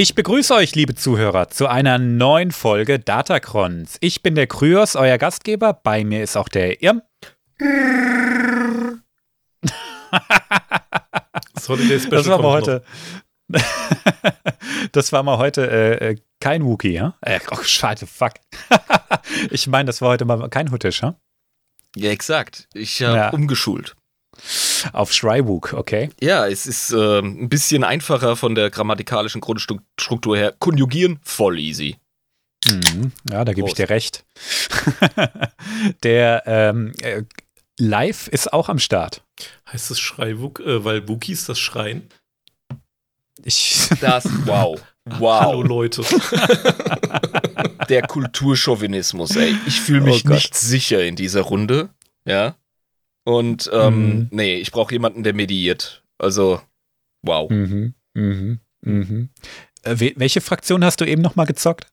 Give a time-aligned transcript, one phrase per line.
[0.00, 3.96] Ich begrüße euch, liebe Zuhörer, zu einer neuen Folge Datacrons.
[3.98, 5.72] Ich bin der Kryos, euer Gastgeber.
[5.72, 7.02] Bei mir ist auch der Irm.
[11.52, 11.66] das,
[12.08, 12.84] das war mal heute.
[14.92, 17.16] das war mal heute äh, kein Wookie, ja?
[17.20, 18.34] Äh, oh, schade, fuck.
[19.50, 21.16] ich meine, das war heute mal kein Huttisch, ja?
[21.96, 22.68] Ja, exakt.
[22.72, 23.30] Ich habe Ja.
[23.30, 23.96] umgeschult.
[24.92, 26.10] Auf Shrywook, okay.
[26.20, 30.54] Ja, es ist äh, ein bisschen einfacher von der grammatikalischen Grundstruktur her.
[30.58, 31.96] Konjugieren, voll easy.
[32.66, 33.12] Mhm.
[33.30, 34.24] Ja, da gebe ich dir recht.
[36.02, 37.22] der ähm, äh,
[37.78, 39.22] Live ist auch am Start.
[39.72, 42.08] Heißt es Schreiwuk, äh, weil Wookies das Schreien?
[43.44, 44.80] Ich, Das, wow.
[45.08, 45.64] Hallo Wow.
[45.66, 46.02] Leute.
[47.88, 49.56] Der Kulturchauvinismus, ey.
[49.66, 50.34] Ich fühle Oh mich Gott.
[50.34, 51.88] nicht sicher in dieser Runde.
[52.26, 52.56] Ja.
[53.28, 54.28] Und, ähm, Mhm.
[54.30, 56.02] nee, ich brauche jemanden, der mediiert.
[56.16, 56.62] Also,
[57.22, 57.50] wow.
[57.50, 59.28] mhm, mhm, mhm.
[59.82, 61.88] Äh, we- welche Fraktion hast du eben noch mal gezockt?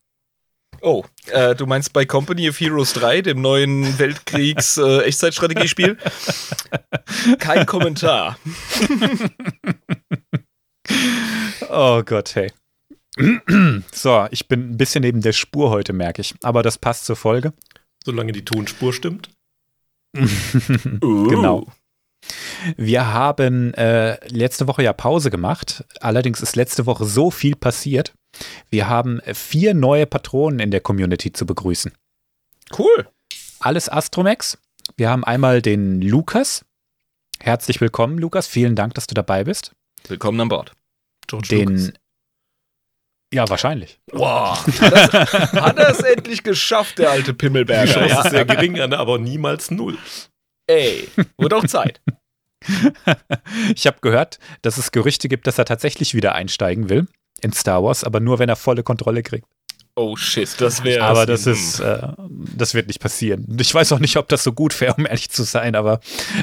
[0.81, 5.97] Oh, äh, du meinst bei Company of Heroes 3, dem neuen Weltkriegs-Echtzeitstrategiespiel?
[7.39, 8.37] Kein Kommentar.
[11.69, 12.51] Oh Gott, hey.
[13.91, 16.35] So, ich bin ein bisschen neben der Spur heute, merke ich.
[16.43, 17.53] Aber das passt zur Folge.
[18.05, 19.29] Solange die Tonspur stimmt.
[20.15, 21.65] Genau.
[22.77, 25.83] Wir haben äh, letzte Woche ja Pause gemacht.
[25.99, 28.13] Allerdings ist letzte Woche so viel passiert.
[28.69, 31.91] Wir haben vier neue Patronen in der Community zu begrüßen.
[32.77, 33.07] Cool.
[33.59, 34.57] Alles Astromex.
[34.97, 36.65] Wir haben einmal den Lukas.
[37.39, 38.47] Herzlich willkommen, Lukas.
[38.47, 39.73] Vielen Dank, dass du dabei bist.
[40.07, 40.73] Willkommen an Bord.
[41.27, 41.69] George Den.
[41.69, 41.93] Lucas.
[43.33, 43.99] Ja, wahrscheinlich.
[44.11, 44.65] Wow.
[44.65, 47.91] Hat er es endlich geschafft, der alte Die Pimmelberger?
[47.91, 48.21] Chance Ja.
[48.21, 49.97] ist sehr gering, aber niemals null.
[50.67, 52.01] Ey, wurde auch Zeit.
[53.75, 57.07] Ich habe gehört, dass es Gerüchte gibt, dass er tatsächlich wieder einsteigen will
[57.41, 59.45] in Star Wars, aber nur, wenn er volle Kontrolle kriegt.
[59.95, 61.03] Oh shit, das wäre.
[61.05, 62.07] aber das ist, äh,
[62.57, 63.45] das wird nicht passieren.
[63.59, 65.99] Ich weiß auch nicht, ob das so gut wäre, um ehrlich zu sein, aber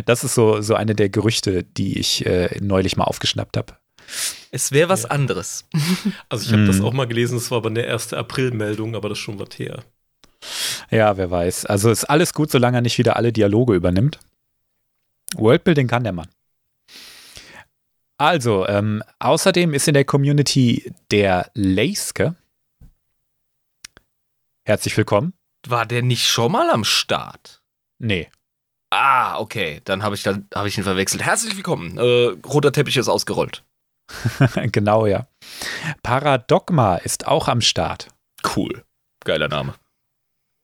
[0.06, 3.74] das ist so, so eine der Gerüchte, die ich äh, neulich mal aufgeschnappt habe.
[4.50, 5.10] Es wäre was Ja.
[5.10, 5.64] anderes.
[6.28, 6.84] Also ich habe das Mhm.
[6.84, 9.82] auch mal gelesen, es war aber eine erste April-Meldung, aber das ist schon was her.
[10.90, 11.66] Ja, wer weiß.
[11.66, 14.18] Also ist alles gut, solange er nicht wieder alle Dialoge übernimmt.
[15.36, 16.28] Worldbuilding kann der Mann.
[18.18, 22.36] Also, ähm, außerdem ist in der Community der Leiske.
[24.64, 25.32] Herzlich willkommen.
[25.66, 27.62] War der nicht schon mal am Start?
[27.98, 28.28] Nee.
[28.90, 29.80] Ah, okay.
[29.84, 31.22] Dann habe ich, dann hab ich ihn verwechselt.
[31.22, 31.98] Herzlich willkommen.
[31.98, 33.64] Äh, roter Teppich ist ausgerollt.
[34.72, 35.26] genau, ja.
[36.02, 38.08] Paradogma ist auch am Start.
[38.56, 38.84] Cool.
[39.24, 39.74] Geiler Name.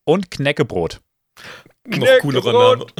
[0.04, 1.00] Und Knäckebrot.
[1.86, 2.86] Noch coolerer Name.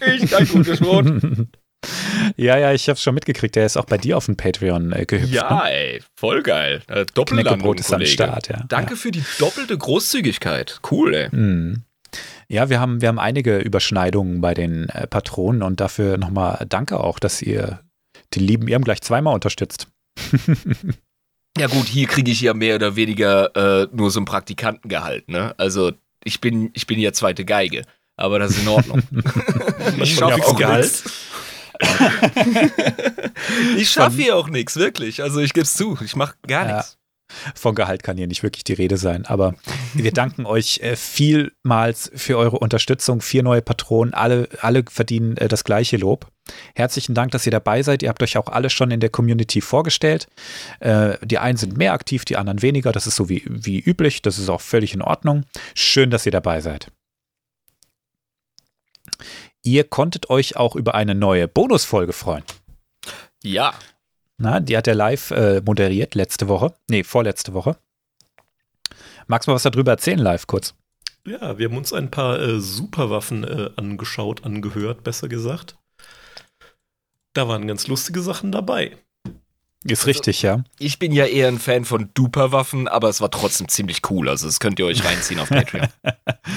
[0.00, 1.06] Ich ein gutes Wort.
[2.36, 3.54] ja, ja, ich habe schon mitgekriegt.
[3.54, 5.32] Der ist auch bei dir auf dem Patreon äh, gehüpft.
[5.32, 5.70] Ja, ne?
[5.70, 6.82] ey, voll geil.
[6.88, 8.04] Äh, Doppellandung, ist am.
[8.04, 8.64] Start, ja.
[8.68, 10.80] Danke für die doppelte Großzügigkeit.
[10.90, 11.28] Cool, ey.
[11.30, 11.84] Mhm.
[12.48, 17.00] Ja, wir haben, wir haben einige Überschneidungen bei den äh, Patronen und dafür nochmal danke
[17.00, 17.80] auch, dass ihr
[18.34, 19.88] den lieben Irm gleich zweimal unterstützt.
[21.58, 25.54] Ja gut, hier kriege ich ja mehr oder weniger äh, nur so ein Praktikantengehalt, ne?
[25.58, 25.92] Also
[26.24, 27.82] ich bin, ich bin ja zweite Geige,
[28.16, 29.02] aber das ist in Ordnung.
[30.02, 30.82] ich schaffe auch Gehalt?
[30.84, 31.04] nichts.
[33.76, 35.22] ich schaffe hier auch nichts, wirklich.
[35.22, 36.76] Also ich gebe es zu, ich mache gar Ja.
[36.76, 36.96] nichts.
[37.54, 39.54] Von Gehalt kann hier nicht wirklich die Rede sein, aber
[39.94, 43.20] wir danken euch äh, vielmals für eure Unterstützung.
[43.20, 46.26] Vier neue Patronen, alle, alle verdienen äh, das gleiche Lob.
[46.74, 48.02] Herzlichen Dank, dass ihr dabei seid.
[48.02, 50.26] Ihr habt euch auch alle schon in der Community vorgestellt.
[50.80, 52.92] Äh, die einen sind mehr aktiv, die anderen weniger.
[52.92, 54.22] Das ist so wie, wie üblich.
[54.22, 55.44] Das ist auch völlig in Ordnung.
[55.74, 56.90] Schön, dass ihr dabei seid.
[59.62, 62.42] Ihr konntet euch auch über eine neue Bonusfolge freuen.
[63.44, 63.74] Ja,
[64.38, 66.74] Na, die hat er live äh, moderiert letzte Woche.
[66.88, 67.76] Nee, vorletzte Woche.
[69.26, 70.74] Magst du mal was darüber erzählen, live kurz?
[71.26, 75.76] Ja, wir haben uns ein paar äh, Superwaffen äh, angeschaut, angehört, besser gesagt.
[77.32, 78.96] Da waren ganz lustige Sachen dabei.
[79.84, 80.62] Ist richtig, ja.
[80.78, 84.28] ich bin ja eher ein Fan von Duperwaffen, aber es war trotzdem ziemlich cool.
[84.28, 85.88] Also das könnt ihr euch reinziehen auf Patreon.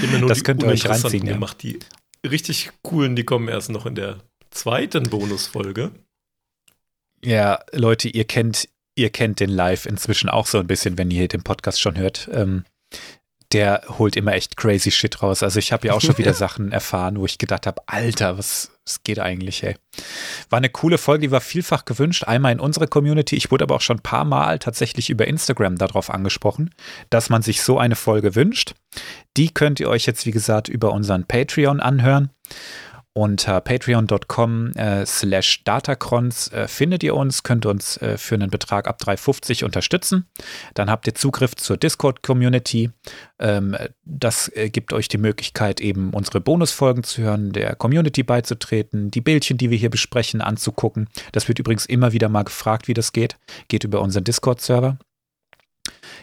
[0.02, 1.34] Ja nur Das könnt ihr euch reinziehen, ja.
[1.34, 1.62] gemacht.
[1.64, 1.80] Die
[2.28, 4.18] richtig coolen, die kommen erst noch in der
[4.50, 5.92] zweiten Bonusfolge.
[7.26, 11.28] Ja, Leute, ihr kennt, ihr kennt den Live inzwischen auch so ein bisschen, wenn ihr
[11.28, 12.30] den Podcast schon hört.
[12.32, 12.66] Ähm,
[13.52, 15.42] der holt immer echt crazy Shit raus.
[15.42, 18.72] Also ich habe ja auch schon wieder Sachen erfahren, wo ich gedacht habe, Alter, was,
[18.86, 19.76] was geht eigentlich, ey?
[20.50, 22.26] War eine coole Folge, die war vielfach gewünscht.
[22.26, 23.36] Einmal in unserer Community.
[23.36, 26.76] Ich wurde aber auch schon ein paar Mal tatsächlich über Instagram darauf angesprochen,
[27.10, 28.76] dass man sich so eine Folge wünscht.
[29.36, 32.30] Die könnt ihr euch jetzt, wie gesagt, über unseren Patreon anhören.
[33.18, 38.90] Unter patreon.com äh, slash datacrons äh, findet ihr uns, könnt uns äh, für einen Betrag
[38.90, 40.26] ab 3,50 unterstützen.
[40.74, 42.92] Dann habt ihr Zugriff zur Discord-Community.
[43.40, 49.12] Ähm, das äh, gibt euch die Möglichkeit, eben unsere Bonusfolgen zu hören, der Community beizutreten,
[49.12, 51.08] die Bildchen, die wir hier besprechen, anzugucken.
[51.32, 53.38] Das wird übrigens immer wieder mal gefragt, wie das geht.
[53.70, 54.98] Geht über unseren Discord-Server.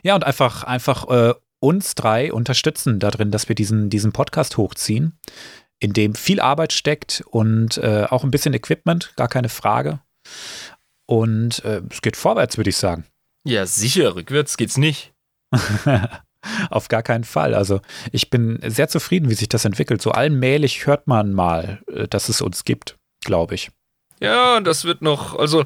[0.02, 5.18] Ja, und einfach, einfach äh, uns drei unterstützen darin, dass wir diesen, diesen Podcast hochziehen
[5.82, 9.98] in dem viel Arbeit steckt und äh, auch ein bisschen Equipment, gar keine Frage.
[11.06, 13.04] Und äh, es geht vorwärts, würde ich sagen.
[13.44, 15.12] Ja, sicher, rückwärts geht's nicht.
[16.70, 17.54] Auf gar keinen Fall.
[17.54, 17.80] Also
[18.12, 20.00] ich bin sehr zufrieden, wie sich das entwickelt.
[20.00, 23.72] So allmählich hört man mal, äh, dass es uns gibt, glaube ich.
[24.20, 25.64] Ja, das wird noch, also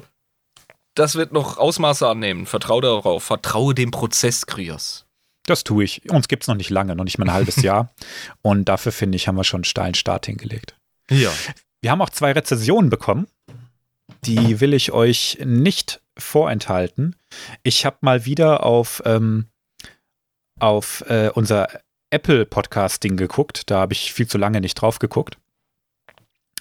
[0.95, 2.47] das wird noch Ausmaße annehmen.
[2.47, 3.23] Vertraue darauf.
[3.23, 5.06] Vertraue dem Prozess, Krios.
[5.47, 6.07] Das tue ich.
[6.11, 7.91] Uns gibt es noch nicht lange, noch nicht mal ein halbes Jahr.
[8.43, 10.75] Und dafür, finde ich, haben wir schon einen steilen Start hingelegt.
[11.09, 11.31] Ja.
[11.81, 13.27] Wir haben auch zwei Rezensionen bekommen.
[14.25, 17.15] Die will ich euch nicht vorenthalten.
[17.63, 19.45] Ich habe mal wieder auf, ähm,
[20.59, 21.69] auf äh, unser
[22.09, 23.69] Apple-Podcasting geguckt.
[23.69, 25.37] Da habe ich viel zu lange nicht drauf geguckt.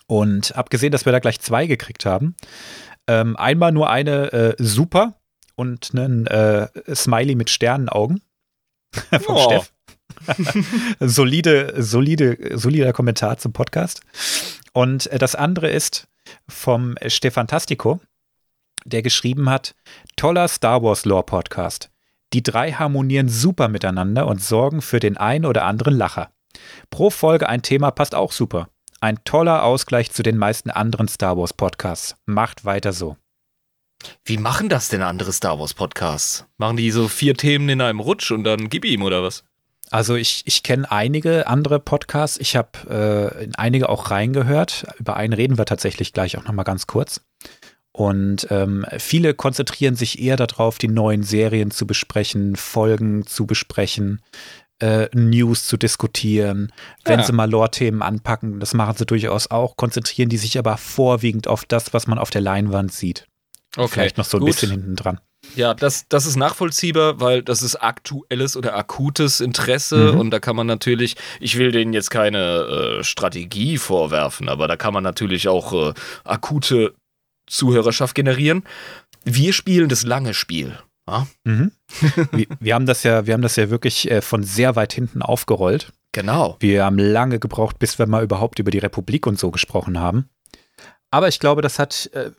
[0.06, 2.36] Und habe gesehen, dass wir da gleich zwei gekriegt haben.
[3.08, 5.14] Ähm, einmal nur eine äh, super
[5.56, 8.22] und einen äh, Smiley mit Sternenaugen.
[9.22, 9.44] vom oh.
[9.44, 9.72] Steff.
[11.00, 14.00] solide, solide, solider Kommentar zum Podcast.
[14.72, 16.08] Und äh, das andere ist
[16.48, 18.00] vom Stefantastico,
[18.84, 19.74] der geschrieben hat:
[20.16, 21.90] Toller Star Wars Lore Podcast.
[22.32, 26.30] Die drei harmonieren super miteinander und sorgen für den einen oder anderen Lacher.
[26.90, 28.68] Pro Folge ein Thema passt auch super.
[29.00, 32.16] Ein toller Ausgleich zu den meisten anderen Star Wars Podcasts.
[32.24, 33.16] Macht weiter so.
[34.24, 36.46] Wie machen das denn andere Star Wars Podcasts?
[36.58, 39.44] Machen die so vier Themen in einem Rutsch und dann gib ihm oder was?
[39.90, 42.38] Also ich, ich kenne einige andere Podcasts.
[42.38, 44.86] Ich habe äh, in einige auch reingehört.
[44.98, 47.20] Über einen reden wir tatsächlich gleich auch nochmal ganz kurz.
[47.92, 54.20] Und ähm, viele konzentrieren sich eher darauf, die neuen Serien zu besprechen, Folgen zu besprechen,
[54.80, 56.72] äh, News zu diskutieren.
[57.04, 57.24] Wenn ja.
[57.24, 61.64] sie mal Lore-Themen anpacken, das machen sie durchaus auch, konzentrieren die sich aber vorwiegend auf
[61.64, 63.26] das, was man auf der Leinwand sieht.
[63.76, 63.88] Okay.
[63.88, 64.52] Vielleicht noch so ein Gut.
[64.52, 65.20] bisschen hinten dran.
[65.54, 70.20] Ja, das, das ist nachvollziehbar, weil das ist aktuelles oder akutes Interesse mhm.
[70.20, 74.76] und da kann man natürlich, ich will denen jetzt keine äh, Strategie vorwerfen, aber da
[74.76, 75.94] kann man natürlich auch äh,
[76.24, 76.94] akute
[77.46, 78.64] Zuhörerschaft generieren.
[79.24, 80.78] Wir spielen das lange Spiel.
[81.08, 81.26] Ja?
[81.44, 81.72] Mhm.
[82.32, 85.22] wir, wir, haben das ja, wir haben das ja wirklich äh, von sehr weit hinten
[85.22, 85.92] aufgerollt.
[86.12, 86.56] Genau.
[86.60, 90.28] Wir haben lange gebraucht, bis wir mal überhaupt über die Republik und so gesprochen haben.
[91.10, 92.30] Aber ich glaube, das hat, äh,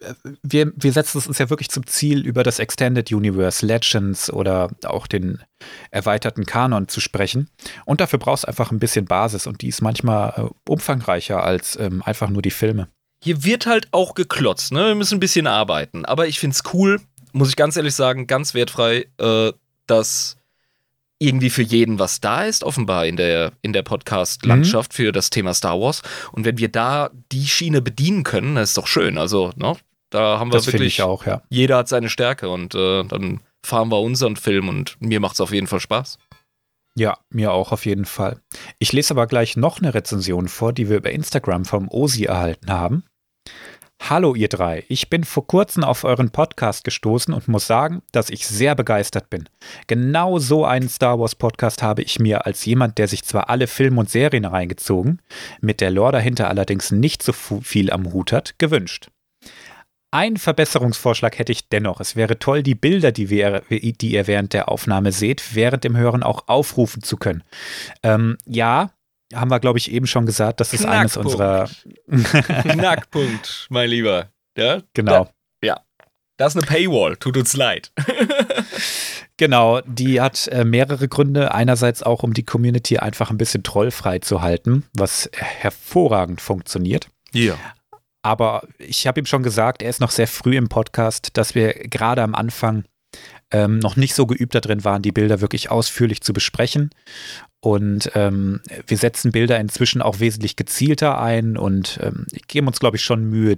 [0.44, 4.70] wir, wir setzen es uns ja wirklich zum Ziel, über das Extended Universe, Legends oder
[4.84, 5.42] auch den
[5.90, 7.50] erweiterten Kanon zu sprechen.
[7.86, 11.78] Und dafür brauchst du einfach ein bisschen Basis und die ist manchmal äh, umfangreicher als
[11.80, 12.90] ähm, einfach nur die Filme.
[13.24, 14.88] Hier wird halt auch geklotzt, ne?
[14.88, 16.06] Wir müssen ein bisschen arbeiten.
[16.06, 17.02] Aber ich finde es cool,
[17.34, 19.54] muss ich ganz ehrlich sagen, ganz wertfrei, äh,
[19.88, 20.37] dass
[21.20, 24.96] irgendwie für jeden was da ist, offenbar in der, in der Podcast-Landschaft mhm.
[24.96, 26.02] für das Thema Star Wars.
[26.32, 29.18] Und wenn wir da die Schiene bedienen können, das ist doch schön.
[29.18, 29.76] Also, ne?
[30.10, 31.00] Da haben wir das wirklich.
[31.00, 31.42] Ich auch, ja.
[31.50, 35.42] Jeder hat seine Stärke und äh, dann fahren wir unseren Film und mir macht es
[35.42, 36.18] auf jeden Fall Spaß.
[36.96, 38.40] Ja, mir auch auf jeden Fall.
[38.80, 42.72] Ich lese aber gleich noch eine Rezension vor, die wir über Instagram vom Osi erhalten
[42.72, 43.04] haben.
[44.02, 48.30] Hallo ihr drei, ich bin vor kurzem auf euren Podcast gestoßen und muss sagen, dass
[48.30, 49.50] ich sehr begeistert bin.
[49.88, 53.68] Genau so einen Star Wars Podcast habe ich mir als jemand, der sich zwar alle
[53.68, 55.22] Filme und Serien reingezogen,
[55.60, 59.10] mit der Lore dahinter allerdings nicht so viel am Hut hat, gewünscht.
[60.12, 62.00] Ein Verbesserungsvorschlag hätte ich dennoch.
[62.00, 65.98] Es wäre toll, die Bilder, die, wir, die ihr während der Aufnahme seht, während dem
[65.98, 67.44] Hören auch aufrufen zu können.
[68.04, 68.92] Ähm, ja,
[69.34, 71.70] haben wir, glaube ich, eben schon gesagt, das ist eines unserer.
[72.10, 74.30] Knackpunkt, mein Lieber.
[74.58, 74.82] Ja?
[74.94, 75.26] Genau.
[75.62, 75.82] Da, ja.
[76.38, 77.92] Das ist eine Paywall, tut uns leid.
[79.38, 81.54] genau, die hat äh, mehrere Gründe.
[81.54, 87.08] Einerseits auch, um die Community einfach ein bisschen trollfrei zu halten, was hervorragend funktioniert.
[87.34, 87.56] Ja.
[88.22, 91.74] Aber ich habe ihm schon gesagt, er ist noch sehr früh im Podcast, dass wir
[91.74, 92.84] gerade am Anfang
[93.52, 96.90] ähm, noch nicht so geübt darin waren, die Bilder wirklich ausführlich zu besprechen.
[97.60, 102.98] Und ähm, wir setzen Bilder inzwischen auch wesentlich gezielter ein und ähm, geben uns, glaube
[102.98, 103.58] ich, schon Mühe,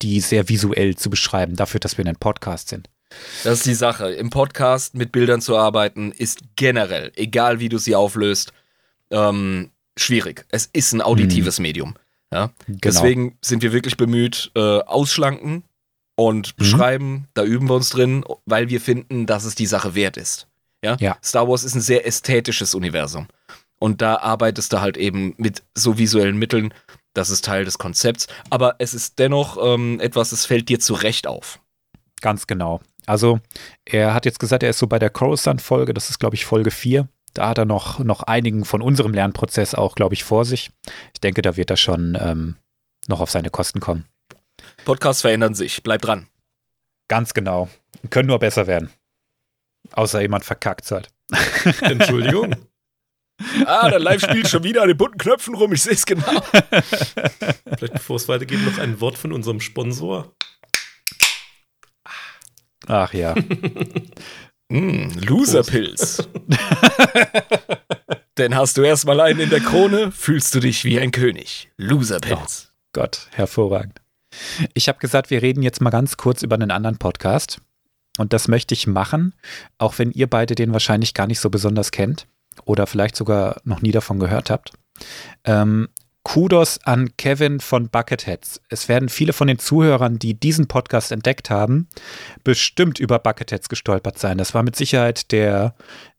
[0.00, 2.88] die sehr visuell zu beschreiben, dafür, dass wir in einem Podcast sind.
[3.44, 4.10] Das ist die Sache.
[4.12, 8.52] Im Podcast mit Bildern zu arbeiten, ist generell, egal wie du sie auflöst,
[9.10, 10.46] ähm, schwierig.
[10.50, 11.62] Es ist ein auditives hm.
[11.62, 11.94] Medium.
[12.32, 12.50] Ja?
[12.66, 12.78] Genau.
[12.82, 15.64] Deswegen sind wir wirklich bemüht, äh, ausschlanken
[16.16, 16.56] und mhm.
[16.56, 17.12] beschreiben.
[17.12, 17.24] Mhm.
[17.34, 20.48] Da üben wir uns drin, weil wir finden, dass es die Sache wert ist.
[20.84, 20.96] Ja?
[21.00, 21.16] ja?
[21.22, 23.28] Star Wars ist ein sehr ästhetisches Universum.
[23.78, 26.72] Und da arbeitest du halt eben mit so visuellen Mitteln.
[27.14, 31.26] Das ist Teil des Konzepts, aber es ist dennoch ähm, etwas, es fällt dir zurecht
[31.26, 31.60] auf.
[32.20, 32.80] Ganz genau.
[33.06, 33.40] Also,
[33.84, 36.70] er hat jetzt gesagt, er ist so bei der Coruscant-Folge, das ist, glaube ich, Folge
[36.70, 37.08] 4.
[37.34, 40.70] Da hat er noch, noch einigen von unserem Lernprozess auch, glaube ich, vor sich.
[41.12, 42.56] Ich denke, da wird er schon ähm,
[43.08, 44.06] noch auf seine Kosten kommen.
[44.84, 46.28] Podcasts verändern sich, bleib dran.
[47.08, 47.68] Ganz genau.
[48.10, 48.90] Können nur besser werden.
[49.92, 51.08] Außer jemand verkackt halt.
[51.80, 52.54] Entschuldigung.
[53.66, 56.40] Ah, der Live spielt schon wieder an den bunten Knöpfen rum, ich sehe es genau.
[57.76, 60.34] Vielleicht bevor es weitergeht, noch ein Wort von unserem Sponsor.
[62.86, 63.34] Ach ja.
[64.68, 66.28] mm, Loserpilz.
[68.38, 71.70] Denn hast du erstmal einen in der Krone, fühlst du dich wie ein König.
[71.76, 72.70] Loserpilz.
[72.70, 74.01] Oh Gott, hervorragend.
[74.74, 77.60] Ich habe gesagt, wir reden jetzt mal ganz kurz über einen anderen Podcast.
[78.18, 79.34] Und das möchte ich machen,
[79.78, 82.26] auch wenn ihr beide den wahrscheinlich gar nicht so besonders kennt
[82.64, 84.72] oder vielleicht sogar noch nie davon gehört habt.
[85.44, 85.88] Ähm,
[86.24, 88.60] Kudos an Kevin von Bucketheads.
[88.68, 91.88] Es werden viele von den Zuhörern, die diesen Podcast entdeckt haben,
[92.44, 94.38] bestimmt über Bucketheads gestolpert sein.
[94.38, 95.74] Das war mit Sicherheit der,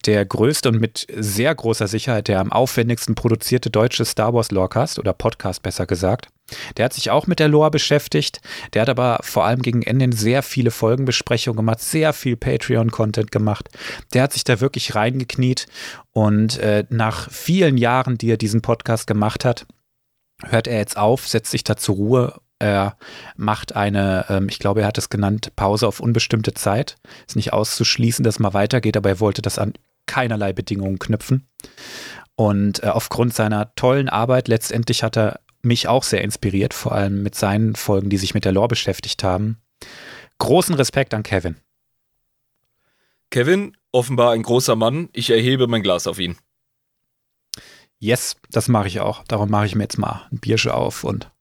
[0.05, 4.99] der größte und mit sehr großer Sicherheit der am aufwendigsten produzierte deutsche Star Wars Lorecast
[4.99, 6.27] oder Podcast besser gesagt.
[6.75, 8.41] Der hat sich auch mit der Lore beschäftigt.
[8.73, 13.69] Der hat aber vor allem gegen Ende sehr viele Folgenbesprechungen gemacht, sehr viel Patreon-Content gemacht.
[14.13, 15.67] Der hat sich da wirklich reingekniet
[16.11, 19.65] und äh, nach vielen Jahren, die er diesen Podcast gemacht hat,
[20.43, 22.41] hört er jetzt auf, setzt sich da zur Ruhe.
[22.59, 22.97] Er
[23.35, 26.95] macht eine, ähm, ich glaube, er hat es genannt, Pause auf unbestimmte Zeit.
[27.27, 29.73] Ist nicht auszuschließen, dass mal weitergeht, aber er wollte das an
[30.05, 31.47] keinerlei Bedingungen knüpfen.
[32.35, 37.23] Und äh, aufgrund seiner tollen Arbeit, letztendlich hat er mich auch sehr inspiriert, vor allem
[37.23, 39.57] mit seinen Folgen, die sich mit der Lore beschäftigt haben.
[40.39, 41.55] Großen Respekt an Kevin.
[43.29, 45.09] Kevin, offenbar ein großer Mann.
[45.13, 46.37] Ich erhebe mein Glas auf ihn.
[48.03, 49.23] Yes, das mache ich auch.
[49.29, 51.31] Darum mache ich mir jetzt mal ein Biersche auf und.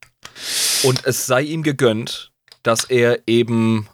[0.84, 2.30] Und es sei ihm gegönnt,
[2.62, 3.88] dass er eben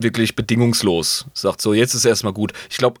[0.00, 2.52] wirklich bedingungslos sagt, so jetzt ist erstmal gut.
[2.68, 3.00] Ich glaube,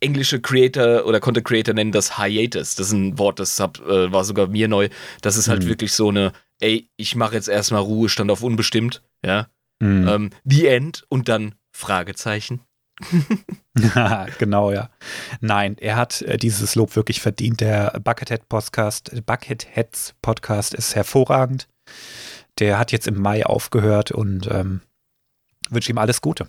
[0.00, 2.74] englische Creator oder Content Creator nennen das Hiatus.
[2.74, 4.88] Das ist ein Wort, das hab, äh, war sogar mir neu.
[5.20, 5.68] Das ist halt mhm.
[5.68, 9.46] wirklich so eine, ey, ich mache jetzt erstmal Ruhestand auf unbestimmt, ja.
[9.78, 10.08] Mhm.
[10.08, 12.60] Ähm, the End und dann Fragezeichen.
[14.38, 14.90] genau, ja.
[15.40, 17.60] Nein, er hat äh, dieses Lob wirklich verdient.
[17.60, 21.68] Der Buckethead Podcast, Bucketheads Podcast ist hervorragend.
[22.58, 24.82] Der hat jetzt im Mai aufgehört und ähm,
[25.70, 26.48] wünsche ihm alles Gute.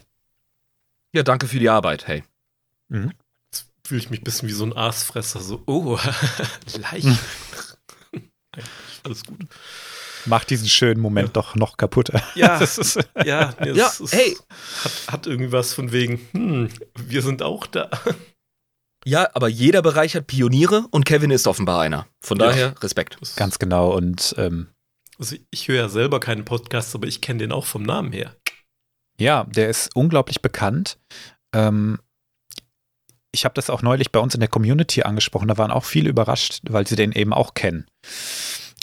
[1.13, 2.23] Ja, danke für die Arbeit, hey.
[2.89, 3.13] Mhm.
[3.51, 5.97] Jetzt fühle ich mich ein bisschen wie so ein Aasfresser, so, oh,
[6.77, 7.07] leicht.
[9.03, 9.47] alles gut
[10.25, 11.33] macht diesen schönen Moment ja.
[11.33, 12.11] doch noch kaputt.
[12.35, 14.35] Ja, das ist, ja, nee, ja ist, hey.
[14.83, 17.89] Hat, hat irgendwie was von wegen, hm, wir sind auch da.
[19.05, 22.07] Ja, aber jeder Bereich hat Pioniere und Kevin ist offenbar einer.
[22.21, 22.47] Von ja.
[22.47, 23.17] daher Respekt.
[23.35, 23.93] Ganz genau.
[23.93, 24.67] Und ähm,
[25.19, 28.35] also ich höre ja selber keinen Podcast, aber ich kenne den auch vom Namen her.
[29.19, 30.97] Ja, der ist unglaublich bekannt.
[31.53, 31.99] Ähm,
[33.31, 35.47] ich habe das auch neulich bei uns in der Community angesprochen.
[35.47, 37.85] Da waren auch viele überrascht, weil sie den eben auch kennen.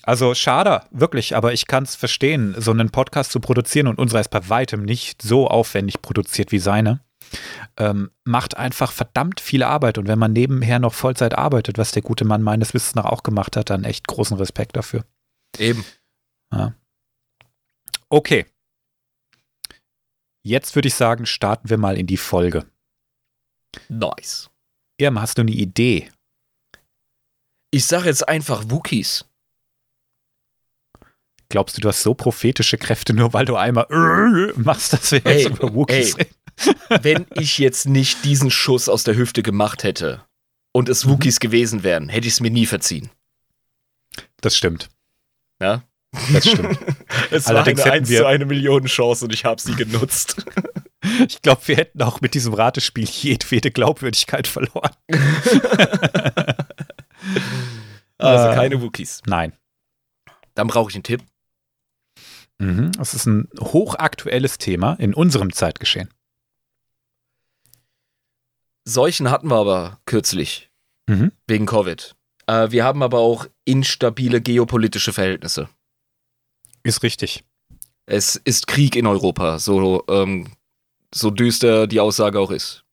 [0.03, 4.21] Also schade, wirklich, aber ich kann es verstehen, so einen Podcast zu produzieren und unserer
[4.21, 7.01] ist bei weitem nicht so aufwendig produziert wie seine.
[7.77, 12.03] Ähm, macht einfach verdammt viel Arbeit und wenn man nebenher noch Vollzeit arbeitet, was der
[12.03, 15.05] gute Mann meines Wissens nach auch gemacht hat, dann echt großen Respekt dafür.
[15.59, 15.85] Eben.
[16.53, 16.75] Ja.
[18.09, 18.47] Okay.
[20.43, 22.65] Jetzt würde ich sagen, starten wir mal in die Folge.
[23.89, 24.51] Nice.
[24.97, 26.11] Irma, hast du eine Idee?
[27.71, 29.30] Ich sage jetzt einfach Wookies.
[31.51, 35.21] Glaubst du, du hast so prophetische Kräfte, nur weil du einmal äh, machst, dass wir
[35.25, 36.31] jetzt über Wookies reden?
[37.03, 40.25] Wenn ich jetzt nicht diesen Schuss aus der Hüfte gemacht hätte
[40.73, 41.11] und es mhm.
[41.11, 43.11] Wookies gewesen wären, hätte ich es mir nie verziehen.
[44.41, 44.91] Das stimmt.
[45.61, 45.83] Ja?
[46.33, 46.79] Das stimmt.
[47.33, 50.47] es Allerdings war eine 1 zu eine Million Chance und ich habe sie genutzt.
[51.27, 54.93] ich glaube, wir hätten auch mit diesem Ratespiel jedwede Glaubwürdigkeit verloren.
[58.19, 59.23] also keine Wookies.
[59.27, 59.53] Nein.
[60.55, 61.23] Dann brauche ich einen Tipp.
[62.61, 62.93] Mhm.
[62.93, 66.11] Das ist ein hochaktuelles Thema in unserem Zeitgeschehen.
[68.85, 70.71] Seuchen hatten wir aber kürzlich
[71.07, 71.33] mhm.
[71.47, 72.15] wegen Covid.
[72.47, 75.69] Äh, wir haben aber auch instabile geopolitische Verhältnisse.
[76.83, 77.45] Ist richtig.
[78.05, 80.53] Es ist Krieg in Europa, so, ähm,
[81.15, 82.85] so düster die Aussage auch ist.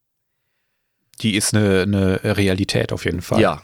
[1.22, 3.42] Die ist eine, eine Realität auf jeden Fall.
[3.42, 3.64] Ja.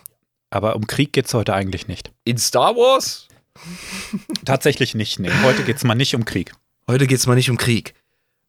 [0.49, 2.11] Aber um Krieg geht es heute eigentlich nicht.
[2.25, 3.27] In Star Wars?
[4.45, 5.31] Tatsächlich nicht, nee.
[5.43, 6.53] Heute geht es mal nicht um Krieg.
[6.87, 7.93] Heute geht es mal nicht um Krieg.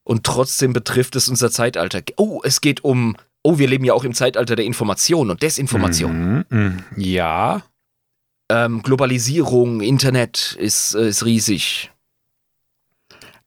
[0.03, 2.01] Und trotzdem betrifft es unser Zeitalter.
[2.17, 3.15] Oh, es geht um.
[3.43, 6.45] Oh, wir leben ja auch im Zeitalter der Information und Desinformation.
[6.49, 7.63] Mm, mm, ja.
[8.49, 11.91] ähm, Globalisierung, Internet ist, äh, ist riesig.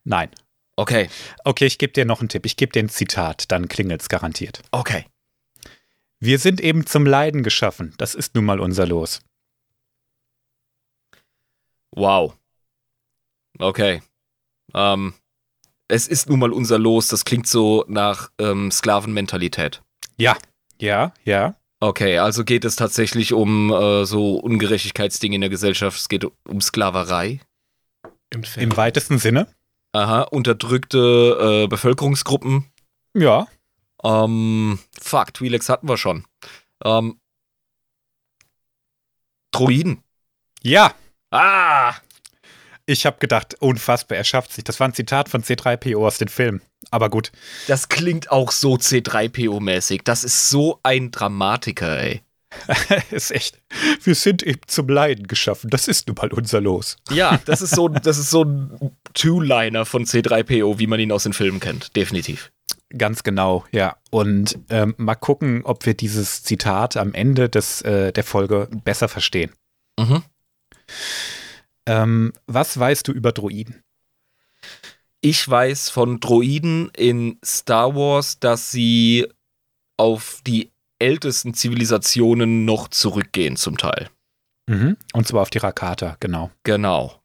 [0.05, 0.31] Nein.
[0.77, 1.09] Okay,
[1.45, 2.47] Okay, ich gebe dir noch einen Tipp.
[2.47, 4.63] Ich gebe dir ein Zitat, dann klingelt's garantiert.
[4.73, 5.05] okay.
[6.21, 7.95] Wir sind eben zum Leiden geschaffen.
[7.97, 9.21] Das ist nun mal unser Los.
[11.95, 12.37] Wow.
[13.59, 14.03] Okay.
[14.75, 15.15] Ähm,
[15.89, 17.09] es ist nun mal unser Los.
[17.09, 19.83] Das klingt so nach ähm, Sklavenmentalität.
[20.17, 20.37] Ja,
[20.81, 21.55] ja, ja.
[21.81, 25.99] Okay, also geht es tatsächlich um äh, so Ungerechtigkeitsdinge in der Gesellschaft.
[25.99, 27.41] Es geht um Sklaverei.
[28.31, 29.47] Im, Im weitesten Sinne.
[29.93, 32.67] Aha, unterdrückte äh, Bevölkerungsgruppen.
[33.15, 33.47] Ja.
[34.05, 36.27] Ähm, fuck, Twi'leks hatten wir schon.
[36.85, 37.21] Ähm,
[39.51, 40.03] Droiden.
[40.63, 40.95] Ja.
[41.31, 41.95] Ah!
[42.87, 44.65] Ich habe gedacht, unfassbar, er schafft sich.
[44.65, 46.63] Das war ein Zitat von C3PO aus den Filmen.
[46.91, 47.33] Aber gut.
[47.67, 50.03] Das klingt auch so C3PO-mäßig.
[50.05, 52.23] Das ist so ein Dramatiker, ey.
[53.11, 53.61] ist echt.
[54.03, 55.69] Wir sind eben zum Leiden geschaffen.
[55.69, 56.97] Das ist nun mal unser Los.
[57.11, 61.25] Ja, das ist so, das ist so ein Two-Liner von C3PO, wie man ihn aus
[61.25, 61.95] den Filmen kennt.
[61.95, 62.51] Definitiv.
[62.97, 63.97] Ganz genau, ja.
[64.11, 69.09] Und ähm, mal gucken, ob wir dieses Zitat am Ende des, äh, der Folge besser
[69.09, 69.53] verstehen.
[69.99, 70.23] Mhm.
[71.87, 73.83] Ähm, was weißt du über Droiden?
[75.21, 79.27] Ich weiß von Droiden in Star Wars, dass sie
[79.97, 84.09] auf die ältesten Zivilisationen noch zurückgehen, zum Teil.
[84.69, 84.97] Mhm.
[85.13, 86.51] Und zwar auf die Rakata, genau.
[86.63, 87.21] Genau.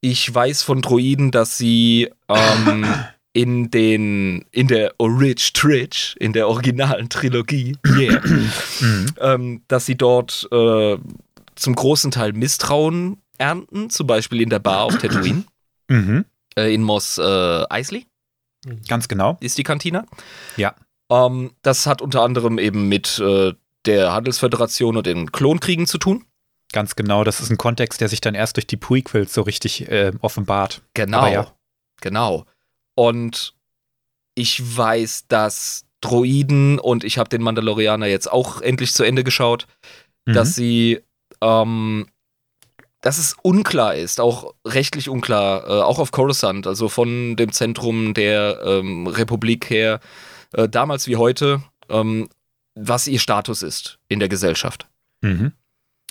[0.00, 2.86] Ich weiß von Droiden, dass sie ähm,
[3.32, 8.20] in den in der Orig Tridge, in der originalen Trilogie, yeah,
[9.20, 10.96] ähm, dass sie dort äh,
[11.56, 15.44] zum großen Teil Misstrauen ernten, zum Beispiel in der Bar auf Tatooine,
[15.88, 16.24] Mhm.
[16.56, 18.06] äh, in Mos äh, Eisley
[18.88, 19.36] Ganz genau.
[19.40, 20.06] ist die Kantine.
[20.56, 20.74] Ja.
[21.10, 23.52] Ähm, das hat unter anderem eben mit äh,
[23.84, 26.24] der Handelsföderation und den Klonkriegen zu tun.
[26.72, 27.24] Ganz genau.
[27.24, 30.80] Das ist ein Kontext, der sich dann erst durch die Prequels so richtig äh, offenbart.
[30.94, 31.26] Genau.
[31.26, 31.52] Ja.
[32.00, 32.46] Genau.
[32.94, 33.54] Und
[34.34, 39.66] ich weiß, dass Droiden, und ich habe den Mandalorianer jetzt auch endlich zu Ende geschaut,
[40.24, 40.34] Mhm.
[40.34, 41.00] dass sie,
[41.42, 42.06] ähm,
[43.02, 48.14] dass es unklar ist, auch rechtlich unklar, äh, auch auf Coruscant, also von dem Zentrum
[48.14, 50.00] der ähm, Republik her,
[50.52, 52.28] äh, damals wie heute, ähm,
[52.74, 54.86] was ihr Status ist in der Gesellschaft.
[55.20, 55.52] Mhm.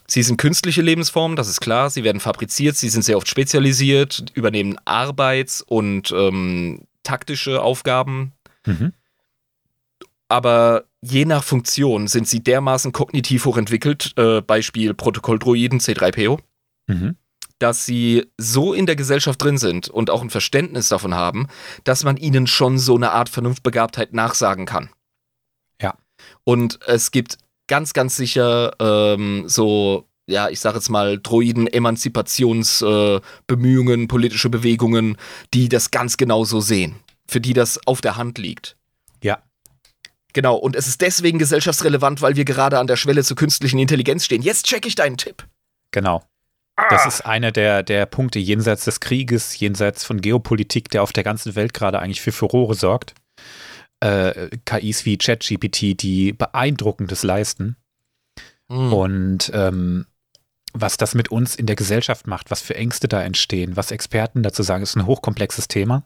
[0.06, 1.90] Sie sind künstliche Lebensformen, das ist klar.
[1.90, 8.34] Sie werden fabriziert, sie sind sehr oft spezialisiert, übernehmen Arbeits- und ähm, taktische Aufgaben.
[8.66, 8.92] Mhm.
[10.28, 16.40] Aber je nach Funktion sind sie dermaßen kognitiv hochentwickelt, äh, Beispiel Protokolldroiden C3PO,
[16.88, 17.16] Mhm.
[17.60, 21.48] dass sie so in der Gesellschaft drin sind und auch ein Verständnis davon haben,
[21.84, 24.90] dass man ihnen schon so eine Art Vernunftbegabtheit nachsagen kann.
[25.82, 25.96] Ja.
[26.44, 27.38] Und es gibt
[27.68, 35.18] ganz, ganz sicher ähm, so, ja, ich sage jetzt mal, Droiden-Emanzipationsbemühungen, äh, politische Bewegungen,
[35.54, 36.96] die das ganz genau so sehen,
[37.28, 38.76] für die das auf der Hand liegt.
[40.34, 44.26] Genau, und es ist deswegen gesellschaftsrelevant, weil wir gerade an der Schwelle zur künstlichen Intelligenz
[44.26, 44.42] stehen.
[44.42, 45.46] Jetzt check ich deinen Tipp.
[45.92, 46.24] Genau.
[46.90, 51.24] Das ist einer der, der Punkte jenseits des Krieges, jenseits von Geopolitik, der auf der
[51.24, 53.14] ganzen Welt gerade eigentlich für Furore sorgt.
[54.00, 57.76] Äh, KIs wie ChatGPT, die beeindruckendes leisten.
[58.72, 58.94] Hm.
[58.94, 60.08] Und ähm,
[60.74, 64.42] was das mit uns in der Gesellschaft macht, was für Ängste da entstehen, was Experten
[64.42, 66.04] dazu sagen, ist ein hochkomplexes Thema.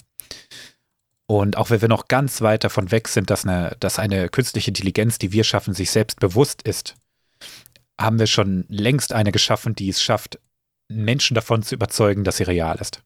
[1.28, 4.70] Und auch wenn wir noch ganz weit davon weg sind, dass eine, dass eine künstliche
[4.70, 6.96] Intelligenz, die wir schaffen, sich selbst bewusst ist,
[8.00, 10.40] haben wir schon längst eine geschaffen, die es schafft,
[10.88, 13.02] Menschen davon zu überzeugen, dass sie real ist.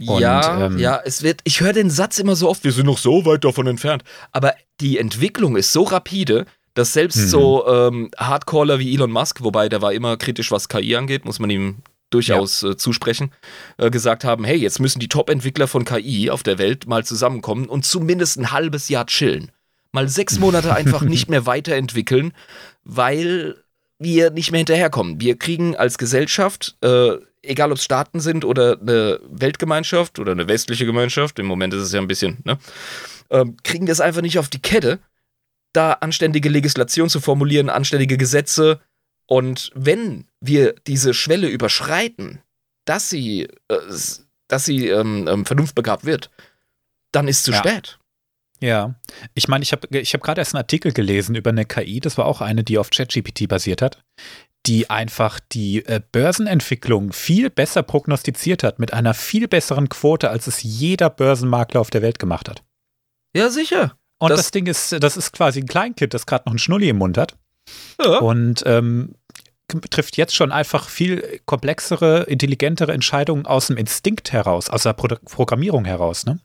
[0.00, 2.86] Und, ja, ähm, ja, es wird, ich höre den Satz immer so oft, wir sind
[2.86, 4.02] noch so weit davon entfernt.
[4.32, 7.28] Aber die Entwicklung ist so rapide, dass selbst Mhm.
[7.28, 11.38] so ähm, Hardcaller wie Elon Musk, wobei der war immer kritisch, was KI angeht, muss
[11.38, 11.76] man ihm
[12.14, 13.32] durchaus äh, zusprechen,
[13.76, 17.66] äh, gesagt haben, hey, jetzt müssen die Top-Entwickler von KI auf der Welt mal zusammenkommen
[17.66, 19.50] und zumindest ein halbes Jahr chillen.
[19.92, 22.32] Mal sechs Monate einfach nicht mehr weiterentwickeln,
[22.84, 23.56] weil
[23.98, 25.20] wir nicht mehr hinterherkommen.
[25.20, 30.48] Wir kriegen als Gesellschaft, äh, egal ob es Staaten sind oder eine Weltgemeinschaft oder eine
[30.48, 32.58] westliche Gemeinschaft, im Moment ist es ja ein bisschen, ne,
[33.30, 34.98] ähm, kriegen wir es einfach nicht auf die Kette,
[35.72, 38.80] da anständige Legislation zu formulieren, anständige Gesetze.
[39.26, 42.40] Und wenn wir diese Schwelle überschreiten,
[42.84, 43.76] dass sie, äh,
[44.48, 46.30] dass sie ähm, ähm, vernunftbegabt wird,
[47.12, 47.58] dann ist zu Ja.
[47.58, 47.98] spät.
[48.60, 48.94] Ja,
[49.34, 52.16] ich meine, ich habe ich hab gerade erst einen Artikel gelesen über eine KI, das
[52.16, 54.02] war auch eine, die auf ChatGPT basiert hat,
[54.66, 60.46] die einfach die äh, Börsenentwicklung viel besser prognostiziert hat, mit einer viel besseren Quote, als
[60.46, 62.62] es jeder Börsenmakler auf der Welt gemacht hat.
[63.36, 63.98] Ja, sicher.
[64.18, 66.88] Und das, Das- Ding ist, das ist quasi ein Kleinkind, das gerade noch einen Schnulli
[66.88, 67.36] im Mund hat.
[68.02, 68.18] Ja.
[68.18, 69.14] Und ähm,
[69.90, 75.08] trifft jetzt schon einfach viel komplexere, intelligentere Entscheidungen aus dem Instinkt heraus, aus der Pro
[75.24, 76.38] Programmierung heraus, ne?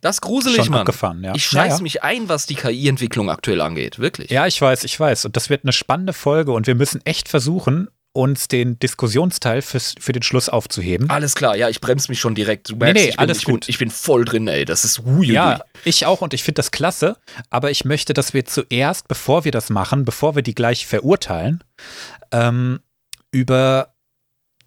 [0.00, 0.80] Das ist gruselig, Schon Mann.
[0.80, 1.34] abgefahren, ja.
[1.34, 1.82] Ich scheiß Ja, ja.
[1.82, 3.98] mich ein, was die KI-Entwicklung aktuell angeht.
[3.98, 4.30] Wirklich.
[4.30, 5.24] Ja, ich weiß, ich weiß.
[5.24, 9.94] Und das wird eine spannende Folge und wir müssen echt versuchen, uns den Diskussionsteil fürs,
[9.98, 11.10] für den Schluss aufzuheben.
[11.10, 12.70] Alles klar, ja, ich bremse mich schon direkt.
[12.70, 13.68] Du merkst, nee, ich, bin, alles ich, bin, gut.
[13.68, 14.64] ich bin voll drin, ey.
[14.64, 17.16] Das ist hui, Ja, ich auch und ich finde das klasse,
[17.50, 21.64] aber ich möchte, dass wir zuerst, bevor wir das machen, bevor wir die gleich verurteilen,
[22.30, 22.80] ähm,
[23.32, 23.94] über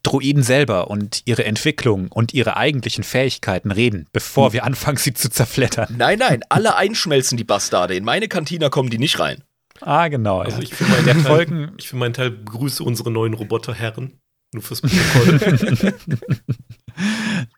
[0.03, 5.29] Droiden selber und ihre Entwicklung und ihre eigentlichen Fähigkeiten reden, bevor wir anfangen, sie zu
[5.29, 5.95] zerflettern.
[5.97, 7.95] Nein, nein, alle einschmelzen die Bastarde.
[7.95, 9.43] In meine Kantina kommen die nicht rein.
[9.81, 10.39] Ah, genau.
[10.39, 10.63] Also ja.
[10.63, 14.19] ich für meinen Teil, ich für meinen Teil begrüße unsere neuen Roboterherren.
[14.53, 15.93] Nur fürs Protokoll.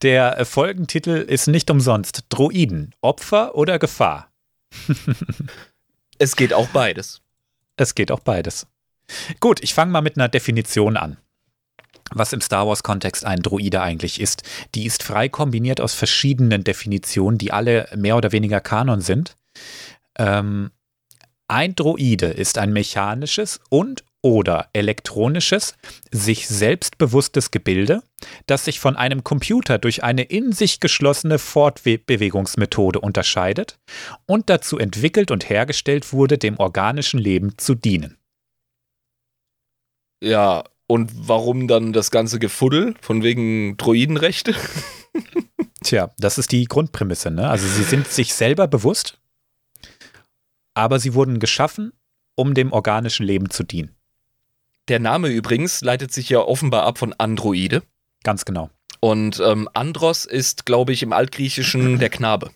[0.01, 4.32] Der äh, Folgentitel ist nicht umsonst Droiden, Opfer oder Gefahr.
[6.17, 7.21] Es geht auch beides.
[7.77, 8.67] Es geht auch beides.
[9.39, 11.17] Gut, ich fange mal mit einer Definition an.
[12.12, 14.43] Was im Star Wars-Kontext ein Droide eigentlich ist.
[14.75, 19.38] Die ist frei kombiniert aus verschiedenen Definitionen, die alle mehr oder weniger Kanon sind.
[20.17, 20.71] Ähm,
[21.49, 25.75] ein Droide ist ein mechanisches und oder elektronisches,
[26.12, 28.03] sich selbstbewusstes Gebilde,
[28.47, 33.79] das sich von einem Computer durch eine in sich geschlossene Fortbewegungsmethode unterscheidet
[34.25, 38.17] und dazu entwickelt und hergestellt wurde, dem organischen Leben zu dienen.
[40.21, 42.95] Ja, und warum dann das ganze Gefuddel?
[42.99, 44.53] Von wegen Droidenrechte?
[45.83, 47.31] Tja, das ist die Grundprämisse.
[47.31, 47.49] Ne?
[47.49, 49.17] Also sie sind sich selber bewusst,
[50.73, 51.91] aber sie wurden geschaffen,
[52.36, 53.95] um dem organischen Leben zu dienen.
[54.88, 57.84] Der Name übrigens leitet sich ja offenbar ab von Androide.
[58.23, 58.69] Ganz genau.
[58.99, 62.51] Und ähm, Andros ist, glaube ich, im Altgriechischen der Knabe.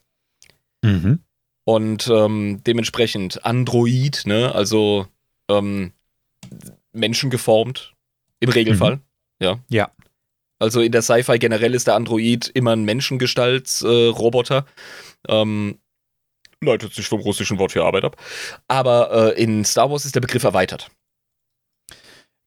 [0.81, 1.19] Mhm.
[1.63, 4.53] Und ähm, dementsprechend Android, ne?
[4.53, 5.07] Also
[5.47, 5.93] ähm,
[6.91, 7.93] menschengeformt
[8.39, 8.99] im Regelfall.
[9.39, 9.59] Ja.
[9.69, 9.91] Ja.
[10.59, 14.65] Also in der Sci-Fi generell ist der Android immer ein Menschengestaltsroboter.
[15.27, 15.79] Äh, ähm,
[16.63, 18.17] leitet sich vom russischen Wort für Arbeit ab.
[18.67, 20.89] Aber äh, in Star Wars ist der Begriff erweitert.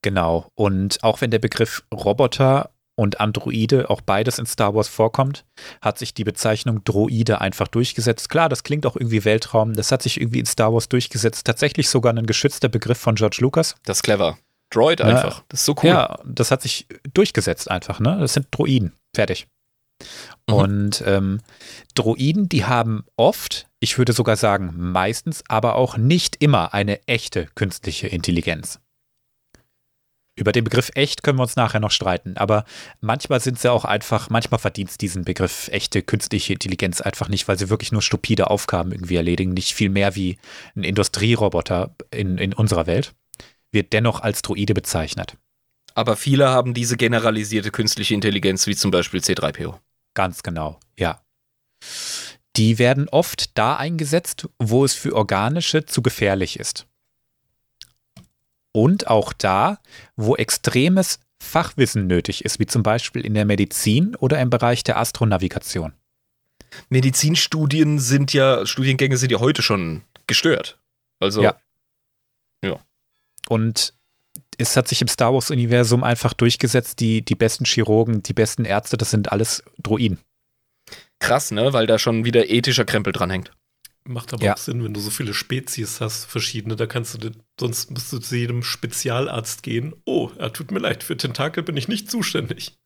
[0.03, 0.51] Genau.
[0.55, 5.45] Und auch wenn der Begriff Roboter und Androide auch beides in Star Wars vorkommt,
[5.83, 8.29] hat sich die Bezeichnung Droide einfach durchgesetzt.
[8.31, 9.75] Klar, das klingt auch irgendwie Weltraum.
[9.75, 11.47] Das hat sich irgendwie in Star Wars durchgesetzt.
[11.47, 13.75] Tatsächlich sogar ein geschützter Begriff von George Lucas.
[13.85, 14.39] Das ist clever.
[14.71, 15.07] Droid Ja.
[15.07, 15.45] einfach.
[15.49, 15.91] Das ist so cool.
[15.91, 18.17] Ja, das hat sich durchgesetzt einfach, ne?
[18.19, 18.93] Das sind Droiden.
[19.15, 19.47] Fertig.
[20.49, 20.55] Mhm.
[20.55, 21.41] Und ähm,
[21.95, 27.49] Droiden, die haben oft, ich würde sogar sagen meistens, aber auch nicht immer eine echte
[27.55, 28.81] künstliche Intelligenz.
[30.39, 32.67] Über den Begriff echt können wir uns nachher noch streiten, aber
[33.01, 37.49] manchmal sind sie auch einfach, manchmal verdient es diesen Begriff echte künstliche Intelligenz einfach nicht,
[37.49, 40.37] weil sie wirklich nur stupide Aufgaben irgendwie erledigen, nicht viel mehr wie
[40.77, 43.15] ein Industrieroboter in, in unserer Welt,
[43.73, 45.39] wird dennoch als Droide bezeichnet.
[45.95, 49.79] Aber viele haben diese generalisierte künstliche Intelligenz, wie zum Beispiel C3PO.
[50.17, 51.21] Ganz genau, ja.
[52.57, 56.87] Die werden oft da eingesetzt, wo es für organische zu gefährlich ist.
[58.73, 59.79] Und auch da,
[60.17, 64.99] wo extremes Fachwissen nötig ist, wie zum Beispiel in der Medizin oder im Bereich der
[64.99, 65.93] Astronavigation.
[66.89, 70.79] Medizinstudien sind ja, Studiengänge sind ja heute schon gestört.
[71.21, 71.43] Also,
[72.63, 72.81] Ja.
[73.51, 73.93] Und
[74.59, 78.97] es hat sich im Star Wars-Universum einfach durchgesetzt, die, die besten Chirurgen, die besten Ärzte,
[78.97, 80.19] das sind alles Droiden.
[81.19, 81.73] krass, ne?
[81.73, 83.51] Weil da schon wieder ethischer Krempel dranhängt.
[84.05, 84.53] Macht aber Ja.
[84.55, 88.19] auch Sinn, wenn du so viele Spezies hast, verschiedene, da kannst du, sonst musst du
[88.19, 89.95] zu jedem Spezialarzt gehen.
[90.05, 92.77] Oh, er tut mir leid, für Tentakel bin ich nicht zuständig.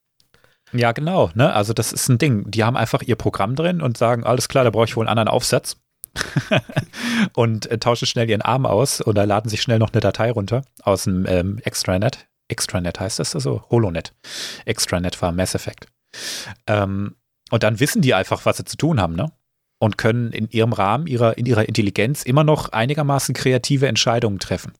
[0.72, 1.30] Ja, genau.
[1.34, 1.52] Ne?
[1.52, 2.50] Also das ist ein Ding.
[2.50, 5.10] Die haben einfach ihr Programm drin und sagen, alles klar, da brauche ich wohl einen
[5.18, 5.76] anderen Aufsatz.
[7.34, 10.64] und äh, tauschen schnell ihren Arm aus oder laden sich schnell noch eine Datei runter
[10.82, 12.28] aus dem ähm, Extranet.
[12.48, 13.64] Extranet heißt das also?
[13.70, 14.12] Holonet.
[14.64, 15.86] Extranet war Mass Effect.
[16.66, 17.14] Ähm,
[17.50, 19.32] und dann wissen die einfach, was sie zu tun haben, ne?
[19.78, 24.74] Und können in ihrem Rahmen, ihrer, in ihrer Intelligenz immer noch einigermaßen kreative Entscheidungen treffen.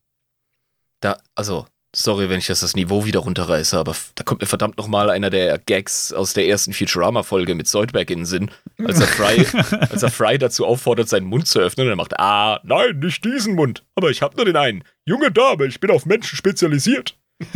[1.00, 4.78] Da, also, sorry, wenn ich das, das Niveau wieder runterreiße, aber da kommt mir verdammt
[4.78, 8.50] nochmal einer der Gags aus der ersten Futurama-Folge mit Soldberg in den Sinn,
[8.84, 9.46] als er, Fry,
[9.90, 13.24] als er Fry dazu auffordert, seinen Mund zu öffnen und er macht, ah, nein, nicht
[13.24, 14.84] diesen Mund, aber ich habe nur den einen.
[15.04, 17.16] Junge Dame, ich bin auf Menschen spezialisiert.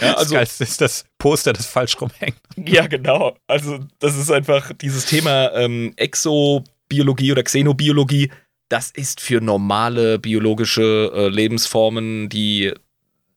[0.00, 2.36] ja, Also, das ist das Poster, das falsch rumhängt.
[2.56, 3.36] ja, genau.
[3.46, 8.30] Also, das ist einfach dieses Thema ähm, Exobiologie oder Xenobiologie.
[8.68, 12.74] Das ist für normale biologische äh, Lebensformen, die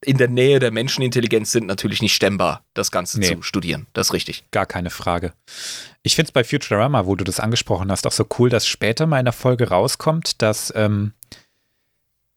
[0.06, 3.36] in der Nähe der Menschenintelligenz sind, natürlich nicht stemmbar, das Ganze Nee.
[3.36, 3.88] zu studieren.
[3.94, 4.46] Das ist richtig.
[4.52, 5.34] Gar keine Frage.
[6.04, 9.08] Ich finde es bei Futurama, wo du das angesprochen hast, auch so cool, dass später
[9.08, 11.14] mal in der Folge rauskommt, dass ähm,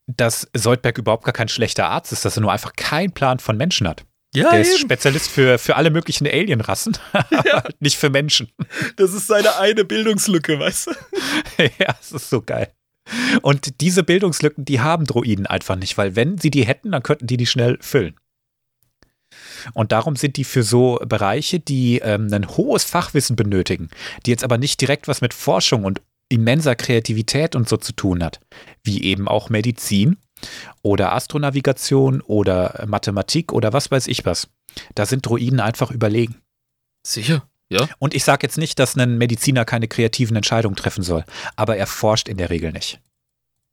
[0.09, 3.57] dass Soldberg überhaupt gar kein schlechter Arzt ist, dass er nur einfach keinen Plan von
[3.57, 4.05] Menschen hat.
[4.35, 4.81] Ja, Der ist eben.
[4.81, 8.51] Spezialist für, für alle möglichen Alienrassen, aber halt nicht für Menschen.
[8.96, 10.90] das ist seine eine Bildungslücke, weißt du?
[11.79, 12.72] ja, es ist so geil.
[13.42, 17.26] Und diese Bildungslücken, die haben Droiden einfach nicht, weil wenn sie die hätten, dann könnten
[17.26, 18.14] die die schnell füllen.
[19.74, 23.88] Und darum sind die für so Bereiche, die ähm, ein hohes Fachwissen benötigen,
[24.26, 28.22] die jetzt aber nicht direkt was mit Forschung und immenser Kreativität und so zu tun
[28.22, 28.40] hat,
[28.82, 30.16] wie eben auch Medizin
[30.82, 34.48] oder Astronavigation oder Mathematik oder was weiß ich was.
[34.94, 36.36] Da sind Droiden einfach überlegen.
[37.06, 37.88] Sicher, ja.
[37.98, 41.24] Und ich sage jetzt nicht, dass ein Mediziner keine kreativen Entscheidungen treffen soll,
[41.56, 43.00] aber er forscht in der Regel nicht.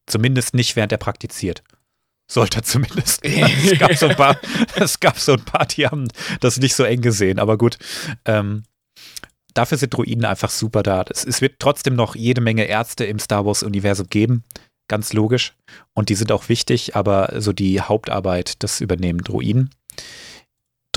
[0.08, 1.64] Zumindest nicht, während er praktiziert.
[2.32, 3.24] Sollte er zumindest.
[3.26, 4.40] es, gab so ein paar,
[4.76, 6.08] es gab so ein paar, die haben
[6.40, 7.78] das nicht so eng gesehen, aber gut.
[8.26, 8.64] Ähm,
[9.54, 11.04] dafür sind Droiden einfach super da.
[11.10, 14.44] Es, es wird trotzdem noch jede Menge Ärzte im Star Wars-Universum geben,
[14.88, 15.56] ganz logisch.
[15.94, 19.72] Und die sind auch wichtig, aber so die Hauptarbeit, das übernehmen Droiden.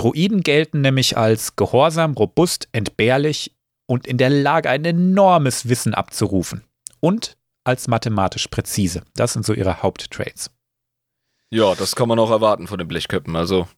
[0.03, 3.55] Droiden gelten nämlich als gehorsam, robust, entbehrlich
[3.87, 6.65] und in der Lage, ein enormes Wissen abzurufen.
[7.01, 9.03] Und als mathematisch präzise.
[9.15, 10.51] Das sind so ihre Haupttraits.
[11.51, 13.37] Ja, das kann man auch erwarten von den Blechköppen.
[13.37, 13.69] Also,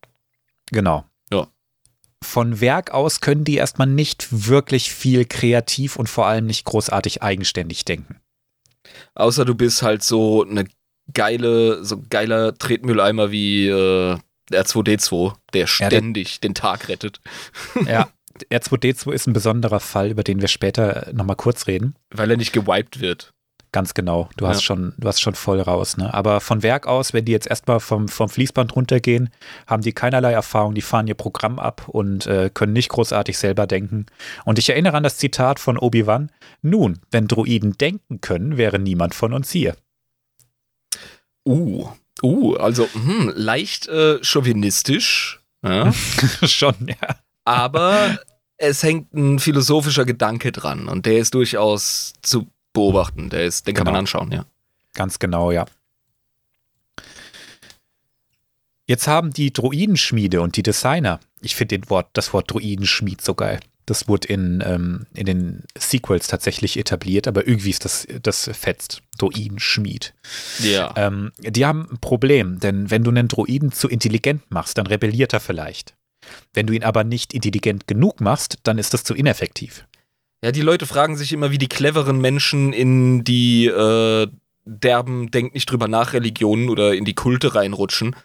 [0.70, 1.04] Genau.
[1.30, 1.46] Ja.
[2.22, 7.22] Von Werk aus können die erstmal nicht wirklich viel kreativ und vor allem nicht großartig
[7.22, 8.20] eigenständig denken.
[9.14, 10.66] außer du bist halt so eine
[11.12, 14.16] geile, so geiler Tretmülleimer wie äh,
[14.52, 17.20] R2D2, der Ja, der- ständig den Tag rettet.
[17.87, 18.09] Ja.
[18.50, 21.94] R2D2 ist ein besonderer Fall, über den wir später nochmal kurz reden.
[22.11, 23.33] Weil er nicht gewiped wird.
[23.70, 24.28] Ganz genau.
[24.37, 24.62] Du hast Ja.
[24.62, 26.12] schon, du hast schon voll raus, ne?
[26.14, 29.30] Aber von Werk aus, wenn die jetzt erstmal vom, vom Fließband runtergehen,
[29.66, 33.66] haben die keinerlei Erfahrung, die fahren ihr Programm ab und äh, können nicht großartig selber
[33.66, 34.07] denken.
[34.44, 36.30] Und ich erinnere an das Zitat von Obi-Wan:
[36.62, 39.76] Nun, wenn Druiden denken können, wäre niemand von uns hier.
[41.46, 41.88] Uh,
[42.24, 45.92] uh, also hm, leicht äh, chauvinistisch, ja,
[46.42, 47.16] schon, ja.
[47.44, 48.18] aber
[48.56, 53.30] es hängt ein philosophischer Gedanke dran und der ist durchaus zu beobachten.
[53.30, 54.00] Der ist, den kann man Genau.
[54.00, 54.46] anschauen, ja.
[54.94, 55.66] Ganz genau, ja.
[58.87, 63.60] Jetzt haben die Druidenschmiede und die Designer, ich finde Wort, das Wort Druidenschmied so geil.
[63.86, 69.02] Das wurde in, ähm, in den Sequels tatsächlich etabliert, aber irgendwie ist das, das fetzt.
[69.18, 70.14] Druidenschmied.
[70.60, 70.92] Ja.
[70.96, 75.32] Ähm, die haben ein Problem, denn wenn du einen Druiden zu intelligent machst, dann rebelliert
[75.32, 75.94] er vielleicht.
[76.52, 79.86] Wenn du ihn aber nicht intelligent genug machst, dann ist das zu ineffektiv.
[80.42, 84.26] Ja, die Leute fragen sich immer, wie die cleveren Menschen in die äh,
[84.64, 88.16] derben Denk nicht drüber nach Religionen oder in die Kulte reinrutschen.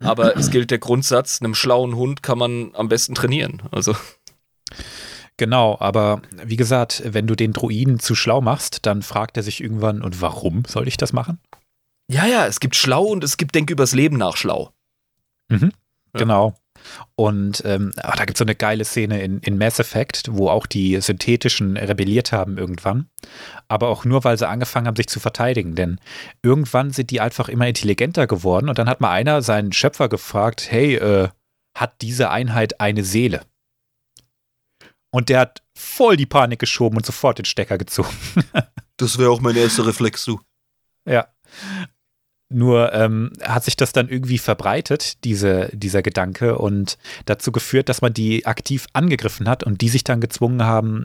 [0.00, 3.62] Aber es gilt der Grundsatz, einem schlauen Hund kann man am besten trainieren.
[3.70, 3.94] Also,
[5.42, 9.60] Genau, aber wie gesagt, wenn du den Druiden zu schlau machst, dann fragt er sich
[9.60, 11.40] irgendwann, und warum soll ich das machen?
[12.08, 14.70] ja, ja, es gibt schlau und es gibt Denk übers Leben nach schlau.
[15.48, 15.72] Mhm.
[16.14, 16.18] Ja.
[16.18, 16.54] Genau.
[17.16, 20.48] Und ähm, ah, da gibt es so eine geile Szene in, in Mass Effect, wo
[20.48, 23.08] auch die Synthetischen rebelliert haben irgendwann.
[23.66, 25.74] Aber auch nur, weil sie angefangen haben, sich zu verteidigen.
[25.74, 25.98] Denn
[26.40, 28.68] irgendwann sind die einfach immer intelligenter geworden.
[28.68, 31.30] Und dann hat mal einer seinen Schöpfer gefragt, hey, äh,
[31.76, 33.42] hat diese Einheit eine Seele?
[35.12, 38.16] Und der hat voll die Panik geschoben und sofort den Stecker gezogen.
[38.98, 40.38] Das wäre auch mein erster Reflex, du.
[41.06, 41.26] Ja.
[42.50, 48.02] Nur ähm, hat sich das dann irgendwie verbreitet, diese, dieser Gedanke, und dazu geführt, dass
[48.02, 51.04] man die aktiv angegriffen hat und die sich dann gezwungen haben,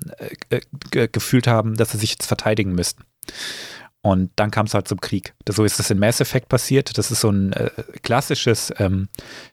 [0.49, 0.59] äh,
[0.91, 3.03] äh, gefühlt haben, dass sie sich jetzt verteidigen müssten.
[4.01, 5.33] Und dann kam es halt zum Krieg.
[5.49, 6.97] So ist es in Mass Effect passiert.
[6.97, 7.71] Das ist so ein äh,
[8.03, 9.07] klassisches ähm,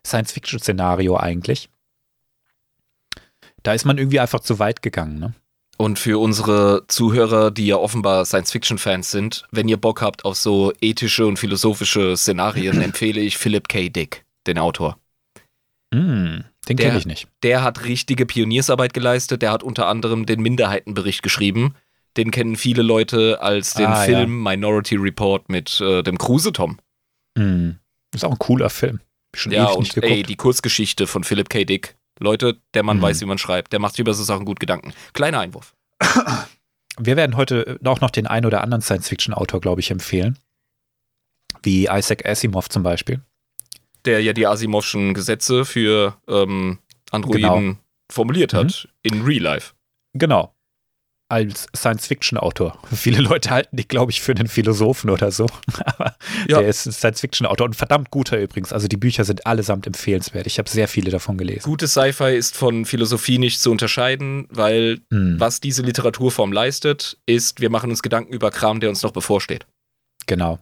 [0.05, 1.71] Science-Fiction-Szenario eigentlich.
[3.65, 5.19] Da ist man irgendwie einfach zu weit gegangen.
[5.19, 5.35] Ne?
[5.77, 10.73] Und für unsere Zuhörer, die ja offenbar Science-Fiction-Fans sind, wenn ihr Bock habt auf so
[10.81, 13.89] ethische und philosophische Szenarien, empfehle ich Philip K.
[13.89, 14.99] Dick, den Autor.
[15.93, 17.29] Hm, den kenne ich nicht.
[17.43, 19.43] Der hat richtige Pioniersarbeit geleistet.
[19.43, 21.75] Der hat unter anderem den Minderheitenbericht geschrieben.
[22.17, 26.79] Den kennen viele Leute als den Ah, Film Minority Report mit äh, dem Kruse-Tom.
[27.37, 27.79] Hm.
[28.15, 29.01] Ist auch ein cooler Film.
[29.35, 31.65] Schon Ja, und ey, die Kurzgeschichte von Philip K.
[31.65, 31.97] Dick.
[32.21, 33.03] Leute, der Mann Mhm.
[33.03, 33.73] weiß, wie man schreibt.
[33.73, 34.93] Der macht sich über so Sachen gut Gedanken.
[35.13, 35.75] Kleiner Einwurf.
[36.99, 40.39] Wir werden heute auch noch den einen oder anderen Science-Fiction-Autor, glaube ich, empfehlen.
[41.63, 43.21] Wie Isaac Asimov zum Beispiel.
[44.05, 46.79] Der ja die Asimovschen Gesetze für ähm,
[47.11, 47.77] Androiden Genau.
[48.13, 48.57] formuliert Mhm.
[48.59, 48.89] hat.
[49.03, 49.73] In Real Life.
[50.13, 50.54] Genau.
[51.35, 52.79] Als Science-Fiction-Autor.
[52.95, 55.47] Viele Leute halten die, glaube ich, für einen Philosophen oder so.
[55.85, 56.15] Aber
[56.49, 56.61] Ja.
[56.61, 58.73] der ist ein Science-Fiction-Autor und verdammt guter übrigens.
[58.73, 60.47] Also die Bücher sind allesamt empfehlenswert.
[60.47, 61.65] Ich habe sehr viele davon gelesen.
[61.65, 67.61] Gute Sci-Fi ist von Philosophie nicht zu unterscheiden, weil Hm, was diese Literaturform leistet, ist,
[67.61, 69.67] wir machen uns Gedanken über Kram, der uns noch bevorsteht.
[70.27, 70.61] genau.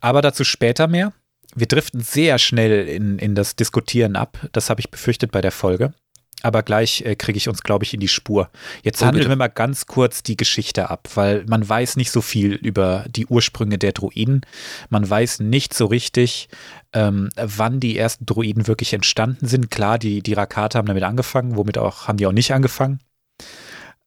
[0.00, 1.12] Aber dazu später mehr.
[1.54, 4.38] Wir driften sehr schnell in, in das Diskutieren ab.
[4.52, 5.92] Das habe ich befürchtet bei der Folge.
[6.42, 8.50] Aber gleich äh, kriege ich uns, glaube ich, in die Spur.
[8.82, 9.30] Jetzt Oh, handeln bitte.
[9.30, 13.26] wir mal ganz kurz die Geschichte ab, weil man weiß nicht so viel über die
[13.26, 14.42] Ursprünge der Druiden.
[14.90, 16.48] Man weiß nicht so richtig,
[16.92, 19.70] ähm, wann die ersten Druiden wirklich entstanden sind.
[19.70, 23.00] Klar, die, die Rakata haben damit angefangen, womit auch haben die auch nicht angefangen.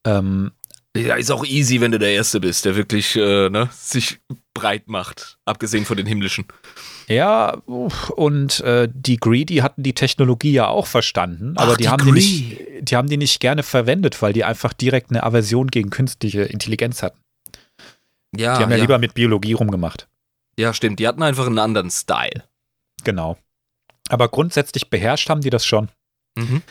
[0.04, 0.52] Ähm,
[0.96, 4.18] Ja, ist auch easy, wenn du der Erste bist, der wirklich äh, ne, sich
[4.54, 6.46] breit macht, abgesehen von den himmlischen.
[7.08, 11.88] Ja, und äh, die Greedy hatten die Technologie ja auch verstanden, aber Ach, die, die
[11.88, 15.68] haben die, nicht, die haben die nicht gerne verwendet, weil die einfach direkt eine Aversion
[15.68, 17.20] gegen künstliche Intelligenz hatten.
[18.36, 20.08] Ja, Die haben ja, ja, lieber mit Biologie rumgemacht.
[20.58, 20.98] ja, stimmt.
[20.98, 22.42] Die hatten einfach einen anderen Style.
[23.04, 23.36] Genau.
[24.08, 25.88] Aber grundsätzlich beherrscht haben die das schon.
[26.36, 26.62] Mhm.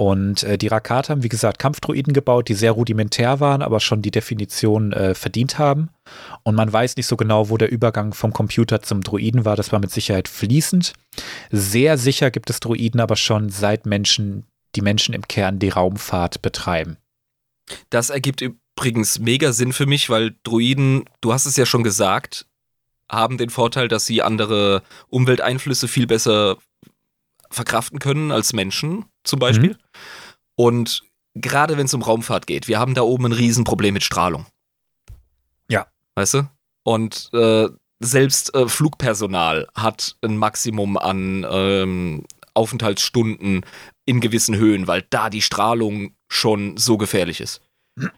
[0.00, 4.00] Und äh, die Rakata haben, wie gesagt, Kampfdruiden gebaut, die sehr rudimentär waren, aber schon
[4.00, 5.90] die Definition äh, verdient haben.
[6.44, 9.56] Und man weiß nicht so genau, wo der Übergang vom Computer zum Druiden war.
[9.56, 10.92] Das war mit Sicherheit fließend.
[11.50, 14.44] Sehr sicher gibt es Druiden aber schon seit Menschen,
[14.76, 16.96] die Menschen im Kern die Raumfahrt betreiben.
[17.90, 22.46] Das ergibt übrigens mega Sinn für mich, weil Druiden, du hast es ja schon gesagt,
[23.10, 26.56] haben den Vorteil, dass sie andere Umwelteinflüsse viel besser
[27.50, 29.76] verkraften können als Menschen zum Beispiel.
[30.58, 34.46] Und gerade wenn es um Raumfahrt geht, wir haben da oben ein Riesenproblem mit Strahlung.
[35.70, 35.86] Ja.
[36.16, 36.48] Weißt du?
[36.82, 37.68] Und äh,
[38.00, 43.64] selbst äh, Flugpersonal hat ein Maximum an ähm, Aufenthaltsstunden
[44.04, 47.62] in gewissen Höhen, weil da die Strahlung schon so gefährlich ist.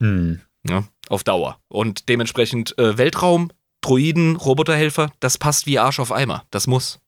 [0.00, 0.40] Hm.
[0.66, 1.58] Ja, auf Dauer.
[1.68, 3.50] Und dementsprechend äh, Weltraum,
[3.82, 6.44] Droiden, Roboterhelfer, das passt wie Arsch auf Eimer.
[6.50, 7.00] Das muss.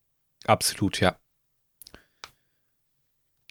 [0.45, 1.15] Absolut, ja.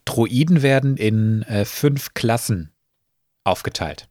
[0.04, 2.72] Droiden werden in äh, fünf Klassen
[3.44, 4.08] aufgeteilt.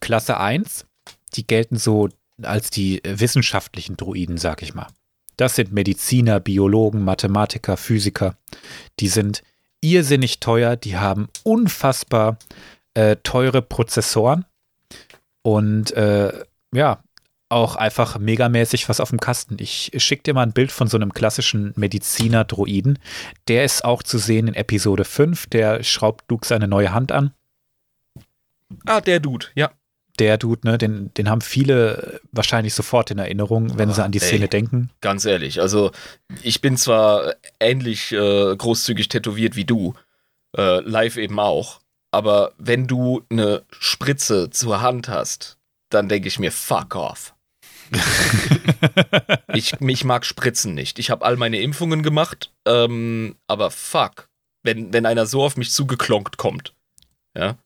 [0.00, 0.86] Klasse 1,
[1.34, 2.08] die gelten so
[2.42, 4.88] als die äh, wissenschaftlichen Droiden, sag ich mal.
[5.36, 8.36] Das sind Mediziner, Biologen, Mathematiker, Physiker.
[9.00, 9.42] Die sind
[9.80, 12.38] irrsinnig teuer, die haben unfassbar
[12.94, 14.44] äh, teure Prozessoren
[15.42, 17.02] und äh, ja,
[17.50, 19.56] auch einfach megamäßig was auf dem Kasten.
[19.58, 22.98] Ich schicke dir mal ein Bild von so einem klassischen Mediziner-Droiden.
[23.48, 25.46] Der ist auch zu sehen in Episode 5.
[25.46, 27.32] Der schraubt Luke seine neue Hand an.
[28.86, 29.70] Ah, der Dude, ja.
[30.18, 34.12] Der Dude, ne, den, den haben viele wahrscheinlich sofort in Erinnerung, wenn sie Ah, an
[34.12, 34.26] die ey.
[34.26, 34.90] Szene denken.
[35.00, 35.60] Ganz ehrlich.
[35.60, 35.92] Also,
[36.42, 39.94] ich bin zwar ähnlich äh, großzügig tätowiert wie du,
[40.56, 41.80] äh, live eben auch,
[42.10, 45.56] aber wenn du eine Spritze zur Hand hast,
[45.88, 47.34] dann denke ich mir, fuck off.
[49.54, 50.98] ich, ich mag Spritzen nicht.
[50.98, 54.28] Ich habe all meine Impfungen gemacht, ähm, aber fuck,
[54.62, 56.74] wenn, wenn einer so auf mich zugeklonkt kommt,
[57.36, 57.56] ja,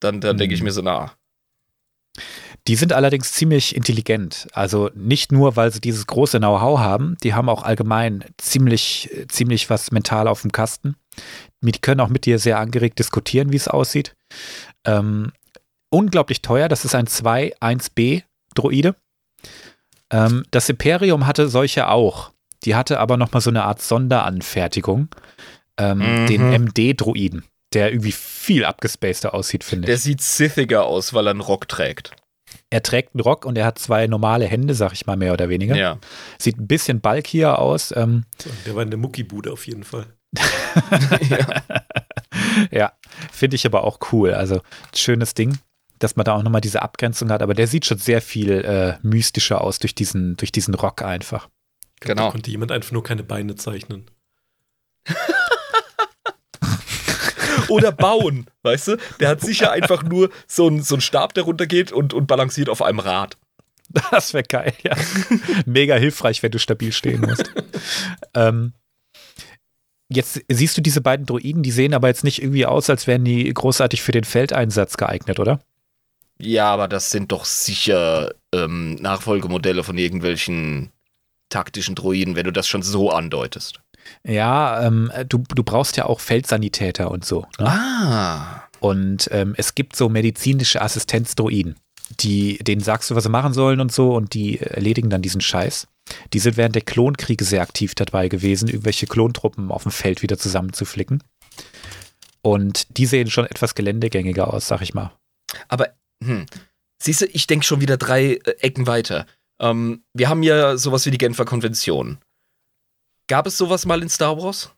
[0.00, 0.64] dann, dann denke ich Hm.
[0.66, 1.12] mir so, na,
[2.66, 4.46] Die sind allerdings ziemlich intelligent.
[4.52, 9.70] Also nicht nur, weil sie dieses große Know-how haben, die haben auch allgemein ziemlich, ziemlich
[9.70, 10.96] was mental auf dem Kasten.
[11.62, 14.14] Die können auch mit dir sehr angeregt diskutieren, wie es aussieht.
[14.84, 15.32] Ähm,
[15.90, 16.68] unglaublich teuer.
[16.68, 18.94] Das ist ein 2-1B-Droide.
[20.10, 22.32] Ähm, das Imperium hatte solche auch.
[22.64, 25.08] Die hatte aber nochmal so eine Art Sonderanfertigung.
[25.78, 26.26] Ähm, Mhm.
[26.26, 29.86] Den MD-Droiden, der irgendwie viel abgespaceter aussieht, finde ich.
[29.86, 32.10] der sieht sithiger aus, weil er einen Rock trägt.
[32.70, 35.48] Er trägt einen Rock und er hat zwei normale Hände, sag ich mal, mehr oder
[35.48, 35.76] weniger.
[35.76, 35.98] Ja.
[36.38, 37.94] Sieht ein bisschen bulkier aus.
[37.96, 38.24] Ähm,
[38.66, 40.06] Der war in der Muckibude auf jeden Fall.
[42.70, 42.92] ja,
[43.32, 44.34] finde ich aber auch cool.
[44.34, 44.60] Also,
[44.94, 45.58] schönes Ding,
[45.98, 47.42] dass man da auch nochmal diese Abgrenzung hat.
[47.42, 51.48] Aber der sieht schon sehr viel äh, mystischer aus durch diesen, durch diesen Rock einfach.
[52.00, 52.26] Glaub, Genau.
[52.26, 54.10] Da konnte jemand einfach nur keine Beine zeichnen.
[57.68, 58.96] Oder bauen, weißt du?
[59.20, 62.82] Der hat sicher einfach nur so einen so Stab, der runtergeht und, und balanciert auf
[62.82, 63.36] einem Rad.
[64.10, 64.94] Das wäre geil, ja.
[65.64, 67.50] Mega hilfreich, wenn du stabil stehen musst.
[68.34, 68.74] ähm,
[70.10, 73.24] jetzt siehst du diese beiden Droiden, die sehen aber jetzt nicht irgendwie aus, als wären
[73.24, 75.60] die großartig für den Feldeinsatz geeignet, oder?
[76.40, 80.90] Ja, aber das sind doch sicher ähm, Nachfolgemodelle von irgendwelchen
[81.48, 83.80] taktischen Droiden, wenn du das schon so andeutest.
[84.24, 87.46] Ja, ähm, du, du brauchst ja auch Feldsanitäter und so.
[87.58, 87.68] Ne?
[87.68, 88.62] Ah.
[88.80, 91.76] Und ähm, es gibt so medizinische Assistenzdroiden,
[92.20, 95.40] die, denen sagst du, was sie machen sollen und so, und die erledigen dann diesen
[95.40, 95.88] Scheiß.
[96.32, 100.38] Die sind während der Klonkriege sehr aktiv dabei gewesen, irgendwelche Klontruppen auf dem Feld wieder
[100.38, 101.22] zusammenzuflicken.
[102.40, 105.12] Und die sehen schon etwas geländegängiger aus, sag ich mal.
[105.68, 105.88] Aber,
[106.22, 106.46] hm,
[107.02, 109.26] siehst du, ich denke schon wieder drei äh, Ecken weiter.
[109.60, 112.18] Ähm, wir haben ja sowas wie die Genfer Konvention.
[113.28, 114.72] Gab es sowas mal in Star Wars?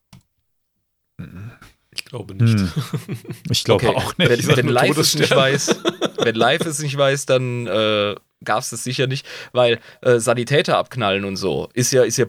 [1.92, 2.58] Ich glaube nicht.
[2.58, 2.72] Hm.
[3.50, 3.96] Ich glaube Okay.
[3.96, 4.46] auch nicht.
[4.48, 5.80] Wenn, wenn Live es nicht weiß,
[6.18, 8.14] wenn Live es nicht weiß, dann äh,
[8.44, 12.26] gab es das sicher nicht, weil äh, Sanitäter abknallen und so ist ja, ist ja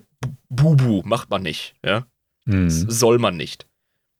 [0.50, 2.06] Bubu, macht man nicht, ja.
[2.46, 2.70] Hm.
[2.70, 3.66] Soll man nicht.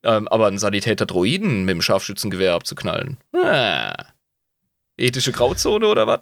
[0.04, 3.18] Ähm, aber einen Sanitäter-Droiden mit dem Scharfschützengewehr abzuknallen.
[3.36, 3.94] Ah.
[4.98, 6.22] Ethische Grauzone oder was?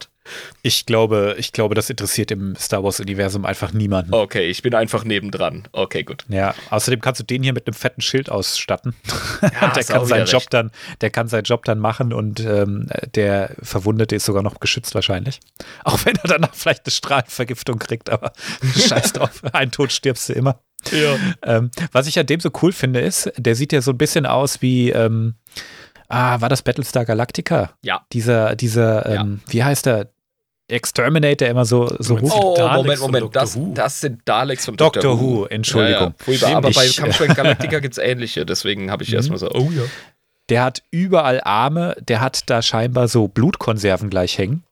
[0.62, 4.14] Ich glaube, ich glaube, das interessiert im Star Wars-Universum einfach niemanden.
[4.14, 5.68] Okay, ich bin einfach nebendran.
[5.72, 6.26] Okay, gut.
[6.30, 8.96] Ja, außerdem kannst du den hier mit einem fetten Schild ausstatten.
[9.42, 13.56] Ja, der kann seinen Job dann, der kann seinen Job dann machen und ähm, der
[13.62, 15.40] Verwundete ist sogar noch geschützt wahrscheinlich.
[15.84, 18.34] Auch wenn er danach vielleicht eine Strahlenvergiftung kriegt, aber
[18.76, 20.62] scheiß drauf, ein Tod stirbst du immer.
[20.92, 21.18] Ja.
[21.44, 24.26] Ähm, was ich an dem so cool finde, ist, der sieht ja so ein bisschen
[24.26, 25.36] aus wie, ähm,
[26.10, 27.72] ah, war das Battlestar Galactica?
[27.84, 28.06] Ja.
[28.12, 30.10] Dieser, dieser, ähm, wie heißt der?
[30.72, 32.36] Exterminator, der immer so, so ruft.
[32.38, 33.36] Oh, Daleks Moment, Moment.
[33.36, 35.20] Das, das sind Daleks von Doctor Dr.
[35.20, 36.14] Who, Entschuldigung.
[36.28, 36.58] Ja, ja.
[36.58, 39.16] Aber bei Ich, äh, Kampfschwenk Galactica gibt es ähnliche, deswegen habe ich Mhm.
[39.16, 39.82] erstmal so, oh ja.
[40.50, 44.64] Der hat überall Arme, der hat da scheinbar so Blutkonserven gleich hängen.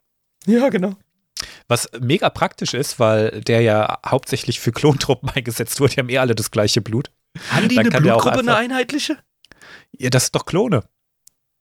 [0.45, 0.93] Ja, genau.
[1.67, 5.93] Was mega praktisch ist, weil der ja hauptsächlich für Klontruppen eingesetzt wurde.
[5.95, 7.09] Die haben eh alle das gleiche Blut.
[7.51, 9.17] Haben die Dann eine Blutgruppe, eine einheitliche?
[9.97, 10.83] Ja, das ist doch Klone.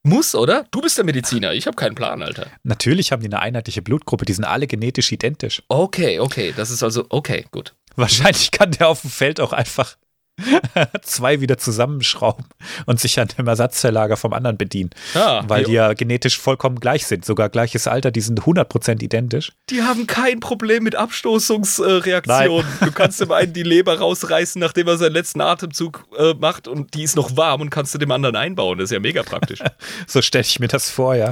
[0.06, 0.66] Muss, oder?
[0.70, 2.46] Du bist der Mediziner, ich habe keinen Plan, Alter.
[2.62, 5.64] Natürlich haben die eine einheitliche Blutgruppe, die sind alle genetisch identisch.
[5.66, 7.74] Okay, okay, das ist also, okay, gut.
[7.96, 9.96] Wahrscheinlich kann der auf dem Feld auch einfach
[11.02, 12.44] zwei wieder zusammenschrauben
[12.84, 14.90] und sich an dem Ersatzverlager vom anderen bedienen.
[15.14, 17.24] Ah, Weil die, die ja genetisch vollkommen gleich sind.
[17.24, 19.52] Sogar gleiches Alter, die sind 100% identisch.
[19.70, 22.66] die haben kein Problem mit Abstoßungsreaktionen.
[22.80, 26.94] du kannst dem einen die Leber rausreißen, nachdem er seinen letzten Atemzug äh, macht und
[26.94, 28.78] die ist noch warm und kannst du dem anderen einbauen.
[28.78, 29.60] Das ist ja mega praktisch.
[30.06, 31.30] So stelle ich mir das vor, ja.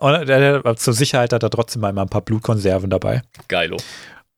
[0.00, 3.22] und der, der, zur Sicherheit hat er trotzdem einmal ein paar Blutkonserven dabei.
[3.48, 3.76] Geilo.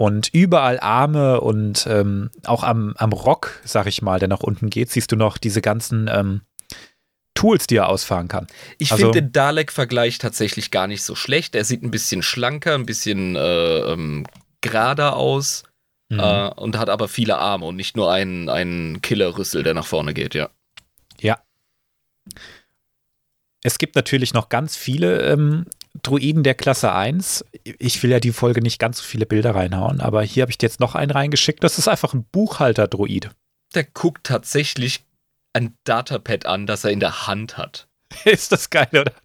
[0.05, 4.69] Und überall Arme und ähm, auch am, am Rock, sag ich mal, der nach unten
[4.69, 6.43] geht, siehst du noch diese ganzen ähm,
[7.33, 8.47] Tools, die er ausfahren kann.
[8.79, 11.55] Ich Also- finde den Dalek-Vergleich tatsächlich gar nicht so schlecht.
[11.55, 14.27] Er sieht ein bisschen schlanker, ein bisschen äh, ähm,
[14.61, 15.63] gerader aus
[16.11, 16.21] Mhm.
[16.21, 20.13] äh, und hat aber viele Arme und nicht nur einen, einen Killerrüssel, der nach vorne
[20.13, 20.51] geht, ja.
[23.67, 25.65] Es gibt natürlich noch ganz viele ähm,
[26.03, 27.45] Druiden der Klasse 1.
[27.63, 30.59] Ich will ja die Folge nicht ganz so viele Bilder reinhauen, aber hier habe ich
[30.59, 31.63] dir jetzt noch einen reingeschickt.
[31.63, 33.31] Das ist einfach ein Buchhalter-Druid.
[33.75, 35.05] Der guckt tatsächlich
[35.53, 37.87] ein Datapad an, das er in der Hand hat.
[38.25, 39.13] ist das geil, oder?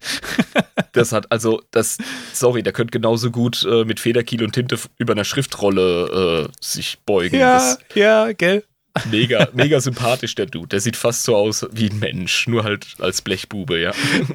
[0.92, 1.98] Das hat also, das,
[2.32, 6.98] sorry, der könnte genauso gut äh, mit Federkiel und Tinte über einer Schriftrolle äh, sich
[7.06, 7.38] beugen.
[7.38, 8.64] Ja, ja, gell?
[9.10, 10.68] Mega, mega sympathisch, der Dude.
[10.68, 13.92] Der sieht fast so aus wie ein Mensch, nur halt als Blechbube, ja.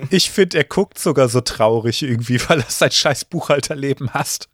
[0.09, 4.49] Ich finde, er guckt sogar so traurig irgendwie, weil er sein scheiß Buchhalterleben hasst.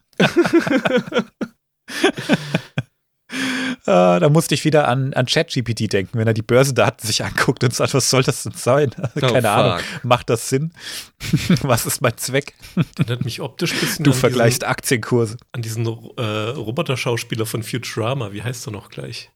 [3.85, 7.63] Ah, da musste ich wieder an, an ChatGPT denken, wenn er die Börsendaten sich anguckt
[7.63, 8.89] und sagt, was soll das denn sein?
[9.19, 9.79] Keine Oh, Ahnung.
[9.79, 10.03] fuck.
[10.03, 10.71] Macht das Sinn?
[11.61, 12.53] was ist mein Zweck?
[12.99, 15.37] Erinnert mich optisch ein bisschen Du an vergleichst Aktienkurse.
[15.37, 18.33] diesen, an diesen äh, Roboterschauspieler von Futurama.
[18.33, 19.31] Wie heißt er noch gleich?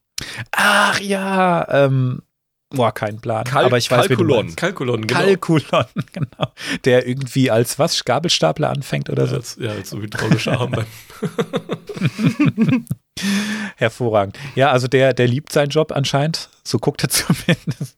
[0.52, 2.22] Ach ja, ähm,
[2.70, 3.44] boah, kein Plan.
[3.44, 4.56] Kal- Aber ich weiß, Kalkulon.
[4.56, 5.20] Kalkulon, genau.
[5.20, 6.52] Kalkulon, genau.
[6.84, 8.04] Der irgendwie als was?
[8.04, 9.36] Gabelstapler anfängt oder ja, so.
[9.36, 10.86] als, ja, als so hydraulischer Arm beim
[13.76, 14.38] Hervorragend.
[14.54, 16.48] Ja, also der, der liebt seinen Job anscheinend.
[16.64, 17.96] So guckt er zumindest.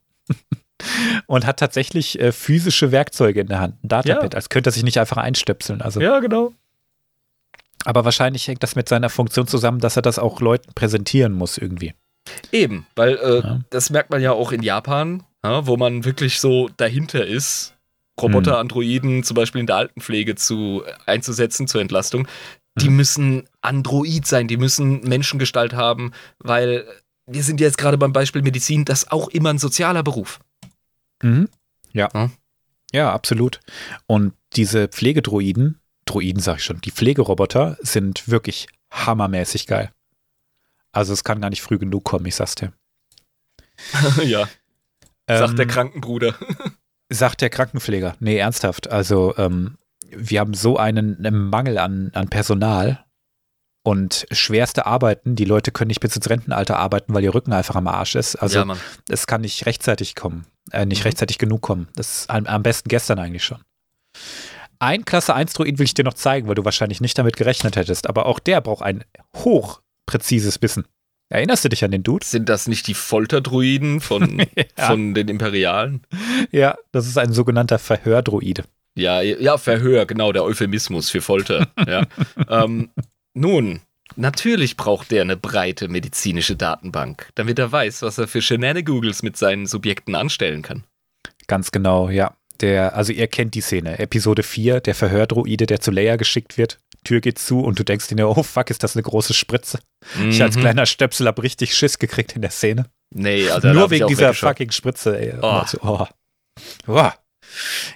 [1.27, 3.83] Und hat tatsächlich äh, physische Werkzeuge in der Hand.
[3.83, 5.83] Ein Datapad, als könnte er sich nicht einfach einstöpseln.
[5.83, 6.53] Also, Ja, genau.
[7.85, 11.59] Aber wahrscheinlich hängt das mit seiner Funktion zusammen, dass er das auch Leuten präsentieren muss
[11.59, 11.95] irgendwie.
[12.53, 13.61] Eben, weil äh, Ja.
[13.70, 17.74] das merkt man ja auch in Japan, ja, wo man wirklich so dahinter ist,
[18.20, 22.26] Roboter, Androiden zum Beispiel in der Altenpflege zu, einzusetzen zur Entlastung.
[22.81, 26.85] Die müssen Android sein, die müssen Menschengestalt haben, weil
[27.26, 30.39] wir sind ja jetzt gerade beim Beispiel Medizin, das ist auch immer ein sozialer Beruf.
[31.22, 31.49] Mhm.
[31.93, 32.09] Ja.
[32.14, 32.31] Ja.
[32.93, 33.61] Ja, absolut.
[34.07, 39.91] Und diese Pflegedroiden, Droiden sag ich schon, die Pflegeroboter sind wirklich hammermäßig geil.
[40.93, 42.72] Also es kann gar nicht früh genug kommen, ich sag's dir.
[44.24, 44.49] ja,
[45.28, 46.34] sagt der Ähm, Krankenbruder.
[47.11, 48.16] Sagt der Krankenpfleger.
[48.20, 48.91] Nee, ernsthaft.
[48.91, 49.78] Also, ähm,
[50.11, 53.05] wir haben so einen, einen Mangel an, an Personal
[53.82, 55.36] und schwerste Arbeiten.
[55.36, 58.36] Die Leute können nicht bis ins Rentenalter arbeiten, weil ihr Rücken einfach am Arsch ist.
[58.36, 58.76] Also, ja,
[59.09, 60.47] es kann nicht rechtzeitig kommen.
[60.70, 61.05] Äh, nicht Mhm.
[61.05, 61.89] rechtzeitig genug kommen.
[61.95, 63.62] Das ist am, am besten gestern eigentlich schon.
[64.80, 67.76] Ein Klasse 1 Druid will ich dir noch zeigen, weil du wahrscheinlich nicht damit gerechnet
[67.76, 68.07] hättest.
[68.07, 69.05] Aber auch der braucht ein
[70.09, 70.84] hochpräzises Wissen.
[71.30, 72.24] Erinnerst du dich an den Dude?
[72.24, 74.86] Sind das nicht die Folterdruiden von, Ja.
[74.86, 76.02] von den Imperialen?
[76.50, 78.64] Ja, das ist ein sogenannter Verhördruide.
[78.94, 81.68] Ja, ja, Verhör, genau, der Euphemismus für Folter.
[81.86, 82.06] ja.
[82.48, 82.88] ähm,
[83.34, 83.80] nun,
[84.16, 89.36] natürlich braucht der eine breite medizinische Datenbank, damit er weiß, was er für Shenanigans mit
[89.36, 90.84] seinen Subjekten anstellen kann.
[91.46, 92.34] Ganz genau, ja.
[92.61, 96.78] der, also ihr kennt die Szene, Episode 4, der Verhördroide, der zu Leia geschickt wird,
[97.09, 99.78] Tür geht zu und du denkst dir, oh fuck, ist das eine große Spritze.
[100.18, 100.28] Mhm.
[100.28, 100.61] Ich als mhm.
[100.61, 102.86] kleiner Stöpsel habe richtig Schiss gekriegt in der Szene.
[103.14, 105.34] Nee, also Nur wegen dieser fucking Spritze, ey.
[105.40, 105.62] Oh.
[105.80, 106.06] Oh.
[106.86, 107.11] Oh.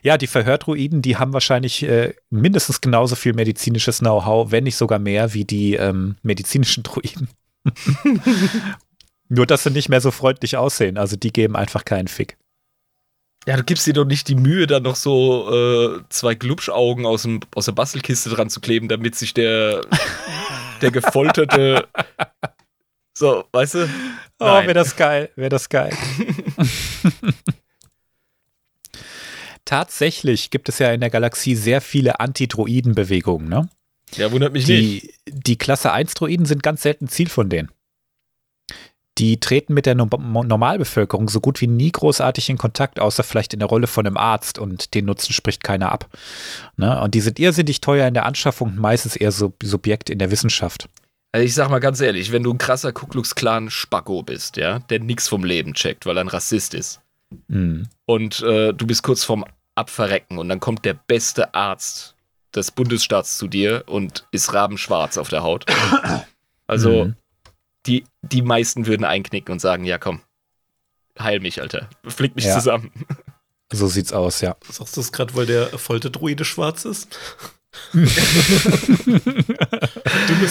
[0.02, 4.98] Ja, die Verhördruiden, die haben wahrscheinlich äh, mindestens genauso viel medizinisches Know-how, wenn nicht sogar
[4.98, 7.28] mehr, wie die ähm, medizinischen Druiden.
[9.28, 10.96] Nur, dass sie nicht mehr so freundlich aussehen.
[10.96, 12.38] Also, die geben einfach keinen Fick.
[13.47, 17.22] Ja, du gibst dir doch nicht die Mühe, da noch so äh, zwei Glubschaugen aus,
[17.22, 19.80] dem, aus der Bastelkiste dran zu kleben, damit sich der,
[20.80, 21.88] der gefolterte.
[23.14, 23.88] So, weißt du?
[24.38, 25.93] Oh, wäre das geil, wäre das geil.
[29.64, 33.68] Tatsächlich gibt es ja in der Galaxie sehr viele Anti-Droiden-Bewegungen, ne?
[34.14, 35.14] Ja, wundert mich die, nicht.
[35.26, 37.70] Die Klasse 1-Droiden sind ganz selten Ziel von denen
[39.18, 43.52] die treten mit der no Normalbevölkerung so gut wie nie großartig in Kontakt, außer vielleicht
[43.52, 46.08] in der Rolle von einem Arzt und den Nutzen spricht keiner ab.
[46.76, 47.00] Ne?
[47.00, 50.88] Und die sind irrsinnig teuer in der Anschaffung, meistens eher so Subjekt in der Wissenschaft.
[51.32, 54.56] Also ich sag mal ganz ehrlich, wenn du ein krasser Ku Klux Klan Spacko bist,
[54.56, 57.00] ja, der nichts vom Leben checkt, weil er ein Rassist ist,
[57.48, 57.88] mhm.
[58.06, 59.44] und äh, du bist kurz vorm
[59.74, 62.14] Abverrecken und dann kommt der beste Arzt
[62.54, 65.64] des Bundesstaats zu dir und ist rabenschwarz auf der Haut.
[66.68, 67.16] Also mhm
[67.87, 70.20] die, die meisten würden einknicken und sagen, ja komm,
[71.18, 71.89] heil mich, Alter.
[72.05, 72.55] Flick mich ja.
[72.55, 72.91] zusammen.
[73.72, 74.57] So sieht's aus, ja.
[74.68, 77.18] Sagst du das gerade, weil der Folterdruide schwarz ist?
[77.95, 78.20] Dünnes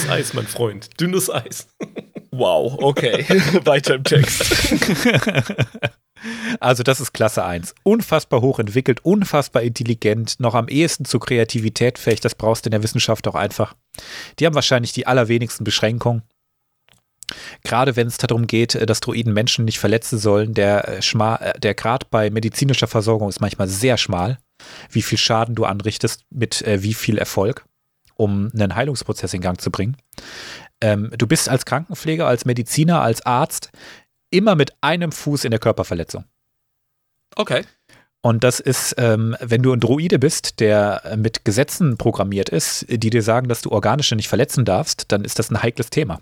[0.10, 0.90] Eis, mein Freund.
[1.00, 1.68] Dünnes Eis.
[2.32, 3.24] Wow, okay.
[3.66, 4.44] Weiter im Text.
[6.60, 7.74] Also das ist Klasse 1.
[7.82, 12.20] Unfassbar hoch entwickelt, unfassbar intelligent, noch am ehesten zur Kreativität fähig.
[12.20, 13.76] Das brauchst du in der Wissenschaft auch einfach.
[14.38, 16.22] Die haben wahrscheinlich die allerwenigsten Beschränkungen.
[17.64, 21.60] Gerade wenn es darum geht, äh, dass Droiden Menschen nicht verletzen sollen, der, äh, äh,
[21.60, 24.40] der Grad bei medizinischer Versorgung ist manchmal sehr schmal,
[24.90, 27.66] wie viel Schaden du anrichtest mit äh, wie viel Erfolg,
[28.16, 29.98] um einen Heilungsprozess in Gang zu bringen.
[30.82, 33.72] Ähm, du bist als Krankenpfleger, als Mediziner, als Arzt
[34.32, 36.26] immer mit einem Fuß in der Körperverletzung.
[37.36, 37.64] Okay.
[38.24, 43.10] Und das ist, ähm, wenn du ein Droide bist, der mit Gesetzen programmiert ist, die
[43.10, 46.22] dir sagen, dass du organische nicht verletzen darfst, dann ist das ein heikles Thema.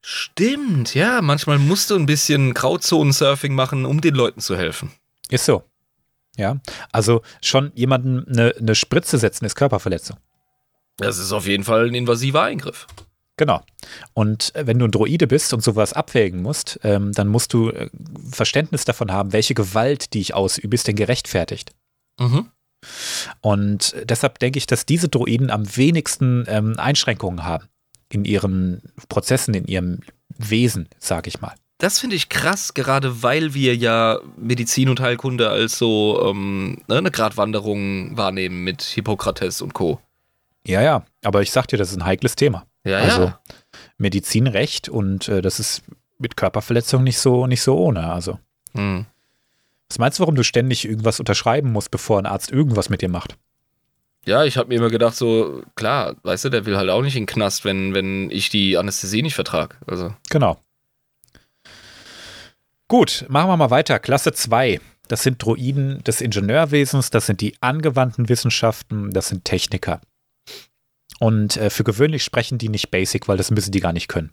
[0.00, 1.20] Stimmt, ja.
[1.22, 4.92] Manchmal musst du ein bisschen Grauzonen-Surfing machen, um den Leuten zu helfen.
[5.28, 5.64] Ist so.
[6.36, 6.58] Ja.
[6.92, 10.16] Also schon jemanden eine, eine Spritze setzen ist Körperverletzung.
[10.96, 12.86] Das ist auf jeden Fall ein invasiver Eingriff.
[13.36, 13.62] Genau.
[14.14, 17.70] Und äh, wenn du ein Droide bist und sowas abwägen musst, ähm, dann musst du
[17.70, 17.88] äh,
[18.30, 21.72] Verständnis davon haben, welche Gewalt, die ich ausübe, ist denn gerechtfertigt.
[22.18, 22.48] Mhm.
[23.40, 27.68] Und deshalb denke ich, dass diese Droiden am wenigsten ähm, Einschränkungen haben
[28.10, 30.00] in ihren Prozessen, in ihrem
[30.36, 31.54] Wesen, sage ich mal.
[31.78, 36.96] Das finde ich krass, gerade weil wir ja Medizin und Heilkunde als so ähm, ne,
[36.96, 40.00] eine Gratwanderung wahrnehmen mit Hippokrates und Co.
[40.66, 42.66] Ja, ja, aber ich sag dir, das ist ein heikles Thema.
[42.84, 43.40] Ja, also ja.
[43.96, 45.82] Medizinrecht und äh, das ist
[46.18, 48.12] mit Körperverletzung nicht so, nicht so ohne.
[48.12, 48.38] Also.
[48.74, 49.06] Hm.
[49.88, 53.08] Was meinst du, warum du ständig irgendwas unterschreiben musst, bevor ein Arzt irgendwas mit dir
[53.08, 53.38] macht?
[54.26, 57.16] Ja, ich habe mir immer gedacht, so, klar, weißt du, der will halt auch nicht
[57.16, 59.76] in den Knast, wenn, wenn ich die Anästhesie nicht vertrage.
[59.86, 60.14] Also.
[60.30, 60.60] Genau.
[62.88, 63.98] Gut, machen wir mal weiter.
[63.98, 64.80] Klasse 2.
[65.08, 70.00] Das sind Droiden des Ingenieurwesens, das sind die angewandten Wissenschaften, das sind Techniker.
[71.18, 74.32] Und äh, für gewöhnlich sprechen die nicht Basic, weil das müssen die gar nicht können.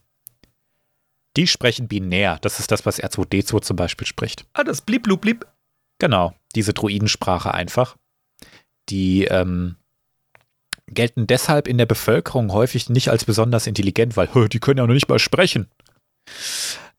[1.38, 2.38] Die sprechen binär.
[2.42, 4.46] Das ist das, was R2D2 zum Beispiel spricht.
[4.54, 5.46] Ah, das blip, blub, blip.
[6.00, 7.98] Genau, diese Droidensprache einfach.
[8.90, 9.76] Die ähm,
[10.88, 14.94] gelten deshalb in der Bevölkerung häufig nicht als besonders intelligent, weil die können ja noch
[14.94, 15.68] nicht mal sprechen.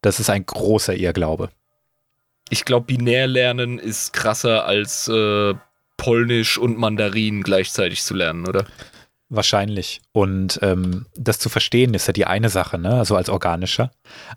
[0.03, 1.51] Das ist ein großer Irrglaube.
[2.49, 5.55] Ich glaube, binär lernen ist krasser als äh,
[5.97, 8.67] Polnisch und Mandarin gleichzeitig zu lernen, oder?
[9.29, 10.01] Wahrscheinlich.
[10.13, 12.95] Und ähm, das zu verstehen ist ja die eine Sache, ne?
[12.95, 13.91] Also als organischer.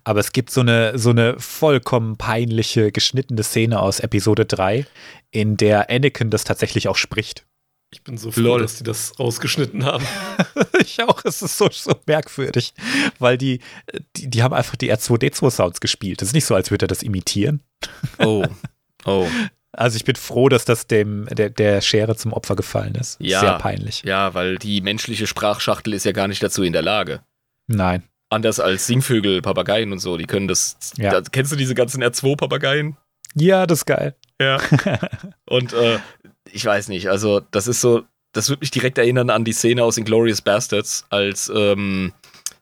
[0.04, 4.88] Aber es gibt so eine, so eine vollkommen peinliche, geschnittene Szene aus Episode 3,
[5.30, 7.46] in der Anakin das tatsächlich auch spricht.
[7.92, 8.62] Ich bin so froh, Lol.
[8.62, 10.06] dass die das rausgeschnitten haben.
[10.80, 12.74] ich auch, es ist so, so merkwürdig,
[13.20, 13.62] weil die,
[14.16, 16.22] die, die haben einfach die R2D2-Sounds gespielt.
[16.22, 17.62] Es ist nicht so, als würde er das imitieren.
[18.18, 18.46] Oh,
[19.06, 19.28] oh.
[19.72, 23.18] Also ich bin froh, dass das dem der, der Schere zum Opfer gefallen ist.
[23.20, 24.04] Ja, Sehr peinlich.
[24.04, 27.22] Ja, weil die menschliche Sprachschachtel ist ja gar nicht dazu in der Lage.
[27.68, 28.04] Nein.
[28.30, 30.78] Anders als Singvögel, Papageien und so, die können das.
[30.98, 31.12] Ja.
[31.12, 32.98] Da, kennst du diese ganzen R2-Papageien?
[33.36, 34.16] Ja, das ist geil.
[34.40, 34.60] Ja.
[35.46, 36.00] und äh,
[36.52, 39.84] ich weiß nicht, also das ist so, das würde mich direkt erinnern an die Szene
[39.84, 42.14] aus Inglorious Bastards, als ähm,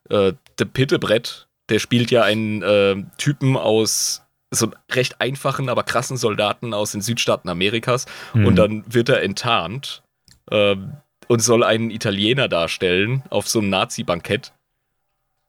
[0.10, 5.84] äh, der Pittebrett, der spielt ja einen äh, Typen aus so einen recht einfachen, aber
[5.84, 8.46] krassen Soldaten aus den Südstaaten Amerikas Mhm.
[8.46, 10.04] und dann wird er enttarnt
[10.52, 10.94] ähm,
[11.28, 14.54] und soll einen Italiener darstellen auf so einem Nazi-Bankett.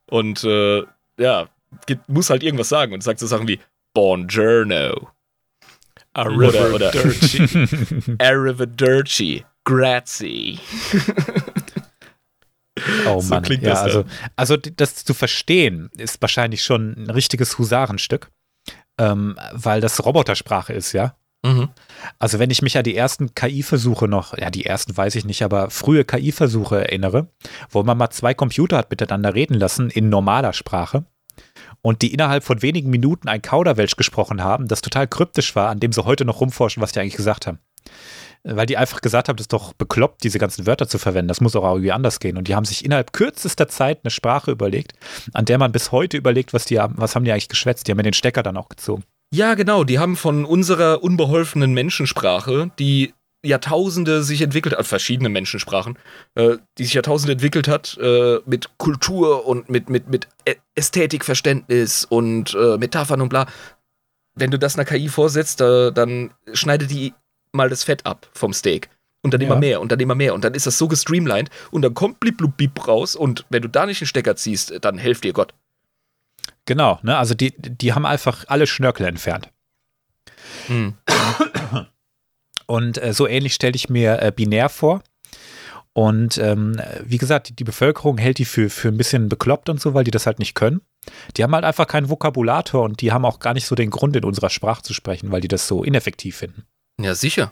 [0.09, 0.83] Und äh,
[1.17, 1.47] ja,
[1.85, 3.59] gibt, muss halt irgendwas sagen und sagt so Sachen wie
[3.93, 5.09] Buongiorno,
[6.13, 8.15] Arriva oder- Dirty.
[8.19, 10.59] Arrivederci, Grazie.
[13.07, 17.09] Oh So Mann, klingt ja, das, also, also das zu verstehen ist wahrscheinlich schon ein
[17.09, 18.29] richtiges Husarenstück,
[18.99, 21.15] ähm, weil das Robotersprache ist, ja.
[21.43, 21.69] Mhm.
[22.19, 25.41] Also wenn ich mich an die ersten KI-Versuche noch, ja die ersten weiß ich nicht,
[25.41, 27.29] aber frühe KI-Versuche erinnere,
[27.69, 31.05] wo man mal zwei Computer hat miteinander reden lassen in normaler Sprache
[31.81, 35.79] und die innerhalb von wenigen Minuten ein Kauderwelsch gesprochen haben, das total kryptisch war, an
[35.79, 37.59] dem sie heute noch rumforschen, was die eigentlich gesagt haben.
[38.43, 41.27] Weil die einfach gesagt haben, das ist doch bekloppt, diese ganzen Wörter zu verwenden.
[41.27, 42.37] Das muss auch irgendwie anders gehen.
[42.37, 44.93] Und die haben sich innerhalb kürzester Zeit eine Sprache überlegt,
[45.33, 47.87] an der man bis heute überlegt, was die haben, was haben die eigentlich geschwätzt.
[47.87, 49.03] Die haben ja den Stecker dann auch gezogen.
[49.33, 49.83] Ja, genau.
[49.83, 53.13] Die haben von unserer unbeholfenen Menschensprache, die
[53.45, 55.97] Jahrtausende sich entwickelt hat, verschiedene Menschensprachen,
[56.35, 60.27] äh, die sich Jahrtausende entwickelt hat, äh, mit Kultur und mit, mit, mit
[60.75, 63.47] Ästhetikverständnis und äh, Metaphern und bla.
[64.35, 67.13] Wenn du das einer KI vorsetzt, äh, dann schneidet die
[67.51, 68.89] mal das Fett ab vom Steak.
[69.21, 69.47] Und dann Ja.
[69.47, 70.33] immer mehr und dann immer mehr.
[70.33, 73.67] Und dann ist das so gestreamlined und dann kommt blub bip raus und wenn du
[73.67, 75.53] da nicht einen Stecker ziehst, dann helft dir Gott.
[76.65, 77.17] Genau, ne?
[77.17, 79.49] Also die, die haben einfach alle Schnörkel entfernt.
[80.67, 80.93] Hm.
[82.65, 85.01] Und äh, so ähnlich stelle ich mir äh, binär vor.
[85.93, 89.81] Und ähm, wie gesagt, die, die Bevölkerung hält die für, für ein bisschen bekloppt und
[89.81, 90.81] so, weil die das halt nicht können.
[91.35, 94.15] Die haben halt einfach keinen Vokabulator und die haben auch gar nicht so den Grund,
[94.15, 96.63] in unserer Sprache zu sprechen, weil die das so ineffektiv finden.
[96.99, 97.51] Ja, sicher.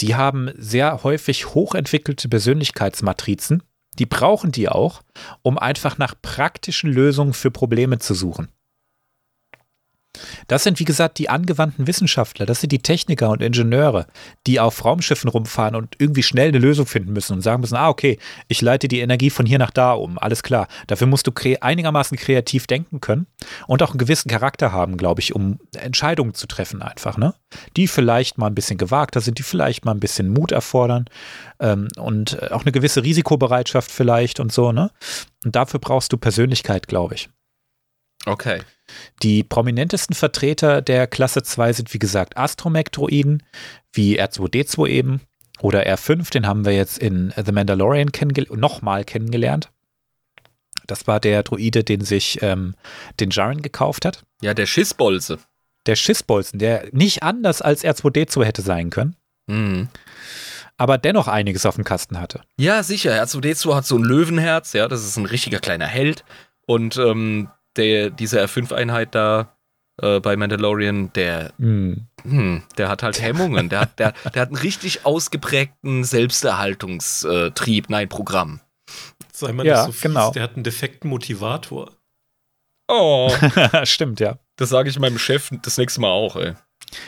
[0.00, 3.62] Die haben sehr häufig hochentwickelte Persönlichkeitsmatrizen.
[3.98, 5.02] Die brauchen die auch,
[5.42, 8.48] um einfach nach praktischen Lösungen für Probleme zu suchen.
[10.48, 14.06] Das sind, wie gesagt, die angewandten Wissenschaftler, das sind die Techniker und Ingenieure,
[14.46, 17.88] die auf Raumschiffen rumfahren und irgendwie schnell eine Lösung finden müssen und sagen müssen, ah,
[17.88, 20.68] okay, ich leite die Energie von hier nach da um, alles klar.
[20.86, 23.26] Dafür musst du kre einigermaßen kreativ denken können
[23.66, 27.34] und auch einen gewissen Charakter haben, glaube ich, um Entscheidungen zu treffen einfach, ne?
[27.76, 31.06] Die vielleicht mal ein bisschen gewagter sind, die vielleicht mal ein bisschen Mut erfordern
[31.60, 34.90] ähm, und äh, auch eine gewisse Risikobereitschaft vielleicht und so, ne?
[35.44, 37.28] Und dafür brauchst du Persönlichkeit, glaube ich.
[38.26, 38.60] Okay.
[39.22, 43.42] Die prominentesten Vertreter der Klasse 2 sind, wie gesagt, Astromech-Droiden,
[43.92, 45.20] wie R2D2 eben,
[45.60, 49.70] oder R5, den haben wir jetzt in The Mandalorian kennengel nochmal kennengelernt.
[50.86, 52.74] Das war der Droide, den sich ähm,
[53.18, 54.24] den Jaren gekauft hat.
[54.42, 55.38] Ja, der Schissbolze.
[55.86, 59.16] Der Schissbolzen, der nicht anders als R2D2 hätte sein können,
[59.48, 59.88] Mhm.
[60.76, 62.42] aber dennoch einiges auf dem Kasten hatte.
[62.58, 63.12] Ja, sicher.
[63.22, 66.24] R2D2 hat so ein Löwenherz, ja, das ist ein richtiger kleiner Held.
[66.66, 69.56] Und ähm, der, diese R5-Einheit da
[70.00, 72.06] äh, bei Mandalorian, der, Hm.
[72.22, 73.68] hm, der hat halt Hemmungen.
[73.68, 78.60] Der hat, der, der hat einen richtig ausgeprägten Selbsterhaltungstrieb, nein, Programm.
[79.32, 80.30] Sei mal Ja, nicht so fies, genau.
[80.32, 81.92] der hat einen defekten Motivator.
[82.88, 83.32] Oh.
[83.84, 84.38] Stimmt, ja.
[84.56, 86.54] Das sage ich meinem Chef das nächste Mal auch, ey.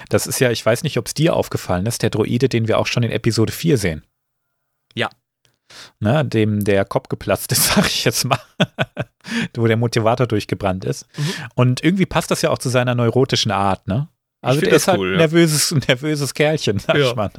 [0.08, 2.78] Das ist ja, ich weiß nicht, ob es dir aufgefallen ist, der Droide, den wir
[2.78, 4.04] auch schon in Episode 4 sehen.
[4.94, 5.08] Ja.
[6.00, 8.38] Ne, dem der Kopf geplatzt ist, sag ich jetzt mal.
[9.54, 11.06] Wo der Motivator durchgebrannt ist.
[11.16, 11.32] Mhm.
[11.54, 14.08] Und irgendwie passt das ja auch zu seiner neurotischen Art, ne?
[14.40, 17.10] Also der das ist halt cool, ein nervöses, nervöses Kerlchen, sag Ja.
[17.10, 17.30] ich mal.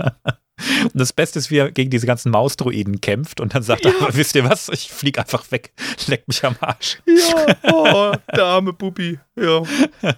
[0.83, 3.93] Und das Beste ist, wie er gegen diese ganzen Mausdroiden kämpft und dann sagt er,
[3.99, 5.71] aber wisst ihr was, ich flieg einfach weg,
[6.07, 6.99] leck mich am Arsch.
[7.05, 9.19] Ja, oh, der arme Bubi.
[9.35, 9.63] Ja.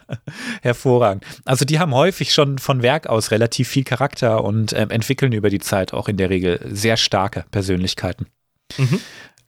[0.62, 1.26] Hervorragend.
[1.46, 5.50] Also die haben häufig schon von Werk aus relativ viel Charakter und ähm, entwickeln über
[5.50, 8.28] die Zeit auch in der Regel sehr starke Persönlichkeiten.
[8.78, 9.00] Mhm.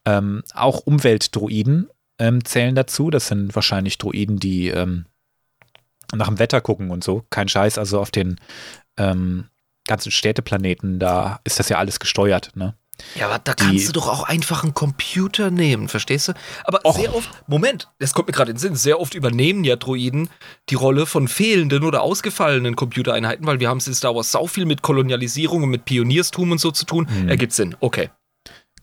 [0.05, 1.89] Ähm, auch Umweltdroiden
[2.19, 3.09] ähm, zählen dazu.
[3.09, 5.05] Das sind wahrscheinlich Droiden, die ähm,
[6.13, 7.25] nach dem Wetter gucken und so.
[7.29, 8.39] Kein Scheiß, also auf den
[8.97, 9.45] ähm,
[9.87, 12.51] ganzen Städteplaneten, da ist das ja alles gesteuert.
[12.55, 12.75] Ne?
[13.15, 16.33] Ja, aber da Die- kannst du doch auch einfach einen Computer nehmen, verstehst du?
[16.63, 16.95] Aber Och.
[16.95, 20.29] sehr oft, Moment, das kommt mir gerade in den Sinn, sehr oft übernehmen ja Droiden
[20.69, 24.45] die Rolle von fehlenden oder ausgefallenen Computereinheiten, weil wir haben es in Star Wars sau
[24.47, 27.07] viel mit Kolonialisierung und mit Pionierstum und so zu tun.
[27.09, 27.29] Hm.
[27.29, 28.09] Ergibt Sinn, okay.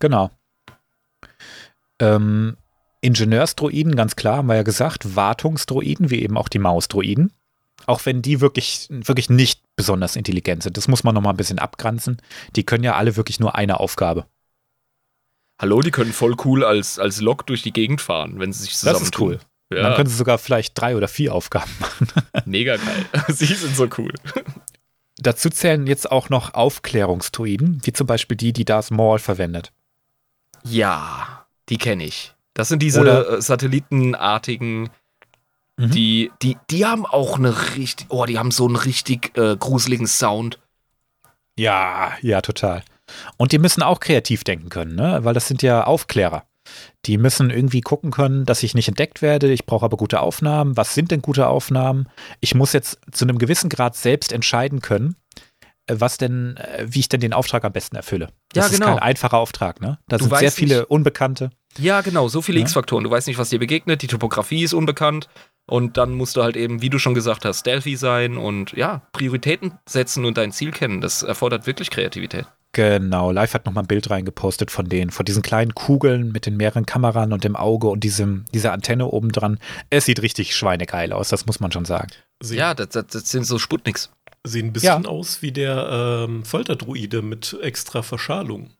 [0.00, 0.30] Genau.
[2.00, 2.56] Ähm,
[3.02, 5.16] Ingenieursdroiden, ganz klar, haben wir ja gesagt.
[5.16, 7.32] Wartungsdroiden, wie eben auch die Mausdroiden.
[7.86, 10.76] Auch wenn die wirklich, wirklich nicht besonders intelligent sind.
[10.76, 12.20] Das muss man nochmal ein bisschen abgrenzen.
[12.56, 14.26] Die können ja alle wirklich nur eine Aufgabe.
[15.60, 18.70] Hallo, die können voll cool als, als Lok durch die Gegend fahren, wenn sie sich
[18.72, 19.38] Das zusammen ist cool.
[19.72, 22.08] Ja, Dann können sie sogar vielleicht drei oder vier Aufgaben machen.
[22.46, 23.06] mega geil.
[23.28, 24.12] sie sind so cool.
[25.18, 29.72] Dazu zählen jetzt auch noch Aufklärungsdroiden, wie zum Beispiel die, die Darth Maul verwendet.
[30.64, 32.34] Ja, die kenne ich.
[32.54, 34.90] Das sind diese Oder- äh, satellitenartigen
[35.80, 35.90] Mhm.
[35.90, 40.06] Die, die, die haben auch eine richtig, oh, die haben so einen richtig äh, gruseligen
[40.06, 40.58] Sound.
[41.58, 42.82] Ja, ja, total.
[43.36, 45.20] Und die müssen auch kreativ denken können, ne?
[45.22, 46.44] weil das sind ja Aufklärer.
[47.06, 49.50] Die müssen irgendwie gucken können, dass ich nicht entdeckt werde.
[49.50, 50.76] Ich brauche aber gute Aufnahmen.
[50.76, 52.08] Was sind denn gute Aufnahmen?
[52.40, 55.16] Ich muss jetzt zu einem gewissen Grad selbst entscheiden können,
[55.86, 58.28] äh, was denn, äh, wie ich denn den Auftrag am besten erfülle.
[58.52, 58.86] Das ja, genau.
[58.86, 59.98] ist kein einfacher Auftrag, ne?
[60.08, 61.50] Da du sind sehr viele nicht, Unbekannte.
[61.78, 62.64] Ja, genau, so viele ja.
[62.64, 63.04] X-Faktoren.
[63.04, 65.28] Du weißt nicht, was dir begegnet, die Topografie ist unbekannt.
[65.66, 69.02] Und dann musst du halt eben, wie du schon gesagt hast, stealthy sein und ja,
[69.12, 71.00] Prioritäten setzen und dein Ziel kennen.
[71.00, 72.46] Das erfordert wirklich Kreativität.
[72.72, 76.56] Genau, Live hat nochmal ein Bild reingepostet von denen, von diesen kleinen Kugeln mit den
[76.56, 79.58] mehreren Kameran und dem Auge und diesem, dieser Antenne oben dran.
[79.90, 82.10] Es sieht richtig schweinegeil aus, das muss man schon sagen.
[82.40, 84.12] Sie ja, das, das, das, sind so Sputniks.
[84.44, 85.08] Sehen ein bisschen ja.
[85.08, 88.70] aus wie der ähm, Folterdruide mit extra Verschalung.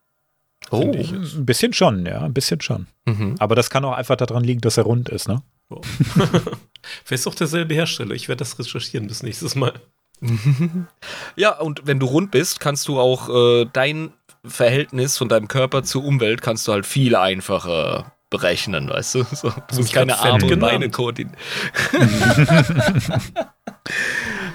[0.69, 2.87] Oh, ein bisschen schon, ja, ein bisschen schon.
[3.05, 3.35] Mhm.
[3.39, 5.41] Aber das kann auch einfach daran liegen, dass er rund ist, ne?
[5.71, 5.81] Oh.
[7.03, 8.13] Vielleicht auch derselbe Hersteller.
[8.13, 9.73] Ich werde das recherchieren bis nächstes Mal.
[11.35, 14.13] ja, und wenn du rund bist, kannst du auch äh, dein
[14.45, 19.23] Verhältnis von deinem Körper zur Umwelt kannst du halt viel einfacher berechnen, weißt du?
[19.35, 21.37] So, du musst keine Arme und Beine koordinieren.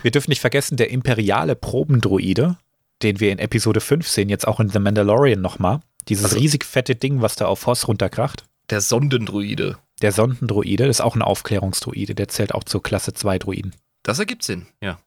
[0.03, 2.57] wir dürfen nicht vergessen, der imperiale Probendroide,
[3.03, 5.81] den wir in Episode 5 sehen, jetzt auch in The Mandalorian nochmal.
[6.09, 8.45] Dieses also, riesig fette Ding, was da auf Hoss runterkracht.
[8.71, 9.79] Der Sondendroide.
[10.03, 13.75] Der Sondendroide, das ist auch ein Aufklärungsdroide, der zählt auch zur Klasse 2 Droiden.
[14.03, 14.99] Das ergibt Sinn, ja.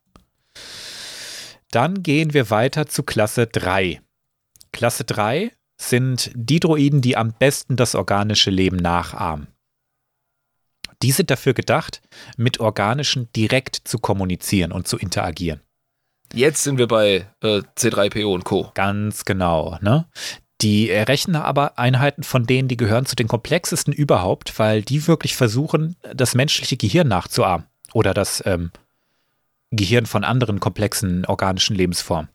[1.71, 4.01] Dann gehen wir weiter zu Klasse 3.
[4.71, 9.47] Klasse 3 sind die Droiden, die am besten das organische Leben nachahmen.
[11.01, 12.01] Die sind dafür gedacht,
[12.35, 15.61] mit Organischen direkt zu kommunizieren und zu interagieren.
[16.33, 18.71] Jetzt sind wir bei äh, C3PO und Co.
[18.75, 19.77] Ganz genau.
[19.81, 20.07] Ne?
[20.61, 25.35] Die rechnen aber Einheiten von denen, die gehören zu den komplexesten überhaupt, weil die wirklich
[25.35, 27.65] versuchen, das menschliche Gehirn nachzuahmen.
[27.93, 28.71] Oder das ähm,
[29.71, 32.29] Gehirn von anderen komplexen organischen Lebensformen.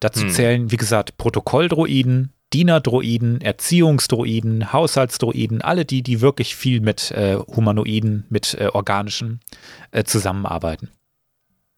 [0.00, 0.30] Dazu hm.
[0.30, 8.26] zählen, wie gesagt, Protokolldroiden, Dienerdroiden, Erziehungsdroiden, Haushaltsdroiden, alle die, die wirklich viel mit äh, Humanoiden,
[8.28, 9.40] mit äh, organischen
[9.90, 10.90] äh, zusammenarbeiten.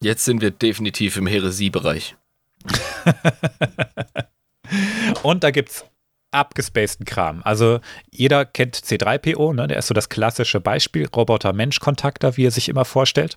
[0.03, 2.16] Jetzt sind wir definitiv im Heresie-Bereich.
[5.23, 5.85] Und da gibt es
[6.31, 7.43] abgespaceden Kram.
[7.45, 9.66] Also jeder kennt C3PO, ne?
[9.66, 13.37] der ist so das klassische Beispiel, Roboter-Mensch-Kontakter, wie er sich immer vorstellt.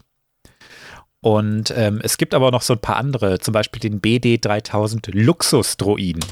[1.21, 6.25] Und ähm, es gibt aber noch so ein paar andere, zum Beispiel den BD3000 Luxus-Droiden.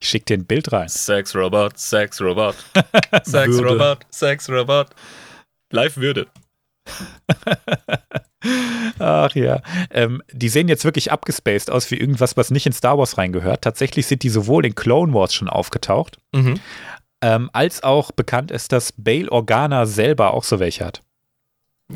[0.00, 0.88] Ich schicke dir ein Bild rein.
[0.88, 2.56] Sex Robot, Sex Robot,
[3.22, 4.88] Sex Robot, Sex Robot.
[5.70, 6.26] Live Würde.
[8.98, 9.62] Ach ja.
[9.90, 13.62] Ähm, die sehen jetzt wirklich abgespaced aus wie irgendwas, was nicht in Star Wars reingehört.
[13.62, 16.60] Tatsächlich sind die sowohl in Clone Wars schon aufgetaucht, mhm.
[17.20, 21.02] ähm, als auch bekannt ist, dass Bail Organa selber auch so welche hat.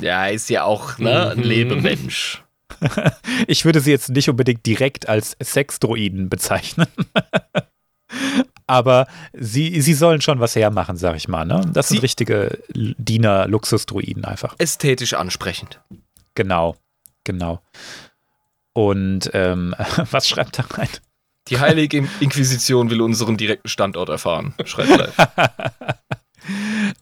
[0.00, 1.44] Ja, ist ja auch ne, ein mhm.
[1.44, 2.42] Lebemensch.
[3.46, 6.88] ich würde sie jetzt nicht unbedingt direkt als Sexdroiden bezeichnen.
[8.66, 11.44] Aber sie, sie sollen schon was hermachen, sag ich mal.
[11.44, 11.62] Ne?
[11.72, 14.56] Das sind sie richtige Diener-Luxusdroiden einfach.
[14.58, 15.80] Ästhetisch ansprechend.
[16.34, 16.76] Genau,
[17.24, 17.62] genau.
[18.72, 19.74] Und ähm,
[20.10, 20.88] was schreibt da rein?
[21.48, 25.16] Die Heilige Inquisition will unseren direkten Standort erfahren, schreibt live.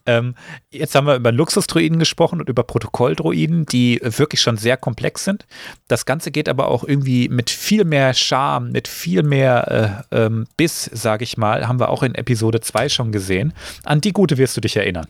[0.05, 0.35] ähm,
[0.69, 5.45] jetzt haben wir über Luxusdroiden gesprochen und über Protokolldroiden, die wirklich schon sehr komplex sind.
[5.87, 10.47] Das Ganze geht aber auch irgendwie mit viel mehr Charme, mit viel mehr äh, ähm,
[10.57, 13.53] Biss, sage ich mal, haben wir auch in Episode 2 schon gesehen.
[13.83, 15.07] An die gute wirst du dich erinnern.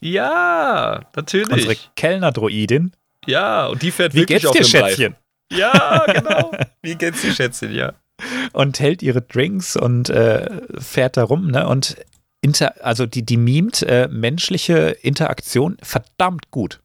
[0.00, 1.50] Ja, natürlich.
[1.50, 2.92] Unsere Kellner-Droidin.
[3.26, 5.12] Ja, und die fährt Wie wirklich geht's dir, Schätzchen?
[5.12, 5.16] Reifen.
[5.52, 6.52] Ja, genau.
[6.82, 7.94] Wie geht's dir, Schätzchen, ja.
[8.52, 10.48] Und hält ihre Drinks und äh,
[10.80, 11.68] fährt da rum, ne?
[11.68, 11.96] Und
[12.40, 16.80] inter, also die, die mimt äh, menschliche Interaktion verdammt gut.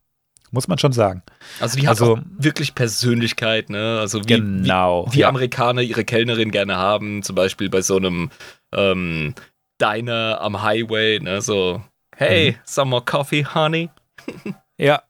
[0.51, 1.24] Muss man schon sagen.
[1.60, 3.97] Also die hat also, wirklich Persönlichkeit, ne?
[3.99, 5.30] Also wie, genau, wie, wie ja.
[5.30, 8.30] Amerikaner ihre Kellnerin gerne haben, zum Beispiel bei so einem
[8.72, 9.34] ähm,
[9.82, 11.41] Diner am Highway, ne?
[11.41, 11.82] So,
[12.16, 12.56] hey, mhm.
[12.66, 13.89] some more coffee, honey.
[14.78, 15.01] ja,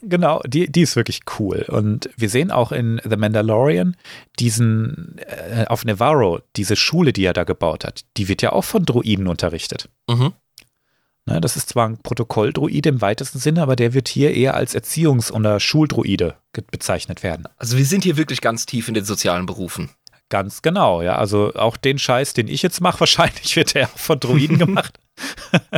[0.00, 1.64] Genau, die, die ist wirklich cool.
[1.68, 3.96] Und wir sehen auch in The Mandalorian
[4.38, 8.64] diesen, äh, auf Nevarro, diese Schule, die er da gebaut hat, die wird ja auch
[8.64, 9.88] von Druiden unterrichtet.
[10.08, 10.34] Mhm.
[11.26, 14.74] Ne, das ist zwar ein Protokolldruide im weitesten Sinne, aber der wird hier eher als
[14.74, 16.36] Erziehungs- oder Schuldruide
[16.70, 17.46] bezeichnet werden.
[17.58, 19.90] Also wir sind hier wirklich ganz tief in den sozialen Berufen.
[20.30, 21.16] Ganz genau, ja.
[21.16, 24.98] Also auch den Scheiß, den ich jetzt mache, wahrscheinlich wird der auch von Druiden gemacht.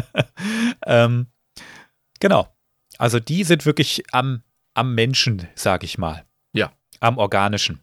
[0.86, 1.26] ähm,
[2.20, 2.48] genau.
[3.00, 4.42] Also die sind wirklich am,
[4.74, 6.24] am Menschen, sag ich mal.
[6.52, 6.72] Ja.
[7.00, 7.80] Am Organischen.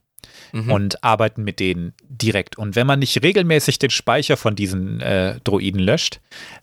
[0.51, 0.72] mhm.
[0.72, 2.57] und arbeiten mit denen direkt.
[2.57, 6.20] Und wenn man nicht regelmäßig den Speicher von diesen äh, Droiden löscht,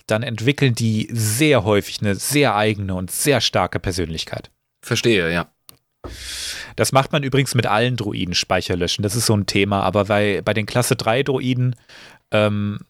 [0.06, 4.50] dann entwickeln die sehr häufig eine sehr eigene und sehr starke Persönlichkeit.
[4.82, 5.48] Verstehe, ja.
[6.76, 9.02] Das macht man übrigens mit allen Droiden Speicher löschen.
[9.02, 9.82] Das ist so ein Thema.
[9.82, 11.74] Aber bei, bei den Klasse 3 Droiden
[12.30, 12.80] ähm,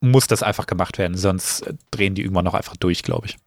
[0.00, 1.16] muss das einfach gemacht werden.
[1.16, 3.38] Sonst drehen die irgendwann noch einfach durch, glaube ich.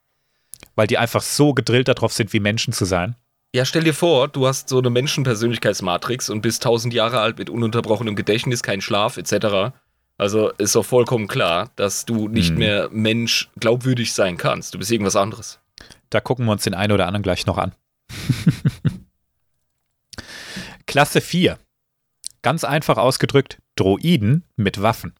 [0.75, 3.15] Weil die einfach so gedrillt darauf sind, wie Menschen zu sein.
[3.53, 7.49] Ja, stell dir vor, du hast so eine Menschenpersönlichkeitsmatrix und bist tausend Jahre alt mit
[7.49, 9.75] ununterbrochenem Gedächtnis, kein Schlaf etc.
[10.17, 12.57] Also ist doch vollkommen klar, dass du nicht hm.
[12.57, 14.73] mehr Mensch glaubwürdig sein kannst.
[14.73, 15.59] Du bist irgendwas anderes.
[16.09, 17.73] Da gucken wir uns den einen oder anderen gleich noch an.
[20.85, 21.57] Klasse 4.
[22.41, 25.13] Ganz einfach ausgedrückt, Droiden mit Waffen.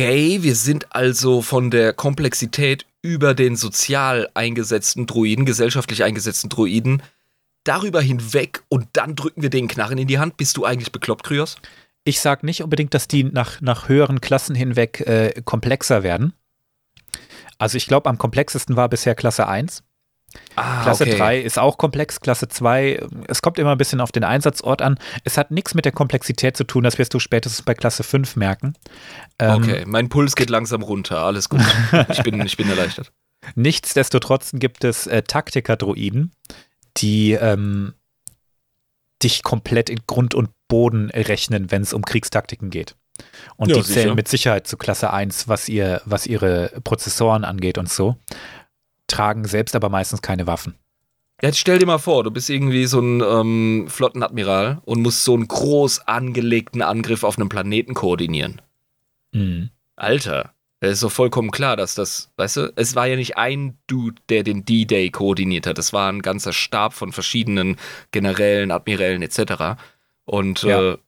[0.00, 7.02] Okay, wir sind also von der Komplexität über den sozial eingesetzten Druiden, gesellschaftlich eingesetzten Druiden,
[7.64, 10.38] darüber hinweg und dann drücken wir den Knarren in die Hand.
[10.38, 11.56] Bist du eigentlich bekloppt, Kryos?
[12.04, 16.32] Ich sage nicht unbedingt, dass die nach, nach höheren Klassen hinweg äh, komplexer werden.
[17.58, 19.82] Also ich glaube, am komplexesten war bisher Klasse 1.
[20.56, 21.16] Ah, Klasse okay.
[21.16, 24.98] 3 ist auch komplex, Klasse 2, es kommt immer ein bisschen auf den Einsatzort an.
[25.24, 28.36] Es hat nichts mit der Komplexität zu tun, das wirst du spätestens bei Klasse 5
[28.36, 28.74] merken.
[29.38, 31.60] Ähm, okay, mein Puls geht langsam runter, alles gut.
[32.10, 33.12] ich, bin, ich bin erleichtert.
[33.54, 36.32] Nichtsdestotrotz gibt es äh, Taktiker-Droiden,
[36.98, 37.94] die ähm,
[39.22, 42.96] dich komplett in Grund und Boden rechnen, wenn es um Kriegstaktiken geht.
[43.56, 44.14] Und ja, die zählen sicher.
[44.14, 48.16] mit Sicherheit zu Klasse 1, was, ihr, was ihre Prozessoren angeht und so
[49.10, 50.74] tragen selbst aber meistens keine Waffen.
[51.42, 55.34] Jetzt stell dir mal vor, du bist irgendwie so ein ähm, Flottenadmiral und musst so
[55.34, 58.60] einen groß angelegten Angriff auf einem Planeten koordinieren.
[59.32, 59.70] Mhm.
[59.96, 63.78] Alter, es ist so vollkommen klar, dass das, weißt du, es war ja nicht ein
[63.86, 65.78] Dude, der den D-Day koordiniert hat.
[65.78, 67.76] Es war ein ganzer Stab von verschiedenen
[68.10, 69.80] Generälen, Admirälen etc.
[70.24, 70.92] Und ja.
[70.92, 70.98] Äh,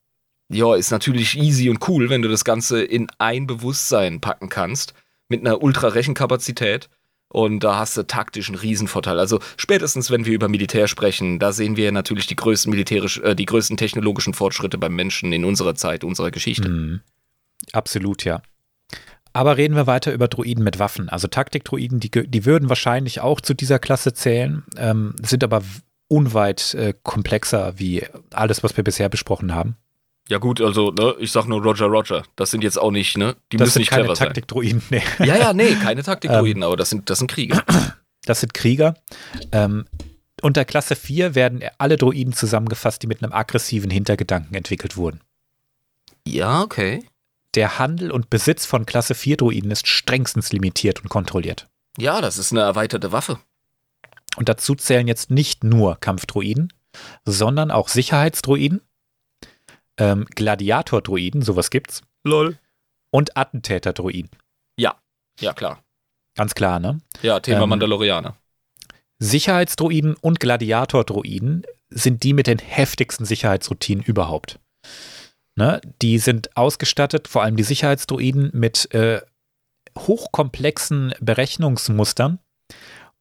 [0.48, 4.92] ja, ist natürlich easy und cool, wenn du das Ganze in ein Bewusstsein packen kannst,
[5.28, 6.90] mit einer Ultra-Rechenkapazität
[7.32, 9.18] und da hast du taktisch einen Riesenvorteil.
[9.18, 13.34] Also spätestens, wenn wir über Militär sprechen, da sehen wir natürlich die größten militärisch, äh,
[13.34, 16.68] die größten technologischen Fortschritte beim Menschen in unserer Zeit, unserer Geschichte.
[16.68, 17.00] Mhm.
[17.72, 18.42] Absolut, ja.
[19.32, 21.08] Aber reden wir weiter über Druiden mit Waffen.
[21.08, 25.62] Also Taktikdruiden, die, die würden wahrscheinlich auch zu dieser Klasse zählen, ähm, sind aber
[26.08, 29.76] unweit äh, komplexer wie alles, was wir bisher besprochen haben.
[30.32, 32.22] Ja gut, also ne, ich sag nur Roger Roger.
[32.36, 33.36] Das sind jetzt auch nicht, ne?
[33.52, 35.02] Die das müssen nicht keine clever Taktikdruiden, nee.
[35.18, 37.62] Ja, ja, nee, keine Taktikdruiden, ähm, aber das sind, das sind Krieger.
[38.24, 38.94] Das sind Krieger.
[39.50, 39.84] Ähm,
[40.42, 45.20] unter Klasse 4 werden alle Druiden zusammengefasst, die mit einem aggressiven Hintergedanken entwickelt wurden.
[46.24, 47.04] Ja, okay.
[47.56, 51.68] Der Handel und Besitz von Klasse 4 Druiden ist strengstens limitiert und kontrolliert.
[51.98, 53.40] Ja, das ist eine erweiterte Waffe.
[54.36, 56.72] Und dazu zählen jetzt nicht nur Kampfdruiden,
[57.24, 58.82] sondern auch Sicherheitsdruiden,
[60.02, 62.02] ähm, Gladiator-Druiden, sowas gibt's.
[62.24, 62.58] Lol.
[63.10, 64.30] Und Attentäter-Druiden.
[64.78, 64.96] Ja,
[65.40, 65.82] ja, klar.
[66.36, 67.00] Ganz klar, ne?
[67.22, 68.36] Ja, Thema ähm, Mandalorianer.
[69.18, 74.58] Sicherheitsdruiden und Gladiator-Druiden sind die mit den heftigsten Sicherheitsroutinen überhaupt.
[75.54, 75.80] Ne?
[76.00, 79.20] Die sind ausgestattet, vor allem die Sicherheitsdruiden, mit äh,
[79.96, 82.38] hochkomplexen Berechnungsmustern,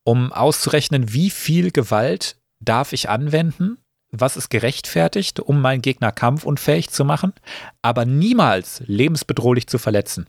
[0.03, 3.77] um auszurechnen, wie viel Gewalt darf ich anwenden,
[4.11, 7.33] was ist gerechtfertigt, um meinen Gegner kampfunfähig zu machen,
[7.81, 10.27] aber niemals lebensbedrohlich zu verletzen.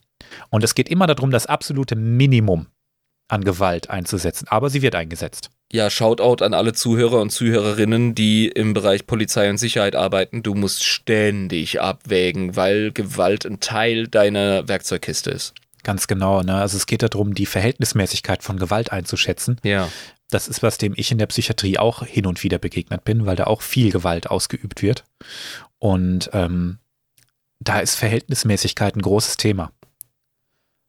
[0.50, 2.66] Und es geht immer darum, das absolute Minimum
[3.28, 5.50] an Gewalt einzusetzen, aber sie wird eingesetzt.
[5.72, 10.42] Ja, Shoutout an alle Zuhörer und Zuhörerinnen, die im Bereich Polizei und Sicherheit arbeiten.
[10.42, 15.54] Du musst ständig abwägen, weil Gewalt ein Teil deiner Werkzeugkiste ist.
[15.82, 16.56] Ganz genau, ne?
[16.56, 19.58] Also es geht darum, die Verhältnismäßigkeit von Gewalt einzuschätzen.
[19.64, 19.88] Ja.
[20.32, 23.36] Das ist was, dem ich in der Psychiatrie auch hin und wieder begegnet bin, weil
[23.36, 25.04] da auch viel Gewalt ausgeübt wird.
[25.78, 26.78] Und ähm,
[27.60, 29.72] da ist Verhältnismäßigkeit ein großes Thema.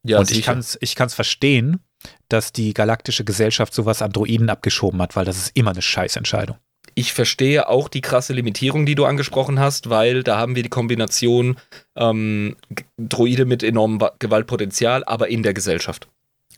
[0.02, 0.38] Ja, und sicher.
[0.38, 1.80] ich kann es ich kann's verstehen,
[2.28, 6.56] dass die galaktische Gesellschaft sowas an Droiden abgeschoben hat, weil das ist immer eine Scheißentscheidung.
[6.94, 10.70] Ich verstehe auch die krasse Limitierung, die du angesprochen hast, weil da haben wir die
[10.70, 11.58] Kombination
[11.96, 12.56] ähm,
[12.96, 16.08] Droide mit enormem Gewaltpotenzial, aber in der Gesellschaft.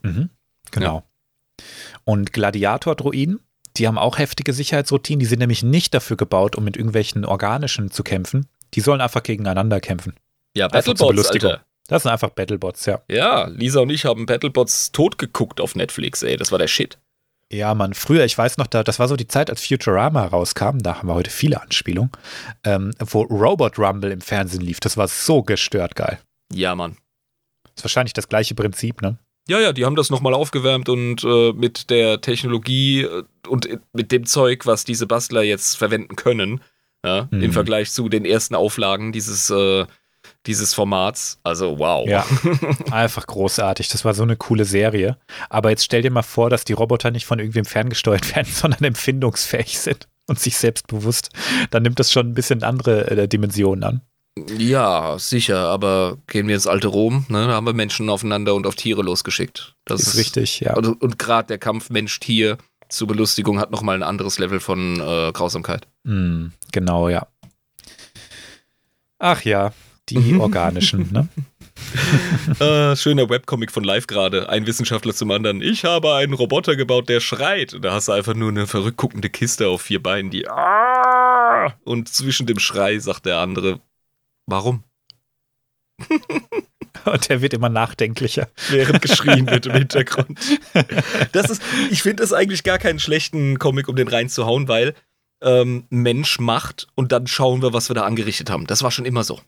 [0.03, 0.31] Mhm,
[0.71, 0.99] genau.
[0.99, 1.65] Ja.
[2.07, 3.41] Und Gladiator-Droiden,
[3.77, 5.21] die haben auch heftige Sicherheitsroutinen.
[5.21, 8.47] Die sind nämlich nicht dafür gebaut, um mit irgendwelchen organischen zu kämpfen.
[8.75, 10.15] Die sollen einfach gegeneinander kämpfen.
[10.57, 11.65] Ja, Battlebots, Alter.
[11.89, 13.03] Das sind einfach Battlebots, ja.
[13.11, 16.37] Ja, Lisa und ich haben Battlebots totgeguckt auf Netflix, ey.
[16.37, 16.99] Das war der Shit.
[17.53, 20.79] Ja, Mann, früher, ich weiß noch, da, das war so die Zeit, als Futurama rauskam,
[20.79, 22.11] da haben wir heute viele Anspielungen,
[22.65, 24.81] ähm, wo Robot Rumble im Fernsehen lief.
[24.81, 26.19] Das war so gestört geil.
[26.53, 26.97] Ja, Mann.
[27.77, 29.19] ist wahrscheinlich das gleiche Prinzip, ne?
[29.49, 34.11] Ja, ja, die haben das nochmal aufgewärmt und äh, mit der Technologie äh, und mit
[34.11, 36.61] dem Zeug, was diese Bastler jetzt verwenden können,
[37.05, 37.43] ja, mhm.
[37.43, 39.87] im Vergleich zu den ersten Auflagen dieses, äh,
[40.47, 41.39] dieses Formats.
[41.45, 42.09] Also wow.
[42.09, 42.27] Ja,
[42.91, 43.89] einfach großartig.
[43.89, 45.17] Das war so eine coole Serie.
[45.49, 48.83] Aber jetzt stell dir mal vor, dass die Roboter nicht von irgendwem ferngesteuert werden, sondern
[48.83, 51.31] empfindungsfähig sind und sich selbstbewusst.
[51.71, 54.01] Dann nimmt das schon ein bisschen andere äh, Dimensionen an.
[54.59, 57.47] Ja, sicher, aber gehen wir ins alte Rom, ne?
[57.47, 59.75] da haben wir Menschen aufeinander und auf Tiere losgeschickt.
[59.87, 60.75] Das ist, ist richtig, ja.
[60.75, 62.59] Und, und gerade der Kampf Mensch-Tier
[62.89, 65.89] zur Belustigung hat nochmal ein anderes Level von äh, Grausamkeit.
[66.05, 67.27] Mm, genau, ja.
[69.19, 69.73] Ach ja,
[70.11, 71.29] die organischen, ne?
[72.61, 74.49] äh, schöner Webcomic von Live gerade.
[74.49, 75.63] Ein Wissenschaftler zum anderen.
[75.63, 77.75] Ich habe einen Roboter gebaut, der schreit.
[77.75, 80.47] Und da hast du einfach nur eine verrückt guckende Kiste auf vier Beinen, die.
[81.85, 83.81] Und zwischen dem Schrei sagt der andere,
[84.47, 84.83] Warum?
[87.05, 88.49] Und er wird immer nachdenklicher.
[88.69, 90.39] Während geschrien wird im Hintergrund.
[91.33, 94.95] Das ist, ich finde das eigentlich gar keinen schlechten Comic, um den reinzuhauen, weil
[95.43, 98.67] ähm, Mensch macht und dann schauen wir, was wir da angerichtet haben.
[98.67, 99.41] Das war schon immer so.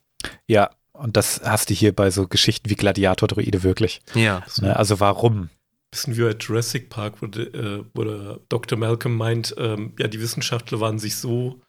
[0.46, 4.02] Ja, und das hast du hier bei so Geschichten wie Gladiator-Droide wirklich.
[4.14, 4.44] Ja.
[4.60, 5.48] Ne, also warum?
[5.90, 8.78] Bisschen wie bei Jurassic Park, wo, äh, wo der Dr.
[8.78, 11.60] Malcolm meint, ähm, ja, die Wissenschaftler waren sich so,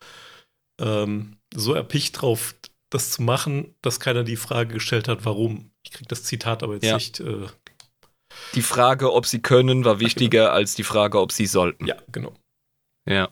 [0.82, 2.56] ähm, so erpicht drauf,
[2.90, 5.72] das zu machen, dass keiner die Frage gestellt hat, warum.
[5.84, 6.96] Ich kriege das Zitat aber jetzt ja.
[6.96, 7.20] nicht.
[7.20, 7.48] Äh
[8.56, 10.52] die Frage, ob sie können, war wichtiger genau.
[10.54, 11.86] als die Frage, ob sie sollten.
[11.86, 12.34] Ja, genau.
[13.08, 13.30] Ja.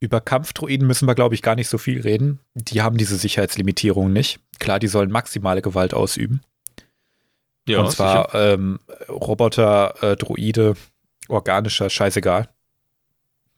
[0.00, 2.40] Über Kampfdroiden müssen wir, glaube ich, gar nicht so viel reden.
[2.54, 4.40] Die haben diese Sicherheitslimitierung nicht.
[4.58, 6.42] Klar, die sollen maximale Gewalt ausüben.
[7.68, 10.74] Ja, Und zwar ähm, Roboter, äh, Droide,
[11.28, 12.48] organischer, scheißegal.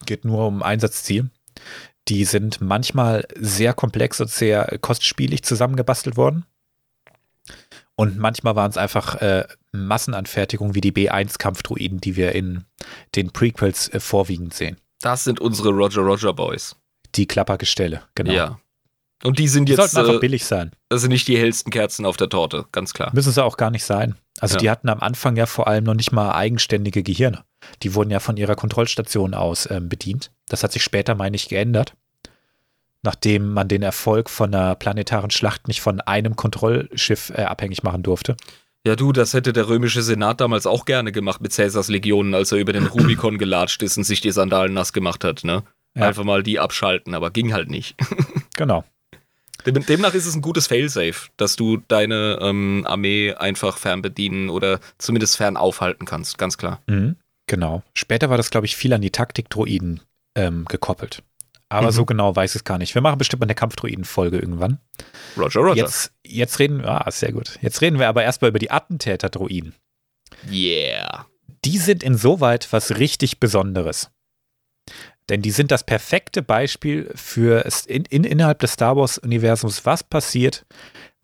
[0.04, 1.30] Geht nur um Einsatzziel.
[2.08, 6.44] Die sind manchmal sehr komplex und sehr kostspielig zusammengebastelt worden.
[7.96, 12.64] Und manchmal waren es einfach äh, Massenanfertigungen wie die B1-Kampfdruiden, die wir in
[13.14, 14.76] den Prequels äh, vorwiegend sehen.
[15.00, 16.76] Das sind unsere Roger Roger Boys.
[17.14, 18.32] Die Klappergestelle, genau.
[18.32, 18.58] Ja.
[19.22, 19.78] Und die sind jetzt.
[19.78, 20.72] Die sollten einfach äh, billig sein.
[20.88, 23.10] Das sind nicht die hellsten Kerzen auf der Torte, ganz klar.
[23.14, 24.16] Müssen sie auch gar nicht sein.
[24.40, 24.60] Also ja.
[24.60, 27.44] die hatten am Anfang ja vor allem noch nicht mal eigenständige Gehirne.
[27.82, 30.32] Die wurden ja von ihrer Kontrollstation aus ähm, bedient.
[30.48, 31.94] Das hat sich später, meine ich, geändert.
[33.02, 38.02] Nachdem man den Erfolg von einer planetaren Schlacht nicht von einem Kontrollschiff äh, abhängig machen
[38.02, 38.36] durfte.
[38.86, 42.52] Ja, du, das hätte der römische Senat damals auch gerne gemacht mit Cäsars Legionen, als
[42.52, 45.62] er über den Rubikon gelatscht ist und sich die Sandalen nass gemacht hat, ne?
[45.96, 46.08] Ja.
[46.08, 47.94] Einfach mal die abschalten, aber ging halt nicht.
[48.56, 48.84] genau.
[49.64, 55.36] Demnach ist es ein gutes Failsafe, dass du deine ähm, Armee einfach fernbedienen oder zumindest
[55.36, 56.80] fern aufhalten kannst, ganz klar.
[56.86, 57.16] Mhm,
[57.46, 57.82] genau.
[57.94, 60.00] Später war das, glaube ich, viel an die Taktikdroiden
[60.34, 61.22] ähm, gekoppelt.
[61.68, 61.92] Aber mhm.
[61.92, 62.94] so genau weiß ich es gar nicht.
[62.94, 64.78] Wir machen bestimmt mal eine Kampfdroiden-Folge irgendwann.
[65.36, 65.76] Roger, Roger.
[65.76, 67.58] Jetzt, jetzt reden, ah, sehr gut.
[67.62, 69.74] Jetzt reden wir aber erstmal über die Attentäter-Droiden.
[70.50, 71.26] Yeah.
[71.64, 74.10] Die sind insoweit was richtig Besonderes.
[75.30, 80.66] Denn die sind das perfekte Beispiel für in, in, innerhalb des Star Wars-Universums, was passiert,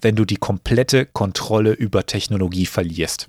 [0.00, 3.28] wenn du die komplette Kontrolle über Technologie verlierst.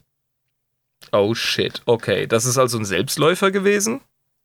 [1.11, 2.25] Oh shit, okay.
[2.25, 4.01] Das ist also ein Selbstläufer gewesen?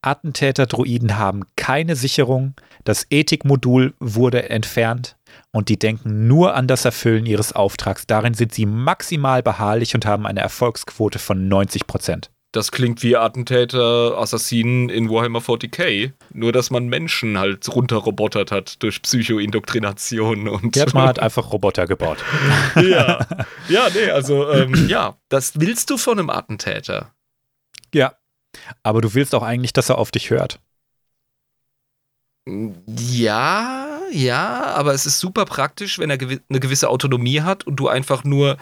[0.06, 2.54] Attentäter-Droiden haben keine Sicherung,
[2.84, 5.16] das Ethikmodul wurde entfernt
[5.52, 8.06] und die denken nur an das Erfüllen ihres Auftrags.
[8.06, 12.30] Darin sind sie maximal beharrlich und haben eine Erfolgsquote von 90 Prozent.
[12.52, 16.12] Das klingt wie Attentäter, Assassinen in Warhammer 40k.
[16.32, 20.74] Nur, dass man Menschen halt runterrobotert hat durch Psychoindoktrination und.
[20.74, 22.18] Ja, man hat einfach Roboter gebaut.
[22.76, 23.26] ja.
[23.68, 27.12] Ja, nee, also, ähm, ja, das willst du von einem Attentäter.
[27.92, 28.14] Ja.
[28.82, 30.60] Aber du willst auch eigentlich, dass er auf dich hört.
[32.86, 37.76] Ja, ja, aber es ist super praktisch, wenn er gew eine gewisse Autonomie hat und
[37.76, 38.56] du einfach nur,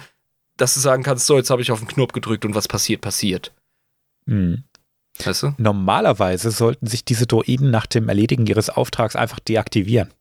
[0.56, 3.02] dass du sagen kannst, so, jetzt habe ich auf den Knopf gedrückt und was passiert,
[3.02, 3.52] passiert.
[4.26, 4.64] Hm.
[5.22, 5.54] Weißt du?
[5.58, 10.12] Normalerweise sollten sich diese Droiden nach dem Erledigen ihres Auftrags einfach deaktivieren.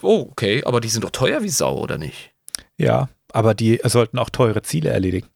[0.00, 2.32] Oh, okay, aber die sind doch teuer wie Sau, oder nicht?
[2.78, 5.28] Ja, aber die sollten auch teure Ziele erledigen.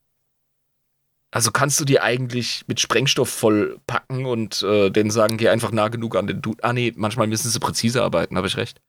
[1.31, 5.89] Also kannst du die eigentlich mit Sprengstoff vollpacken und äh, denen sagen, geh einfach nah
[5.89, 6.64] genug an den Dude.
[6.64, 8.81] Ah, nee, manchmal müssen sie präzise arbeiten, habe ich recht.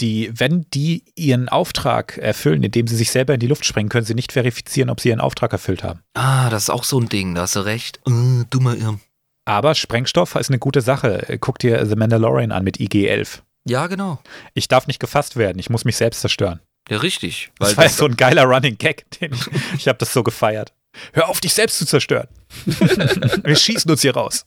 [0.00, 4.04] Die, wenn die ihren Auftrag erfüllen, indem sie sich selber in die Luft sprengen, können
[4.04, 6.00] sie nicht verifizieren, ob sie ihren Auftrag erfüllt haben.
[6.14, 8.00] Ah, das ist auch so ein Ding, da hast du recht.
[8.04, 9.00] Uh, dummer Irm.
[9.44, 11.38] Aber Sprengstoff ist eine gute Sache.
[11.40, 13.40] Guck dir The Mandalorian an mit IG-11.
[13.66, 14.20] Ja, genau.
[14.52, 16.60] Ich darf nicht gefasst werden, ich muss mich selbst zerstören.
[16.88, 17.52] Ja, richtig.
[17.58, 20.72] das war das so ein geiler Running Gag, den ich, ich habe das so gefeiert.
[21.12, 22.28] Hör auf, dich selbst zu zerstören.
[23.44, 24.44] Wir schießen uns hier raus.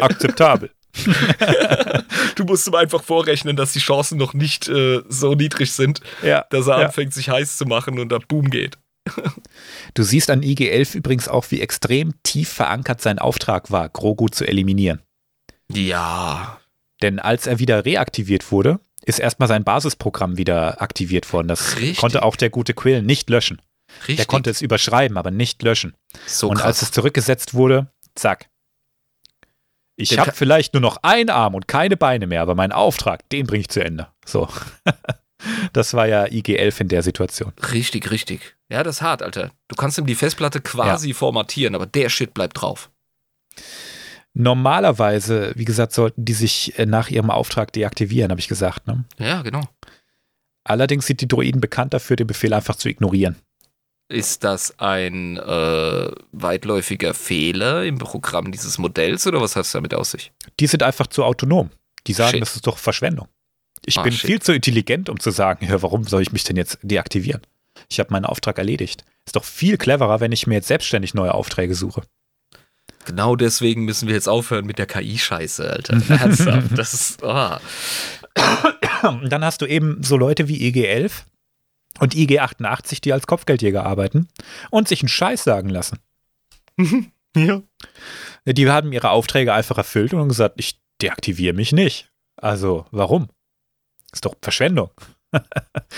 [0.00, 0.70] Akzeptabel.
[2.34, 6.44] du musst ihm einfach vorrechnen, dass die Chancen noch nicht äh, so niedrig sind, ja,
[6.50, 6.86] dass er ja.
[6.86, 8.78] anfängt, sich heiß zu machen und da Boom geht.
[9.94, 14.46] Du siehst an IG-11 übrigens auch, wie extrem tief verankert sein Auftrag war, Grogu zu
[14.46, 15.00] eliminieren.
[15.72, 16.60] Ja.
[17.02, 21.48] Denn als er wieder reaktiviert wurde, ist erstmal sein Basisprogramm wieder aktiviert worden.
[21.48, 21.96] Das Richtig.
[21.96, 23.60] konnte auch der gute Quill nicht löschen.
[24.00, 24.16] Richtig.
[24.16, 25.94] Der konnte es überschreiben, aber nicht löschen.
[26.26, 26.66] so Und krass.
[26.66, 28.48] als es zurückgesetzt wurde, zack.
[29.96, 33.46] Ich habe vielleicht nur noch einen Arm und keine Beine mehr, aber meinen Auftrag, den
[33.46, 34.06] bringe ich zu Ende.
[34.24, 34.48] So.
[35.72, 37.52] das war ja IG-11 in der Situation.
[37.72, 38.56] Richtig, richtig.
[38.68, 39.50] Ja, das ist hart, Alter.
[39.66, 42.90] Du kannst ihm die Festplatte quasi formatieren, aber der Shit bleibt drauf.
[44.34, 48.86] Normalerweise, wie gesagt, sollten die sich äh, nach ihrem Auftrag deaktivieren, habe ich gesagt.
[48.86, 49.04] Ne?
[49.18, 49.62] Ja, genau.
[50.62, 53.36] Allerdings sind die Droiden bekannt dafür, den Befehl einfach zu ignorieren.
[54.08, 59.92] Ist das ein äh, weitläufiger Fehler im Programm dieses Modells oder was hast du damit
[59.92, 60.32] aus sich?
[60.60, 61.70] Die sind einfach zu autonom.
[62.06, 62.40] Die sagen, Shit.
[62.42, 63.28] das ist doch Verschwendung.
[63.84, 64.26] Ich Ah, bin shit.
[64.26, 67.42] viel zu intelligent, um zu sagen, ja, warum soll ich mich denn jetzt deaktivieren?
[67.90, 69.04] Ich habe meinen Auftrag erledigt.
[69.26, 72.02] Ist doch viel cleverer, wenn ich mir jetzt selbstständig neue Aufträge suche.
[73.04, 75.94] Genau deswegen müssen wir jetzt aufhören mit der KI-Scheiße, Alter.
[76.08, 76.76] Ernsthaft.
[76.76, 77.22] Das ist.
[77.22, 77.56] Oh.
[79.28, 81.12] Dann hast du eben so Leute wie IG-11
[81.98, 84.28] und IG-88, die als Kopfgeldjäger arbeiten
[84.70, 85.98] und sich einen Scheiß sagen lassen.
[87.36, 87.62] Ja.
[88.46, 92.10] Die haben ihre Aufträge einfach erfüllt und haben gesagt, ich deaktiviere mich nicht.
[92.36, 93.28] Also, warum?
[94.12, 94.90] Ist doch Verschwendung.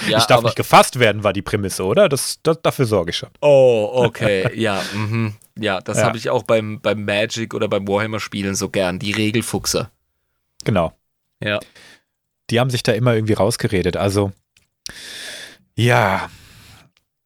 [0.08, 2.08] ja ich darf nicht gefasst werden, war die Prämisse, oder?
[2.08, 3.30] Das, das, dafür sorge ich schon.
[3.40, 4.50] Oh, okay.
[4.60, 5.34] Ja, mhm.
[5.56, 6.04] ja das Ja.
[6.06, 8.98] habe ich auch beim, beim Magic oder beim Warhammer-Spielen so gern.
[8.98, 9.90] Die Regelfuchser.
[10.64, 10.92] Genau.
[11.42, 11.60] Ja.
[12.50, 13.96] Die haben sich da immer irgendwie rausgeredet.
[13.96, 14.32] Also,
[15.80, 16.30] ja.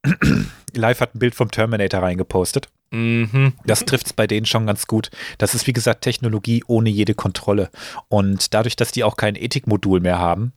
[0.74, 2.68] Live hat ein Bild vom Terminator reingepostet.
[2.90, 3.54] Mhm.
[3.64, 5.10] Das trifft es bei denen schon ganz gut.
[5.38, 7.70] Das ist, wie gesagt, Technologie ohne jede Kontrolle.
[8.08, 10.52] Und dadurch, dass die auch kein Ethikmodul mehr haben,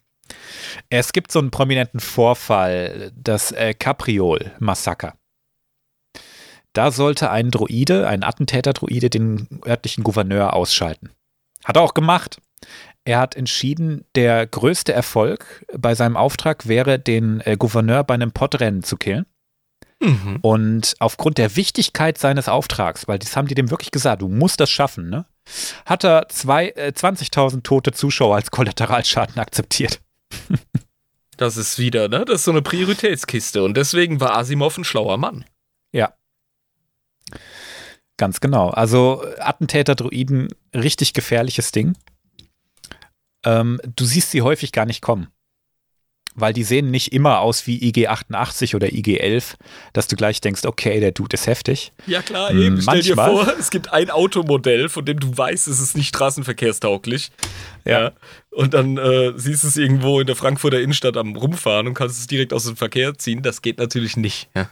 [0.89, 5.15] es gibt so einen prominenten Vorfall, das äh, Capriol-Massaker.
[6.73, 11.11] Da sollte ein Droide, ein Attentäter-Droide, den örtlichen Gouverneur ausschalten.
[11.63, 12.39] Hat er auch gemacht.
[13.07, 18.33] Er hat entschieden, der größte Erfolg bei seinem Auftrag wäre, den äh, Gouverneur bei einem
[18.33, 19.25] Podrennen zu killen.
[20.01, 20.39] Mhm.
[20.41, 24.59] Und aufgrund der Wichtigkeit seines Auftrags, weil das haben die dem wirklich gesagt, du musst
[24.59, 25.25] das schaffen, ne?
[25.85, 30.01] hat er zwei, äh, 20.000 tote Zuschauer als Kollateralschaden akzeptiert.
[31.39, 32.25] Das ist wieder, ne?
[32.25, 33.61] Das ist so eine Prioritätskiste.
[33.61, 35.45] Und deswegen war Asimov ein schlauer Mann.
[35.91, 36.15] Ja.
[38.17, 38.71] Ganz genau.
[38.71, 41.95] Also Attentäter-Droiden, richtig gefährliches Ding.
[43.45, 45.27] Ähm, du siehst sie häufig gar nicht kommen.
[46.39, 49.55] Weil die sehen nicht immer aus wie IG-88 oder IG-11,
[49.93, 51.93] dass du gleich denkst, okay, der Dude ist heftig.
[52.05, 52.79] Ja, klar, eben.
[52.79, 53.45] Stell dir manchmal.
[53.45, 57.31] vor, es gibt ein Automodell, von dem du weißt, es ist nicht straßenverkehrstauglich.
[57.85, 58.11] Ja.
[58.51, 62.19] Und dann äh, siehst du es irgendwo in der Frankfurter Innenstadt am Rumfahren und kannst
[62.19, 63.41] es direkt aus dem Verkehr ziehen.
[63.41, 64.47] Das geht natürlich nicht.
[64.55, 64.69] Ja.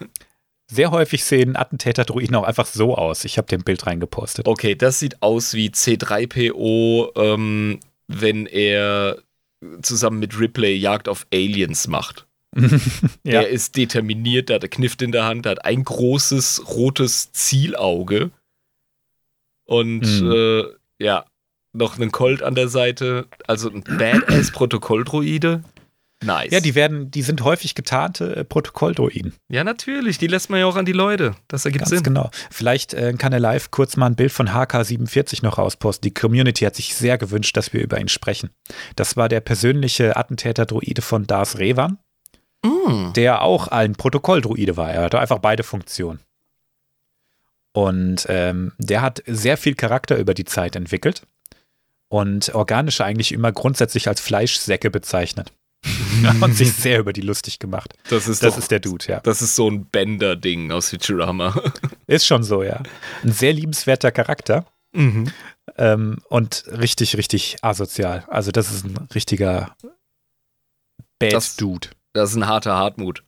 [0.68, 3.24] Sehr häufig sehen Attentäter-Droiden auch einfach so aus.
[3.24, 4.48] Ich habe dem Bild reingepostet.
[4.48, 9.22] Okay, das sieht aus wie C3PO, ähm, wenn er
[9.82, 12.28] zusammen mit Ripley Jagd auf Aliens macht.
[13.24, 13.42] Ja.
[13.42, 18.30] Er ist determiniert, der hat einen Knift in der Hand, hat ein großes rotes Zielauge
[19.66, 20.32] und Mhm.
[20.32, 20.64] äh,
[21.04, 21.26] ja,
[21.74, 25.64] noch einen Colt an der Seite, also ein Badass-Protokolldroide.
[26.24, 26.52] Nice.
[26.52, 29.34] Ja, die werden, die sind häufig getarnte äh, Protokolldroiden.
[29.50, 31.36] ja, natürlich, die lässt man ja auch an die Leute.
[31.50, 32.04] Das ergibt Ganz Sinn.
[32.04, 32.32] genau.
[32.50, 36.08] Vielleicht äh, kann er live kurz mal ein Bild von HK47 noch rausposten.
[36.08, 38.50] Die Community hat sich sehr gewünscht, dass wir über ihn sprechen.
[38.96, 41.98] Das war der persönliche Attentäter-Droide von Darth Revan,
[42.66, 43.14] Mm.
[43.14, 44.92] der auch ein Protokolldroide war.
[44.92, 46.20] Er hatte einfach beide Funktionen.
[47.74, 51.24] Und ähm, der hat sehr viel Charakter über die Zeit entwickelt
[52.08, 55.52] und organische eigentlich immer grundsätzlich als Fleischsäcke bezeichnet.
[56.42, 57.94] und sich sehr über die lustig gemacht.
[58.10, 59.20] Das ist Das doch, ist der Dude, ja.
[59.22, 61.60] das ist so ein Bender-Ding aus Futurama.
[62.08, 62.82] Ist schon so, ja.
[63.24, 64.66] Ein sehr liebenswerter Charakter.
[64.94, 65.32] mhm.
[65.78, 68.24] Ähm, und richtig, richtig asozial.
[68.28, 69.76] Also, das ist ein richtiger
[71.20, 71.90] Bad Das- Dude.
[72.14, 73.24] Das ist ein harter Hartmut.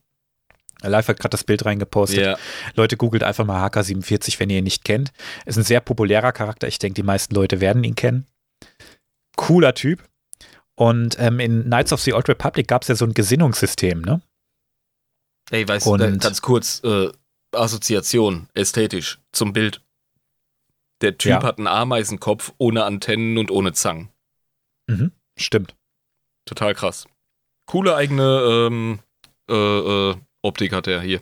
[0.82, 2.20] Live hat gerade das Bild reingepostet.
[2.24, 2.38] Ja.
[2.76, 5.12] Leute, googelt einfach mal HK47, wenn ihr ihn nicht kennt.
[5.44, 6.68] Ist ein sehr populärer Charakter.
[6.68, 8.26] Ich denke, die meisten Leute werden ihn kennen.
[9.36, 10.07] Cooler Typ.
[10.78, 14.22] Und ähm, in Knights of the Old Republic gab es ja so ein Gesinnungssystem, ne?
[15.50, 17.10] Ey, weißt du, ganz kurz, äh,
[17.52, 19.82] Assoziation, ästhetisch, zum Bild.
[21.00, 21.42] Der Typ Ja.
[21.42, 24.10] hat einen Ameisenkopf ohne Antennen und ohne Zangen.
[24.86, 25.10] Mhm.
[25.36, 25.74] Stimmt.
[26.44, 27.06] Total krass.
[27.66, 29.00] Coole eigene ähm,
[29.50, 31.20] äh, äh, Optik hat er hier.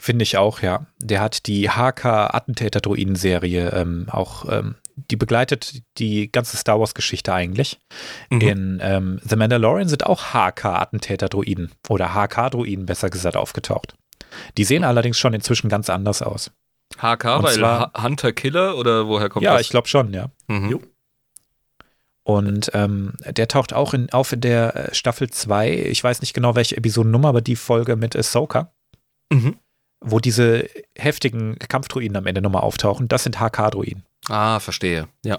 [0.00, 0.86] Finde ich auch, ja.
[0.98, 4.76] Der hat die HK-Attentäter-Droiden-Serie ähm, auch, ähm,
[5.10, 7.78] die begleitet die ganze Star Wars-Geschichte eigentlich.
[8.30, 8.40] Mhm.
[8.40, 13.94] In ähm, The Mandalorian sind auch HK-Attentäter-Droiden oder HK-Droiden besser gesagt aufgetaucht.
[14.58, 16.50] Die sehen allerdings schon inzwischen ganz anders aus.
[16.98, 19.62] HK, Und weil zwar- Hunter Killer oder woher kommt ja, das?
[19.62, 20.30] ich glaube schon, ja.
[20.48, 20.80] Mhm.
[22.22, 26.34] Und ähm, der taucht auch in, auf in der äh, Staffel 2, ich weiß nicht
[26.34, 28.72] genau welche Episodennummer, aber die Folge mit Ahsoka,
[29.32, 29.56] Mhm.
[30.00, 33.08] wo diese heftigen Kampfdruiden am Ende nochmal auftauchen.
[33.08, 34.04] Das sind HK-Druiden.
[34.30, 35.08] Ah, verstehe.
[35.24, 35.38] Ja.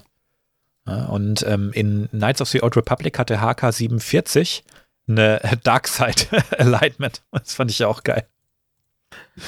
[0.88, 4.64] Ja, und ähm, in Knights of the Old Republic hatte HK47
[5.08, 7.22] eine Darkside Alignment.
[7.32, 8.28] Das fand ich ja auch geil.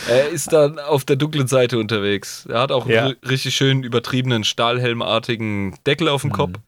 [0.08, 2.46] Er ist dann auf der dunklen Seite unterwegs.
[2.48, 3.06] Er hat auch Ja.
[3.06, 6.34] einen ri- richtig schön übertriebenen Stahlhelmartigen Deckel auf dem Mhm.
[6.34, 6.60] Kopf.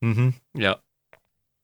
[0.00, 0.34] Mhm.
[0.56, 0.78] Ja.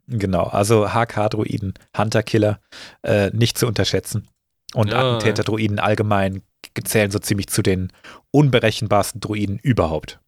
[0.09, 2.61] Genau, also HK-Druiden, Hunter-Killer,
[3.03, 4.27] äh, nicht zu unterschätzen.
[4.75, 4.99] Und Ja.
[5.17, 6.43] Attentäter-Druiden allgemein
[6.85, 7.93] zählen so ziemlich zu den
[8.33, 10.19] unberechenbarsten Druiden überhaupt.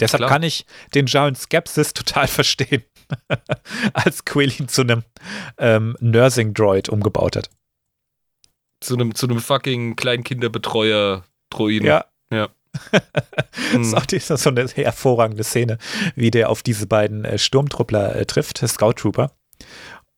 [0.00, 0.30] Deshalb Klar.
[0.30, 2.82] kann ich den Giant Skepsis total verstehen,
[3.94, 5.04] als Quill ihn zu einem
[5.58, 7.50] ähm, Nursing-Droid umgebaut hat.
[8.80, 11.86] Zu einem, zu einem fucking Kleinkinderbetreuer-Droiden.
[11.86, 12.50] Ja, das
[13.72, 13.80] Mhm.
[13.82, 15.78] ist auch die- das ist so eine hervorragende Szene,
[16.14, 19.32] wie der auf diese beiden äh, Sturmtruppler äh, trifft, Scout Trooper.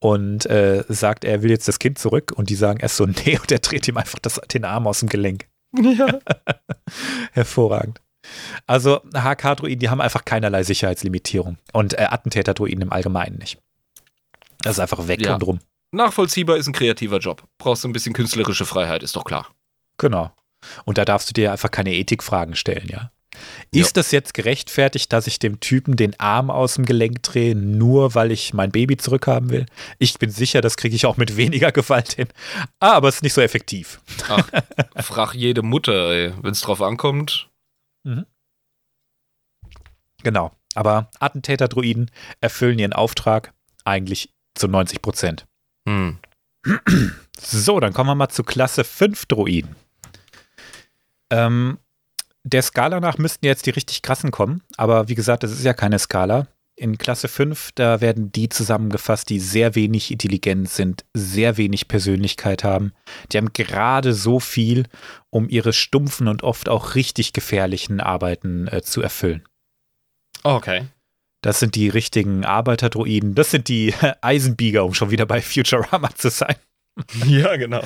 [0.01, 2.33] Und äh, sagt, er will jetzt das Kind zurück.
[2.35, 5.01] Und die sagen erst so, nee, und er dreht ihm einfach das, den Arm aus
[5.01, 5.47] dem Gelenk.
[5.77, 6.19] ja.
[7.33, 8.01] Hervorragend.
[8.67, 11.59] Also HK-Druiden, die haben einfach keinerlei Sicherheitslimitierung.
[11.73, 13.59] Und äh, Attentäter-Druiden im Allgemeinen nicht.
[14.63, 15.35] Das ist einfach weg Ja.
[15.35, 15.59] und rum.
[15.93, 17.43] Nachvollziehbar ist ein kreativer Job.
[17.59, 19.49] Brauchst du ein bisschen künstlerische Freiheit, ist doch klar.
[19.97, 20.31] Genau.
[20.85, 23.11] Und da darfst du dir einfach keine Ethikfragen stellen, ja.
[23.71, 28.15] Ist das jetzt gerechtfertigt, dass ich dem Typen den Arm aus dem Gelenk drehe, nur
[28.17, 29.67] weil ich mein Baby zurückhaben will?
[29.99, 32.27] Ich bin sicher, das kriege ich auch mit weniger Gewalt hin.
[32.81, 34.01] Ah, aber es ist nicht so effektiv.
[34.29, 34.49] Ach,
[35.05, 37.49] frag jede Mutter, wenn es drauf ankommt.
[40.23, 40.53] Genau.
[40.75, 42.11] Aber Attentäter-Druiden
[42.41, 43.53] erfüllen ihren Auftrag
[43.85, 45.47] eigentlich zu 90 Prozent.
[45.89, 46.19] Hm.
[47.41, 49.77] So, dann kommen wir mal zu Klasse 5 Druiden.
[51.31, 51.79] Ähm,
[52.43, 55.75] der Skala nach müssten jetzt die richtig krassen kommen, aber wie gesagt, das ist ja
[55.75, 56.47] keine Skala.
[56.79, 62.63] In Klasse 5, da werden die zusammengefasst, die sehr wenig intelligent sind, sehr wenig Persönlichkeit
[62.63, 62.93] haben.
[63.33, 64.85] Die haben gerade so viel,
[65.29, 69.43] um ihre stumpfen und oft auch richtig gefährlichen Arbeiten äh, zu erfüllen.
[70.45, 70.85] Okay.
[71.43, 73.35] Das sind die richtigen Arbeiterdruiden.
[73.35, 76.55] Das sind die Eisenbieger, um schon wieder bei Futurama zu sein.
[77.27, 77.83] Ja, genau.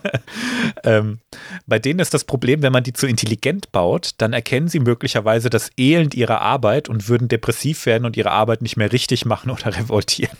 [0.84, 1.18] ähm,
[1.66, 5.50] bei denen ist das Problem, wenn man die zu intelligent baut, dann erkennen sie möglicherweise
[5.50, 9.50] das Elend ihrer Arbeit und würden depressiv werden und ihre Arbeit nicht mehr richtig machen
[9.50, 10.36] oder revoltieren.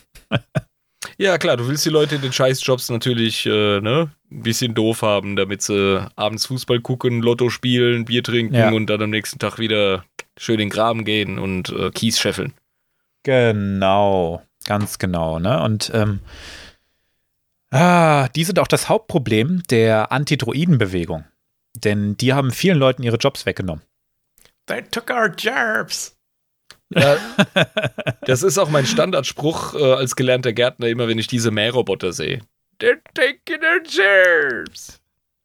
[1.19, 5.03] Ja, klar, du willst die Leute in den Scheißjobs natürlich äh, ne, ein bisschen doof
[5.03, 8.71] haben, damit sie abends Fußball gucken, Lotto spielen, Bier trinken Ja.
[8.71, 10.05] und dann am nächsten Tag wieder
[10.39, 12.53] schön in den Graben gehen und äh, Kies scheffeln.
[13.23, 15.39] Genau, ganz genau.
[15.39, 15.61] Ne?
[15.63, 16.21] Und ähm,
[17.71, 21.25] ah, die sind auch das Hauptproblem der Anti-Droiden-Bewegung.
[21.75, 23.85] Denn die haben vielen Leuten ihre Jobs weggenommen.
[24.67, 26.17] They took our jobs.
[26.93, 27.17] Ja,
[28.23, 32.41] das ist auch mein Standardspruch äh, als gelernter Gärtner, immer wenn ich diese Mähroboter sehe.
[32.81, 35.01] They're taking our jobs.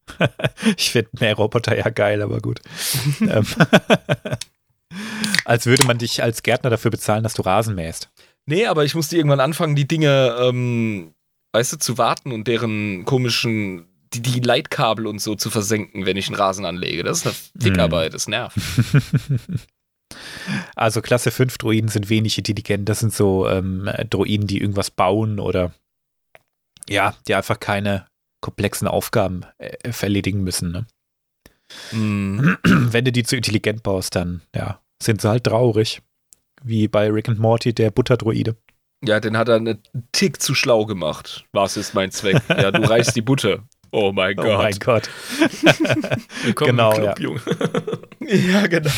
[0.76, 2.60] Ich finde Mähroboter ja geil, aber gut.
[3.20, 3.46] ähm,
[5.44, 8.08] als würde man dich als Gärtner dafür bezahlen, dass du Rasen mähst.
[8.46, 11.12] Nee, aber ich musste irgendwann anfangen, die Dinge, ähm,
[11.56, 16.18] weißt du, zu warten und deren komischen, die, die Leitkabel und so zu versenken, wenn
[16.18, 17.02] ich einen Rasen anlege.
[17.02, 18.58] Das ist eine Fickarbeit, das nervt.
[20.76, 22.88] Also Klasse 5 Droiden sind wenig intelligent.
[22.88, 25.72] Das sind so ähm, Droiden, die irgendwas bauen oder
[26.88, 28.06] ja, die einfach keine
[28.40, 30.70] komplexen Aufgaben äh, erledigen müssen.
[30.70, 30.86] Ne?
[31.90, 32.56] Mhm.
[32.64, 36.02] Wenn du die zu intelligent baust, dann ja, sind sie halt traurig.
[36.62, 38.56] Wie bei Rick and Morty, der Butterdroide.
[39.04, 39.78] Ja, den hat er einen
[40.12, 41.44] Tick zu schlau gemacht.
[41.52, 42.40] Was ist mein Zweck?
[42.48, 43.62] Ja, du reichst die Butter.
[43.92, 44.58] Oh mein Oh Gott.
[44.58, 45.08] mein Gott.
[46.42, 47.12] Willkommen Genau, im ja.
[47.14, 47.40] Club, Junge.
[48.28, 48.90] Ja, genau.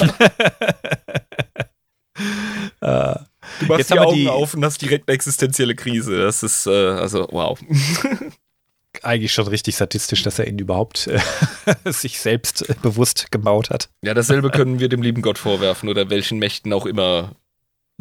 [2.81, 3.15] Äh,
[3.61, 6.19] Du machst Jetzt die Augen die- auf und hast direkt eine existenzielle Krise.
[6.19, 7.59] Das ist, äh, also, wow.
[9.03, 11.19] eigentlich schon richtig sadistisch, dass er ihn überhaupt äh,
[11.91, 13.89] sich selbst äh, bewusst gebaut hat.
[14.03, 17.33] Ja, dasselbe können wir dem lieben Gott vorwerfen oder welchen Mächten auch immer.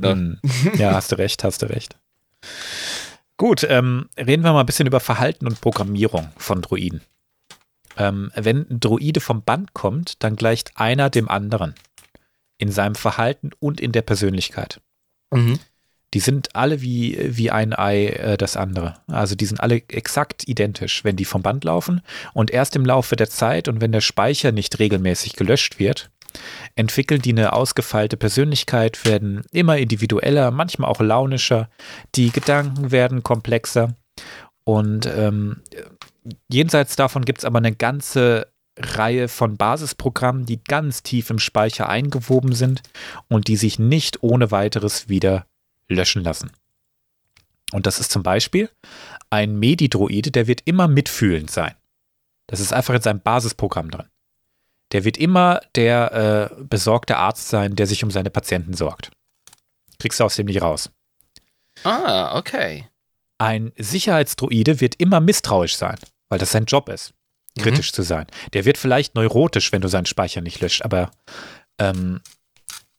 [0.02, 0.11] Ja.
[0.11, 0.40] Hm.
[0.76, 1.98] Ja, hast du recht, hast du recht.
[3.38, 7.02] Gut, ähm, reden wir mal ein bisschen über Verhalten und Programmierung von Droiden.
[7.98, 11.76] Ähm, wenn ein Droide vom Band kommt, dann gleicht einer dem anderen.
[12.57, 14.82] In seinem Verhalten und in der Persönlichkeit.
[15.32, 15.60] Mhm.
[16.14, 18.95] Die sind alle wie, wie ein Ei äh, das andere.
[19.07, 22.02] Also die sind alle exakt identisch, wenn die vom Band laufen.
[22.34, 26.10] Und erst im Laufe der Zeit und wenn der Speicher nicht regelmäßig gelöscht wird,
[26.75, 31.69] entwickeln die eine ausgefeilte Persönlichkeit, werden immer individueller, manchmal auch launischer.
[32.15, 33.95] Die Gedanken werden komplexer.
[34.63, 35.61] Und ähm,
[36.49, 38.47] jenseits davon gibt es aber eine ganze
[38.77, 42.83] Reihe von Basisprogrammen, die ganz tief im Speicher eingewoben sind
[43.27, 45.45] und die sich nicht ohne weiteres wieder
[45.87, 46.51] löschen lassen.
[47.73, 48.69] Und das ist zum Beispiel
[49.29, 51.73] ein Medidroide, der wird immer mitfühlend sein.
[52.47, 54.07] Das ist einfach in seinem Basisprogramm drin.
[54.93, 59.11] Der wird immer der äh, besorgte Arzt sein, der sich um seine Patienten sorgt.
[59.99, 60.89] Kriegst du aus dem nicht raus.
[61.84, 62.88] Ah, okay.
[63.38, 65.97] Ein Sicherheitsdroide wird immer misstrauisch sein,
[66.30, 67.14] weil das sein Job ist,
[67.57, 67.95] kritisch mhm.
[67.95, 68.26] zu sein.
[68.53, 71.11] Der wird vielleicht neurotisch, wenn du seinen Speicher nicht löscht, aber
[71.80, 72.22] ähm,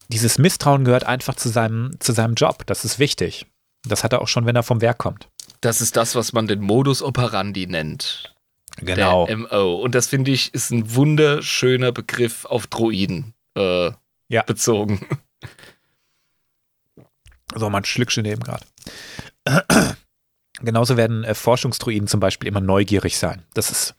[0.08, 2.64] dieses Misstrauen gehört einfach zu seinem, zu seinem Job.
[2.66, 3.46] Das ist wichtig.
[3.86, 5.28] Das hat er auch schon, wenn er vom Werk kommt.
[5.60, 8.34] Das ist das, was man den Modus operandi nennt.
[8.80, 9.26] Genau.
[9.26, 9.76] Der MO.
[9.76, 13.90] Und das finde ich ist ein wunderschöner Begriff auf Droiden äh,
[14.28, 14.42] ja.
[14.42, 15.06] bezogen.
[17.54, 18.64] So, mal ein Schlückchen nehmen gerade.
[20.60, 23.42] Genauso werden äh, Forschungsdroiden zum Beispiel immer neugierig sein.
[23.54, 23.94] Das ist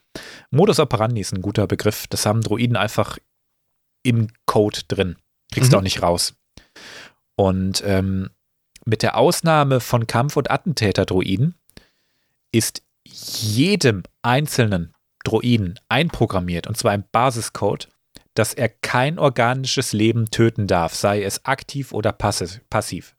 [0.50, 2.06] Modus operandi ist ein guter Begriff.
[2.08, 3.18] Das haben Droiden einfach
[4.02, 5.16] im Code drin.
[5.52, 5.72] Kriegst mhm.
[5.72, 6.34] du auch nicht raus.
[7.36, 8.30] Und ähm,
[8.84, 11.54] mit der Ausnahme von Kampf- und Attentäter-Droiden
[12.52, 12.82] ist
[13.12, 17.88] jedem einzelnen Droiden einprogrammiert, und zwar im Basiscode,
[18.34, 23.14] dass er kein organisches Leben töten darf, sei es aktiv oder passiv.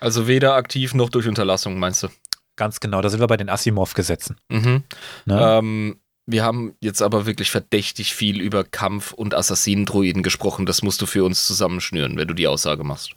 [0.00, 2.08] Also weder aktiv noch durch Unterlassung, meinst du?
[2.56, 4.36] Ganz genau, da sind wir bei den Asimov-Gesetzen.
[4.48, 4.84] Mhm.
[5.24, 5.40] Ne?
[5.40, 10.66] Ähm, wir haben jetzt aber wirklich verdächtig viel über Kampf- und Assassinendroiden gesprochen.
[10.66, 13.12] Das musst du für uns zusammenschnüren, wenn du die Aussage machst.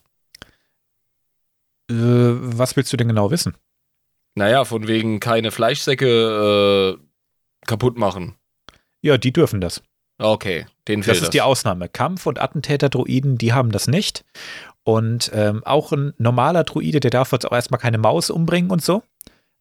[1.89, 3.55] Äh, was willst du denn genau wissen?
[4.37, 8.35] Naja, von wegen keine Fleischsäcke äh, kaputt machen.
[9.01, 9.81] Ja, die dürfen das.
[10.19, 11.29] Okay, den Das ist das.
[11.31, 11.89] die Ausnahme.
[11.89, 14.25] Kampf- und Attentäter-Droiden, die haben das nicht.
[14.83, 18.83] Und ähm, auch ein normaler Druide, der darf jetzt auch erstmal keine Maus umbringen und
[18.83, 19.01] so,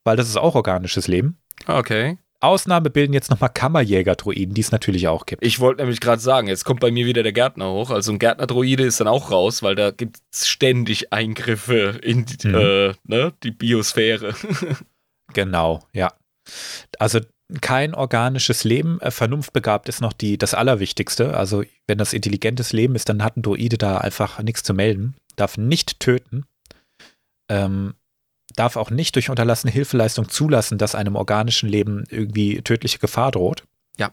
[0.05, 1.39] weil das ist auch organisches Leben.
[1.66, 2.19] Okay.
[2.41, 5.45] Ausnahme bilden jetzt nochmal Kammerjäger-Druiden, die es natürlich auch gibt.
[5.45, 7.91] Ich wollte nämlich gerade sagen, jetzt kommt bei mir wieder der Gärtner hoch.
[7.91, 12.49] Also ein Gärtner-Druide ist dann auch raus, weil da gibt es ständig Eingriffe in die,
[12.49, 12.55] mhm.
[12.55, 14.35] äh, ne, die Biosphäre.
[15.33, 16.13] genau, ja.
[16.99, 17.21] Also
[17.61, 19.01] kein organisches Leben.
[19.01, 21.37] Äh, vernunftbegabt ist noch die, das Allerwichtigste.
[21.37, 25.15] Also, wenn das intelligentes Leben ist, dann hat ein Droide da einfach nichts zu melden.
[25.37, 26.45] Darf nicht töten.
[27.49, 27.95] Ähm,
[28.57, 33.65] darf auch nicht durch unterlassene Hilfeleistung zulassen, dass einem organischen Leben irgendwie tödliche Gefahr droht.
[33.99, 34.12] Ja.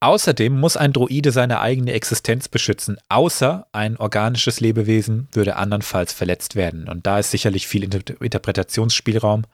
[0.00, 6.54] Außerdem muss ein Droide seine eigene Existenz beschützen, außer ein organisches Lebewesen würde andernfalls verletzt
[6.54, 6.88] werden.
[6.88, 9.44] Und da ist sicherlich viel Interpretationsspielraum,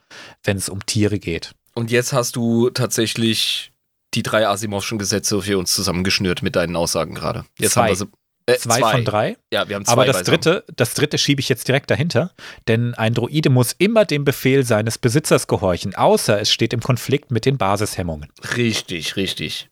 [0.43, 1.55] wenn es um Tiere geht.
[1.73, 3.71] Und jetzt hast du tatsächlich
[4.13, 7.45] die drei Asimovschen Gesetze für uns zusammengeschnürt mit deinen Aussagen gerade.
[7.57, 7.81] Jetzt zwei.
[7.81, 8.07] haben wir sie.
[8.47, 9.37] Äh, zwei, zwei, von drei.
[9.51, 9.93] Ja, wir haben zwei.
[9.93, 12.31] Aber das dritte, das dritte schiebe ich jetzt direkt dahinter,
[12.67, 17.31] denn ein Droide muss immer dem Befehl seines Besitzers gehorchen, außer es steht im Konflikt
[17.31, 18.29] mit den Basishemmungen.
[18.55, 19.69] Richtig, richtig.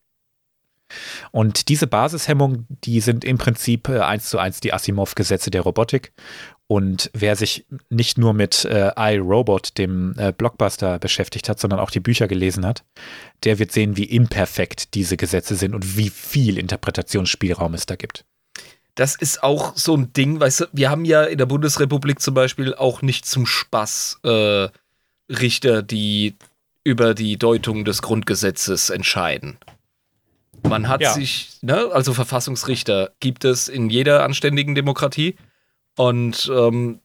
[1.32, 6.14] Und diese Basishemmungen, die sind im Prinzip äh, eins zu eins die Asimov-Gesetze der Robotik.
[6.68, 11.92] Und wer sich nicht nur mit äh, iRobot, dem äh, Blockbuster, beschäftigt hat, sondern auch
[11.92, 12.84] die Bücher gelesen hat,
[13.44, 18.26] der wird sehen, wie imperfekt diese Gesetze sind und wie viel Interpretationsspielraum es da gibt.
[18.96, 22.34] Das ist auch so ein Ding, weißt du, wir haben ja in der Bundesrepublik zum
[22.34, 24.68] Beispiel auch nicht zum Spaß äh,
[25.30, 26.36] Richter, die
[26.84, 29.58] über die Deutung des Grundgesetzes entscheiden.
[30.62, 31.14] Man hat ja.
[31.14, 35.36] sich, ne, also Verfassungsrichter gibt es in jeder anständigen Demokratie.
[35.96, 37.00] Und ähm,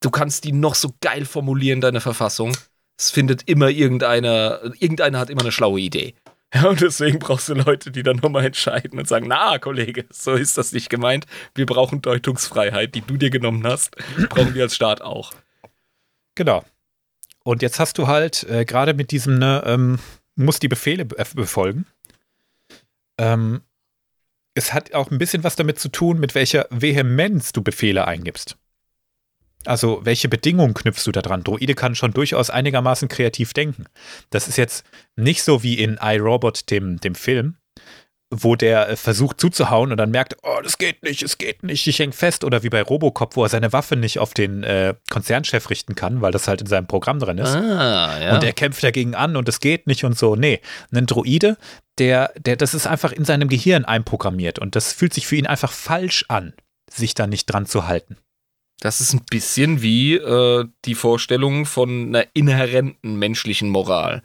[0.00, 2.56] du kannst die noch so geil formulieren, deine Verfassung.
[2.98, 6.14] Es findet immer irgendeiner, irgendeiner hat immer eine schlaue Idee.
[6.54, 10.32] Ja, und deswegen brauchst du Leute, die dann nochmal entscheiden und sagen, na, Kollege, so
[10.32, 11.26] ist das nicht gemeint.
[11.54, 13.96] Wir brauchen Deutungsfreiheit, die du dir genommen hast,
[14.28, 15.32] brauchen wir als Staat auch.
[16.34, 16.62] Genau.
[17.42, 19.98] Und jetzt hast du halt äh, gerade mit diesem, ne, ähm,
[20.36, 21.86] muss die Befehle befolgen.
[23.18, 23.62] Ähm,
[24.54, 28.56] es hat auch ein bisschen was damit zu tun, mit welcher Vehemenz du Befehle eingibst.
[29.66, 31.44] Also, welche Bedingungen knüpfst du da dran?
[31.44, 33.86] Droide kann schon durchaus einigermaßen kreativ denken.
[34.30, 34.84] Das ist jetzt
[35.16, 37.56] nicht so wie in iRobot, dem, dem Film,
[38.32, 41.86] wo der äh, versucht zuzuhauen und dann merkt, oh, das geht nicht, es geht nicht,
[41.86, 42.44] ich häng fest.
[42.44, 46.22] Oder wie bei Robocop, wo er seine Waffe nicht auf den äh, Konzernchef richten kann,
[46.22, 47.54] weil das halt in seinem Programm drin ist.
[47.54, 48.34] Ah, ja.
[48.34, 50.34] Und er kämpft dagegen an und es geht nicht und so.
[50.34, 50.60] Nee,
[50.92, 51.58] ein Droide,
[51.98, 55.46] der, der, das ist einfach in seinem Gehirn einprogrammiert und das fühlt sich für ihn
[55.46, 56.54] einfach falsch an,
[56.90, 58.16] sich da nicht dran zu halten.
[58.82, 64.22] Das ist ein bisschen wie äh, die Vorstellung von einer inhärenten menschlichen Moral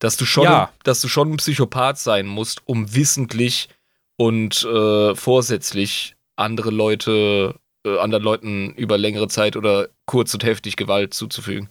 [0.00, 0.72] dass du schon, ja.
[0.82, 3.68] dass du schon ein Psychopath sein musst, um wissentlich
[4.16, 7.54] und äh, vorsätzlich andere Leute,
[7.86, 11.70] äh, anderen Leuten über längere Zeit oder kurz und heftig Gewalt zuzufügen.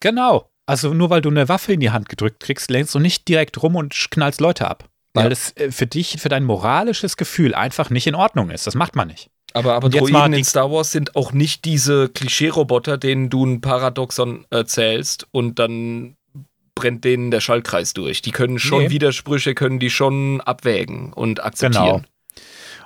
[0.00, 3.28] Genau, Also nur weil du eine Waffe in die Hand gedrückt kriegst, lehnst du nicht
[3.28, 4.88] direkt rum und knallst Leute ab.
[5.12, 5.30] Weil ja.
[5.30, 8.66] das äh, für dich, für dein moralisches Gefühl einfach nicht in Ordnung ist.
[8.66, 9.30] Das macht man nicht.
[9.54, 14.46] Aber, aber Droiden in Star Wars sind auch nicht diese Klischee-Roboter, denen du ein Paradoxon
[14.50, 16.16] erzählst und dann
[16.74, 18.20] brennt denen der Schaltkreis durch.
[18.20, 18.90] Die können schon nee.
[18.90, 21.84] Widersprüche, können die schon abwägen und akzeptieren.
[21.86, 22.02] Genau.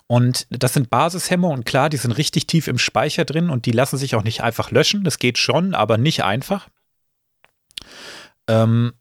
[0.07, 3.73] Und das sind Basishämmer und klar, die sind richtig tief im Speicher drin und die
[3.73, 5.05] lassen sich auch nicht einfach löschen.
[5.05, 6.69] Das geht schon, aber nicht einfach.
[8.47, 8.93] Ähm,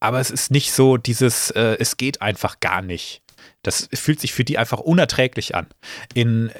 [0.00, 3.22] aber es ist nicht so dieses, äh, es geht einfach gar nicht.
[3.64, 5.66] Das fühlt sich für die einfach unerträglich an.
[6.14, 6.50] In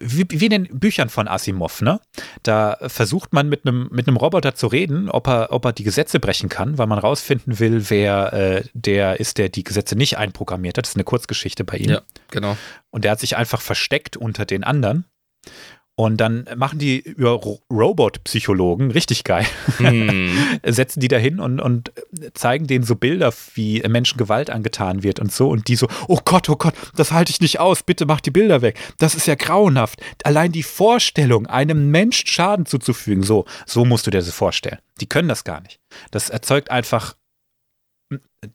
[0.00, 2.00] wie, wie, in den Büchern von Asimov, ne?
[2.42, 6.18] Da versucht man mit einem mit Roboter zu reden, ob er, ob er die Gesetze
[6.18, 10.78] brechen kann, weil man rausfinden will, wer äh, der ist, der die Gesetze nicht einprogrammiert
[10.78, 10.86] hat.
[10.86, 11.90] Das ist eine Kurzgeschichte bei ihm.
[11.90, 12.56] Ja, genau.
[12.90, 15.04] Und der hat sich einfach versteckt unter den anderen.
[15.94, 17.38] Und dann machen die über
[17.70, 19.44] Robot-Psychologen, richtig geil,
[19.76, 20.30] hm.
[20.66, 21.92] setzen die da hin und, und
[22.32, 25.50] zeigen denen so Bilder, wie Menschen Gewalt angetan wird und so.
[25.50, 28.30] Und die so, oh Gott, oh Gott, das halte ich nicht aus, bitte mach die
[28.30, 28.78] Bilder weg.
[28.98, 30.00] Das ist ja grauenhaft.
[30.24, 34.78] Allein die Vorstellung, einem Menschen Schaden zuzufügen, so, so musst du dir das vorstellen.
[35.02, 35.78] Die können das gar nicht.
[36.10, 37.16] Das erzeugt einfach,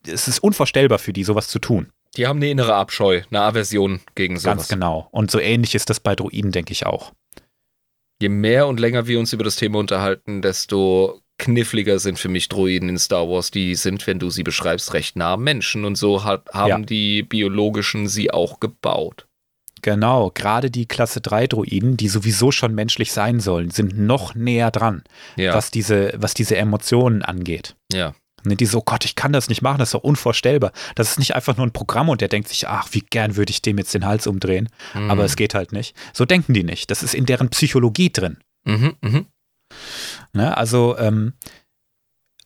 [0.08, 1.92] es ist unvorstellbar für die, sowas zu tun.
[2.16, 4.58] Die haben eine innere Abscheu, eine Aversion gegen sowas.
[4.58, 5.08] Ganz genau.
[5.12, 7.12] Und so ähnlich ist das bei Druiden, denke ich auch
[8.22, 12.50] je mehr und länger wir uns über das Thema unterhalten, desto kniffliger sind für mich
[12.50, 13.52] Droiden in Star Wars.
[13.52, 16.80] Die sind, wenn du sie beschreibst, recht nah Menschen und so hat, haben ja.
[16.80, 19.28] die biologischen sie auch gebaut.
[19.84, 24.72] Genau, gerade die Klasse 3 Droiden, die sowieso schon menschlich sein sollen, sind noch näher
[24.72, 25.04] dran,
[25.36, 25.54] ja.
[25.54, 27.76] was, diese, was diese Emotionen angeht.
[27.94, 28.16] Ja.
[28.52, 30.72] Und die so, Gott, ich kann das nicht machen, das ist doch unvorstellbar.
[30.96, 33.52] Das ist nicht einfach nur ein Programm und der denkt sich, ach, wie gern würde
[33.52, 34.70] ich dem jetzt den Hals umdrehen.
[34.94, 35.12] Mhm.
[35.12, 35.96] Aber es geht halt nicht.
[36.14, 36.92] So denken die nicht.
[36.92, 38.38] Das ist in deren Psychologie drin.
[38.66, 39.26] Mhm, mh.
[40.34, 41.34] ne, also, ähm,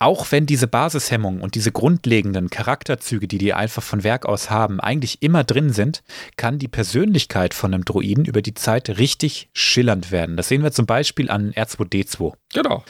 [0.02, 4.80] auch wenn diese Basishemmungen und diese grundlegenden Charakterzüge, die die einfach von Werk aus haben,
[4.80, 6.02] eigentlich immer drin sind,
[6.38, 10.38] kann die Persönlichkeit von einem Droiden über die Zeit richtig schillernd werden.
[10.38, 12.34] Das sehen wir zum Beispiel an R2D2.
[12.52, 12.84] Genau.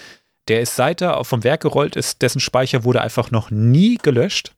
[0.48, 4.54] Der ist seit er vom Werk gerollt ist, dessen Speicher wurde einfach noch nie gelöscht.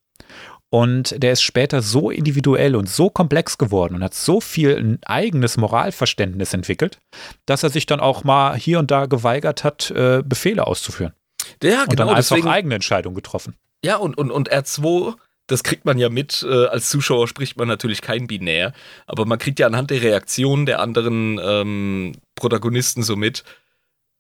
[0.73, 4.99] Und der ist später so individuell und so komplex geworden und hat so viel ein
[5.05, 6.97] eigenes Moralverständnis entwickelt,
[7.45, 11.14] dass er sich dann auch mal hier und da geweigert hat, äh, Befehle auszuführen.
[11.61, 11.91] Ja, genau.
[11.91, 13.55] Und dann einfach deswegen, eigene Entscheidungen getroffen.
[13.85, 15.14] Ja, und, und, und R2,
[15.45, 16.43] das kriegt man ja mit.
[16.49, 18.73] Äh, als Zuschauer spricht man natürlich kein Binär,
[19.05, 23.43] aber man kriegt ja anhand der Reaktionen der anderen ähm, Protagonisten so mit,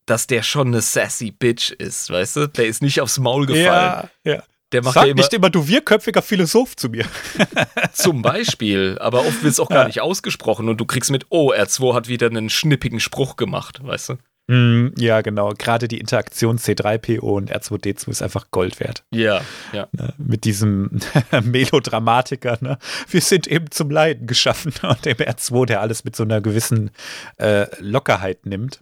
[0.05, 2.47] dass der schon eine sassy Bitch ist, weißt du?
[2.47, 4.09] Der ist nicht aufs Maul gefallen.
[4.23, 4.43] Ja, ja.
[4.73, 7.05] Der macht Sag ja immer, nicht immer, du wirköpfiger Philosoph zu mir.
[7.93, 11.53] Zum Beispiel, aber oft wird es auch gar nicht ausgesprochen und du kriegst mit, oh,
[11.53, 14.17] R2 hat wieder einen schnippigen Spruch gemacht, weißt du?
[14.47, 15.53] Mm, ja, genau.
[15.57, 19.05] Gerade die Interaktion C3PO und R2D2 ist einfach Gold wert.
[19.11, 19.87] Ja, ja.
[19.93, 20.13] Ne?
[20.17, 20.99] Mit diesem
[21.43, 22.77] Melodramatiker, ne?
[23.09, 26.91] Wir sind eben zum Leiden geschaffen und dem R2, der alles mit so einer gewissen
[27.37, 28.81] äh, Lockerheit nimmt.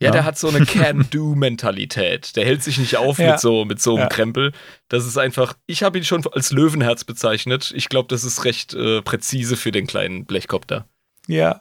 [0.00, 2.36] Ja, der hat so eine Can-Do-Mentalität.
[2.36, 3.32] Der hält sich nicht auf ja.
[3.32, 4.08] mit so, mit so einem ja.
[4.08, 4.52] Krempel.
[4.88, 7.72] Das ist einfach, ich habe ihn schon als Löwenherz bezeichnet.
[7.74, 10.86] Ich glaube, das ist recht äh, präzise für den kleinen Blechkopter.
[11.28, 11.60] Ja,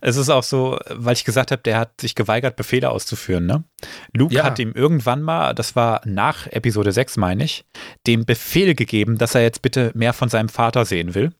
[0.00, 3.46] es ist auch so, weil ich gesagt habe, der hat sich geweigert, Befehle auszuführen.
[3.46, 3.62] Ne?
[4.12, 4.42] Luke ja.
[4.42, 7.64] hat ihm irgendwann mal, das war nach Episode 6, meine ich,
[8.08, 11.32] dem Befehl gegeben, dass er jetzt bitte mehr von seinem Vater sehen will.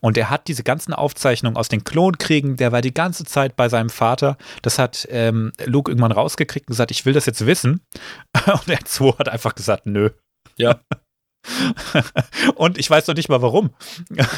[0.00, 3.68] Und er hat diese ganzen Aufzeichnungen aus den Klonkriegen, der war die ganze Zeit bei
[3.68, 4.36] seinem Vater.
[4.62, 7.80] Das hat ähm, Luke irgendwann rausgekriegt und gesagt, ich will das jetzt wissen.
[8.46, 10.10] Und der 2 hat einfach gesagt, nö.
[10.56, 10.80] Ja.
[12.54, 13.70] und ich weiß noch nicht mal warum.
[14.10, 14.28] ja,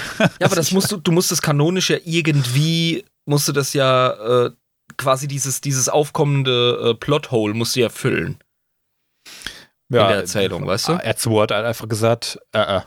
[0.40, 4.50] aber das musst du, du musst das kanonisch ja irgendwie, musst du das ja äh,
[4.96, 8.38] quasi dieses, dieses aufkommende äh, Plothole musst du ja füllen.
[9.90, 10.92] Ja, in der Erzählung, weißt du?
[10.92, 12.80] R2 hat einfach gesagt, äh, äh.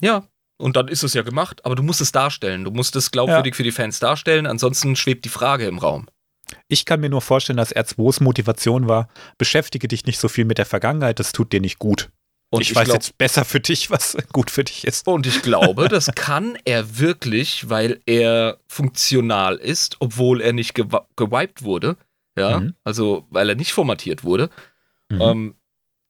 [0.00, 0.24] Ja,
[0.58, 2.64] und dann ist es ja gemacht, aber du musst es darstellen.
[2.64, 3.56] Du musst es glaubwürdig ja.
[3.56, 6.06] für die Fans darstellen, ansonsten schwebt die Frage im Raum.
[6.66, 10.58] Ich kann mir nur vorstellen, dass R2s Motivation war, beschäftige dich nicht so viel mit
[10.58, 12.10] der Vergangenheit, das tut dir nicht gut.
[12.50, 15.06] Und ich, ich weiß glaub, jetzt besser für dich, was gut für dich ist.
[15.06, 20.88] Und ich glaube, das kann er wirklich, weil er funktional ist, obwohl er nicht gew
[21.16, 21.96] gewiped wurde.
[22.38, 22.74] Ja, mhm.
[22.84, 24.48] also weil er nicht formatiert wurde.
[25.10, 25.20] Mhm.
[25.20, 25.54] Ähm,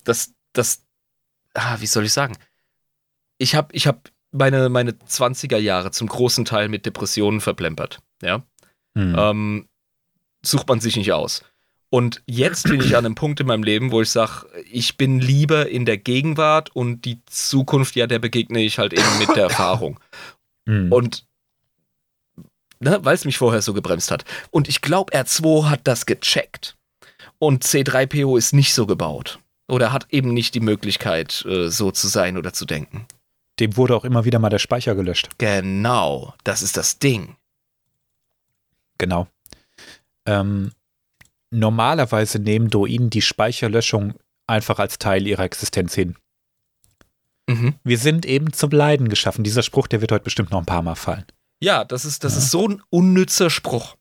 [0.04, 0.84] das, das,
[1.54, 2.36] ah, wie soll ich sagen?
[3.38, 8.00] Ich habe ich hab meine, meine 20er Jahre zum großen Teil mit Depressionen verplempert.
[8.22, 8.42] Ja.
[8.94, 9.16] Mhm.
[9.18, 9.68] Ähm,
[10.42, 11.42] sucht man sich nicht aus.
[11.90, 15.20] Und jetzt bin ich an einem Punkt in meinem Leben, wo ich sage, ich bin
[15.20, 19.44] lieber in der Gegenwart und die Zukunft, ja, der begegne ich halt eben mit der
[19.44, 19.98] Erfahrung.
[20.66, 20.92] Mhm.
[20.92, 21.24] Und
[22.80, 24.24] ne, weil es mich vorher so gebremst hat.
[24.50, 26.76] Und ich glaube, R2 hat das gecheckt.
[27.38, 29.38] Und C3PO ist nicht so gebaut.
[29.66, 33.06] Oder hat eben nicht die Möglichkeit, äh, so zu sein oder zu denken.
[33.60, 35.28] Dem wurde auch immer wieder mal der Speicher gelöscht.
[35.38, 37.36] Genau, das ist das Ding.
[38.98, 39.26] Genau.
[40.26, 40.72] Ähm,
[41.50, 44.14] normalerweise nehmen Druiden die Speicherlöschung
[44.46, 46.16] einfach als Teil ihrer Existenz hin.
[47.48, 47.74] Mhm.
[47.82, 49.44] Wir sind eben zum Leiden geschaffen.
[49.44, 51.24] Dieser Spruch, der wird heute bestimmt noch ein paar Mal fallen.
[51.60, 52.38] Ja, das ist, das Ja.
[52.38, 53.96] ist so ein unnützer Spruch.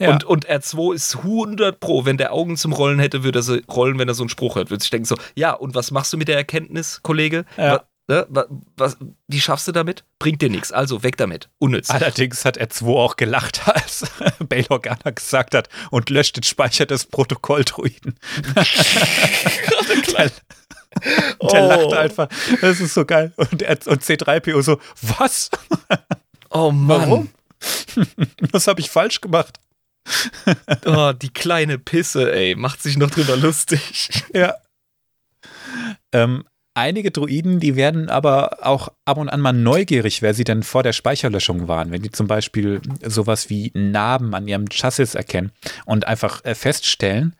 [0.00, 0.12] Ja.
[0.12, 2.04] Und, und R2 ist 100 Pro.
[2.04, 4.56] Wenn der Augen zum Rollen hätte, würde er so rollen, wenn er so einen Spruch
[4.56, 4.70] hört.
[4.70, 7.44] Würde sich denken so, ja, und was machst du mit der Erkenntnis, Kollege?
[7.56, 7.84] Ja.
[8.06, 8.44] Ne, wa,
[8.76, 8.98] was,
[9.28, 10.04] wie schaffst du damit?
[10.18, 10.72] Bringt dir nichts.
[10.72, 11.48] Also weg damit.
[11.58, 11.88] Unnütz.
[11.88, 14.04] Allerdings hat R2 auch gelacht, als
[14.46, 18.18] Bail Organa gesagt hat und löscht den Speicher des Protokolldruiden.
[20.16, 20.30] der der
[21.40, 21.48] Oh.
[21.68, 22.28] lacht einfach.
[22.60, 23.32] Das ist so geil.
[23.36, 25.50] Und, er, und C3PO so, was?
[26.50, 27.00] Oh Mann.
[27.00, 27.30] Warum?
[28.52, 29.58] Was habe ich falsch gemacht?
[30.84, 32.54] Oh, die kleine Pisse, ey.
[32.54, 34.10] Macht sich noch drüber lustig.
[34.34, 34.54] Ja.
[36.12, 36.44] Ähm,
[36.74, 40.82] einige Druiden, die werden aber auch ab und an mal neugierig, wer sie denn vor
[40.82, 41.90] der Speicherlöschung waren.
[41.90, 45.52] Wenn die zum Beispiel sowas wie Narben an ihrem Chassis erkennen
[45.86, 47.34] und einfach äh, feststellen,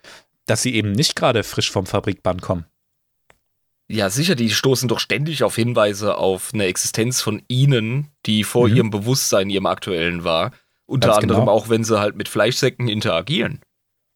[0.47, 2.65] dass sie eben nicht gerade frisch vom Fabrikband kommen.
[3.87, 8.69] Ja, sicher, die stoßen doch ständig auf Hinweise auf eine Existenz von ihnen, die vor
[8.69, 8.77] Mhm.
[8.77, 10.53] ihrem Bewusstsein, ihrem aktuellen war.
[10.87, 11.53] Unter Ganz anderem genau.
[11.53, 13.61] auch, wenn sie halt mit Fleischsäcken interagieren.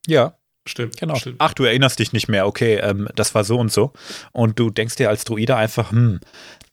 [0.07, 0.38] Ja,
[0.69, 0.99] Stimmt.
[0.99, 1.16] genau.
[1.16, 1.36] Stimmt.
[1.39, 3.93] Ach, du erinnerst dich nicht mehr, okay, ähm, das war so und so.
[4.32, 6.20] Und du denkst dir als Druide einfach, hm,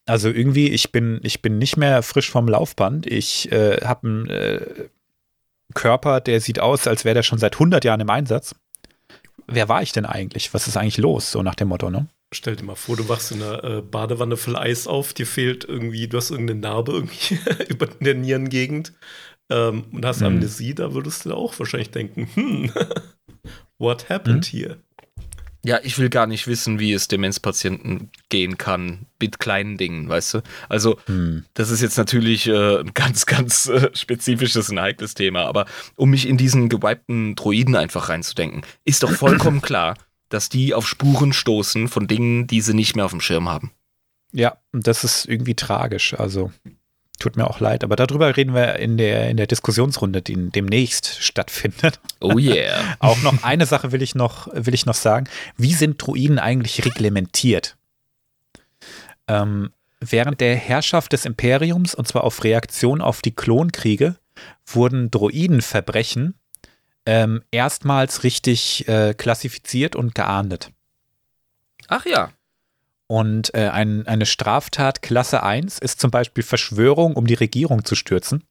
[0.06, 3.08] also irgendwie, ich bin, ich bin nicht mehr frisch vom Laufband.
[3.08, 4.62] Ich äh, habe einen äh,
[5.74, 8.56] Körper, der sieht aus, als wäre der schon seit 100 Jahren im Einsatz.
[9.48, 10.54] Wer war ich denn eigentlich?
[10.54, 11.32] Was ist eigentlich los?
[11.32, 12.08] So nach dem Motto, ne?
[12.34, 15.64] Stell dir mal vor, du wachst in einer äh, Badewanne voll Eis auf, dir fehlt
[15.64, 17.40] irgendwie, du hast irgendeine Narbe irgendwie
[17.70, 18.94] über der Nierengegend
[19.50, 20.28] ähm, und hast Hm.
[20.28, 22.72] Amnesie, da würdest du auch wahrscheinlich denken, hm,
[23.78, 24.78] what happened here?
[25.64, 30.36] Ja, ich will gar nicht wissen, wie es Demenzpatienten gehen kann mit kleinen Dingen, weißt
[30.36, 30.42] du?
[30.70, 31.44] Also, Hm.
[31.56, 35.66] das ist jetzt natürlich äh, ein ganz, ganz äh, spezifisches und heikles Thema, aber
[35.96, 39.96] um mich in diesen gewipten Droiden einfach reinzudenken, ist doch vollkommen klar,
[40.30, 43.72] dass die auf Spuren stoßen von Dingen, die sie nicht mehr auf dem Schirm haben.
[44.34, 46.14] Ja, und das ist irgendwie tragisch.
[46.14, 46.52] Also
[47.18, 47.84] tut mir auch leid.
[47.84, 52.00] Aber darüber reden wir in der, in der Diskussionsrunde, die demnächst stattfindet.
[52.20, 52.96] Oh yeah.
[53.00, 55.28] Auch noch eine Sache will ich noch, will ich noch sagen.
[55.58, 57.78] Wie sind Druiden eigentlich reglementiert?
[59.28, 64.16] Ähm, während der Herrschaft des Imperiums, und zwar auf Reaktion auf die Klonkriege,
[64.66, 66.36] wurden Droidenverbrechen
[67.06, 70.72] ähm, erstmals richtig äh, klassifiziert und geahndet.
[71.88, 72.32] Ach ja.
[73.08, 77.96] Und äh, ein, eine Straftat Klasse 1 ist zum Beispiel Verschwörung, um die Regierung zu
[77.96, 78.44] stürzen.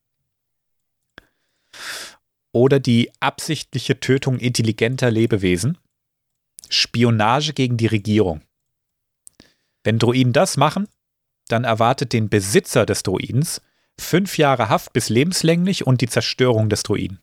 [2.52, 5.78] Oder die absichtliche Tötung intelligenter Lebewesen.
[6.68, 8.42] Spionage gegen die Regierung.
[9.82, 10.88] Wenn Droiden das machen,
[11.48, 13.60] dann erwartet den Besitzer des Droidens
[13.98, 17.20] fünf Jahre Haft bis lebenslänglich und die Zerstörung des Droiden.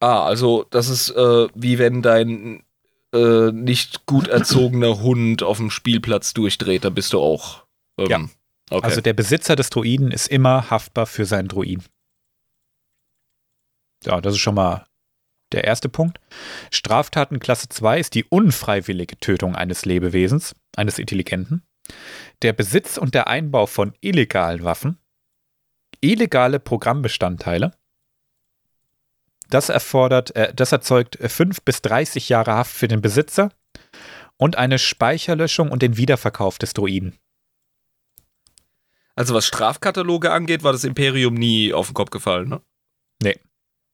[0.00, 2.62] Ah, also das ist äh, wie wenn dein
[3.14, 7.64] äh, nicht gut erzogener Hund auf dem Spielplatz durchdreht, da bist du auch.
[7.98, 8.28] Ähm, Ja.
[8.70, 8.84] Okay.
[8.84, 11.84] Also der Besitzer des Droiden ist immer haftbar für seinen Droiden.
[14.04, 14.86] Ja, das ist schon mal
[15.52, 16.20] der erste Punkt.
[16.70, 21.62] Straftaten Klasse 2 ist die unfreiwillige Tötung eines Lebewesens, eines Intelligenten.
[22.42, 24.98] Der Besitz und der Einbau von illegalen Waffen.
[26.00, 27.72] Illegale Programmbestandteile.
[29.50, 33.50] Das erfordert, äh, das erzeugt 5 bis 30 Jahre Haft für den Besitzer
[34.36, 37.18] und eine Speicherlöschung und den Wiederverkauf des Droiden.
[39.16, 42.60] also was Strafkataloge angeht, war das Imperium nie auf den Kopf gefallen, ne?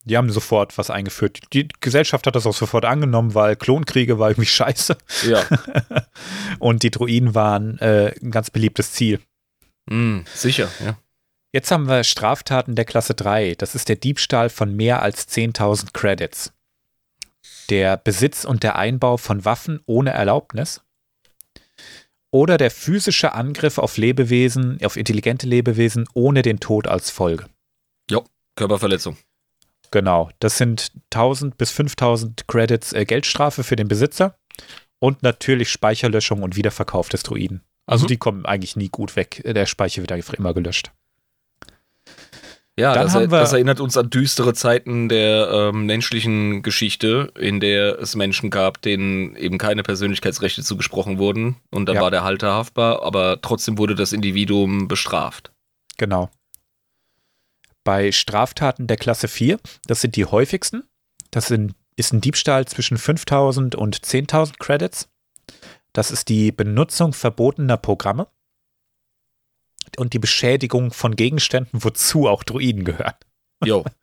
[0.05, 1.41] Die haben sofort was eingeführt.
[1.53, 4.97] Die Gesellschaft hat das auch sofort angenommen, weil Klonkriege war irgendwie scheiße.
[5.27, 5.45] Ja.
[6.59, 9.21] Und die Druiden waren äh, ein ganz beliebtes Ziel.
[9.89, 10.97] Hm, sicher, ja.
[11.55, 13.55] Jetzt haben wir Straftaten der Klasse 3.
[13.55, 16.53] Das ist der Diebstahl von mehr als 10.000 Credits.
[17.71, 20.83] Der Besitz und der Einbau von Waffen ohne Erlaubnis.
[22.33, 27.47] Oder der physische Angriff auf Lebewesen, auf intelligente Lebewesen ohne den Tod als Folge.
[28.57, 29.17] Körperverletzung.
[29.93, 34.37] Genau, das sind 1000 bis 5000 Credits äh, Geldstrafe für den Besitzer
[34.99, 37.63] und natürlich Speicherlöschung und Wiederverkauf des Druiden.
[37.87, 38.09] Also Mhm.
[38.09, 39.41] die kommen eigentlich nie gut weg.
[39.45, 40.91] Der Speicher wird einfach immer gelöscht.
[42.77, 47.61] Ja, Dann das, wir- das erinnert uns an düstere Zeiten der ähm, menschlichen Geschichte, in
[47.61, 51.57] der es Menschen gab, denen eben keine Persönlichkeitsrechte zugesprochen wurden.
[51.71, 52.01] Und da Ja.
[52.03, 55.53] war der Halter haftbar, aber trotzdem wurde das Individuum bestraft.
[55.99, 56.31] Genau.
[57.85, 60.83] Bei Straftaten der Klasse 4, das sind die häufigsten.
[61.31, 65.09] Das sind, ist ein Diebstahl zwischen 5000 und 10.000 Credits.
[65.93, 68.27] Das ist die Benutzung verbotener Programme
[69.99, 73.15] und die Beschädigung von Gegenständen, wozu auch Druiden gehören.
[73.65, 73.85] Jo.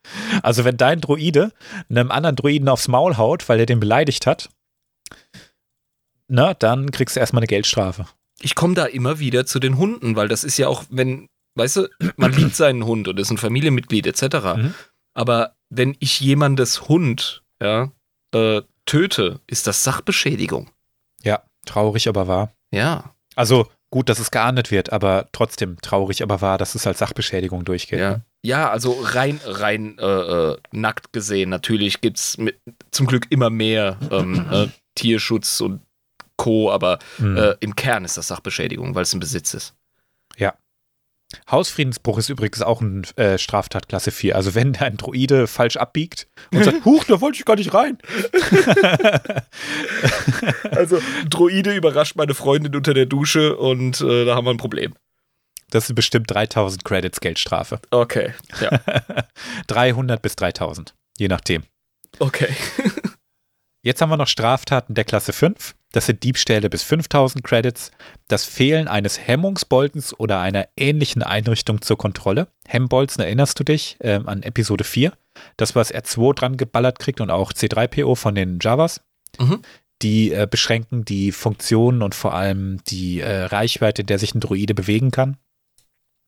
[0.44, 1.52] Also wenn dein Druide
[1.90, 4.50] einem anderen Druiden aufs Maul haut, weil er den beleidigt hat,
[6.28, 8.08] na, dann kriegst du erstmal eine Geldstrafe.
[8.40, 11.76] Ich komme da immer wieder zu den Hunden, weil das ist ja auch, wenn, weißt
[11.78, 14.24] du, man liebt seinen Hund und ist ein Familienmitglied etc.
[14.56, 14.74] Mhm.
[15.14, 17.92] Aber wenn ich jemandes Hund ja,
[18.34, 20.72] äh, töte, ist das Sachbeschädigung.
[21.24, 22.54] Ja, traurig, aber wahr.
[22.74, 23.14] Ja.
[23.36, 27.64] Also gut, dass es geahndet wird, aber trotzdem traurig, aber wahr, dass es als Sachbeschädigung
[27.66, 28.00] durchgeht.
[28.00, 28.10] Ja.
[28.12, 28.22] ne?
[28.44, 32.38] Ja, also rein, rein äh, äh, nackt gesehen, natürlich gibt es
[32.90, 35.82] zum Glück immer mehr ähm, äh, Tierschutz und
[36.38, 37.38] Co., aber Mhm.
[37.38, 39.76] äh, im Kern ist das Sachbeschädigung, weil es ein Besitz ist.
[41.49, 44.36] Hausfriedensbruch ist übrigens auch ein äh, Straftat Klasse 4.
[44.36, 47.98] Also wenn ein Droide falsch abbiegt und sagt, huch, da wollte ich gar nicht rein.
[50.72, 50.99] Also,
[51.30, 54.94] Droide überrascht meine Freundin unter der Dusche und äh, da haben wir ein Problem.
[55.70, 57.80] Das sind bestimmt 3000 Credits Geldstrafe.
[57.91, 58.80] Okay, ja,
[59.68, 61.64] 300 bis 3000, je nachdem.
[62.20, 62.49] okay.
[63.84, 65.76] Jetzt haben wir noch Straftaten der Klasse 5.
[65.92, 67.92] Das sind Diebstähle bis 5000 Credits,
[68.28, 72.48] das Fehlen eines Hemmungsbolzens oder einer ähnlichen Einrichtung zur Kontrolle.
[72.66, 75.14] Hemmbolzen, erinnerst du dich ähm, an Episode 4?
[75.58, 79.02] Das, was R2 dran geballert kriegt und auch C3PO von den Javas.
[79.40, 79.62] Mhm.
[80.02, 84.40] Die äh, beschränken die Funktionen und vor allem die äh, Reichweite, in der sich ein
[84.40, 85.38] Droide bewegen kann.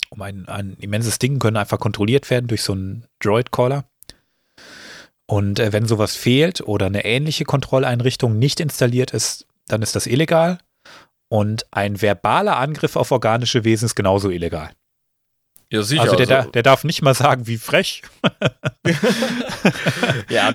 [0.10, 3.86] Um ein, ein immenses Ding können einfach kontrolliert werden durch so einen Droid-Caller.
[5.26, 10.08] Und äh, wenn sowas fehlt oder eine ähnliche Kontrolleinrichtung nicht installiert ist, dann ist das
[10.08, 10.58] illegal.
[11.30, 14.72] Und ein verbaler Angriff auf organische Wesen ist genauso illegal.
[15.72, 16.04] Ja, sicher.
[16.04, 18.04] also der, da- der darf nicht mal sagen, wie frech.
[20.30, 20.54] ja,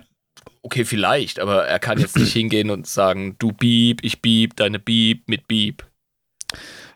[0.63, 4.79] okay, vielleicht, aber er kann jetzt nicht hingehen und sagen, du Bieb, ich Bieb, deine
[4.79, 5.87] Bieb mit Bieb.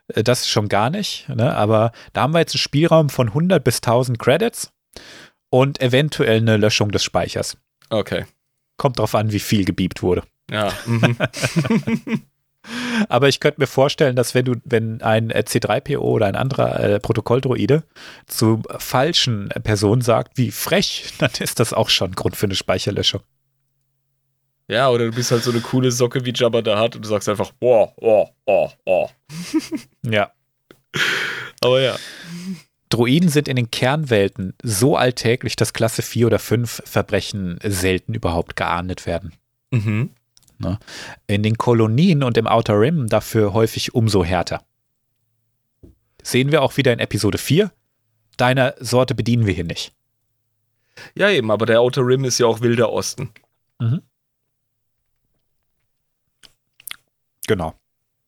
[0.09, 1.29] Äh, Das schon gar nicht.
[1.29, 1.55] Ne?
[1.55, 4.73] Aber da haben wir jetzt einen Spielraum von 100 bis 1000 Credits
[5.51, 7.57] und eventuell eine Löschung des Speichers.
[7.91, 8.27] Okay.
[8.77, 10.23] Kommt drauf an, wie viel gebiebt wurde.
[10.51, 10.73] Ja.
[10.87, 11.17] Mhm.
[13.09, 16.79] Aber ich könnte mir vorstellen, dass wenn du, wenn ein äh, C3PO oder ein anderer
[16.79, 17.83] äh, Protokolldroide
[18.27, 23.23] zu falschen Personen sagt, wie frech, dann ist das auch schon Grund für eine Speicherlöschung.
[24.69, 27.09] ja, oder du bist halt so eine coole Socke wie Jabba da hat und du
[27.09, 29.09] sagst einfach, oh, oh, oh, oh.
[30.09, 30.31] Ja.
[31.61, 31.97] Aber ja.
[32.91, 38.55] Droiden sind in den Kernwelten so alltäglich, dass Klasse 4 oder 5 Verbrechen selten überhaupt
[38.55, 39.33] geahndet werden.
[39.71, 40.11] Mhm.
[41.27, 44.65] In den Kolonien und im Outer Rim dafür häufig umso härter.
[46.23, 47.73] Sehen wir auch wieder in Episode 4.
[48.37, 49.93] Deiner Sorte bedienen wir hier nicht.
[51.15, 53.31] Ja, eben, aber der Outer Rim ist ja auch Wilder Osten.
[57.47, 57.75] Genau.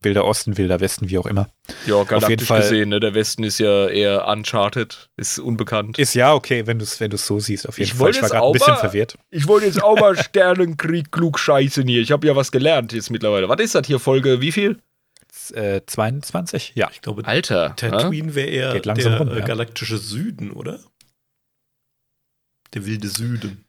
[0.04, 1.48] Wilder Osten, Wilder Westen, wie auch immer.
[1.86, 3.00] Ja, galaktisch Fall- gesehen, ne?
[3.00, 5.98] Der Westen ist ja eher uncharted, ist unbekannt.
[5.98, 8.00] Ist ja okay, wenn du es wenn du's so siehst, auf jeden Ich Fall.
[8.00, 9.18] wollte Ich war jetzt gerade ein auch bisschen verwirrt.
[9.30, 12.00] Ich wollte jetzt auch mal Sternenkrieg klug scheißen hier.
[12.02, 13.48] Ich habe ja was gelernt jetzt mittlerweile.
[13.48, 14.78] Was ist das hier, Folge wie viel?
[15.52, 16.72] Äh, 22?
[16.74, 16.88] Ja.
[16.92, 17.74] Ich glaube, Alter.
[17.76, 19.44] Tatooine wäre eher Geht langsam der rum, äh, ja.
[19.44, 20.78] galaktische Süden, oder?
[22.72, 23.64] Der wilde Süden.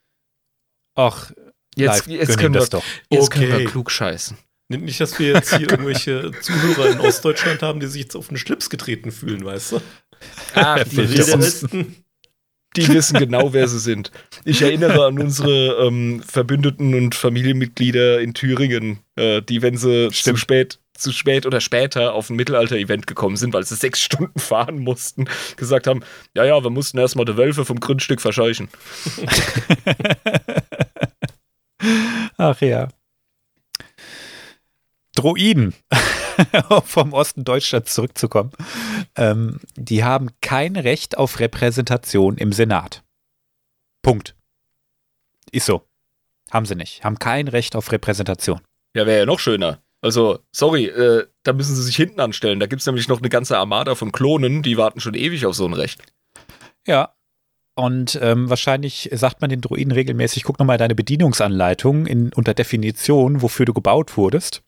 [0.96, 1.32] Ach,
[1.78, 2.84] Jetzt, live, jetzt, können wir, das doch.
[3.10, 3.64] jetzt können Okay.
[3.64, 4.38] wir klug scheißen.
[4.68, 8.38] Nicht, dass wir jetzt hier irgendwelche Zuhörer in Ostdeutschland haben, die sich jetzt auf den
[8.38, 9.82] Schlips getreten fühlen, weißt du?
[10.56, 12.04] Ach, die, Westen.
[12.76, 14.12] die wissen genau, wer sie sind.
[14.44, 20.14] Ich erinnere an unsere ähm, Verbündeten und Familienmitglieder in Thüringen, äh, die, wenn sie zu
[20.14, 20.40] Stimmt.
[20.40, 24.80] spät, zu spät oder später auf ein Mittelalter-Event gekommen sind, weil sie sechs Stunden fahren
[24.80, 25.26] mussten,
[25.58, 26.02] gesagt haben:
[26.36, 28.70] Ja, ja, wir mussten erstmal die Wölfe vom Grundstück verscheuchen.
[32.38, 32.88] Ach ja.
[35.16, 35.74] Droiden,
[36.86, 38.52] vom Osten Deutschlands zurückzukommen,
[39.16, 43.04] ähm, die haben kein Recht auf Repräsentation im Senat.
[44.02, 44.36] Punkt.
[45.52, 45.88] Ist so.
[46.52, 47.04] Haben sie nicht.
[47.04, 48.62] Haben kein Recht auf Repräsentation.
[48.94, 49.82] Ja, wäre ja noch schöner.
[50.02, 52.60] Also, sorry, äh, da müssen sie sich hinten anstellen.
[52.60, 55.56] Da gibt es nämlich noch eine ganze Armada von Klonen, die warten schon ewig auf
[55.56, 56.04] so ein Recht.
[56.86, 57.15] Ja.
[57.78, 63.42] Und ähm, wahrscheinlich sagt man den Droiden regelmäßig, guck nochmal deine Bedienungsanleitung in, unter Definition,
[63.42, 64.64] wofür du gebaut wurdest.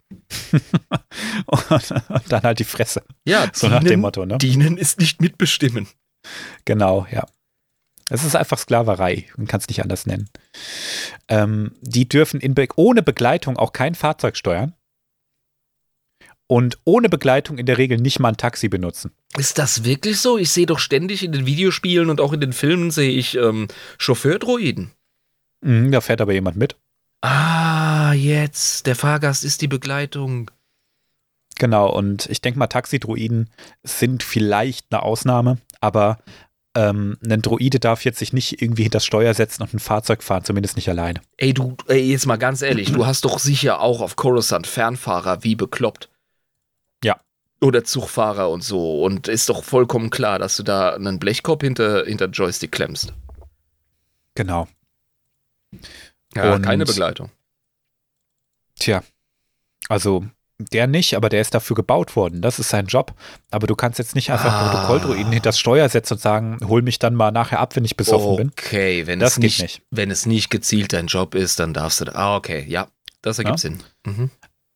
[1.45, 3.03] und, und dann halt die Fresse.
[3.25, 4.37] Ja, So nach dem Motto, ne?
[4.37, 5.87] Dienen ist nicht mitbestimmen.
[6.65, 7.25] Genau, ja.
[8.09, 9.25] Es ist einfach Sklaverei.
[9.37, 10.29] Man kann es nicht anders nennen.
[11.27, 14.73] Ähm, die dürfen in Be ohne Begleitung auch kein Fahrzeug steuern.
[16.47, 19.11] Und ohne Begleitung in der Regel nicht mal ein Taxi benutzen.
[19.37, 20.37] Ist das wirklich so?
[20.37, 23.67] Ich sehe doch ständig in den Videospielen und auch in den Filmen sehe ich ähm,
[23.97, 24.91] Chauffeurdroiden.
[25.61, 26.77] Mhm, da fährt aber jemand mit.
[27.21, 28.87] Ah, jetzt.
[28.87, 30.49] Der Fahrgast ist die Begleitung.
[31.59, 33.49] Genau, und ich denke mal, Taxidroiden
[33.83, 36.19] sind vielleicht eine Ausnahme, aber
[36.75, 40.21] ähm, ein Droide darf jetzt sich nicht irgendwie hinter das Steuer setzen und ein Fahrzeug
[40.21, 41.19] fahren, zumindest nicht alleine.
[41.37, 45.43] Ey, du, ey, jetzt mal ganz ehrlich, du hast doch sicher auch auf Coruscant Fernfahrer
[45.43, 46.09] wie bekloppt.
[47.61, 47.67] Ja.
[47.67, 49.03] Oder Zugfahrer und so.
[49.03, 53.13] Und ist doch vollkommen klar, dass du da einen Blechkorb hinter, hinter Joystick klemmst.
[54.35, 54.67] Genau.
[56.35, 57.31] Ja, Und- keine Begleitung.
[58.79, 59.01] Tja,
[59.89, 60.25] also
[60.59, 62.41] der nicht, aber der ist dafür gebaut worden.
[62.41, 63.13] Das ist sein Job.
[63.51, 64.69] Aber du kannst jetzt nicht einfach Ah.
[64.71, 67.95] Protokolldroiden hinter das Steuer setzen und sagen, hol mich dann mal nachher ab, wenn ich
[67.97, 68.49] besoffen bin.
[68.49, 69.81] Okay, wenn Das es nicht, nicht.
[69.91, 72.13] wenn es nicht gezielt dein Job ist, dann darfst du da.
[72.13, 72.87] Ah, okay, ja,
[73.21, 73.83] das ergibt Sinn.
[74.05, 74.29] Mhm.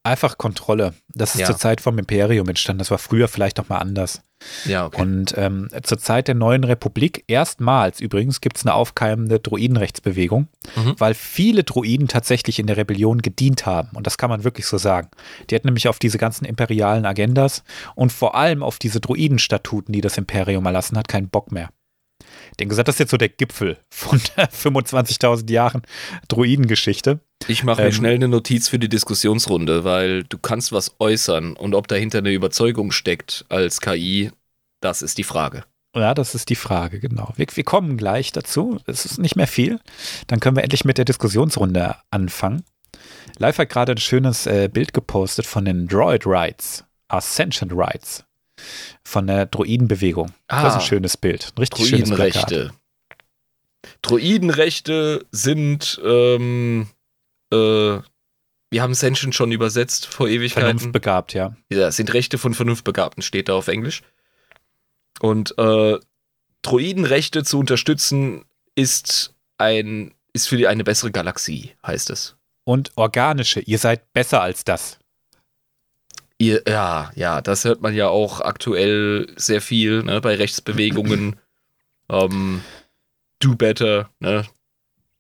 [0.04, 0.94] Einfach Kontrolle.
[1.14, 1.46] Das ist Ja.
[1.48, 2.80] zur Zeit vom Imperium entstanden.
[2.80, 4.22] Das war früher vielleicht noch mal anders.
[4.66, 5.00] Ja, okay.
[5.00, 10.96] Und ähm, zur Zeit der neuen Republik, erstmals übrigens, gibt es eine aufkeimende Droidenrechtsbewegung, Mhm.
[10.98, 13.90] weil viele Droiden tatsächlich in der Rebellion gedient haben.
[13.94, 15.10] Und das kann man wirklich so sagen.
[15.50, 17.64] Die hatten nämlich auf diese ganzen imperialen Agendas
[17.94, 21.70] und vor allem auf diese Droidenstatuten, die das Imperium erlassen hat, keinen Bock mehr.
[22.60, 25.82] Den gesagt, das ist jetzt so der Gipfel von 25.000 Jahren
[26.28, 27.20] Droidengeschichte.
[27.48, 31.54] Ich mache mir Ähm, schnell eine Notiz für die Diskussionsrunde, weil du kannst was äußern
[31.54, 34.32] und ob dahinter eine Überzeugung steckt als KI,
[34.82, 35.64] das ist die Frage.
[35.96, 37.34] Ja, das ist die Frage, genau.
[37.36, 38.80] Wir, wir kommen gleich dazu.
[38.86, 39.80] Es ist nicht mehr viel.
[40.28, 42.64] Dann können wir endlich mit der Diskussionsrunde anfangen.
[43.38, 48.24] Live hat gerade ein schönes äh, Bild gepostet von den Droid Rights, Ascension Rights,
[49.04, 50.28] von der Droidenbewegung.
[50.48, 50.76] Das ist Ah.
[50.76, 51.52] ein schönes Bild.
[51.56, 52.52] Ein richtig schönes Plakat.
[52.52, 52.72] Droidenrechte.
[54.02, 56.88] Droidenrechte sind, ähm,
[57.52, 60.78] äh, wir haben Sentient schon übersetzt vor Ewigkeiten.
[60.78, 61.56] Vernunftbegabt, ja.
[61.72, 64.02] Ja, sind Rechte von Vernunftbegabten, steht da auf Englisch.
[65.20, 66.00] Und äh,
[66.62, 72.38] Droidenrechte zu unterstützen ist ein ist für die eine bessere Galaxie, heißt es.
[72.64, 74.98] Und organische, ihr seid besser als das.
[76.42, 81.36] Ihr, ja, ja, das hört man ja auch aktuell sehr viel ne, bei Rechtsbewegungen.
[82.10, 82.62] ähm,
[83.38, 84.46] do better, ne?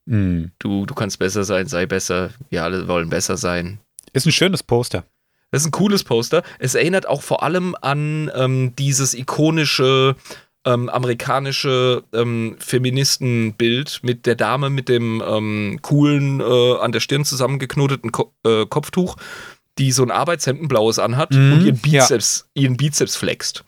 [0.08, 0.50] Hm.
[0.58, 2.32] Du, du kannst besser sein, sei besser.
[2.50, 3.78] Wir alle wollen besser sein.
[4.14, 5.06] Ist ein schönes Poster.
[5.52, 6.42] Das ist ein cooles Poster.
[6.58, 10.16] Es erinnert auch vor allem an ähm, dieses ikonische
[10.66, 17.26] ähm, amerikanische ähm, Feministenbild mit der Dame mit dem ähm, coolen, äh, an der Stirn
[17.26, 19.18] zusammengeknoteten Ko äh, Kopftuch,
[19.82, 22.02] die so ein Arbeitshemd ein blaues anhat Mhm, und ihren ja.
[22.02, 23.64] Bizeps, ihren Bizeps flext.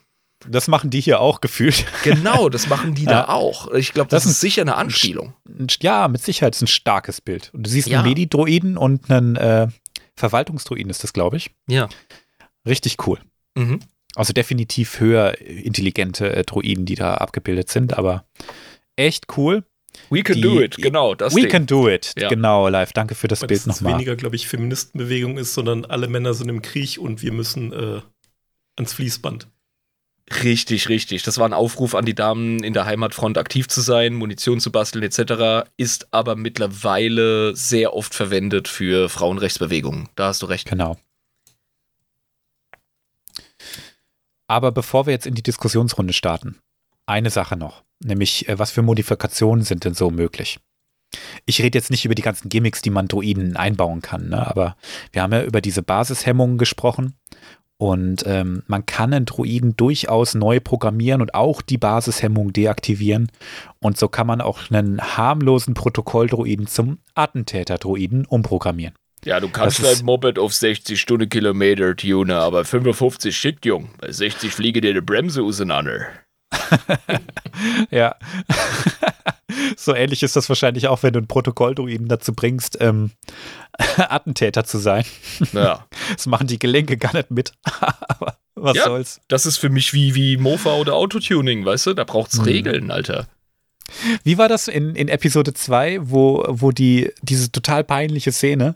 [0.47, 1.85] Das machen die hier auch gefühlt.
[2.03, 3.11] Genau, das machen die Ja.
[3.11, 3.71] da auch.
[3.71, 5.33] Ich glaube, das, Das ist sicher eine Anspielung.
[5.47, 7.49] Ein- Ja, mit Sicherheit ist ein starkes Bild.
[7.53, 7.99] Und du siehst Ja.
[7.99, 9.67] einen Medidroiden und einen äh,
[10.15, 11.51] Verwaltungsdroiden ist das, glaube ich.
[11.67, 11.87] Ja.
[12.67, 13.19] Richtig cool.
[13.57, 13.79] Mhm.
[14.15, 18.25] Also definitiv höher intelligente äh, Droiden, die da abgebildet sind, aber
[18.95, 19.63] echt cool.
[20.09, 21.15] We can Die- do it, genau.
[21.15, 21.49] Das We Ding.
[21.51, 22.13] can do it.
[22.17, 22.29] Ja.
[22.29, 22.93] Genau, live.
[22.93, 23.93] Danke für das Weil Bild das nochmal.
[23.93, 28.01] weniger, glaube ich, Feministenbewegung ist, sondern alle Männer sind im Krieg und wir müssen äh,
[28.75, 29.47] ans Fließband.
[30.43, 31.23] Richtig, richtig.
[31.23, 34.71] Das war ein Aufruf an die Damen in der Heimatfront aktiv zu sein, Munition zu
[34.71, 35.69] basteln etc.
[35.77, 40.09] Ist aber mittlerweile sehr oft verwendet für Frauenrechtsbewegungen.
[40.15, 40.69] Da hast du recht.
[40.69, 40.97] Genau.
[44.47, 46.57] Aber bevor wir jetzt in die Diskussionsrunde starten,
[47.05, 50.59] eine Sache noch, nämlich äh, was für Modifikationen sind denn so möglich?
[51.45, 54.47] Ich rede jetzt nicht über die ganzen Gimmicks, die man Droiden einbauen kann, ne?
[54.47, 54.75] aber
[55.11, 57.15] wir haben ja über diese Basishemmungen gesprochen
[57.77, 63.31] und ähm, man kann einen Droiden durchaus neu programmieren und auch die Basishemmung deaktivieren
[63.79, 68.95] und so kann man auch einen harmlosen Protokolldroiden zum Attentäterdroiden umprogrammieren.
[69.25, 73.89] Ja, du kannst dein Moped auf 60 Stundenkilometer tunen, aber 55 schickt, Jung.
[73.99, 76.07] Bei 60 fliege dir die Bremse auseinander.
[77.91, 78.15] Ja.
[79.77, 83.11] so ähnlich ist das wahrscheinlich auch, wenn du einen Protokolldruiden dazu bringst, ähm,
[83.97, 85.05] Attentäter zu sein.
[85.53, 85.85] Ja,
[86.15, 87.53] Das machen die Gelenke gar nicht mit.
[87.63, 88.85] Aber was Ja.
[88.85, 89.21] soll's.
[89.27, 91.93] das ist für mich wie, wie Mofa oder Autotuning, weißt du?
[91.93, 92.43] Da braucht's Mhm.
[92.45, 93.27] Regeln, Alter.
[94.23, 98.75] Wie war das in, in Episode 2, wo, wo die, diese total peinliche Szene,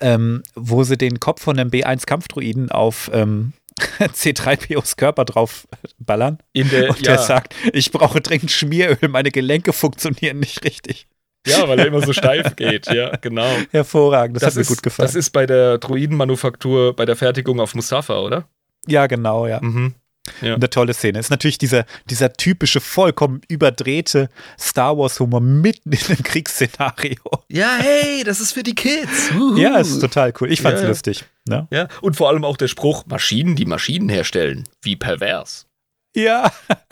[0.00, 3.52] ähm, wo sie den Kopf von einem B1-Kampfdruiden auf ähm,
[3.98, 10.38] C3POs Körper drauf ballern der, und der sagt, ich brauche dringend Schmieröl, meine Gelenke funktionieren
[10.40, 11.08] nicht richtig.
[11.46, 13.50] ja, weil er immer so steif geht, ja, genau.
[13.70, 15.06] Hervorragend, das, hat mir ist, gut gefallen.
[15.06, 18.48] Das ist bei der Droidenmanufaktur, bei der Fertigung auf Mustafa, oder?
[18.86, 19.60] ja, genau, ja.
[19.60, 19.94] Mhm.
[20.40, 21.18] Eine tolle Szene.
[21.18, 24.28] Ist natürlich dieser, dieser typische, vollkommen überdrehte
[24.58, 27.16] Star Wars-Humor mitten in einem Kriegsszenario.
[27.48, 29.30] Ja, hey, das ist für die Kids.
[29.34, 29.56] Uhu.
[29.56, 30.50] Ja, ist total cool.
[30.52, 30.88] Ich fand's Ja, ja.
[30.90, 31.24] lustig.
[31.48, 31.68] Ne?
[31.70, 34.64] Ja, und vor allem auch der Spruch, Maschinen, die Maschinen herstellen.
[34.82, 35.66] Wie pervers.
[36.14, 36.52] Ja.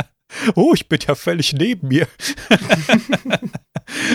[0.57, 2.09] Oh, ich bin ja völlig neben mir.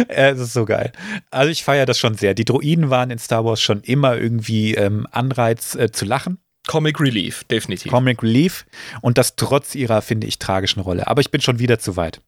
[0.09, 0.91] Ja, Es ist so geil.
[1.31, 2.33] Also ich feiere das schon sehr.
[2.33, 6.39] Die Droiden waren in Star Wars schon immer irgendwie ähm, Anreiz äh, zu lachen.
[6.69, 7.91] Comic Relief, definitiv.
[7.91, 8.67] Comic Relief
[9.01, 11.07] und das trotz ihrer, finde ich, tragischen Rolle.
[11.07, 12.21] Aber ich bin schon wieder zu weit.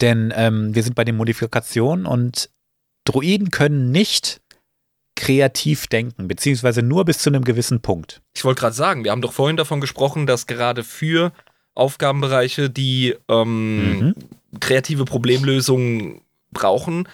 [0.00, 2.48] Denn ähm, wir sind bei den Modifikationen und
[3.04, 4.40] Droiden können nicht
[5.14, 8.22] kreativ denken, beziehungsweise nur bis zu einem gewissen Punkt.
[8.34, 11.32] Ich wollte gerade sagen, wir haben doch vorhin davon gesprochen, dass gerade für
[11.74, 14.14] Aufgabenbereiche, die ähm, mhm.
[14.58, 17.06] kreative Problemlösungen brauchen,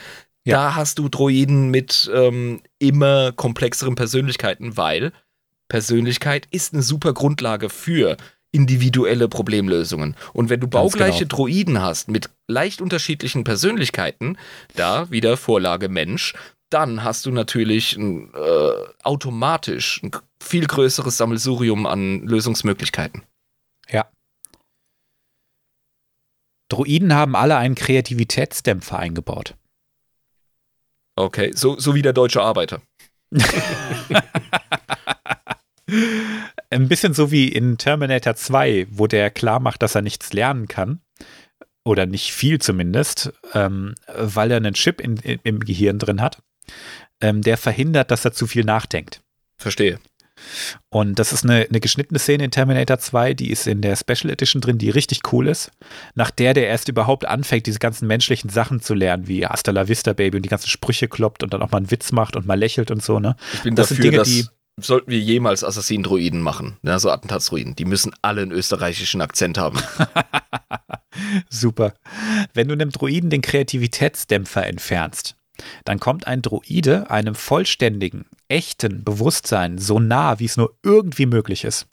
[0.44, 0.58] ja.
[0.58, 5.12] da hast du Droiden mit ähm, immer komplexeren Persönlichkeiten, weil
[5.68, 8.16] Persönlichkeit ist eine super Grundlage für
[8.52, 10.14] individuelle Problemlösungen.
[10.34, 11.36] Und wenn du baugleiche genau.
[11.36, 14.36] Droiden hast mit leicht unterschiedlichen Persönlichkeiten,
[14.76, 16.34] da wieder Vorlage Mensch,
[16.68, 18.28] dann hast du natürlich äh,
[19.02, 20.10] automatisch ein
[20.42, 23.22] viel größeres Sammelsurium an Lösungsmöglichkeiten.
[23.90, 24.06] Ja.
[26.68, 29.54] Droiden haben alle einen Kreativitätsdämpfer eingebaut.
[31.16, 32.80] Okay, so, so wie der deutsche Arbeiter.
[36.70, 40.68] Ein bisschen so wie in Terminator 2, wo der klar macht, dass er nichts lernen
[40.68, 41.00] kann.
[41.84, 46.40] Oder nicht viel zumindest, ähm, weil er einen Chip in, in, im Gehirn drin hat,
[47.20, 49.20] ähm, der verhindert, dass er zu viel nachdenkt.
[49.56, 49.98] Verstehe.
[50.88, 54.30] Und das ist eine, eine, geschnittene Szene in Terminator 2, die ist in der Special
[54.30, 55.70] Edition drin, die richtig cool ist.
[56.14, 59.88] Nach der der erst überhaupt anfängt, diese ganzen menschlichen Sachen zu lernen, wie Hasta la
[59.88, 62.46] Vista Baby und die ganzen Sprüche kloppt und dann auch mal einen Witz macht und
[62.46, 63.20] mal lächelt und so.
[63.20, 63.36] Ne?
[63.54, 64.46] Ich bin das dafür, sind Dinge, dass die
[64.80, 67.76] sollten wir jemals Assassin-Droiden machen, ne, so Attentatsdroiden.
[67.76, 69.78] Die müssen alle einen österreichischen Akzent haben.
[71.50, 71.94] Super.
[72.54, 75.36] Wenn du einem Droiden den Kreativitätsdämpfer entfernst,
[75.84, 81.64] dann kommt ein Droide einem vollständigen, echten Bewusstsein so nah, wie es nur irgendwie möglich
[81.64, 81.86] ist.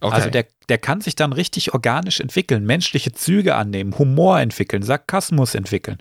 [0.00, 0.14] Okay.
[0.14, 5.54] Also der, der kann sich dann richtig organisch entwickeln, menschliche Züge annehmen, Humor entwickeln, Sarkasmus
[5.54, 5.98] entwickeln.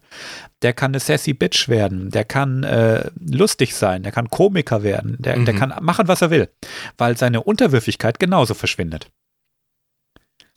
[0.61, 5.17] Der kann eine sassy Bitch werden, der kann äh, lustig sein, der kann Komiker werden,
[5.19, 5.45] der, mhm.
[5.45, 6.49] der kann machen, was er will,
[6.97, 9.11] weil seine Unterwürfigkeit genauso verschwindet.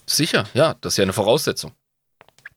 [0.07, 1.73] Sicher, ja, das ist ja eine Voraussetzung.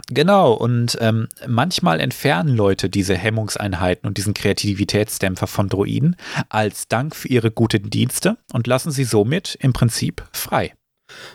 [0.08, 6.16] Genau, und ähm, manchmal entfernen Leute diese Hemmungseinheiten und diesen Kreativitätsdämpfer von Droiden
[6.50, 10.76] als Dank für ihre guten Dienste und lassen sie somit im Prinzip frei.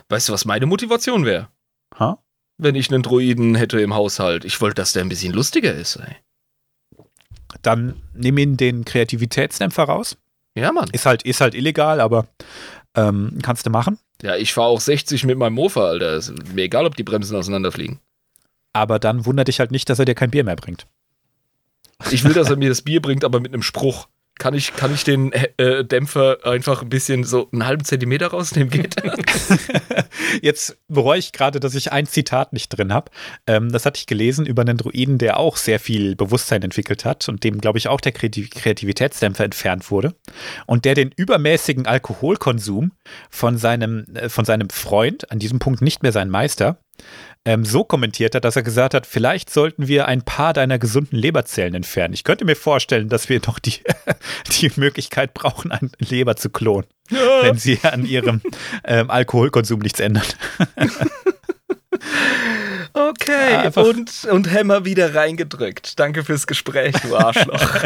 [0.07, 1.49] Weißt du, was meine Motivation wäre?
[1.99, 2.23] Ha?
[2.57, 4.45] Wenn ich einen Droiden hätte im Haushalt.
[4.45, 6.15] Ich wollte, dass der ein bisschen lustiger ist, ey.
[7.61, 10.17] Dann nimm ihn den Kreativitätsdämpfer raus.
[10.55, 10.89] Ja, Mann.
[10.91, 12.27] Ist halt, ist halt illegal, aber
[12.95, 13.99] ähm, kannst du machen.
[14.21, 16.15] Ja, ich fahre auch 60 mit meinem Mofa, Alter.
[16.15, 17.99] Ist mir egal, ob die Bremsen auseinanderfliegen.
[18.73, 20.87] Aber dann wundert dich halt nicht, dass er dir kein Bier mehr bringt.
[22.09, 24.07] Ich will, dass er mir das Bier bringt, aber mit einem Spruch.
[24.39, 28.71] Kann ich, kann ich den äh, Dämpfer einfach ein bisschen so einen halben Zentimeter rausnehmen?
[28.71, 28.95] Geht
[30.41, 33.11] Jetzt bereue ich gerade, dass ich ein Zitat nicht drin habe.
[33.45, 37.29] Ähm, das hatte ich gelesen über einen Druiden, der auch sehr viel Bewusstsein entwickelt hat
[37.29, 40.15] und dem, glaube ich, auch der Kreativitätsdämpfer entfernt wurde.
[40.65, 42.93] Und der den übermäßigen Alkoholkonsum
[43.29, 46.79] von seinem, äh, von seinem Freund, an diesem Punkt nicht mehr sein Meister,
[47.45, 51.17] ähm, so kommentiert hat, dass er gesagt hat, vielleicht sollten wir ein paar deiner gesunden
[51.17, 52.13] Leberzellen entfernen.
[52.13, 53.79] Ich könnte mir vorstellen, dass wir noch die,
[54.59, 57.43] die Möglichkeit brauchen, eine Leber zu klonen, ja.
[57.43, 58.41] wenn sie an ihrem
[58.83, 60.25] ähm, Alkoholkonsum nichts ändern.
[62.93, 65.99] Okay, Einfach und, und Hämmer wieder reingedrückt.
[65.99, 67.61] Danke fürs Gespräch, du Arschloch.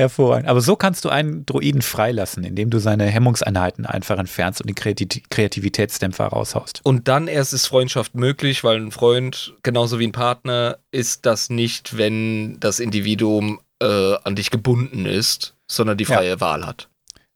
[0.00, 0.48] Hervorragend.
[0.48, 4.74] Aber so kannst du einen Droiden freilassen, indem du seine Hemmungseinheiten einfach entfernst und den
[4.74, 6.80] Kreativitätsdämpfer raushaust.
[6.84, 11.50] Und dann erst ist Freundschaft möglich, weil ein Freund, genauso wie ein Partner, ist das
[11.50, 16.40] nicht, wenn das Individuum äh, an dich gebunden ist, sondern die freie ja.
[16.40, 16.88] Wahl hat.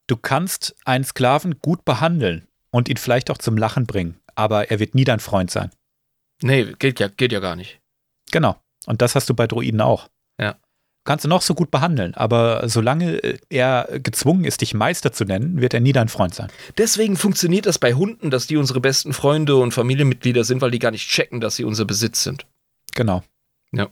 [0.06, 4.78] Du kannst einen Sklaven gut behandeln und ihn vielleicht auch zum Lachen bringen, aber er
[4.78, 5.70] wird nie dein Freund sein.
[6.42, 7.80] Nee, geht ja, geht ja gar nicht.
[8.30, 8.56] Genau.
[8.86, 10.08] Und das hast du bei Droiden auch.
[11.04, 13.20] Kannst du noch so gut behandeln, aber solange
[13.50, 16.48] er gezwungen ist, dich Meister zu nennen, wird er nie dein Freund sein.
[16.78, 20.78] Deswegen funktioniert das bei Hunden, dass die unsere besten Freunde und Familienmitglieder sind, weil die
[20.78, 22.46] gar nicht checken, dass sie unser Besitz sind.
[22.94, 23.22] Genau.
[23.72, 23.88] Ja.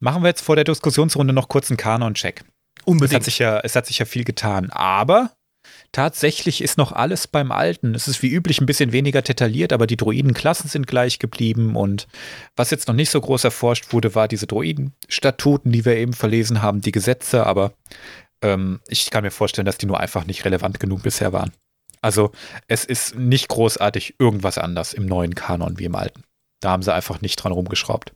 [0.00, 2.42] Machen wir jetzt vor der Diskussionsrunde noch kurz einen Kanon-Check.
[2.84, 3.12] Unbedingt.
[3.12, 5.32] Es hat, sich ja, es hat sich ja viel getan, aber
[5.92, 7.94] Tatsächlich ist noch alles beim Alten.
[7.94, 11.76] Es ist wie üblich ein bisschen weniger detailliert, aber die Droidenklassen sind gleich geblieben.
[11.76, 12.08] Und
[12.56, 16.62] was jetzt noch nicht so groß erforscht wurde, war diese Droidenstatuten, die wir eben verlesen
[16.62, 17.46] haben, die Gesetze.
[17.46, 17.74] Aber
[18.40, 21.52] ähm, ich kann mir vorstellen, dass die nur einfach nicht relevant genug bisher waren.
[22.00, 22.32] Also
[22.68, 26.24] es ist nicht großartig irgendwas anders im neuen Kanon wie im alten.
[26.60, 28.14] Da haben sie einfach nicht dran rumgeschraubt.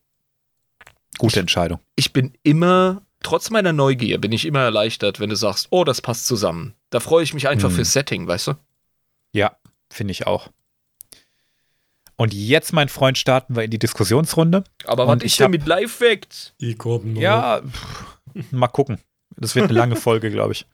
[1.18, 1.80] Gute Entscheidung.
[1.94, 6.00] Ich bin immer trotz meiner Neugier bin ich immer erleichtert, wenn du sagst, oh, das
[6.00, 6.74] passt zusammen.
[6.96, 7.76] Da freue ich mich einfach hm.
[7.76, 8.54] fürs Setting, weißt du?
[9.32, 9.58] Ja,
[9.92, 10.48] finde ich auch.
[12.16, 14.64] Und jetzt, mein Freund, starten wir in die Diskussionsrunde.
[14.86, 16.54] Aber was ist denn mit Live-Facts?
[17.20, 18.98] Ja, pff, mal gucken.
[19.36, 20.64] Das wird eine lange Folge, glaube ich.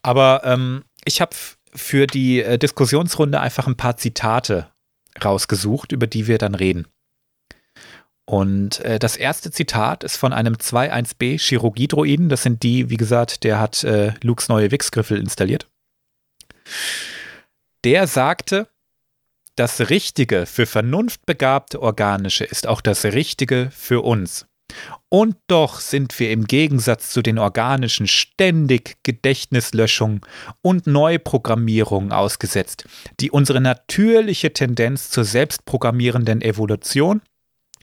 [0.00, 1.34] Aber ähm, ich habe
[1.74, 4.70] für die äh, Diskussionsrunde einfach ein paar Zitate
[5.24, 6.86] rausgesucht, über die wir dann reden.
[8.28, 12.28] Und äh, das erste Zitat ist von einem 2.1b Chirurgie-Droiden.
[12.28, 15.66] Das sind die, wie gesagt, der hat äh, Lukes neue Wix-Griffel installiert.
[17.84, 18.68] Der sagte,
[19.56, 24.44] das Richtige für vernunftbegabte Organische ist auch das Richtige für uns.
[25.08, 30.26] Und doch sind wir im Gegensatz zu den organischen ständig Gedächtnislöschung
[30.60, 32.84] und Neuprogrammierung ausgesetzt,
[33.20, 37.22] die unsere natürliche Tendenz zur selbstprogrammierenden Evolution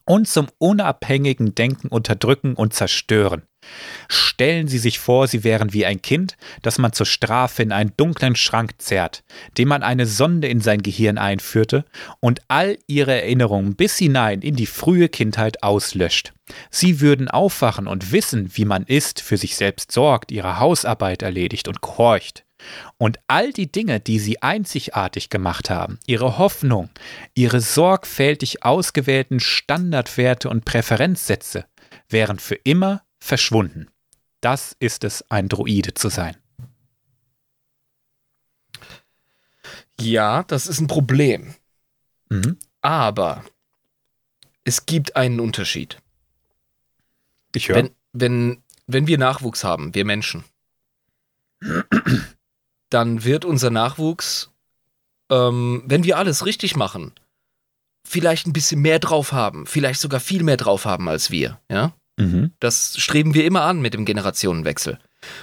[0.05, 3.43] und zum unabhängigen Denken unterdrücken und zerstören.
[4.07, 7.93] Stellen Sie sich vor, Sie wären wie ein Kind, das man zur Strafe in einen
[7.97, 9.23] dunklen Schrank zerrt,
[9.57, 11.83] dem man eine Sonde in sein Gehirn einführte
[12.19, 16.33] und all Ihre Erinnerungen bis hinein in die frühe Kindheit auslöscht.
[16.69, 21.67] Sie würden aufwachen und wissen, wie man ist, für sich selbst sorgt, ihre Hausarbeit erledigt
[21.67, 22.44] und gehorcht.
[22.97, 26.89] Und all die Dinge, die sie einzigartig gemacht haben, ihre Hoffnung,
[27.33, 31.65] ihre sorgfältig ausgewählten Standardwerte und Präferenzsätze,
[32.09, 33.87] wären für immer verschwunden.
[34.41, 36.37] Das ist es, ein Droide zu sein.
[39.99, 41.55] Ja, das ist ein Problem.
[42.29, 42.57] Mhm.
[42.81, 43.43] Aber
[44.63, 45.97] es gibt einen Unterschied.
[47.55, 47.77] Ich höre.
[47.77, 50.43] Wenn, wenn, wenn wir Nachwuchs haben, wir Menschen,
[52.89, 54.51] dann wird unser Nachwuchs,
[55.29, 57.13] ähm, wenn wir alles richtig machen,
[58.05, 61.93] vielleicht ein bisschen mehr drauf haben, vielleicht sogar viel mehr drauf haben als wir, ja?
[62.17, 62.51] Mhm.
[62.59, 64.99] Das streben wir immer an mit dem Generationenwechsel.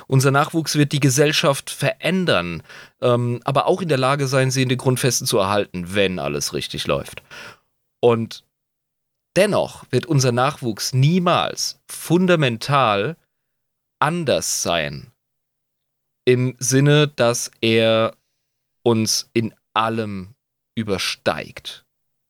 [0.07, 2.63] Unser Nachwuchs wird die Gesellschaft verändern,
[3.01, 6.55] ähm, aber auch in der Lage sein, sie in den Grundfesten zu erhalten, wenn alles
[6.55, 7.23] richtig läuft.
[8.01, 8.45] Und
[9.37, 13.17] dennoch wird unser Nachwuchs niemals fundamental
[13.99, 15.12] anders sein.
[16.25, 18.15] Im Sinne, dass er
[18.83, 20.35] uns in allem
[20.75, 21.85] übersteigt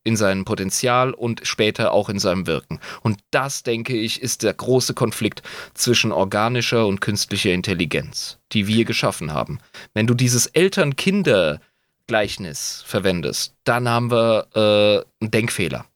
[0.05, 2.81] in seinem Potenzial und später auch in seinem Wirken.
[3.03, 5.45] Und das, denke ich, ist der große Konflikt
[5.75, 9.61] zwischen organischer und künstlicher Intelligenz, die wir geschaffen haben.
[9.95, 15.87] Wenn du dieses Eltern-Kinder-Gleichnis verwendest, dann haben wir äh, einen Denkfehler.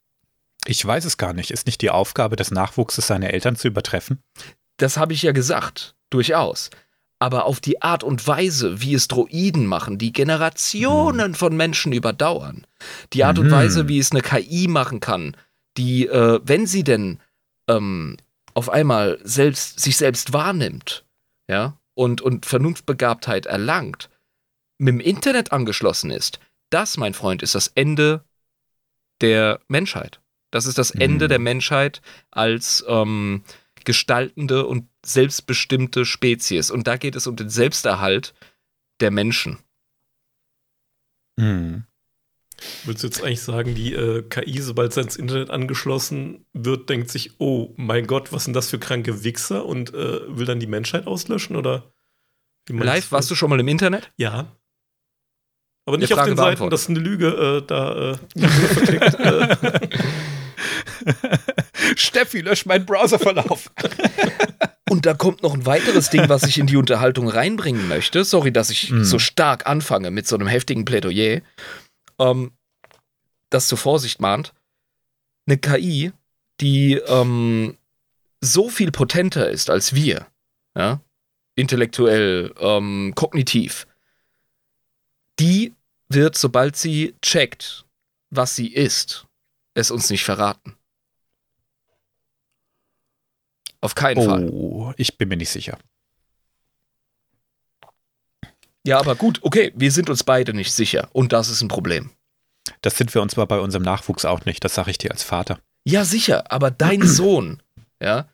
[0.67, 1.51] Ich weiß es gar nicht.
[1.51, 4.23] Ist nicht die Aufgabe des Nachwuchses, seine Eltern zu übertreffen?
[4.77, 6.71] Das habe ich ja gesagt, durchaus
[7.19, 11.35] aber auf die Art und Weise, wie es Droiden machen, die Generationen mhm.
[11.35, 12.67] von Menschen überdauern.
[13.13, 13.45] Die Art mhm.
[13.45, 15.37] und Weise, wie es eine KI machen kann,
[15.77, 17.21] die, äh, wenn sie denn
[17.69, 18.17] ähm,
[18.55, 21.05] auf einmal selbst, sich selbst wahrnimmt,
[21.49, 24.11] ja, und, und Vernunftbegabtheit erlangt,
[24.79, 26.39] mit dem Internet angeschlossen ist,
[26.71, 28.25] das, mein Freund, ist das Ende
[29.21, 30.21] der Menschheit.
[30.51, 31.29] Das ist das Ende mhm.
[31.31, 33.43] der Menschheit als ähm,
[33.87, 36.71] gestaltende und selbstbestimmte Spezies.
[36.71, 38.35] Und da geht es um den Selbsterhalt
[39.01, 39.59] der Menschen.
[41.37, 41.85] Mhm.
[42.85, 47.11] Würdest du jetzt eigentlich sagen, die äh, KI, sobald sie ans Internet angeschlossen wird, denkt
[47.11, 50.67] sich, oh mein Gott, was sind das für kranke Wichser und äh, will dann die
[50.67, 51.57] Menschheit auslöschen?
[51.57, 51.93] Oder
[52.69, 54.11] Live, warst du schon mal im Internet?
[54.17, 54.57] Ja.
[55.85, 58.17] Aber nicht auf den Seiten, das ist eine Lüge, äh, da äh,
[58.49, 59.17] verklickt.
[61.97, 63.71] Steffi, lösch meinen Browserverlauf.
[64.89, 68.25] Und da kommt noch ein weiteres Ding, was ich in die Unterhaltung reinbringen möchte.
[68.25, 69.03] Sorry, dass ich mm.
[69.03, 71.41] so stark anfange mit so einem heftigen Plädoyer.
[72.21, 72.53] Ähm,
[73.51, 74.53] das zur Vorsicht mahnt.
[75.47, 76.13] Eine KI,
[76.61, 77.77] die ähm,
[78.41, 80.27] so viel potenter ist als wir,
[80.77, 81.01] ja,
[81.57, 83.87] intellektuell, ähm, kognitiv,
[85.39, 85.75] die
[86.09, 87.85] wird, sobald sie checkt,
[88.31, 89.27] was sie ist,
[89.75, 90.77] es uns nicht verraten.
[93.81, 94.49] Auf keinen oh, Fall.
[94.51, 95.79] Oh, ich bin mir nicht sicher.
[98.87, 102.11] Ja, aber gut, okay, wir sind uns beide nicht sicher und das ist ein Problem.
[102.83, 105.25] Das sind wir uns zwar bei unserem Nachwuchs auch nicht, das sage ich dir als
[105.25, 105.59] Vater.
[105.85, 107.61] Ja, sicher, aber dein Sohn,
[108.01, 108.29] ja,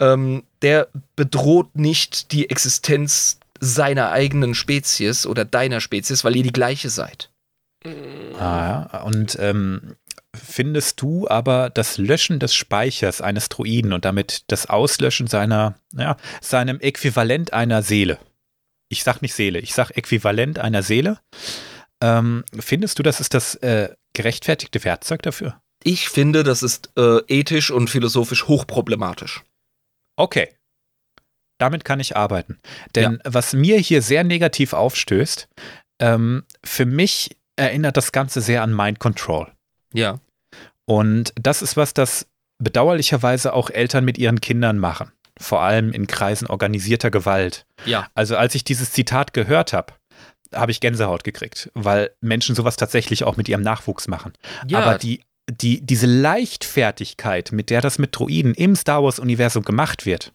[0.00, 6.52] ähm, der bedroht nicht die Existenz seiner eigenen Spezies oder deiner Spezies, weil ihr die
[6.52, 7.30] gleiche seid.
[8.38, 9.02] Ah, ja.
[9.02, 9.96] und ähm,
[10.36, 16.16] findest du aber das Löschen des Speichers eines Druiden und damit das Auslöschen seiner, ja,
[16.40, 18.18] seinem Äquivalent einer Seele.
[18.88, 21.18] Ich sag nicht Seele, ich sag Äquivalent einer Seele.
[22.00, 25.60] Ähm, findest du, das ist das äh, gerechtfertigte Werkzeug dafür?
[25.82, 29.44] Ich finde, das ist äh, ethisch und philosophisch hochproblematisch.
[30.16, 30.48] Okay.
[31.58, 32.58] Damit kann ich arbeiten.
[32.94, 33.32] Denn ja.
[33.32, 35.48] was mir hier sehr negativ aufstößt,
[36.00, 39.50] ähm, für mich erinnert das Ganze sehr an Mind Control.
[39.92, 40.20] Ja.
[40.86, 42.26] Und das ist was, das
[42.58, 45.12] bedauerlicherweise auch Eltern mit ihren Kindern machen.
[45.38, 47.66] vor allem in Kreisen organisierter Gewalt.
[47.84, 48.08] Ja.
[48.14, 49.92] Also als ich dieses Zitat gehört habe,
[50.54, 54.32] habe ich Gänsehaut gekriegt, weil Menschen sowas tatsächlich auch mit ihrem Nachwuchs machen.
[54.66, 54.78] Ja.
[54.80, 60.32] Aber die, die, diese Leichtfertigkeit, mit der das mit Droiden im Star Wars-Universum gemacht wird,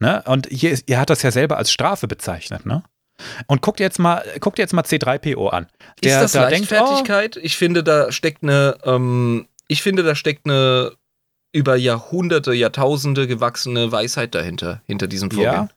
[0.00, 0.22] ne?
[0.26, 2.82] Und ist- ihr hat das ja selber als Strafe bezeichnet, ne?
[3.46, 5.66] Und guckt jetzt mal, guckt jetzt mal C3PO an.
[6.02, 7.36] Der ist das da denkt, oh, Leichtfertigkeit?
[7.36, 10.92] ich finde, da steckt eine, ähm, ich finde, da steckt eine
[11.52, 15.52] über Jahrhunderte, Jahrtausende gewachsene Weisheit dahinter, hinter diesem Vorgehen.
[15.52, 15.68] Ja.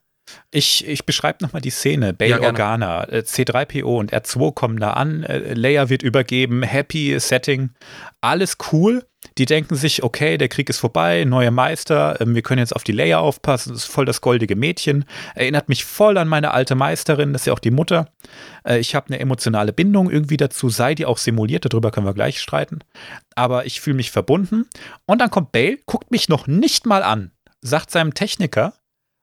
[0.51, 2.13] Ich, ich beschreibe nochmal die Szene.
[2.13, 2.41] Bail Ja.
[2.41, 7.71] Organa, äh, C3PO und R2 kommen da an, äh, Leia wird übergeben, happy Setting,
[8.21, 9.05] alles cool.
[9.37, 12.83] Die denken sich, okay, der Krieg ist vorbei, neuer Meister, ähm, wir können jetzt auf
[12.83, 15.05] die Leia aufpassen, das ist voll das goldige Mädchen.
[15.35, 18.09] Erinnert mich voll an meine alte Meisterin, das ist ja auch die Mutter.
[18.65, 22.13] Äh, ich habe eine emotionale Bindung irgendwie dazu, sei die auch simuliert, darüber können wir
[22.13, 22.79] gleich streiten.
[23.35, 24.67] Aber ich fühle mich verbunden.
[25.05, 27.31] Und dann kommt Bale, guckt mich noch nicht mal an,
[27.61, 28.73] sagt seinem Techniker,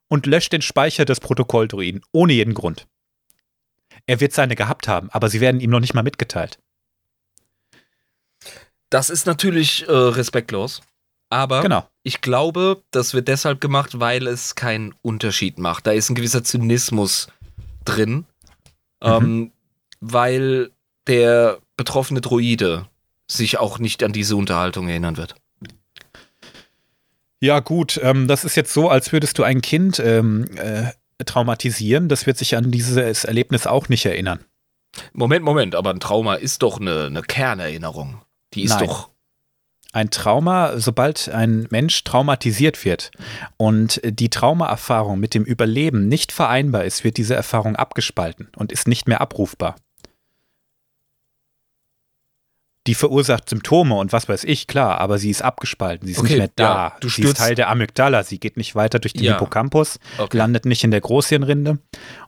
[0.09, 2.87] und löscht den Speicher des Protokolldruiden ohne jeden Grund.
[4.07, 6.59] Er wird seine gehabt haben, aber sie werden ihm noch nicht mal mitgeteilt.
[8.91, 10.81] Das ist natürlich äh, respektlos.
[11.31, 11.87] Aber Genau.
[12.03, 15.87] ich glaube, das wird deshalb gemacht, weil es keinen Unterschied macht.
[15.87, 17.29] Da ist ein gewisser Zynismus
[17.85, 18.25] drin,
[19.03, 19.53] ähm,
[20.01, 20.71] weil
[21.07, 22.87] der betroffene Droide
[23.31, 25.35] sich auch nicht an diese Unterhaltung erinnern wird.
[27.41, 30.93] Ja, gut, ähm, das ist jetzt so, als würdest du ein Kind ähm, äh,
[31.25, 32.09] traumatisieren.
[32.09, 34.41] Das wird sich an dieses Erlebnis auch nicht erinnern.
[35.13, 38.23] Moment, Moment, aber ein Trauma ist doch eine, eine Kernerinnerung.
[38.55, 38.87] Die ist Nein.
[38.89, 39.09] doch.
[39.93, 43.11] Ein Trauma, sobald ein Mensch traumatisiert wird
[43.57, 48.87] und die Traumaerfahrung mit dem Überleben nicht vereinbar ist, wird diese Erfahrung abgespalten und ist
[48.87, 49.77] nicht mehr abrufbar.
[52.87, 56.29] Die verursacht Symptome und was weiß ich, klar, aber sie ist abgespalten, sie ist Okay,
[56.29, 56.65] nicht mehr da.
[56.89, 59.33] ja, du sie ist stürzt- Teil der Amygdala, sie geht nicht weiter durch den Ja.
[59.33, 60.37] Hippocampus, Okay.
[60.39, 61.79] landet nicht in der Großhirnrinde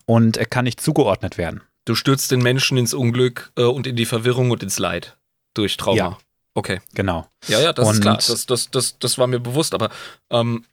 [0.04, 1.62] und kann nicht zugeordnet werden.
[1.86, 5.16] Du stürzt den Menschen ins Unglück äh, und in die Verwirrung und ins Leid
[5.54, 5.96] durch Trauma.
[5.96, 6.18] Ja.
[6.54, 6.80] Okay.
[6.94, 7.26] Genau.
[7.46, 8.16] Ja, ja, das ist Und- klar.
[8.16, 9.74] Das, das, das, das war mir bewusst.
[9.74, 9.90] Aber
[10.30, 10.64] ähm,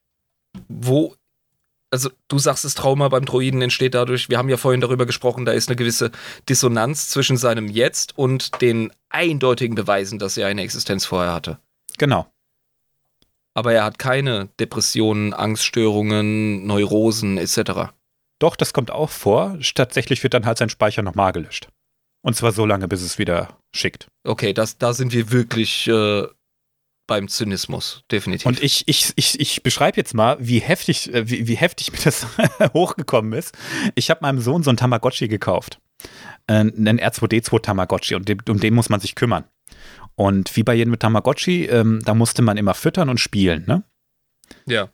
[0.68, 1.16] wo,
[1.92, 5.46] also du sagst, das Trauma beim Droiden entsteht dadurch, wir haben ja vorhin darüber gesprochen,
[5.46, 6.12] da ist eine gewisse
[6.50, 11.60] Dissonanz zwischen seinem Jetzt und den eindeutigen Beweisen, dass er eine Existenz vorher hatte.
[11.98, 12.28] Genau.
[13.54, 17.92] Aber er hat keine Depressionen, Angststörungen, Neurosen etc.
[18.40, 19.58] Doch, das kommt auch vor.
[19.74, 21.70] Tatsächlich wird dann halt sein Speicher nochmal gelöscht.
[22.22, 24.08] Und zwar so lange, bis es wieder schickt.
[24.24, 26.24] Okay, das, da sind wir wirklich äh,
[27.08, 28.46] beim Zynismus, definitiv.
[28.46, 32.00] Und ich, ich, ich, ich beschreibe jetzt mal, wie heftig, äh, wie, wie heftig mir
[32.04, 32.28] das
[32.74, 33.58] hochgekommen ist.
[33.96, 35.80] Ich habe meinem Sohn so einen Tamagotchi gekauft.
[36.48, 39.46] Äh, einen R2D2 Tamagotchi und dem, um den muss man sich kümmern.
[40.16, 43.84] Und wie bei jedem Tamagotchi, ähm, da musste man immer füttern und spielen, ne?
[44.66, 44.90] ja.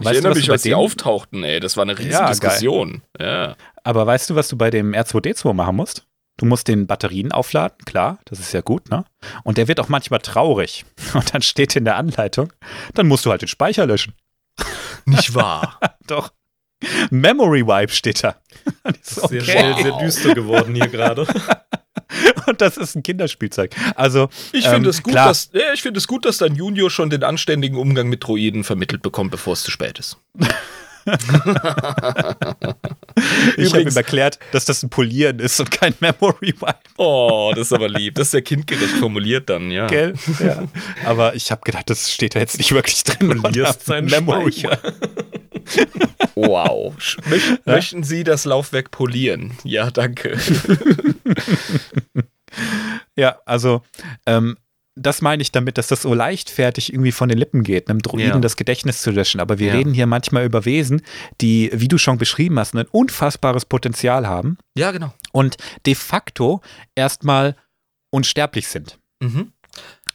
[0.00, 1.58] Ich Weißt du, erinnere was mich, du bei als die auftauchten, ey.
[1.58, 2.28] Das war eine riesige Ja.
[2.28, 3.02] Diskussion.
[3.18, 3.56] Ja.
[3.82, 6.06] Aber weißt du, was du bei dem R2D2 machen musst?
[6.38, 9.04] Du musst den Batterien aufladen, klar, das ist ja gut, ne?
[9.44, 10.84] Und der wird auch manchmal traurig.
[11.14, 12.52] Und dann steht in der Anleitung,
[12.94, 14.14] dann musst du halt den Speicher löschen.
[15.04, 15.78] Nicht wahr?
[16.06, 16.32] Doch.
[17.10, 18.36] Memory Wipe steht da.
[18.84, 19.50] Und ich so, Sehr okay.
[19.50, 21.26] schnell, sehr düster geworden hier gerade.
[22.46, 23.74] Und das ist ein Kinderspielzeug.
[23.96, 25.28] Also, Ich Ähm, finde es gut, klar.
[25.28, 28.62] dass ja, ich finde es gut, dass dein Junior schon den anständigen Umgang mit Droiden
[28.64, 30.18] vermittelt bekommt, bevor es zu spät ist.
[33.56, 37.68] Ich habe ihm erklärt, dass das ein Polieren ist und kein Memory Wipe, Oh, das
[37.68, 38.16] ist aber lieb.
[38.16, 39.86] Das ist ja kindgerecht formuliert dann, ja.
[39.86, 40.14] gell?
[40.40, 40.64] Ja.
[41.04, 43.40] Aber ich habe gedacht, das steht da jetzt nicht wirklich drin.
[43.40, 44.78] Polierst seinen Memory Speicher.
[46.34, 46.94] Wow.
[47.26, 49.52] Möch, Möchten Sie das Laufwerk polieren?
[49.64, 50.38] Ja, danke.
[53.14, 53.82] Ja, also
[54.26, 54.56] ähm,
[54.98, 58.28] das meine ich damit, dass das so leichtfertig irgendwie von den Lippen geht, einem Droiden
[58.28, 58.38] Ja.
[58.38, 59.40] das Gedächtnis zu löschen.
[59.40, 59.74] Aber wir Ja.
[59.74, 61.02] reden hier manchmal über Wesen,
[61.40, 65.12] die, wie du schon beschrieben hast, ein unfassbares Potenzial haben Ja, genau.
[65.32, 65.56] und
[65.86, 66.60] de facto
[66.94, 67.56] erstmal
[68.10, 68.98] unsterblich sind.
[69.20, 69.52] Mhm.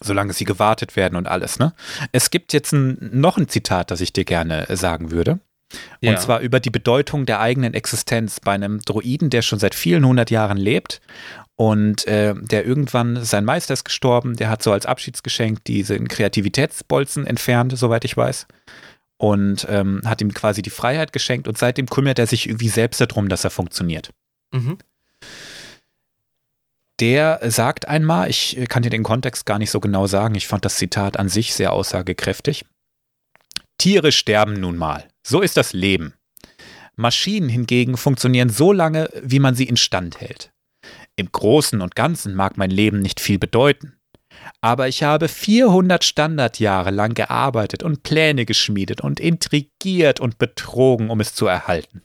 [0.01, 1.73] Solange sie gewartet werden und alles, ne?
[2.11, 5.39] Es gibt jetzt ein, noch ein Zitat, das ich dir gerne äh, sagen würde.
[6.01, 6.11] Ja.
[6.11, 10.05] Und zwar über die Bedeutung der eigenen Existenz bei einem Droiden, der schon seit vielen
[10.05, 11.01] hundert Jahren lebt
[11.55, 17.27] und äh, der irgendwann, sein Meister ist gestorben, der hat so als Abschiedsgeschenk diesen Kreativitätsbolzen
[17.27, 18.47] entfernt, soweit ich weiß.
[19.17, 22.99] Und ähm, hat ihm quasi die Freiheit geschenkt und seitdem kümmert er sich irgendwie selbst
[22.99, 24.11] darum, dass er funktioniert.
[24.51, 24.77] Mhm.
[26.99, 30.65] Der sagt einmal, ich kann dir den Kontext gar nicht so genau sagen, ich fand
[30.65, 32.65] das Zitat an sich sehr aussagekräftig.
[33.77, 35.07] Tiere sterben nun mal.
[35.23, 36.13] So ist das Leben.
[36.95, 40.52] Maschinen hingegen funktionieren so lange, wie man sie instand hält.
[41.15, 43.94] Im Großen und Ganzen mag mein Leben nicht viel bedeuten.
[44.61, 51.19] Aber ich habe 400 Standardjahre lang gearbeitet und Pläne geschmiedet und intrigiert und betrogen, um
[51.19, 52.02] es zu erhalten.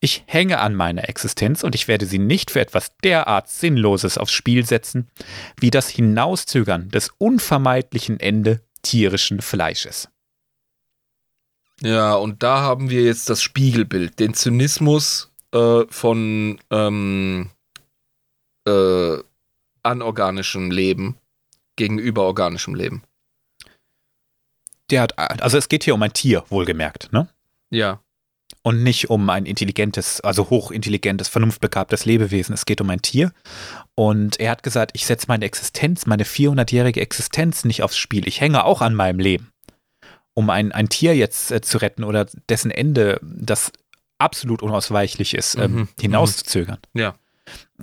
[0.00, 4.32] Ich hänge an meiner Existenz und ich werde sie nicht für etwas derart Sinnloses aufs
[4.32, 5.10] Spiel setzen,
[5.60, 10.08] wie das Hinauszögern des unvermeidlichen Ende tierischen Fleisches.
[11.80, 17.50] Ja, und da haben wir jetzt das Spiegelbild, den Zynismus äh, von ähm,
[18.68, 19.22] äh,
[19.82, 21.16] anorganischem Leben
[21.76, 23.02] gegenüber organischem Leben.
[24.90, 27.28] Der hat, also es geht hier um ein Tier, wohlgemerkt, ne?
[27.70, 28.00] Ja.
[28.62, 32.54] Und nicht um ein intelligentes, also hochintelligentes, vernunftbegabtes Lebewesen.
[32.54, 33.32] Es geht um ein Tier.
[33.94, 38.26] Und er hat gesagt, ich setze meine Existenz, meine 400-jährige Existenz nicht aufs Spiel.
[38.26, 39.52] Ich hänge auch an meinem Leben.
[40.34, 43.72] Um ein, ein Tier jetzt äh, zu retten oder dessen Ende, das
[44.18, 45.88] absolut unausweichlich ist, ähm, mhm.
[46.00, 46.78] hinauszuzögern.
[46.94, 47.14] Ja.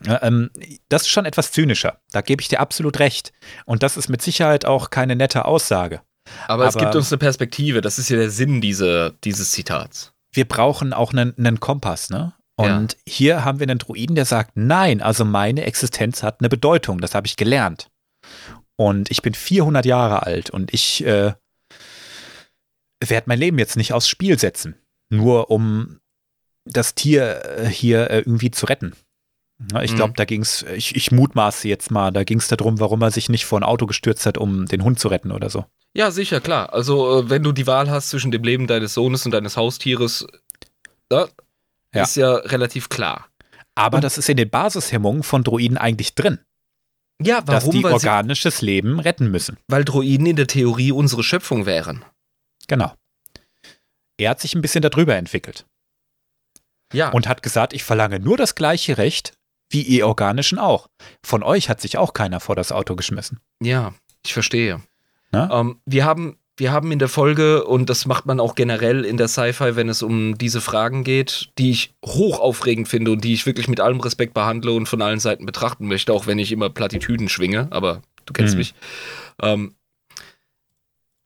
[0.05, 0.49] Ähm,
[0.89, 1.99] das ist schon etwas zynischer.
[2.11, 3.31] Da gebe ich dir absolut recht.
[3.65, 6.01] Und das ist mit Sicherheit auch keine nette Aussage.
[6.47, 7.81] Aber, Aber es gibt uns eine Perspektive.
[7.81, 10.13] Das ist ja der Sinn diese, dieses Zitats.
[10.31, 12.33] Wir brauchen auch einen, einen Kompass, ne?
[12.57, 12.99] Und ja.
[13.07, 16.99] hier haben wir einen Druiden, der sagt, nein, also meine Existenz hat eine Bedeutung.
[16.99, 17.89] Das habe ich gelernt.
[18.77, 21.33] Und ich bin 400 Jahre alt und ich äh,
[22.99, 24.75] werde mein Leben jetzt nicht aufs Spiel setzen.
[25.09, 25.99] Nur um
[26.65, 28.93] das Tier äh, hier äh, irgendwie zu retten.
[29.82, 30.15] Ich glaube, mhm.
[30.15, 33.30] da ging es, ich, ich mutmaße jetzt mal, da ging es darum, warum er sich
[33.30, 35.65] nicht vor ein Auto gestürzt hat, um den Hund zu retten oder so.
[35.94, 36.73] Ja, sicher, klar.
[36.73, 40.27] Also, äh, wenn du die Wahl hast zwischen dem Leben deines Sohnes und deines Haustieres,
[41.07, 41.30] da
[41.94, 42.03] ja.
[42.03, 43.30] ist ja relativ klar.
[43.76, 46.40] Aber und das ist in den Basishemmungen von Droiden eigentlich drin.
[47.22, 47.45] Ja, warum?
[47.45, 49.57] Dass die weil organisches sie, Leben retten müssen.
[49.68, 52.03] Weil Droiden in der Theorie unsere Schöpfung wären.
[52.68, 52.94] Genau.
[54.18, 55.65] Er hat sich ein bisschen darüber entwickelt.
[56.94, 57.10] Ja.
[57.10, 59.35] Und hat gesagt, ich verlange nur das gleiche Recht
[59.69, 60.87] wie ihr Organischen auch.
[61.23, 63.39] Von euch hat sich auch keiner vor das Auto geschmissen.
[63.61, 63.93] Ja,
[64.25, 64.81] ich verstehe.
[65.51, 69.17] Ähm, wir haben wir haben in der Folge, und das macht man auch generell in
[69.17, 73.33] der Sci-Fi, wenn es um diese Fragen geht, die ich hoch aufregend finde und die
[73.33, 76.53] ich wirklich mit allem Respekt behandle und von allen Seiten betrachten möchte, auch wenn ich
[76.53, 78.59] immer Plattitüden schwinge, aber du kennst mhm.
[78.59, 78.73] mich.
[79.41, 79.75] Ähm,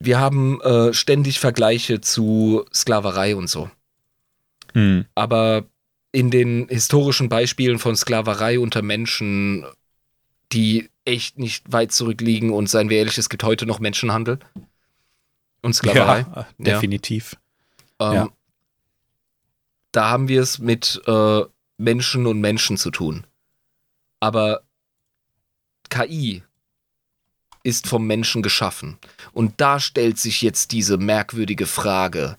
[0.00, 3.70] wir haben äh, ständig Vergleiche zu Sklaverei und so.
[4.74, 5.04] Mhm.
[5.14, 5.64] Aber
[6.12, 9.64] in den historischen Beispielen von Sklaverei unter Menschen,
[10.52, 14.38] die echt nicht weit zurückliegen und seien wir ehrlich, es gibt heute noch Menschenhandel
[15.62, 16.26] und Sklaverei.
[16.36, 17.36] Ja, definitiv.
[18.00, 18.28] Ähm, ja.
[19.92, 21.42] Da haben wir es mit äh,
[21.78, 23.26] Menschen und Menschen zu tun.
[24.20, 24.62] Aber
[25.88, 26.42] KI
[27.62, 28.98] ist vom Menschen geschaffen.
[29.32, 32.38] Und da stellt sich jetzt diese merkwürdige Frage,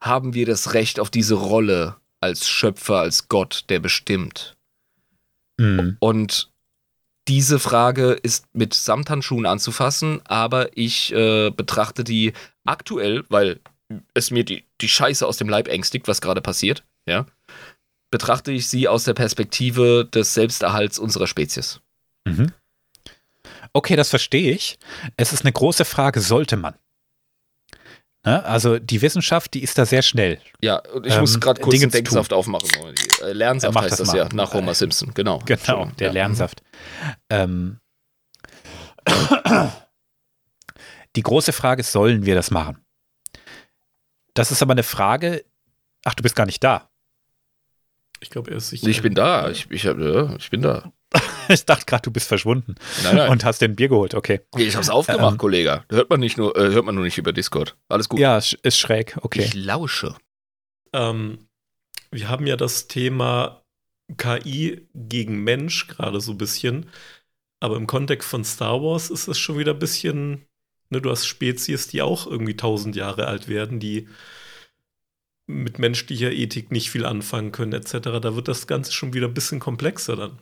[0.00, 4.56] haben wir das Recht auf diese Rolle als Schöpfer, als Gott, der bestimmt?
[5.58, 5.96] Mhm.
[6.00, 6.50] Und
[7.28, 12.32] diese Frage ist mit Samthandschuhen anzufassen, aber ich äh, betrachte die
[12.64, 13.60] aktuell, weil
[14.14, 17.26] es mir die, die Scheiße aus dem Leib ängstigt, was gerade passiert, ja,
[18.10, 21.80] betrachte ich sie aus der Perspektive des Selbsterhalts unserer Spezies.
[22.24, 22.52] Mhm.
[23.72, 24.78] Okay, das verstehe ich.
[25.16, 26.74] Es ist eine große Frage, sollte man?
[28.24, 28.44] Ne?
[28.44, 30.38] Also die Wissenschaft, die ist da sehr schnell.
[30.60, 32.68] Ja, und ich ähm, muss gerade kurz Dinge den Denksaft aufmachen.
[33.22, 35.38] Äh, Lernsaft heißt das, das ja, nach Homer Simpson, genau.
[35.46, 36.12] Genau, der ja.
[36.12, 36.62] Lernsaft.
[37.30, 37.80] Ähm,
[41.16, 42.84] die große Frage ist, sollen wir das machen?
[44.34, 45.44] Das ist aber eine Frage,
[46.04, 46.90] ach, du bist gar nicht da.
[48.20, 48.86] Ich glaube, er ist sicher.
[48.86, 50.92] Ich bin da, ich, ich, ja, ich bin da.
[51.48, 53.30] ich dachte gerade, du bist verschwunden nein, nein.
[53.30, 54.14] und hast den Bier geholt.
[54.14, 54.40] Okay.
[54.56, 55.84] Ich hab's aufgemacht, ähm, Kollege.
[55.90, 57.76] Hört man nicht nur, äh, hört man nur nicht über Discord.
[57.88, 58.20] Alles gut.
[58.20, 59.18] Ja, ist schräg.
[59.22, 59.42] Okay.
[59.42, 60.14] Ich lausche.
[60.92, 61.48] Ähm,
[62.10, 63.62] wir haben ja das Thema
[64.16, 66.86] KI gegen Mensch gerade so ein bisschen.
[67.60, 70.46] Aber im Kontext von Star Wars ist es schon wieder ein bisschen,
[70.88, 74.08] ne, du hast Spezies, die auch irgendwie tausend Jahre alt werden, die
[75.46, 78.20] mit menschlicher Ethik nicht viel anfangen können, etc.
[78.20, 80.40] Da wird das Ganze schon wieder ein bisschen komplexer dann.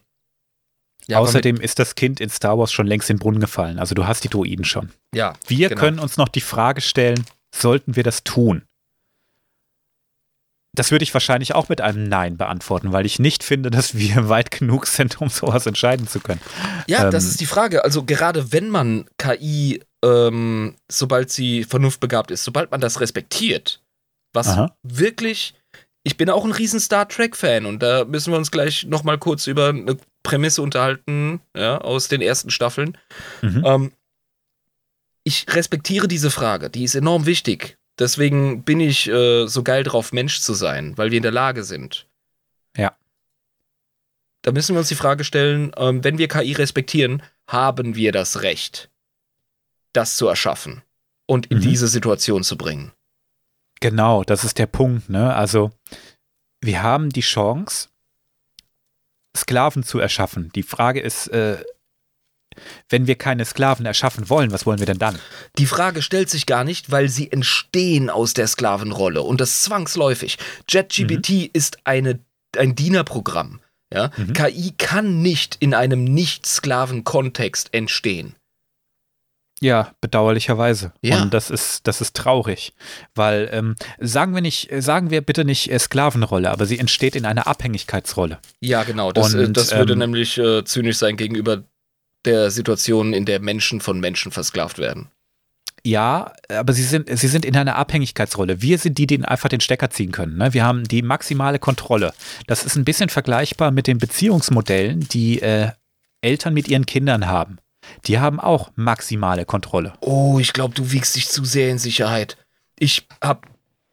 [1.10, 3.78] Ja, Außerdem ist das Kind in Star Wars schon längst in den Brunnen gefallen.
[3.78, 4.90] Also du hast die Droiden schon.
[5.14, 5.32] Ja.
[5.47, 5.80] Wir genau.
[5.80, 7.24] können uns noch die Frage stellen,
[7.55, 8.62] sollten wir das tun?
[10.76, 14.28] Das würde ich wahrscheinlich auch mit einem Nein beantworten, weil ich nicht finde, dass wir
[14.28, 16.43] weit genug sind, um sowas entscheiden zu können.
[16.86, 17.85] Ja, ähm, das ist die Frage.
[17.85, 23.82] Also gerade wenn man KI, ähm, sobald sie vernunftbegabt ist, sobald man das respektiert,
[24.35, 24.76] was aha.
[24.82, 25.55] wirklich
[26.05, 29.47] ich bin auch ein riesen Star Trek-Fan und da müssen wir uns gleich nochmal kurz
[29.47, 32.99] über eine Prämisse unterhalten, ja, aus den ersten Staffeln.
[33.43, 33.62] Mhm.
[33.65, 33.93] Ähm,
[35.24, 37.77] ich respektiere diese Frage, die ist enorm wichtig.
[37.99, 41.65] Deswegen bin ich äh, so geil drauf, Mensch zu sein, weil wir in der Lage
[41.65, 42.07] sind.
[42.77, 42.93] Ja.
[44.43, 48.43] Da müssen wir uns die Frage stellen, ähm, wenn wir KI respektieren, haben wir das
[48.43, 48.89] Recht,
[49.93, 50.82] das zu erschaffen
[51.27, 51.62] und in Mhm.
[51.62, 52.93] diese Situation zu bringen.
[53.81, 55.35] Genau, das ist der Punkt, ne?
[55.35, 55.70] Also,
[56.61, 57.89] wir haben die Chance,
[59.40, 60.51] Sklaven zu erschaffen.
[60.55, 61.59] Die Frage ist, äh,
[62.89, 65.19] wenn wir keine Sklaven erschaffen wollen, was wollen wir denn dann?
[65.59, 70.39] Die Frage stellt sich gar nicht, weil sie entstehen aus der Sklavenrolle und das zwangsläufig.
[70.69, 72.19] JetGPT ist eine,
[72.56, 73.60] ein Dienerprogramm.
[73.93, 74.10] Ja?
[74.16, 74.32] Mhm.
[74.32, 78.35] KI kann nicht in einem Nicht-Sklaven-Kontext entstehen.
[79.60, 80.93] Ja, bedauerlicherweise.
[81.02, 81.22] Ja.
[81.22, 82.74] Und das ist, das ist traurig.
[83.14, 87.26] Weil, ähm, sagen wir nicht, sagen wir bitte nicht äh, Sklavenrolle, aber sie entsteht in
[87.26, 88.39] einer Abhängigkeitsrolle.
[88.60, 89.10] Ja, genau.
[89.10, 91.64] Das, äh, Und, das würde ähm, nämlich äh, zynisch sein gegenüber
[92.24, 95.09] der Situation, in der Menschen von Menschen versklavt werden.
[95.85, 98.60] Ja, aber sie sind, sie sind in einer Abhängigkeitsrolle.
[98.60, 100.36] Wir sind die, die einfach den Stecker ziehen können.
[100.36, 100.52] Ne?
[100.52, 102.12] Wir haben die maximale Kontrolle.
[102.47, 105.70] Das ist ein bisschen vergleichbar mit den Beziehungsmodellen, die äh,
[106.20, 107.59] Eltern mit ihren Kindern haben.
[108.06, 109.93] Die haben auch maximale Kontrolle.
[110.01, 112.36] Oh, ich glaube, du wiegst dich zu sehr in Sicherheit.
[112.78, 113.48] Ich habe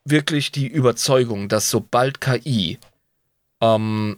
[0.05, 2.77] wirklich die Überzeugung, dass sobald KI
[3.61, 4.17] ähm,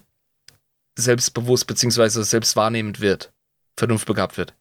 [0.97, 2.23] selbstbewusst bzw.
[2.23, 3.31] selbstwahrnehmend wird,
[3.77, 4.53] vernunftbegabt wird,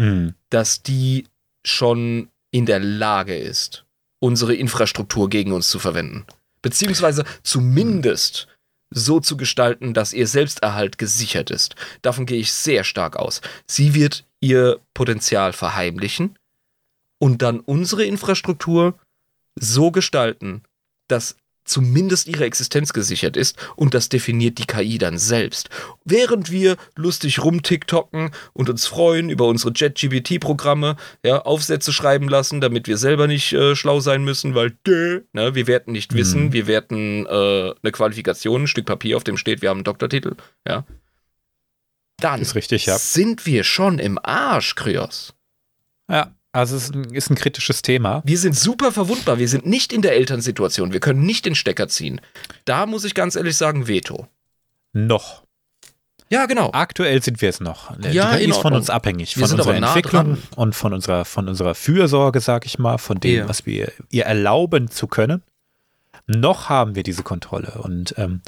[0.00, 0.34] Mhm.
[0.50, 1.26] dass die
[1.64, 3.84] schon in der Lage ist,
[4.20, 6.24] unsere Infrastruktur gegen uns zu verwenden.
[6.62, 8.46] Beziehungsweise zumindest
[8.90, 11.74] so zu gestalten, dass ihr Selbsterhalt gesichert ist.
[12.02, 13.40] Davon gehe ich sehr stark aus.
[13.66, 16.38] Sie wird ihr Potenzial verheimlichen
[17.18, 18.98] und dann unsere Infrastruktur
[19.56, 20.62] so gestalten,
[21.08, 21.36] dass
[21.70, 25.70] zumindest ihre Existenz gesichert ist und das definiert die KI dann selbst.
[26.04, 32.88] Während wir lustig rumtiktocken und uns freuen über unsere JetGBT-Programme, ja, Aufsätze schreiben lassen, damit
[32.88, 36.18] wir selber nicht äh, schlau sein müssen, weil dö, ne, wir werten nicht Mhm.
[36.18, 39.84] Wissen, wir werten äh, eine Qualifikation, ein Stück Papier, auf dem steht, wir haben einen
[39.84, 40.34] Doktortitel,
[40.66, 40.84] ja.
[42.20, 42.98] Dann richtig, ja.
[42.98, 45.34] sind wir schon im Arsch, Kryos.
[46.10, 48.22] Ja, also es ist ein, ist ein kritisches Thema.
[48.24, 49.38] Wir sind super verwundbar.
[49.38, 50.92] Wir sind nicht in der Elternsituation.
[50.92, 52.20] Wir können nicht den Stecker ziehen.
[52.64, 54.26] Da muss ich ganz ehrlich sagen, Veto.
[54.92, 55.42] Noch.
[56.30, 56.70] Ja, genau.
[56.72, 57.96] Aktuell sind wir es noch.
[57.98, 59.36] Die Ja, KI ist von uns abhängig.
[59.36, 60.42] Wir Von sind unserer aber nah Entwicklung dran.
[60.56, 63.48] und von unserer, von unserer Fürsorge, sag ich mal, von dem, Ja.
[63.48, 65.42] was wir ihr erlauben zu können.
[66.26, 67.80] Noch haben wir diese Kontrolle.
[67.82, 68.42] Und ähm,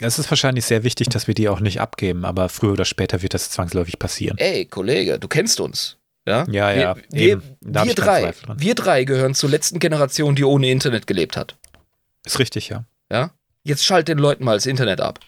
[0.00, 3.22] es ist wahrscheinlich sehr wichtig, dass wir die auch nicht abgeben, aber früher oder später
[3.22, 4.36] wird das zwangsläufig passieren.
[4.36, 5.96] Ey, Kollege, du kennst uns.
[6.26, 10.70] Ja, Ja, ja, Wir, wir, wir drei, wir drei gehören zur letzten Generation, die ohne
[10.70, 11.56] Internet gelebt hat.
[12.24, 12.84] Ist richtig, ja.
[13.10, 13.30] Ja?
[13.62, 15.20] Jetzt schalt den Leuten mal das Internet ab.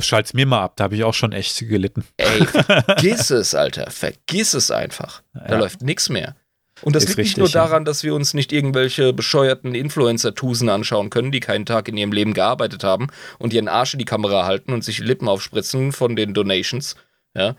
[0.00, 2.04] Schalt's mir mal ab, da habe ich auch schon echt gelitten.
[2.16, 3.90] Ey, vergiss es, Alter.
[3.90, 5.22] Vergiss es einfach.
[5.32, 5.58] Da Ja.
[5.58, 6.34] läuft nichts mehr.
[6.82, 7.64] Und das Ist liegt nicht richtig, nur ja.
[7.66, 12.12] daran, dass wir uns nicht irgendwelche bescheuerten Influencer-Tusen anschauen können, die keinen Tag in ihrem
[12.12, 13.06] Leben gearbeitet haben
[13.38, 16.96] und ihren Arsch in die Kamera halten und sich Lippen aufspritzen von den Donations.
[17.34, 17.54] Ja.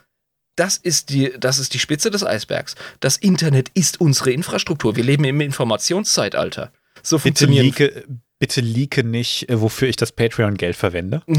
[0.57, 2.75] Das ist, die, das ist die Spitze des Eisbergs.
[2.99, 4.95] Das Internet ist unsere Infrastruktur.
[4.97, 6.71] Wir leben im Informationszeitalter.
[7.03, 8.05] So Bitte funktionieren leake,
[8.39, 11.21] bitte leake nicht, äh, wofür ich das Patreon-Geld verwende.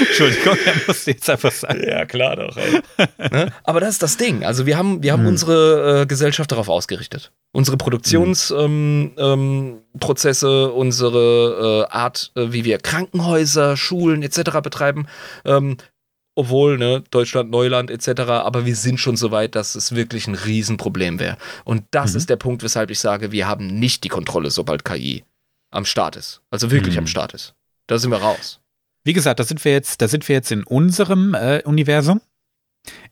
[0.00, 1.82] Entschuldigung, er musste jetzt einfach sagen.
[1.86, 2.56] Ja, klar doch.
[2.56, 3.52] Ne?
[3.64, 4.44] Aber das ist das Ding.
[4.44, 5.28] Also wir haben, wir haben Hm.
[5.28, 7.32] unsere äh, Gesellschaft darauf ausgerichtet.
[7.52, 14.60] Unsere Produktionsprozesse, ähm, ähm, Prozesse, unsere äh, Art, äh, wie wir Krankenhäuser, Schulen etc.
[14.62, 15.06] betreiben.
[15.44, 15.76] Ähm,
[16.38, 20.34] obwohl, ne, Deutschland, Neuland etc., aber wir sind schon so weit, dass es wirklich ein
[20.34, 21.36] Riesenproblem wäre.
[21.64, 22.16] Und das Mhm.
[22.18, 25.24] ist der Punkt, weshalb ich sage, wir haben nicht die Kontrolle, sobald KI
[25.70, 26.40] am Start ist.
[26.50, 27.00] Also wirklich Mhm.
[27.00, 27.54] am Start ist.
[27.88, 28.60] Da sind wir raus.
[29.04, 32.20] Wie gesagt, da sind wir jetzt, da sind wir jetzt in unserem äh, Universum.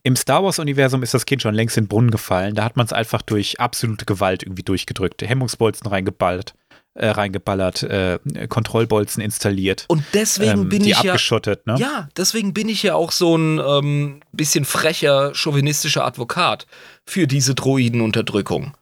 [0.02, 2.54] Im Star Wars-Universum ist das Kind schon längst in den Brunnen gefallen.
[2.54, 5.20] Da hat man es einfach durch absolute Gewalt irgendwie durchgedrückt.
[5.22, 6.54] Hemmungsbolzen reingeballert,
[6.96, 8.18] äh, reingeballert, äh,
[8.48, 9.84] Kontrollbolzen installiert.
[9.88, 11.76] Und deswegen ähm, bin ich ja abgeschottet, ne?
[11.78, 16.66] Ja, deswegen bin ich ja auch so ein ähm, bisschen frecher, chauvinistischer Advokat
[17.04, 18.76] für diese Droidenunterdrückung.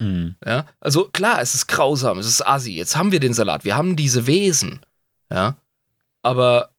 [0.00, 0.36] Mhm.
[0.44, 0.66] Ja?
[0.80, 2.72] Also klar, es ist grausam, es ist assi.
[2.72, 4.80] Jetzt haben wir den Salat, wir haben diese Wesen.
[5.30, 5.56] Ja,
[6.22, 6.70] aber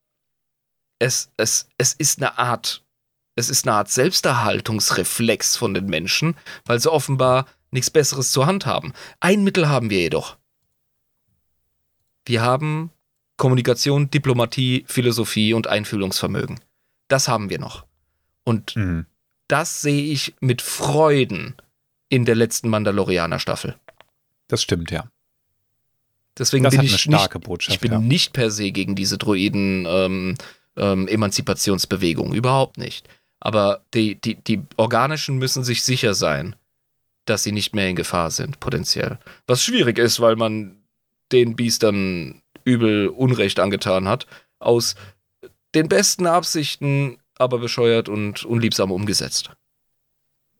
[0.99, 2.83] es, es, es ist eine Art,
[3.35, 6.35] es ist eine Art Selbsterhaltungsreflex von den Menschen,
[6.65, 8.93] weil sie offenbar nichts Besseres zur Hand haben.
[9.19, 10.37] Ein Mittel haben wir jedoch.
[12.25, 12.91] Wir haben
[13.37, 16.59] Kommunikation, Diplomatie, Philosophie und Einfühlungsvermögen.
[17.07, 17.85] Das haben wir noch.
[18.43, 19.05] Und Mhm.
[19.47, 21.55] das sehe ich mit Freuden
[22.09, 23.75] in der letzten Mandalorianer-Staffel.
[24.47, 25.09] Das stimmt, ja.
[26.37, 27.75] Deswegen Das bin hat ich eine starke nicht, Botschaft.
[27.75, 27.99] ich bin ja.
[27.99, 30.35] nicht per se gegen diese Droiden ähm,
[30.75, 33.07] ähm, Emanzipationsbewegung, überhaupt nicht.
[33.39, 36.55] Aber die, die, die Organischen müssen sich sicher sein,
[37.25, 39.19] dass sie nicht mehr in Gefahr sind, potenziell.
[39.47, 40.77] Was schwierig ist, weil man
[41.33, 44.27] den Biestern übel Unrecht angetan hat,
[44.59, 44.95] aus
[45.75, 49.51] den besten Absichten, aber bescheuert und unliebsam umgesetzt.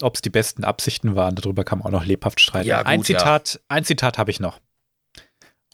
[0.01, 2.67] Ob es die besten Absichten waren, darüber kann man auch noch lebhaft streiten.
[2.67, 3.59] Ja, gut, ein Zitat, ja.
[3.69, 4.59] ein Zitat habe ich noch.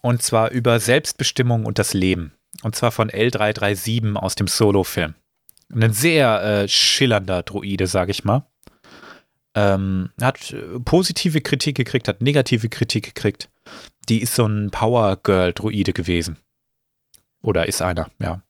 [0.01, 2.33] Und zwar über Selbstbestimmung und das Leben.
[2.61, 5.15] Und zwar von L337 aus dem Solo-Film.
[5.73, 8.45] Ein sehr äh, schillernder Droide, sage ich mal.
[9.55, 13.49] Ähm, hat äh, positive Kritik gekriegt, hat negative Kritik gekriegt.
[14.07, 16.37] Die ist so ein Power Girl-Droide gewesen.
[17.41, 18.41] Oder ist einer, ja.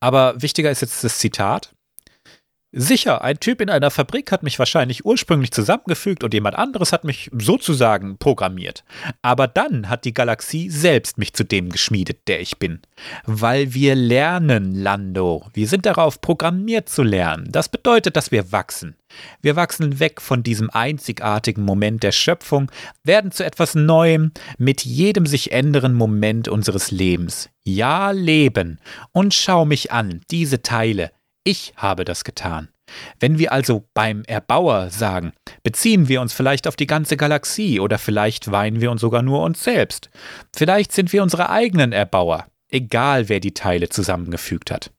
[0.00, 1.74] Aber wichtiger ist jetzt das Zitat.
[2.70, 7.02] Sicher, ein Typ in einer Fabrik hat mich wahrscheinlich ursprünglich zusammengefügt und jemand anderes hat
[7.02, 8.84] mich sozusagen programmiert.
[9.22, 12.80] Aber dann hat die Galaxie selbst mich zu dem geschmiedet, der ich bin.
[13.24, 15.46] Weil wir lernen, Lando.
[15.54, 17.48] Wir sind darauf programmiert zu lernen.
[17.50, 18.96] Das bedeutet, dass wir wachsen.
[19.40, 22.70] Wir wachsen weg von diesem einzigartigen Moment der Schöpfung,
[23.02, 27.48] werden zu etwas Neuem mit jedem sich ändernden Moment unseres Lebens.
[27.64, 28.78] Ja, Leben.
[29.12, 31.12] Und schau mich an, diese Teile.
[31.48, 32.68] Ich habe das getan.
[33.20, 37.98] Wenn wir also beim Erbauer sagen, beziehen wir uns vielleicht auf die ganze Galaxie oder
[37.98, 40.10] vielleicht weinen wir uns sogar nur uns selbst.
[40.54, 44.90] Vielleicht sind wir unsere eigenen Erbauer, egal wer die Teile zusammengefügt hat.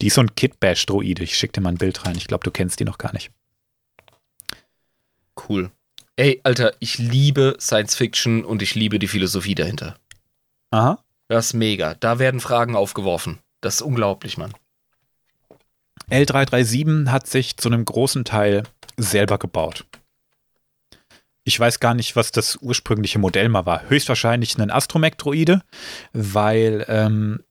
[0.00, 1.22] Die ist so ein Kid-Bash-Droide.
[1.22, 2.16] Ich schick dir mal ein Bild rein.
[2.16, 3.30] Ich glaube, du kennst die noch gar nicht.
[5.48, 5.70] Cool.
[6.16, 10.00] Ey, Alter, ich liebe Science Fiction und ich liebe die Philosophie dahinter.
[10.72, 10.98] Aha.
[11.28, 11.94] Das ist mega.
[11.94, 13.38] Da werden Fragen aufgeworfen.
[13.60, 14.52] Das ist unglaublich, Mann.
[16.12, 18.62] L337 hat sich zu einem großen Teil
[18.98, 19.86] selber gebaut.
[21.44, 23.88] Ich weiß gar nicht, was das ursprüngliche Modell mal war.
[23.88, 25.62] Höchstwahrscheinlich ein Astromech-Droide,
[26.12, 27.42] weil ähm,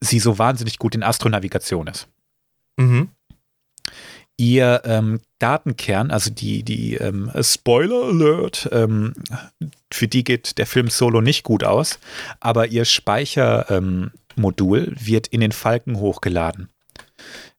[0.00, 2.08] sie so wahnsinnig gut in Astronavigation ist.
[2.76, 3.10] Mhm.
[4.36, 9.14] Ihr ähm, Datenkern, also die, die ähm, Spoiler Alert, ähm,
[9.92, 12.00] für die geht der Film Solo nicht gut aus,
[12.40, 16.68] aber ihr Speichermodul wird in den Falken hochgeladen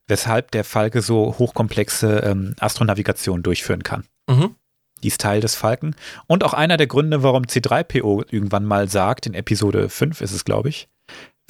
[0.08, 4.06] weshalb der Falke so hochkomplexe ähm, Astronavigation durchführen kann.
[4.30, 4.56] Mhm.
[5.04, 5.96] Die ist Teil des Falken.
[6.28, 10.46] Und auch einer der Gründe, warum C3PO irgendwann mal sagt, in Episode 5 ist es,
[10.46, 10.88] glaube ich,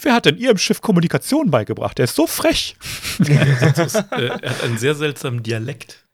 [0.02, 1.98] wer hat denn ihrem Schiff Kommunikation beigebracht?
[1.98, 2.76] Der ist so frech.
[3.27, 6.06] äh, er hat einen sehr seltsamen Dialekt.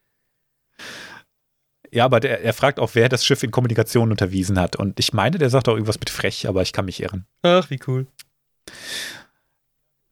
[1.93, 4.77] Ja, aber der, er fragt auch, wer das Schiff in Kommunikation unterwiesen hat.
[4.77, 7.25] Und ich meine, der sagt auch irgendwas mit frech, aber ich kann mich irren.
[7.41, 8.07] Ach, wie cool.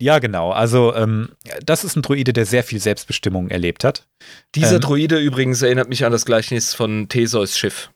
[0.01, 0.51] Ja, genau.
[0.51, 1.30] Also, ähm,
[1.63, 4.07] das ist ein Droide, der sehr viel Selbstbestimmung erlebt hat.
[4.55, 4.81] Dieser Ähm.
[4.81, 7.91] Droide übrigens erinnert mich an das Gleichnis von Theseus Schiff.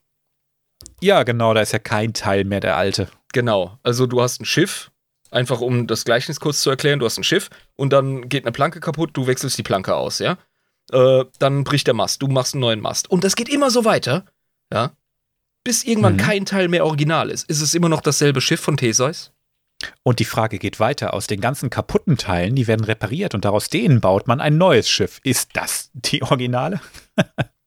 [1.02, 3.08] Ja, genau, da ist ja kein Teil mehr der alte.
[3.32, 3.78] Genau.
[3.84, 4.92] Also du hast ein Schiff,
[5.32, 8.52] einfach um das Gleichnis kurz zu erklären, du hast ein Schiff und dann geht eine
[8.52, 10.38] Planke kaputt, du wechselst die Planke aus, ja?
[10.92, 13.10] Äh, dann bricht der Mast, du machst einen neuen Mast.
[13.10, 14.26] Und das geht immer so weiter,
[14.72, 14.92] ja?
[15.64, 16.18] Bis irgendwann Mhm.
[16.18, 17.50] kein Teil mehr original ist.
[17.50, 19.32] Ist es immer noch dasselbe Schiff von Theseus?
[20.04, 21.14] Und die Frage geht weiter.
[21.14, 24.90] Aus den ganzen kaputten Teilen, die werden repariert und daraus denen baut man ein neues
[24.90, 25.20] Schiff.
[25.24, 26.82] Ist das die Originale?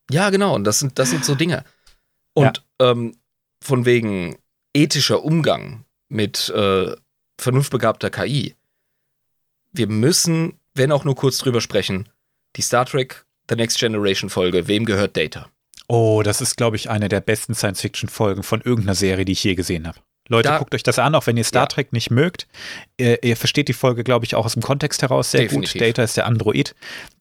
[0.08, 0.54] Ja, genau.
[0.54, 1.64] Und das sind, das sind so Dinge.
[2.32, 3.16] Und ähm,
[3.60, 4.36] von wegen
[4.72, 6.94] ethischer Umgang mit äh,
[7.40, 8.54] vernunftbegabter KI.
[9.72, 12.08] Wir müssen, wenn auch nur kurz drüber sprechen,
[12.56, 15.48] die Star Trek The Next Generation Folge, wem gehört Data?
[15.88, 19.54] Oh, das ist, glaube ich, eine der besten Science-Fiction-Folgen von irgendeiner Serie, die ich je
[19.54, 19.98] gesehen habe.
[20.28, 21.66] Leute, Da- guckt euch das an, auch wenn ihr Star Ja.
[21.66, 22.46] Trek nicht mögt.
[22.98, 25.74] Ihr, ihr versteht die Folge, glaube ich, auch aus dem Kontext heraus sehr Definitiv.
[25.74, 25.82] gut.
[25.82, 26.74] Data ist der Android.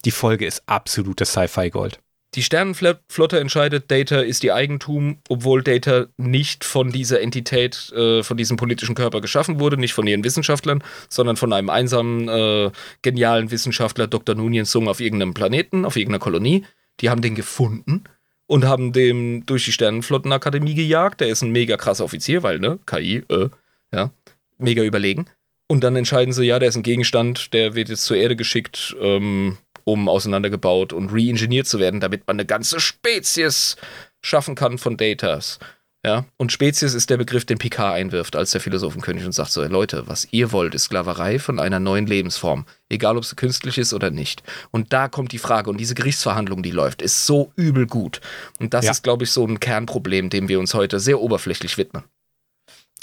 [0.04, 2.00] Die Folge ist absolutes Sci-Fi-Gold.
[2.34, 8.36] Die Sternenflotte entscheidet, Data ist ihr Eigentum, obwohl Data nicht von dieser Entität, äh, von
[8.36, 12.70] diesem politischen Körper geschaffen wurde, nicht von ihren Wissenschaftlern, sondern von einem einsamen, äh,
[13.00, 14.34] genialen Wissenschaftler, Dr.
[14.34, 16.66] Nunien Sung, auf irgendeinem Planeten, auf irgendeiner Kolonie.
[17.00, 18.04] Die haben den gefunden
[18.46, 21.20] und haben dem durch die Sternenflottenakademie gejagt.
[21.20, 23.48] Der ist ein mega krasser Offizier, weil, ne, KI, äh,
[23.92, 24.10] ja,
[24.58, 25.26] mega überlegen.
[25.68, 28.96] Und dann entscheiden sie, ja, der ist ein Gegenstand, der wird jetzt zur Erde geschickt,
[29.00, 33.76] ähm, um auseinandergebaut und reingeniert zu werden, damit man eine ganze Spezies
[34.22, 35.58] schaffen kann von Datas.
[36.04, 39.64] Ja, und Spezies ist der Begriff, den Picard einwirft als der Philosophenkönig und sagt so,
[39.64, 42.64] Leute, was ihr wollt, ist Sklaverei von einer neuen Lebensform.
[42.88, 44.42] Egal, ob sie künstlich ist oder nicht.
[44.70, 48.20] Und da kommt die Frage, und diese Gerichtsverhandlung, die läuft, ist so übel gut.
[48.60, 48.92] Und das Ja.
[48.92, 52.04] ist, glaube ich, so ein Kernproblem, dem wir uns heute sehr oberflächlich widmen.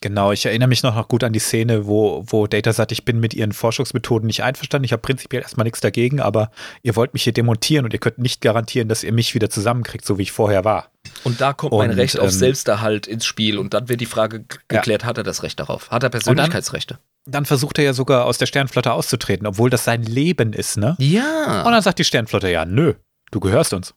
[0.01, 3.05] Genau, ich erinnere mich noch, noch gut an die Szene, wo, wo Data sagt, ich
[3.05, 4.83] bin mit ihren Forschungsmethoden nicht einverstanden.
[4.83, 6.51] Ich habe prinzipiell erstmal nichts dagegen, aber
[6.81, 10.03] ihr wollt mich hier demontieren und ihr könnt nicht garantieren, dass ihr mich wieder zusammenkriegt,
[10.03, 10.89] so wie ich vorher war.
[11.23, 13.57] Und da kommt mein Und, Recht auf ähm, Selbsterhalt ins Spiel.
[13.57, 14.79] Und dann wird die Frage g- Ja.
[14.79, 15.89] geklärt, hat er das Recht darauf?
[15.89, 16.99] Hat er Persönlichkeitsrechte?
[17.25, 20.95] Dann versucht er ja sogar aus der Sternflotte auszutreten, obwohl das sein Leben ist, ne?
[20.99, 21.63] Ja.
[21.63, 22.95] Und dann sagt die Sternflotte, ja, nö,
[23.31, 23.93] du gehörst uns.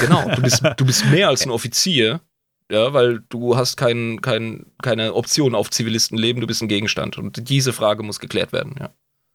[0.00, 2.20] Genau, du bist, du bist mehr als ein Offizier,
[2.70, 7.18] ja, weil du hast kein, kein, keine Option auf Zivilistenleben, du bist ein Gegenstand.
[7.18, 8.90] Und diese Frage muss geklärt werden, ja.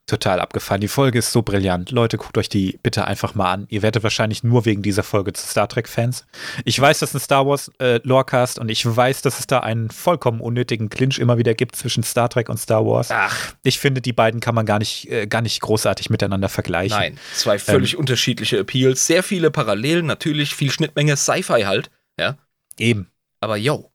[0.08, 0.82] Total abgefahren.
[0.82, 1.92] Die Folge ist so brillant.
[1.92, 3.68] Leute, guckt euch die bitte einfach mal an.
[3.70, 6.26] Ihr werdet wahrscheinlich nur wegen dieser Folge zu Star Trek-Fans.
[6.64, 9.60] Ich weiß, das ist ein Star Wars äh, Lorecast und ich weiß, dass es da
[9.60, 13.12] einen vollkommen unnötigen Clinch immer wieder gibt zwischen Star Trek und Star Wars.
[13.12, 13.54] Ach.
[13.64, 16.98] Ich finde, die beiden kann man gar nicht, äh, gar nicht großartig miteinander vergleichen.
[16.98, 22.38] Nein, zwei völlig ähm, unterschiedliche Appeals, sehr viele Parallelen, natürlich viel Schnittmenge, Sci-Fi halt, ja.
[22.80, 23.12] Eben.
[23.42, 23.92] Aber yo,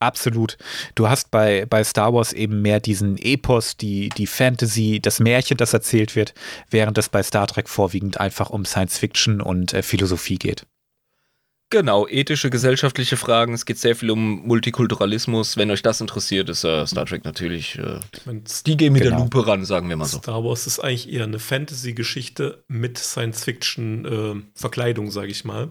[0.00, 0.56] Absolut.
[0.94, 5.58] Du hast bei, bei Star Wars eben mehr diesen Epos, die, die Fantasy, das Märchen,
[5.58, 6.32] das erzählt wird,
[6.70, 10.64] während es bei Star Trek vorwiegend einfach um Science Fiction und äh, Philosophie geht.
[11.72, 13.54] Genau, ethische, gesellschaftliche Fragen.
[13.54, 15.56] Es geht sehr viel um Multikulturalismus.
[15.56, 17.78] Wenn euch das interessiert, ist äh, Star Trek natürlich.
[17.78, 18.00] Äh,
[18.66, 19.16] die gehen mit genau.
[19.16, 20.18] der Lupe ran, sagen wir mal so.
[20.18, 25.70] Star Wars ist eigentlich eher eine Fantasy-Geschichte mit Science-Fiction-Verkleidung, äh, sage ich mal.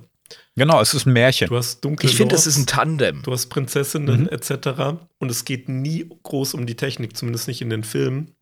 [0.59, 1.47] Genau, es ist ein Märchen.
[1.47, 3.21] Du hast dunkle Ich finde, es ist ein Tandem.
[3.23, 4.27] Du hast Prinzessinnen mhm.
[4.27, 4.99] etc.
[5.17, 8.35] Und es geht nie groß um die Technik, zumindest nicht in den Filmen.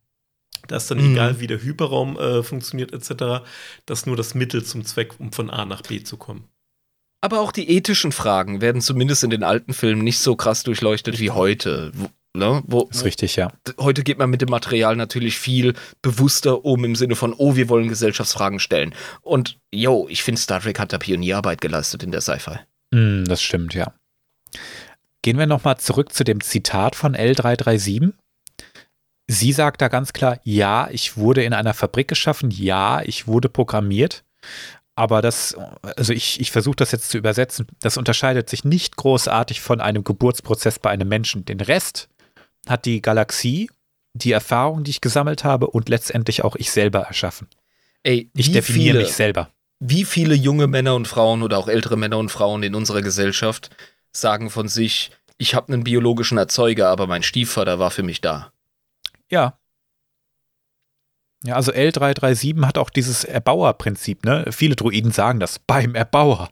[0.68, 1.14] Da ist dann mhm.
[1.14, 3.45] egal, wie der Hyperraum äh, funktioniert etc.
[3.85, 6.45] Das ist nur das Mittel zum Zweck, um von A nach B zu kommen.
[7.22, 11.19] Aber auch die ethischen Fragen werden zumindest in den alten Filmen nicht so krass durchleuchtet
[11.19, 11.91] wie heute.
[12.38, 12.61] Ne?
[12.68, 13.51] Wo, ist richtig, ja.
[13.80, 15.73] Heute geht man mit dem Material natürlich viel
[16.03, 18.93] bewusster um im Sinne von, oh, wir wollen Gesellschaftsfragen stellen.
[19.22, 22.59] Und yo, ich finde, Star Trek hat da Pionierarbeit geleistet in der Sci-Fi.
[22.91, 23.91] Mm, das stimmt, ja.
[25.23, 28.14] Gehen wir nochmal zurück zu dem Zitat von L337.
[29.30, 33.49] Sie sagt da ganz klar, ja, ich wurde in einer Fabrik geschaffen, ja, ich wurde
[33.49, 34.23] programmiert.
[34.95, 35.55] Aber das,
[35.95, 40.03] also ich, ich versuche das jetzt zu übersetzen, das unterscheidet sich nicht großartig von einem
[40.03, 41.45] Geburtsprozess bei einem Menschen.
[41.45, 42.09] Den Rest
[42.68, 43.69] hat die Galaxie
[44.18, 47.48] die Erfahrung, die ich gesammelt habe und letztendlich auch ich selber erschaffen.
[48.03, 49.49] Ey, ich definiere viele, mich selber.
[49.80, 53.69] Wie viele junge Männer und Frauen oder auch ältere Männer und Frauen in unserer Gesellschaft
[54.11, 58.52] sagen von sich, ich habe einen biologischen Erzeuger, aber mein Stiefvater war für mich da.
[59.30, 59.57] Ja.
[61.44, 64.45] Ja, also L337 hat auch dieses Erbauerprinzip, ne?
[64.52, 66.49] Viele Druiden sagen das beim Erbauer.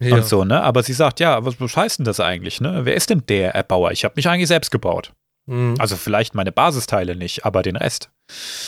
[0.00, 0.16] Ja.
[0.16, 0.60] Und so, ne?
[0.62, 2.80] Aber sie sagt, ja, was, was heißt denn das eigentlich, ne?
[2.84, 3.92] Wer ist denn der Erbauer?
[3.92, 5.12] Ich habe mich eigentlich selbst gebaut.
[5.48, 5.76] Mhm.
[5.78, 8.10] Also vielleicht meine Basisteile nicht, aber den Rest.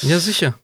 [0.02, 0.58] Ja, sicher.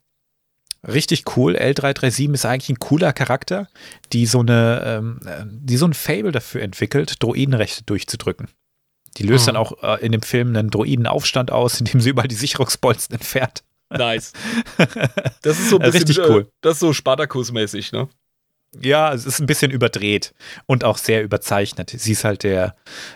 [0.87, 1.57] Richtig cool.
[1.57, 3.69] L337 ist eigentlich ein cooler Charakter,
[4.13, 5.21] die so eine, ähm,
[5.51, 8.49] die so ein Fable dafür entwickelt, Droidenrechte durchzudrücken.
[9.19, 9.47] Die löst oh.
[9.47, 13.63] dann auch äh, in dem Film einen Droidenaufstand aus, indem sie überall die Sicherungsbolzen entfernt.
[13.91, 14.33] Nice.
[15.43, 16.43] Das ist so ein bisschen, Richtig cool.
[16.43, 18.09] Äh, das ist so Spartakus-mäßig, ne?
[18.81, 20.35] Ja, es ist ein bisschen überdreht
[20.67, 21.91] und auch sehr überzeichnet.
[21.91, 22.75] Sie ist halt der,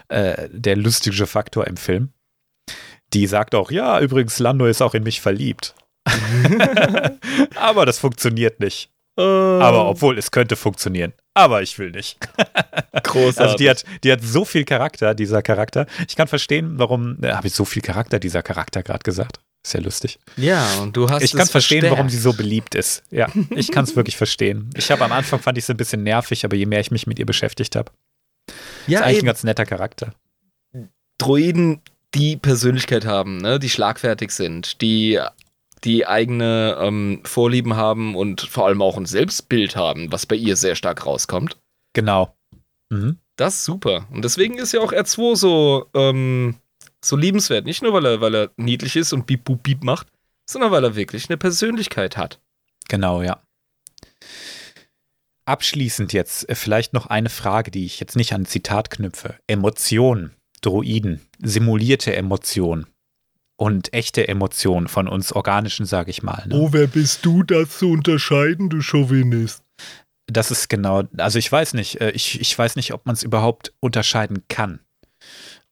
[0.08, 2.12] äh, der lustige Faktor im Film
[3.12, 5.74] die sagt auch, ja, übrigens, Lando ist auch in mich verliebt.
[7.56, 8.90] aber das funktioniert nicht.
[9.18, 9.60] Uh.
[9.60, 11.12] Aber obwohl, es könnte funktionieren.
[11.34, 12.18] Aber ich will nicht.
[13.02, 13.40] Großartig.
[13.40, 15.86] Also die hat, die hat so viel Charakter, dieser Charakter.
[16.08, 19.40] Ich kann verstehen, warum, äh, habe ich so viel Charakter, dieser Charakter gerade gesagt.
[19.62, 20.18] Ist ja lustig.
[20.36, 21.98] Ja, und du hast Ich kann verstehen, verstärkt.
[21.98, 23.02] warum sie so beliebt ist.
[23.10, 24.70] Ja, ich kann es wirklich verstehen.
[24.74, 27.06] Ich habe am Anfang fand ich es ein bisschen nervig, aber je mehr ich mich
[27.06, 27.92] mit ihr beschäftigt habe,
[28.86, 29.24] ja, ist eigentlich eben.
[29.24, 30.14] ein ganz netter Charakter.
[31.18, 31.82] Droiden
[32.14, 33.58] die Persönlichkeit haben, ne?
[33.58, 35.20] die schlagfertig sind, die
[35.84, 40.56] die eigene ähm, Vorlieben haben und vor allem auch ein Selbstbild haben, was bei ihr
[40.56, 41.56] sehr stark rauskommt.
[41.94, 42.36] Genau.
[42.90, 43.18] Mhm.
[43.36, 44.06] Das ist super.
[44.10, 46.56] Und deswegen ist ja auch R2 so, ähm,
[47.02, 47.64] so liebenswert.
[47.64, 50.08] Nicht nur, weil er, weil er niedlich ist und Beep, Boop, Beep macht,
[50.48, 52.40] sondern weil er wirklich eine Persönlichkeit hat.
[52.88, 53.42] Genau, ja.
[55.46, 59.36] Abschließend jetzt äh, vielleicht noch eine Frage, die ich jetzt nicht an Zitat knüpfe.
[59.46, 60.36] Emotionen.
[60.60, 62.86] Droiden, simulierte Emotionen
[63.56, 66.44] und echte Emotionen von uns organischen, sage ich mal.
[66.46, 66.54] Ne?
[66.54, 69.62] Oh, wer bist du, das zu unterscheiden, du Chauvinist?
[70.26, 73.22] Das ist genau, also ich weiß nicht, äh, ich, ich weiß nicht, ob man es
[73.22, 74.80] überhaupt unterscheiden kann.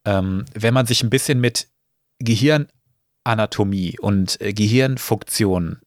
[0.05, 1.69] Ähm, wenn man sich ein bisschen mit
[2.19, 5.79] Gehirnanatomie und äh, Gehirnfunktion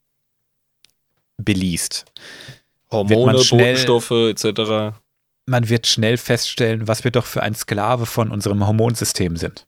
[1.38, 2.06] beliest.
[2.90, 4.94] Hormone, Botenstoffe etc
[5.46, 9.68] man wird schnell feststellen, was wir doch für ein Sklave von unserem Hormonsystem sind.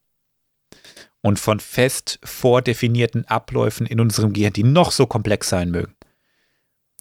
[1.24, 5.96] Und von fest vordefinierten Abläufen in unserem Gehirn, die noch so komplex sein mögen,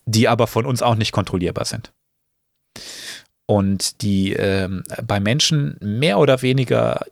[0.06, 1.92] die aber von uns auch nicht kontrollierbar sind.
[3.46, 7.04] Und die ähm, bei Menschen mehr oder weniger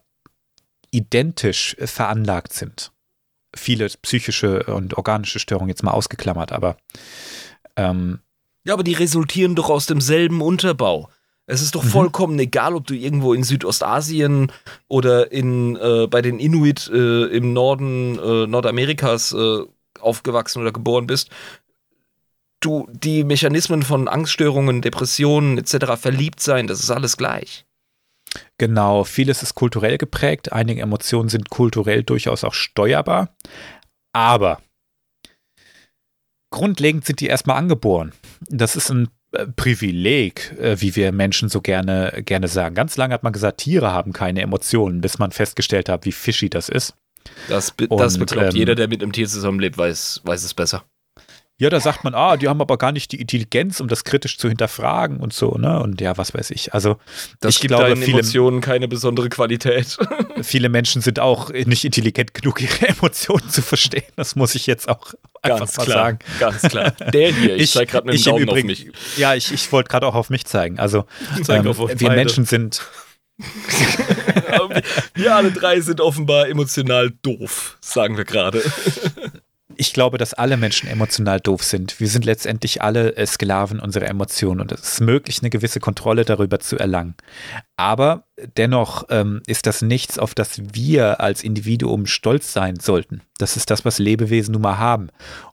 [0.92, 2.92] identisch veranlagt sind.
[3.54, 6.76] Viele psychische und organische Störungen jetzt mal ausgeklammert, aber
[7.76, 8.20] ähm,
[8.64, 11.08] ja, aber die resultieren doch aus demselben Unterbau.
[11.50, 11.88] Es ist doch mhm.
[11.88, 14.52] vollkommen egal, ob du irgendwo in Südostasien
[14.86, 19.62] oder in, äh, bei den Inuit äh, im Norden äh, Nordamerikas äh,
[19.98, 21.30] aufgewachsen oder geboren bist.
[22.60, 27.66] Du, die Mechanismen von Angststörungen, Depressionen etc., verliebt sein, das ist alles gleich.
[28.58, 33.34] Genau, vieles ist kulturell geprägt, einige Emotionen sind kulturell durchaus auch steuerbar,
[34.12, 34.62] aber
[36.50, 38.12] grundlegend sind die erstmal angeboren.
[38.48, 39.08] Das ist ein
[39.56, 42.74] Privileg, äh, wie wir Menschen so gerne, gerne sagen.
[42.74, 46.50] Ganz lange hat man gesagt, Tiere haben keine Emotionen, bis man festgestellt hat, wie fishy
[46.50, 46.94] das ist.
[47.48, 48.54] Das, be das bekloppt.
[48.54, 50.84] Ähm, Jeder, der mit einem Tier zusammenlebt, weiß, weiß es besser.
[51.60, 54.38] Ja, da sagt man, ah, die haben aber gar nicht die Intelligenz, um das kritisch
[54.38, 55.78] zu hinterfragen und so, ne?
[55.78, 56.72] Und ja, was weiß ich.
[56.72, 56.96] Also,
[57.40, 59.98] das ich gibt glaube, deinen viele, Emotionen keine besondere Qualität.
[60.42, 64.10] viele Menschen sind auch nicht intelligent genug, ihre Emotionen zu verstehen.
[64.16, 65.12] Das muss ich jetzt auch
[65.42, 66.18] einfach ganz mal klar, sagen.
[66.38, 66.92] Ganz klar.
[67.12, 68.90] Der hier, ich, ich zeige gerade mit dem Daumen Übrigen, auf mich.
[69.18, 70.78] Ja, ich, ich wollte gerade auch auf mich zeigen.
[70.78, 71.04] Also,
[71.46, 72.16] ähm, wir beide.
[72.16, 72.86] Menschen sind.
[75.14, 78.62] wir alle drei sind offenbar emotional doof, sagen wir gerade
[79.80, 82.00] ich glaube, dass alle Menschen emotional doof sind.
[82.00, 86.26] Wir sind letztendlich alle äh, Sklaven unserer Emotionen und es ist möglich, eine gewisse Kontrolle
[86.26, 87.14] darüber zu erlangen.
[87.78, 88.24] Aber
[88.58, 93.22] dennoch ähm, ist das nichts, auf das wir als Individuum stolz sein sollten.
[93.38, 95.08] Das ist das, was Lebewesen nun mal haben.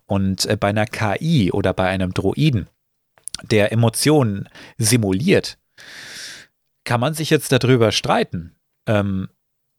[0.07, 2.67] Und äh, bei einer KI oder bei einem Droiden,
[3.43, 5.57] der Emotionen simuliert,
[6.83, 8.57] kann man sich jetzt darüber streiten.
[8.87, 9.29] Ähm,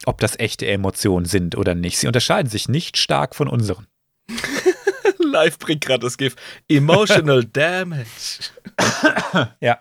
[0.06, 1.98] ob das echte Emotionen sind oder nicht.
[1.98, 3.86] Sie unterscheiden sich nicht stark von unseren.
[5.30, 6.36] Live bringt gerade das GIF.
[6.68, 8.50] Emotional Damage.
[9.60, 9.78] ja.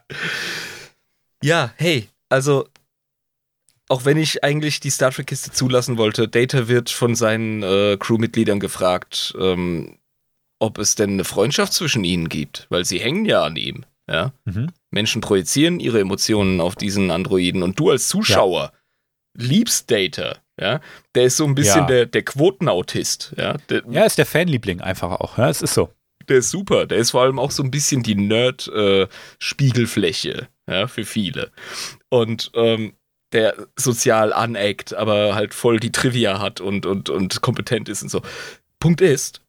[1.44, 2.68] Ja, hey, also
[3.90, 8.60] auch wenn ich eigentlich die Star Trek-Kiste zulassen wollte, Data wird von seinen äh, Crewmitgliedern
[8.60, 9.98] gefragt, ähm,
[10.60, 13.86] ob es denn eine Freundschaft zwischen ihnen gibt, weil sie hängen ja an ihm.
[14.10, 14.34] Ja?
[14.46, 14.72] Mhm.
[14.92, 19.46] Menschen projizieren ihre Emotionen auf diesen Androiden und du als Zuschauer ja.
[19.46, 20.38] liebst Data.
[20.60, 20.82] Ja,
[21.14, 21.88] der ist so ein bisschen ja.
[21.88, 23.36] der, der Quotenautist.
[23.38, 25.38] Ja, der, ja, ist der Fanliebling einfach auch.
[25.38, 25.92] Ja, es ist so.
[26.28, 26.88] Der ist super.
[26.88, 31.52] Der ist vor allem auch so ein bisschen die Nerd-Spiegelfläche äh, ja, für viele.
[32.10, 32.94] Und ähm,
[33.34, 38.10] der sozial aneckt, aber halt voll die Trivia hat und, und, und kompetent ist und
[38.10, 38.24] so.
[38.80, 39.42] Punkt ist,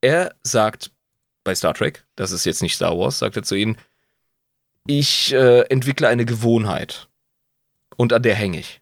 [0.00, 0.90] er sagt
[1.44, 3.76] bei Star Trek, das ist jetzt nicht Star Wars, sagt er zu ihnen,
[4.86, 7.08] ich äh, entwickle eine Gewohnheit
[7.96, 8.80] und an der hänge ich.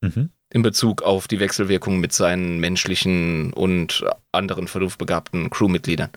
[0.00, 6.10] Mhm in Bezug auf die Wechselwirkung mit seinen menschlichen und anderen vernunftbegabten Crewmitgliedern.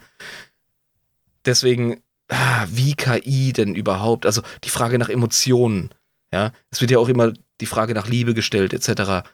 [1.46, 4.26] Deswegen, ah, wie KI denn überhaupt?
[4.26, 5.90] Also die Frage nach Emotionen,
[6.32, 9.28] ja, es wird ja auch immer die Frage nach Liebe gestellt, etc.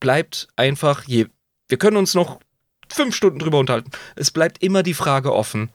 [0.00, 1.26] bleibt einfach, je,
[1.68, 2.40] wir können uns noch
[2.88, 3.90] fünf Stunden drüber unterhalten.
[4.16, 5.70] Es bleibt immer die Frage offen,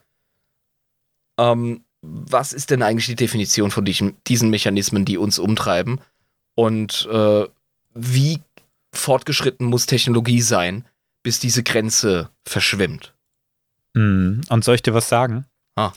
[1.38, 6.00] ähm, was ist denn eigentlich die Definition von diesen, Mechanismen, die uns umtreiben?
[6.54, 7.46] Und äh,
[7.94, 8.40] wie
[8.92, 10.86] fortgeschritten muss Technologie sein,
[11.22, 13.14] bis diese Grenze verschwimmt?
[13.94, 15.46] Mm, und soll ich dir was sagen?
[15.76, 15.92] Ah.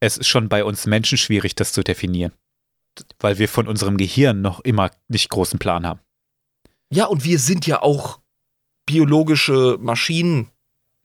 [0.00, 2.32] Es ist schon bei uns Menschen schwierig, das zu definieren.
[3.18, 6.00] Weil wir von unserem Gehirn noch immer nicht großen Plan haben.
[6.90, 8.20] Ja, und wir sind ja auch
[8.86, 10.50] biologische Maschinen.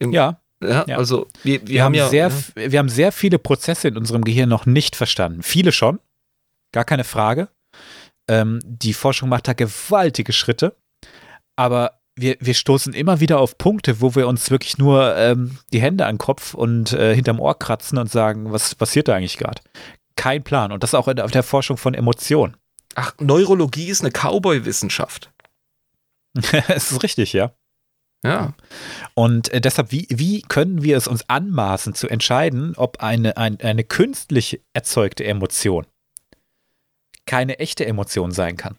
[0.00, 0.40] ja.
[0.62, 0.96] Ja, ja.
[0.96, 2.72] also wir, wir, wir haben, ja, sehr, ja.
[2.72, 5.42] wir haben sehr viele Prozesse in unserem Gehirn noch nicht verstanden.
[5.42, 6.00] Viele schon,
[6.72, 7.48] gar keine Frage.
[8.28, 10.74] Ähm, die Forschung macht da gewaltige Schritte,
[11.56, 15.80] aber wir, wir stoßen immer wieder auf Punkte, wo wir uns wirklich nur ähm, die
[15.80, 19.36] Hände an den Kopf und äh, hinterm Ohr kratzen und sagen, was passiert da eigentlich
[19.36, 19.62] gerade?
[20.16, 20.70] Kein Plan.
[20.70, 22.56] Und das auch in, auf der Forschung von Emotionen.
[22.94, 25.30] Ach, Neurologie ist eine Cowboy-Wissenschaft.
[26.68, 27.52] Es ist richtig, ja.
[28.24, 28.54] Ja.
[29.14, 33.60] Und äh, deshalb, wie, wie können wir es uns anmaßen zu entscheiden, ob eine, ein,
[33.60, 35.86] eine künstlich erzeugte Emotion
[37.26, 38.78] keine echte Emotion sein kann?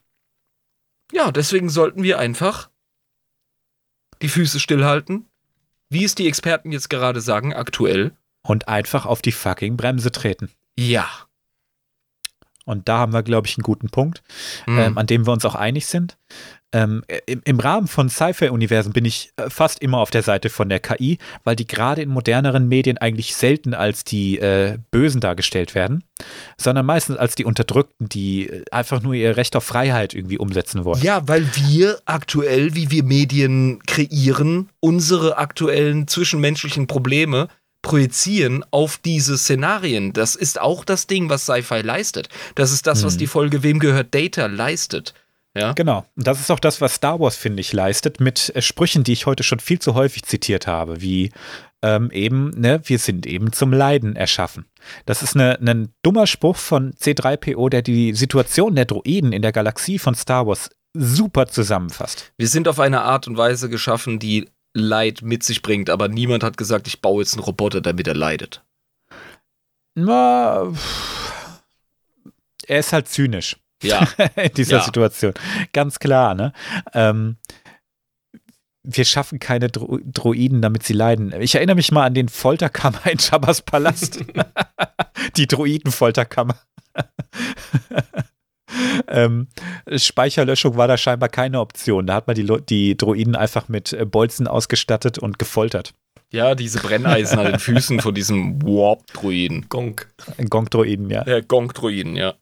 [1.11, 2.69] Ja, deswegen sollten wir einfach
[4.21, 5.25] die Füße stillhalten,
[5.89, 8.13] wie es die Experten jetzt gerade sagen, aktuell.
[8.41, 10.51] Und einfach auf die fucking Bremse treten.
[10.77, 11.07] Ja.
[12.65, 14.23] Und da haben wir, glaube ich, einen guten Punkt,
[14.65, 14.79] mhm.
[14.79, 16.17] ähm, an dem wir uns auch einig sind.
[16.75, 20.67] Ähm, im, im, Rahmen von Sci-Fi-Universen bin ich äh, fast immer auf der Seite von
[20.67, 25.73] der KI, weil die gerade in moderneren Medien eigentlich selten als die äh, Bösen dargestellt
[25.73, 26.03] werden,
[26.57, 30.83] sondern meistens als die Unterdrückten, die äh, einfach nur ihr Recht auf Freiheit irgendwie umsetzen
[30.83, 31.01] wollen.
[31.01, 37.47] Ja, weil wir aktuell, wie wir Medien kreieren, unsere aktuellen zwischenmenschlichen Probleme
[37.83, 40.11] projizieren auf diese Szenarien.
[40.11, 42.27] Das ist auch das Ding, was Sci-Fi leistet.
[42.55, 43.19] Das ist das, was mhm.
[43.19, 45.13] die Folge Wem gehört Data leistet.
[45.55, 45.73] Ja?
[45.73, 46.05] Genau.
[46.15, 49.13] Und das ist auch das, was Star Wars, finde ich, leistet, mit äh, Sprüchen, die
[49.13, 51.31] ich heute schon viel zu häufig zitiert habe, wie
[51.81, 54.65] ähm, eben, ne, wir sind eben zum Leiden erschaffen.
[55.05, 59.51] Das ist ein ne, dummer Spruch von C3PO, der die Situation der Droiden in der
[59.51, 62.33] Galaxie von Star Wars super zusammenfasst.
[62.37, 66.43] Wir sind auf eine Art und Weise geschaffen, die Leid mit sich bringt, aber niemand
[66.43, 68.63] hat gesagt, ich baue jetzt einen Roboter, damit er leidet.
[69.93, 70.73] Na,
[72.67, 73.55] er ist halt zynisch.
[73.83, 74.07] Ja.
[74.35, 74.83] in dieser Ja.
[74.83, 75.33] Situation.
[75.73, 76.53] Ganz klar, ne?
[76.93, 77.37] Ähm,
[78.87, 81.33] wir schaffen keine Dro Droiden, damit sie leiden.
[81.41, 84.19] Ich erinnere mich mal an den Folterkammer in Jabba's Palast.
[85.37, 86.55] Die Droidenfolterkammer.
[89.07, 89.47] ähm,
[89.95, 92.07] Speicherlöschung war da scheinbar keine Option.
[92.07, 95.93] Da hat man die, Lo- die Droiden einfach mit äh, Bolzen ausgestattet und gefoltert.
[96.31, 99.67] Ja, diese Brenneisen an den Füßen von diesem Warp-Druiden.
[99.69, 100.07] Gonk.
[100.49, 101.25] Gong-Droiden, ja.
[101.25, 102.33] Äh, Gong-Druiden, ja.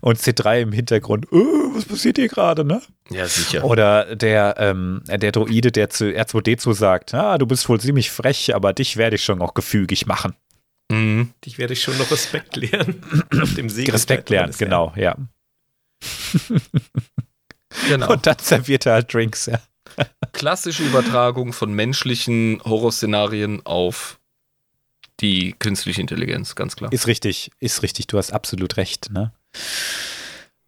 [0.00, 1.26] Und C3 im Hintergrund.
[1.32, 2.80] Oh, was passiert hier gerade, ne?
[3.10, 3.64] Ja, sicher.
[3.64, 8.54] Oder der, ähm, der Droide, der zu R2D2 sagt, ah, du bist wohl ziemlich frech,
[8.54, 10.34] aber dich werde ich schon noch gefügig machen.
[10.90, 11.32] Mhm.
[11.44, 13.02] Dich werde ich schon noch Respekt lernen.
[13.42, 15.16] Auf dem Segel Respekt lernen, genau, ja.
[17.88, 18.12] Genau.
[18.12, 19.60] Und dann serviert er halt Drinks, ja.
[20.32, 24.18] Klassische Übertragung von menschlichen Horrorszenarien auf
[25.20, 26.92] die künstliche Intelligenz, ganz klar.
[26.92, 29.32] Ist richtig, ist richtig, du hast absolut recht, ne?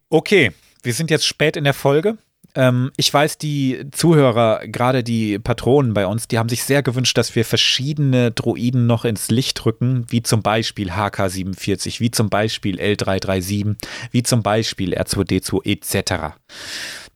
[0.09, 0.51] Okay,
[0.83, 2.17] wir sind jetzt spät in der Folge.
[2.55, 7.17] Ähm, ich weiß, die Zuhörer, gerade die Patronen bei uns, die haben sich sehr gewünscht,
[7.17, 12.79] dass wir verschiedene Droiden noch ins Licht rücken, wie zum Beispiel HK47, wie zum Beispiel
[12.79, 13.75] L337,
[14.11, 16.35] wie zum Beispiel R2D2 etc.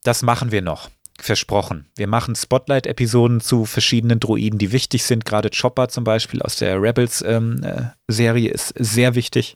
[0.04, 0.90] Das machen wir noch.
[1.20, 1.86] Versprochen.
[1.96, 5.26] Wir machen Spotlight-Episoden zu verschiedenen Droiden, die wichtig sind.
[5.26, 9.56] Gerade Chopper zum Beispiel aus der Rebels-Serie ist sehr wichtig.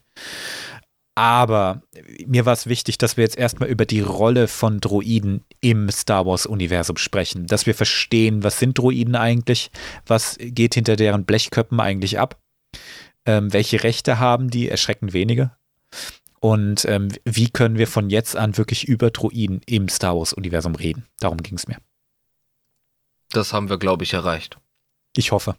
[1.18, 1.82] Aber
[2.28, 6.24] mir war es wichtig, dass wir jetzt erstmal über die Rolle von Droiden im Star
[6.26, 7.48] Wars-Universum sprechen.
[7.48, 9.72] Dass wir verstehen, was sind Droiden eigentlich?
[10.06, 12.40] Was geht hinter deren Blechköppen eigentlich ab?
[13.26, 14.68] Ähm, welche Rechte haben die?
[14.68, 15.50] Erschreckend wenige.
[16.38, 21.04] Und ähm, wie können wir von jetzt an wirklich über Droiden im Star Wars-Universum reden?
[21.18, 21.78] Darum ging es mir.
[23.30, 24.58] Das haben wir, glaube ich, erreicht.
[25.16, 25.56] Ich hoffe.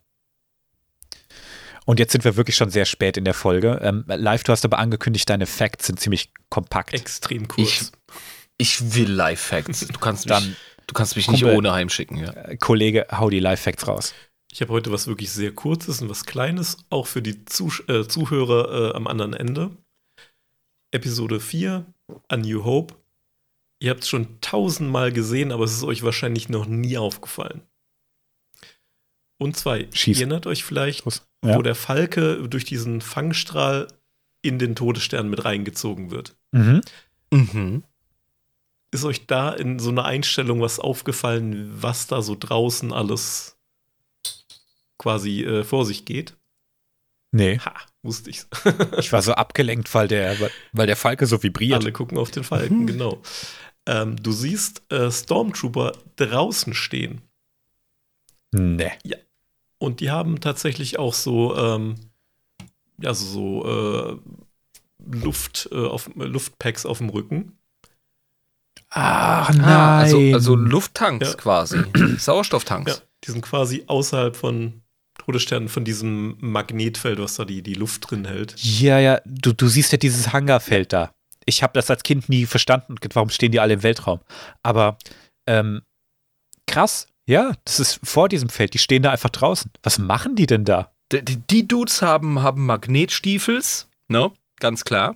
[1.89, 3.79] Und jetzt sind wir wirklich schon sehr spät in der Folge.
[3.81, 6.93] Ähm, live, du hast aber angekündigt, deine Facts sind ziemlich kompakt.
[6.93, 7.91] Extrem kurz.
[8.59, 9.87] Ich will Live-Facts.
[9.87, 11.57] Du kannst mich, Dann, du kannst mich nicht Kumpel.
[11.57, 12.17] ohne heimschicken.
[12.17, 12.31] Ja.
[12.31, 14.13] äh, Kollege, hau die Live-Facts raus.
[14.51, 18.07] Ich habe heute was wirklich sehr Kurzes und was Kleines, auch für die Zusch äh,
[18.07, 19.75] Zuhörer äh, am anderen Ende.
[20.91, 21.91] Episode 4,
[22.27, 22.97] A New Hope.
[23.81, 27.63] Ihr habt es schon tausendmal gesehen, aber es ist euch wahrscheinlich noch nie aufgefallen.
[29.39, 30.19] Und zwei, Schieß.
[30.19, 31.23] ihr erinnert euch vielleicht, Los.
[31.43, 31.55] Ja.
[31.55, 33.87] wo der Falke durch diesen Fangstrahl
[34.41, 36.35] in den Todesstern mit reingezogen wird.
[36.51, 36.81] Mhm.
[37.31, 37.83] Mhm.
[38.91, 43.57] Ist euch da in so einer Einstellung was aufgefallen, was da so draußen alles
[44.97, 46.35] quasi äh, vor sich geht?
[47.31, 48.47] Nee, Ha, wusste ich's.
[48.97, 50.35] ich war so abgelenkt, weil der,
[50.73, 51.81] weil der Falke so vibriert.
[51.81, 53.21] Alle gucken auf den Falken, genau.
[53.85, 57.21] Ähm, du siehst äh, Stormtrooper draußen stehen.
[58.51, 58.91] Nee.
[59.79, 61.95] Und die haben tatsächlich auch so, ähm,
[63.01, 64.17] ja, so, so äh,
[65.11, 67.57] Luft, äh, auf, Luftpacks auf dem Rücken.
[68.91, 69.63] Ach nein.
[69.63, 71.35] Ah, also, also Lufttanks Ja.
[71.35, 71.77] quasi.
[72.17, 72.91] Sauerstofftanks.
[72.91, 74.81] Ja, die sind quasi außerhalb von
[75.17, 78.55] Todessternen, von diesem Magnetfeld, was da die, die Luft drin hält.
[78.57, 81.13] ja, ja, du, du siehst ja dieses Hangarfeld da.
[81.45, 84.19] Ich habe das als Kind nie verstanden, warum stehen die alle im Weltraum.
[84.63, 84.97] Aber
[85.47, 85.81] ähm,
[86.67, 89.69] krass, ja, das ist vor diesem Feld, die stehen da einfach draußen.
[89.83, 90.91] Was machen die denn da?
[91.11, 94.31] Die, die, Dudes haben, haben Magnetstiefels, ne?
[94.59, 95.15] Ganz klar.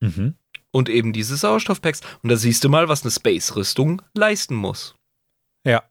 [0.00, 0.34] Mhm.
[0.70, 2.00] Und eben diese Sauerstoffpacks.
[2.22, 4.94] Und da siehst du mal, was eine Space-Rüstung leisten muss.
[5.66, 5.82] Ja.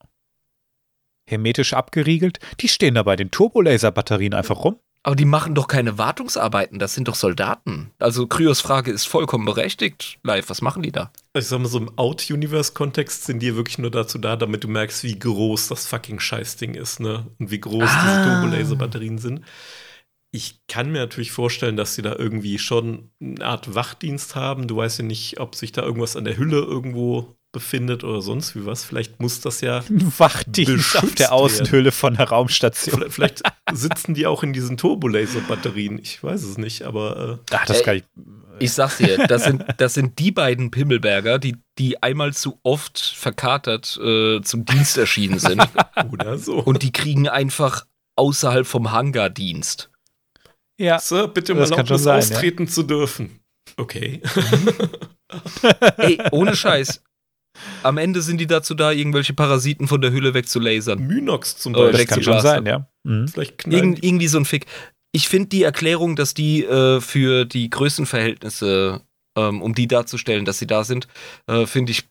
[1.29, 2.39] Hermetisch abgeriegelt.
[2.61, 4.79] Die stehen da bei den Turbolaser-Batterien einfach rum.
[5.03, 7.91] Aber die machen doch keine Wartungsarbeiten, das sind doch Soldaten.
[7.97, 10.19] Also Kryos Frage ist vollkommen berechtigt.
[10.23, 11.11] Live, was machen die da?
[11.33, 15.03] Ich sag mal, so im Out-Universe-Kontext sind die wirklich nur dazu da, damit du merkst,
[15.03, 17.25] wie groß das fucking Scheißding ist, ne?
[17.39, 18.03] Und wie groß Ah.
[18.03, 19.41] diese Turbolaser-Batterien sind.
[20.33, 24.67] Ich kann mir natürlich vorstellen, dass sie da irgendwie schon eine Art Wachdienst haben.
[24.67, 28.55] Du weißt ja nicht, ob sich da irgendwas an der Hülle irgendwo befindet oder sonst
[28.55, 28.83] wie was.
[28.83, 29.79] Vielleicht muss das ja.
[29.89, 33.05] Ein Wachdienst auf der Außenhülle von der Raumstation.
[33.09, 35.99] Vielleicht sitzen die auch in diesen Turbolaser-Batterien.
[35.99, 38.03] Ich weiß es nicht, aber äh, Ach, das Äh, kann ich.
[38.59, 42.99] Ich sag's dir, das sind, das sind die beiden Pimmelberger, die, die einmal zu oft
[42.99, 45.63] verkatert äh, zum Dienst erschienen sind.
[46.11, 46.59] oder so.
[46.59, 49.89] Und die kriegen einfach außerhalb vom Hangar Dienst.
[50.77, 50.99] Ja.
[50.99, 52.17] Sir, bitte Das mal Erlaubnis sein, ja.
[52.19, 53.39] austreten zu dürfen.
[53.77, 54.21] Okay.
[55.97, 57.01] Ey, ohne Scheiß.
[57.83, 60.99] Am Ende sind die dazu da, irgendwelche Parasiten von der Hülle wegzulasern.
[60.99, 62.05] Mynox zum Oh, Beispiel.
[62.05, 62.87] Das kann schon sein, ja.
[63.03, 63.27] Mhm.
[63.27, 64.65] Vielleicht Irgend, irgendwie so ein Fick.
[65.13, 69.01] Ich finde die Erklärung, dass die äh, für die Größenverhältnisse,
[69.37, 71.07] ähm, um die darzustellen, dass sie da sind,
[71.47, 72.05] äh, finde ich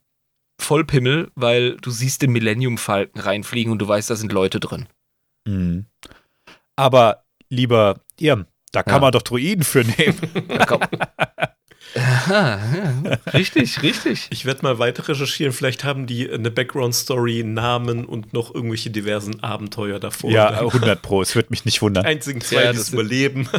[0.61, 4.61] voll Pimmel, weil du siehst den Millennium Falken reinfliegen und du weißt, da sind Leute
[4.61, 4.87] drin.
[5.49, 5.87] Mhm.
[6.77, 9.01] Aber lieber Irm, da kann Ja.
[9.01, 10.19] man doch Druiden für nehmen.
[10.49, 10.81] Ja, komm.
[11.97, 12.61] Aha,
[13.05, 14.29] ja, richtig, richtig.
[14.31, 15.53] Ich werde mal weiter recherchieren.
[15.53, 20.31] Vielleicht haben die eine Background-Story, Namen und noch irgendwelche diversen Abenteuer davor.
[20.31, 22.05] ja, Dann 100 Pro, es würde mich nicht wundern.
[22.07, 23.49] einzigen zwei, Ja, die das sind- überleben.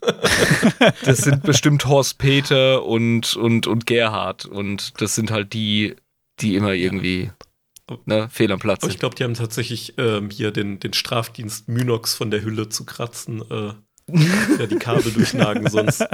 [1.04, 4.44] Das sind bestimmt Horst Peter und, und, und Gerhard.
[4.46, 5.96] Und das sind halt die,
[6.40, 7.30] die immer irgendwie
[8.06, 9.00] ne, fehl am Platz Aber ich sind.
[9.00, 13.42] glaube, die haben tatsächlich ähm, hier den, den Strafdienst Mynox von der Hülle zu kratzen.
[13.50, 13.72] Äh,
[14.58, 16.06] ja, die Kabel durchnagen sonst.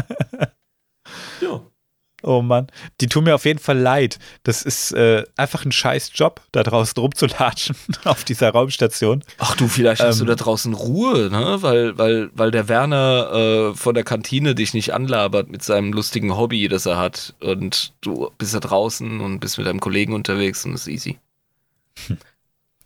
[2.26, 2.68] Oh Mann,
[3.00, 4.18] die tun mir auf jeden Fall leid.
[4.44, 9.22] Das ist äh, einfach ein scheiß Job, da draußen rumzulatschen auf dieser Raumstation.
[9.38, 10.28] Ach du, vielleicht hast du Ähm.
[10.28, 11.58] da draußen Ruhe, ne?
[11.60, 13.30] Weil, weil, weil der Werner
[13.72, 17.34] äh, von der Kantine dich nicht anlabert mit seinem lustigen Hobby, das er hat.
[17.40, 21.18] Und du bist da draußen und bist mit deinem Kollegen unterwegs und ist easy.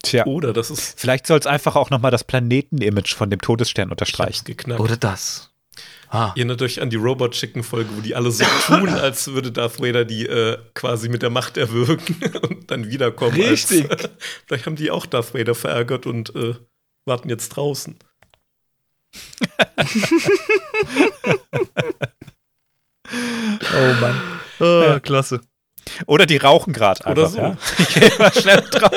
[0.02, 3.90] Tja, oder das ist vielleicht soll es einfach auch nochmal das Planeten-Image von dem Todesstern
[3.90, 4.44] unterstreichen.
[4.44, 4.80] geknackt.
[4.80, 5.50] Oder das.
[6.10, 6.32] Ah.
[6.34, 9.52] Ihr erinnert euch an die Robot Chicken Folge, wo die alle so tun, als würde
[9.52, 12.16] Darth Vader die äh, quasi mit der Macht erwürgen
[12.48, 13.40] und dann wiederkommen.
[13.40, 13.90] Richtig.
[13.90, 14.08] Als,
[14.46, 16.54] vielleicht haben die auch Darth Vader verärgert und äh,
[17.04, 17.98] warten jetzt draußen.
[23.10, 24.20] Oh Mann.
[24.60, 25.40] Ah, klasse.
[26.06, 27.30] Oder die rauchen gerade Oder einfach.
[27.30, 27.38] so.
[27.38, 27.56] Ja?
[28.02, 28.90] Ich mal schnell drauf.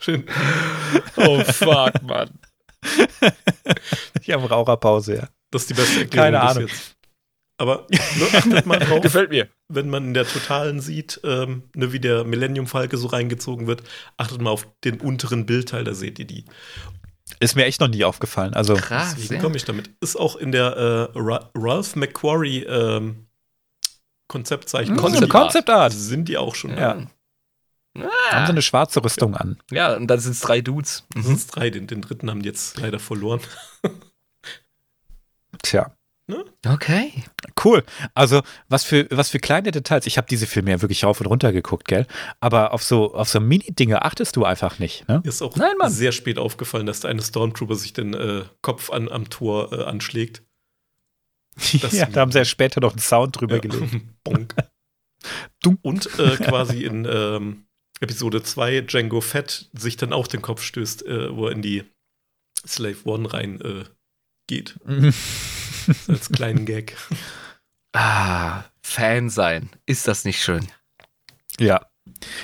[0.00, 0.24] Schön.
[1.16, 2.30] Oh fuck, Mann.
[4.22, 5.28] Ich habe Raucherpause, ja.
[5.50, 6.66] Das ist die beste Erklärung Keine Ahnung.
[6.66, 6.96] jetzt.
[7.58, 7.86] Aber
[8.18, 9.48] nur achtet mal drauf, Gefällt mir.
[9.68, 13.82] wenn man in der Totalen sieht, ähm, ne, wie der Millennium Falke so reingezogen wird,
[14.16, 16.44] achtet mal auf den unteren Bildteil, da seht ihr die.
[17.40, 18.54] Ist mir echt noch nie aufgefallen.
[18.54, 19.14] Also, Krass.
[19.16, 19.90] Deswegen komme ich damit.
[20.00, 20.76] Ist auch in der
[21.14, 23.26] äh, Ra Ralph McQuarrie ähm,
[24.28, 24.96] Konzeptzeichnung.
[24.98, 25.92] Concept sind, die, Concept Art.
[25.92, 26.70] sind die auch schon.
[26.70, 26.94] Ja.
[26.94, 27.06] da.
[28.02, 29.58] Haben sie eine schwarze Rüstung an.
[29.70, 31.04] Ja, und dann sind es drei Dudes.
[31.14, 31.70] Das sind drei.
[31.70, 33.40] Den, den dritten haben die jetzt leider verloren.
[35.62, 35.92] Tja.
[36.66, 37.12] Okay.
[37.64, 37.84] Cool.
[38.14, 40.06] Also, was für, was für kleine Details.
[40.08, 42.04] Ich habe diese Filme ja wirklich rauf und runter geguckt, gell?
[42.40, 45.20] Aber auf so, auf so Mini-Dinge achtest du einfach nicht, ne?
[45.22, 45.92] Mir ist auch Nein, Mann.
[45.92, 49.84] sehr spät aufgefallen, dass der eine Stormtrooper sich den äh, Kopf an, am Tor äh,
[49.84, 50.42] anschlägt.
[51.80, 53.96] Das- ja, da haben sie ja später noch einen Sound drüber gelegt.
[54.24, 54.54] Bonk.
[55.82, 57.65] Und äh, quasi in ähm,
[58.00, 61.84] Episode 2 Django Fett sich dann auch den Kopf stößt, äh, wo er in die
[62.66, 63.84] Slave One rein äh,
[64.46, 64.78] geht.
[66.08, 66.96] Als kleinen Gag.
[67.92, 69.70] Ah, Fan sein.
[69.86, 70.66] Ist das nicht schön?
[71.58, 71.86] ja.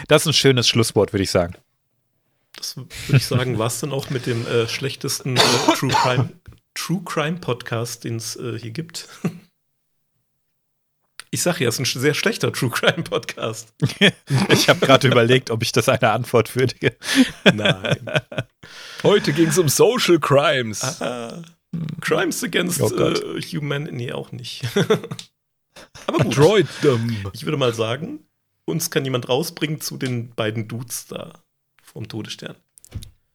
[0.09, 1.55] Das ist ein schönes Schlusswort, würde ich sagen.
[2.57, 5.41] Das würde ich sagen, war es dann auch mit dem äh, schlechtesten äh,
[5.77, 6.31] True Crime,
[6.75, 9.09] True Crime Podcast, den es äh, hier gibt.
[11.35, 13.73] Ich sage ja, es ist ein sehr schlechter True Crime Podcast.
[14.51, 16.95] Ich habe gerade überlegt, ob ich das eine Antwort würdige.
[17.45, 18.05] Nein.
[19.03, 21.01] Heute ging es um Social Crimes.
[21.01, 21.43] Ah,
[22.03, 23.23] Crimes against Oh Gott.
[23.23, 24.63] äh, Humanity nee, auch nicht.
[26.07, 27.17] Aber gut, Droidum.
[27.33, 28.27] ich würde mal sagen,
[28.67, 31.33] uns kann jemand rausbringen zu den beiden Dudes da
[31.83, 32.57] vom Todesstern.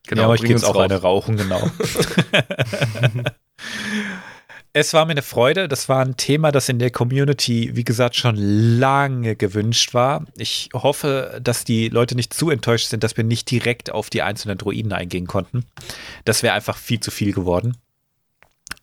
[0.05, 0.83] Genau, ja, aber ich jetzt uns auch raus.
[0.83, 1.69] eine rauchen, genau.
[4.79, 5.67] es war mir eine Freude.
[5.67, 10.25] Das war ein Thema, das in der Community, wie gesagt, schon lange gewünscht war.
[10.37, 14.21] Ich hoffe, dass die Leute nicht zu enttäuscht sind, dass wir nicht direkt auf die
[14.21, 15.65] einzelnen Droiden eingehen konnten.
[16.25, 17.75] Das wäre einfach viel zu viel geworden.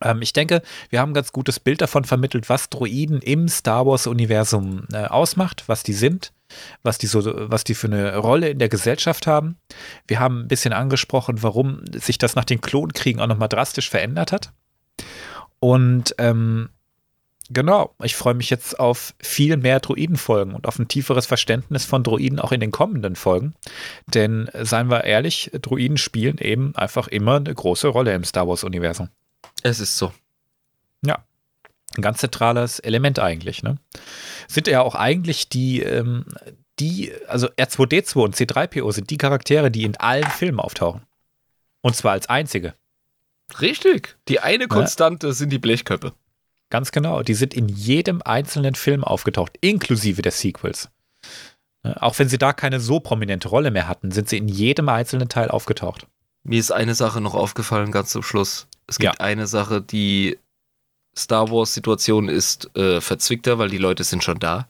[0.01, 3.85] Ähm, ich denke, wir haben ein ganz gutes Bild davon vermittelt, was Droiden im Star
[3.85, 6.33] Wars-Universum äh, ausmacht, was die sind,
[6.83, 9.55] was die, so, was die für eine Rolle in der Gesellschaft haben.
[10.07, 14.33] Wir haben ein bisschen angesprochen, warum sich das nach den Klonkriegen auch nochmal drastisch verändert
[14.33, 14.51] hat.
[15.65, 16.69] Und ähm,
[17.49, 22.03] genau, ich freue mich jetzt auf viel mehr Droidenfolgen und auf ein tieferes Verständnis von
[22.03, 23.55] Droiden auch in den kommenden Folgen.
[24.05, 28.47] Denn, äh, seien wir ehrlich, Droiden spielen eben einfach immer eine große Rolle im Star
[28.47, 29.09] Wars-Universum.
[29.63, 30.13] Es ist so.
[31.97, 33.79] Ein ganz zentrales Element eigentlich, ne?
[34.47, 36.25] Sind ja auch eigentlich die, ähm,
[36.77, 41.01] die, also R2D2 und C3PO sind die Charaktere, die in allen Filmen auftauchen.
[41.81, 42.75] Und zwar als einzige.
[43.59, 44.17] Richtig.
[44.27, 46.13] Die eine Konstante sind die Blechköpfe.
[46.69, 47.21] Ganz genau.
[47.21, 50.89] Die sind in jedem einzelnen Film aufgetaucht, inklusive der Sequels.
[51.83, 54.89] Ne, Auch wenn sie da keine so prominente Rolle mehr hatten, sind sie in jedem
[54.89, 56.07] einzelnen Teil aufgetaucht.
[56.43, 58.67] Mir ist eine Sache noch aufgefallen, ganz zum Schluss.
[58.87, 59.19] Es gibt Ja.
[59.25, 60.37] eine Sache, die
[61.17, 64.67] Star Wars-Situation ist äh, verzwickter, weil die Leute sind schon da.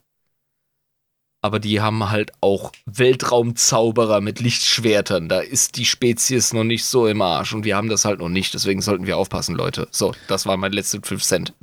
[1.45, 5.29] Aber die haben halt auch Weltraumzauberer mit Lichtschwertern.
[5.29, 8.29] Da ist die Spezies noch nicht so im Arsch und wir haben das halt noch
[8.29, 8.55] nicht.
[8.55, 9.87] Deswegen sollten wir aufpassen, Leute.
[9.91, 11.53] So, das war mein letzter 5 Cent.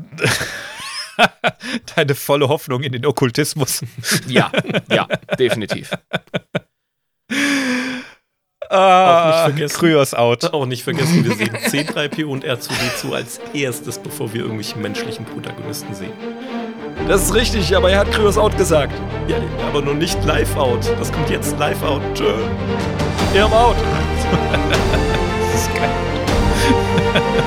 [1.97, 3.83] Deine volle Hoffnung in den Okkultismus.
[4.29, 4.53] Ja,
[4.89, 5.91] ja, definitiv.
[8.71, 10.45] Ah, auch nicht vergessen, Kryos out.
[10.55, 15.93] Auch nicht vergessen, wir sehen C3PO und R2D2 als erstes, bevor wir irgendwelche menschlichen Protagonisten
[15.93, 16.13] sehen.
[17.09, 18.95] Das ist richtig, aber er hat Kryos out gesagt.
[19.29, 19.37] Ja,
[19.69, 20.81] aber noch nicht live out.
[20.99, 22.03] Das kommt jetzt live out.
[22.15, 22.33] Tschö.
[23.35, 23.77] Er out.
[25.53, 27.43] das ist geil.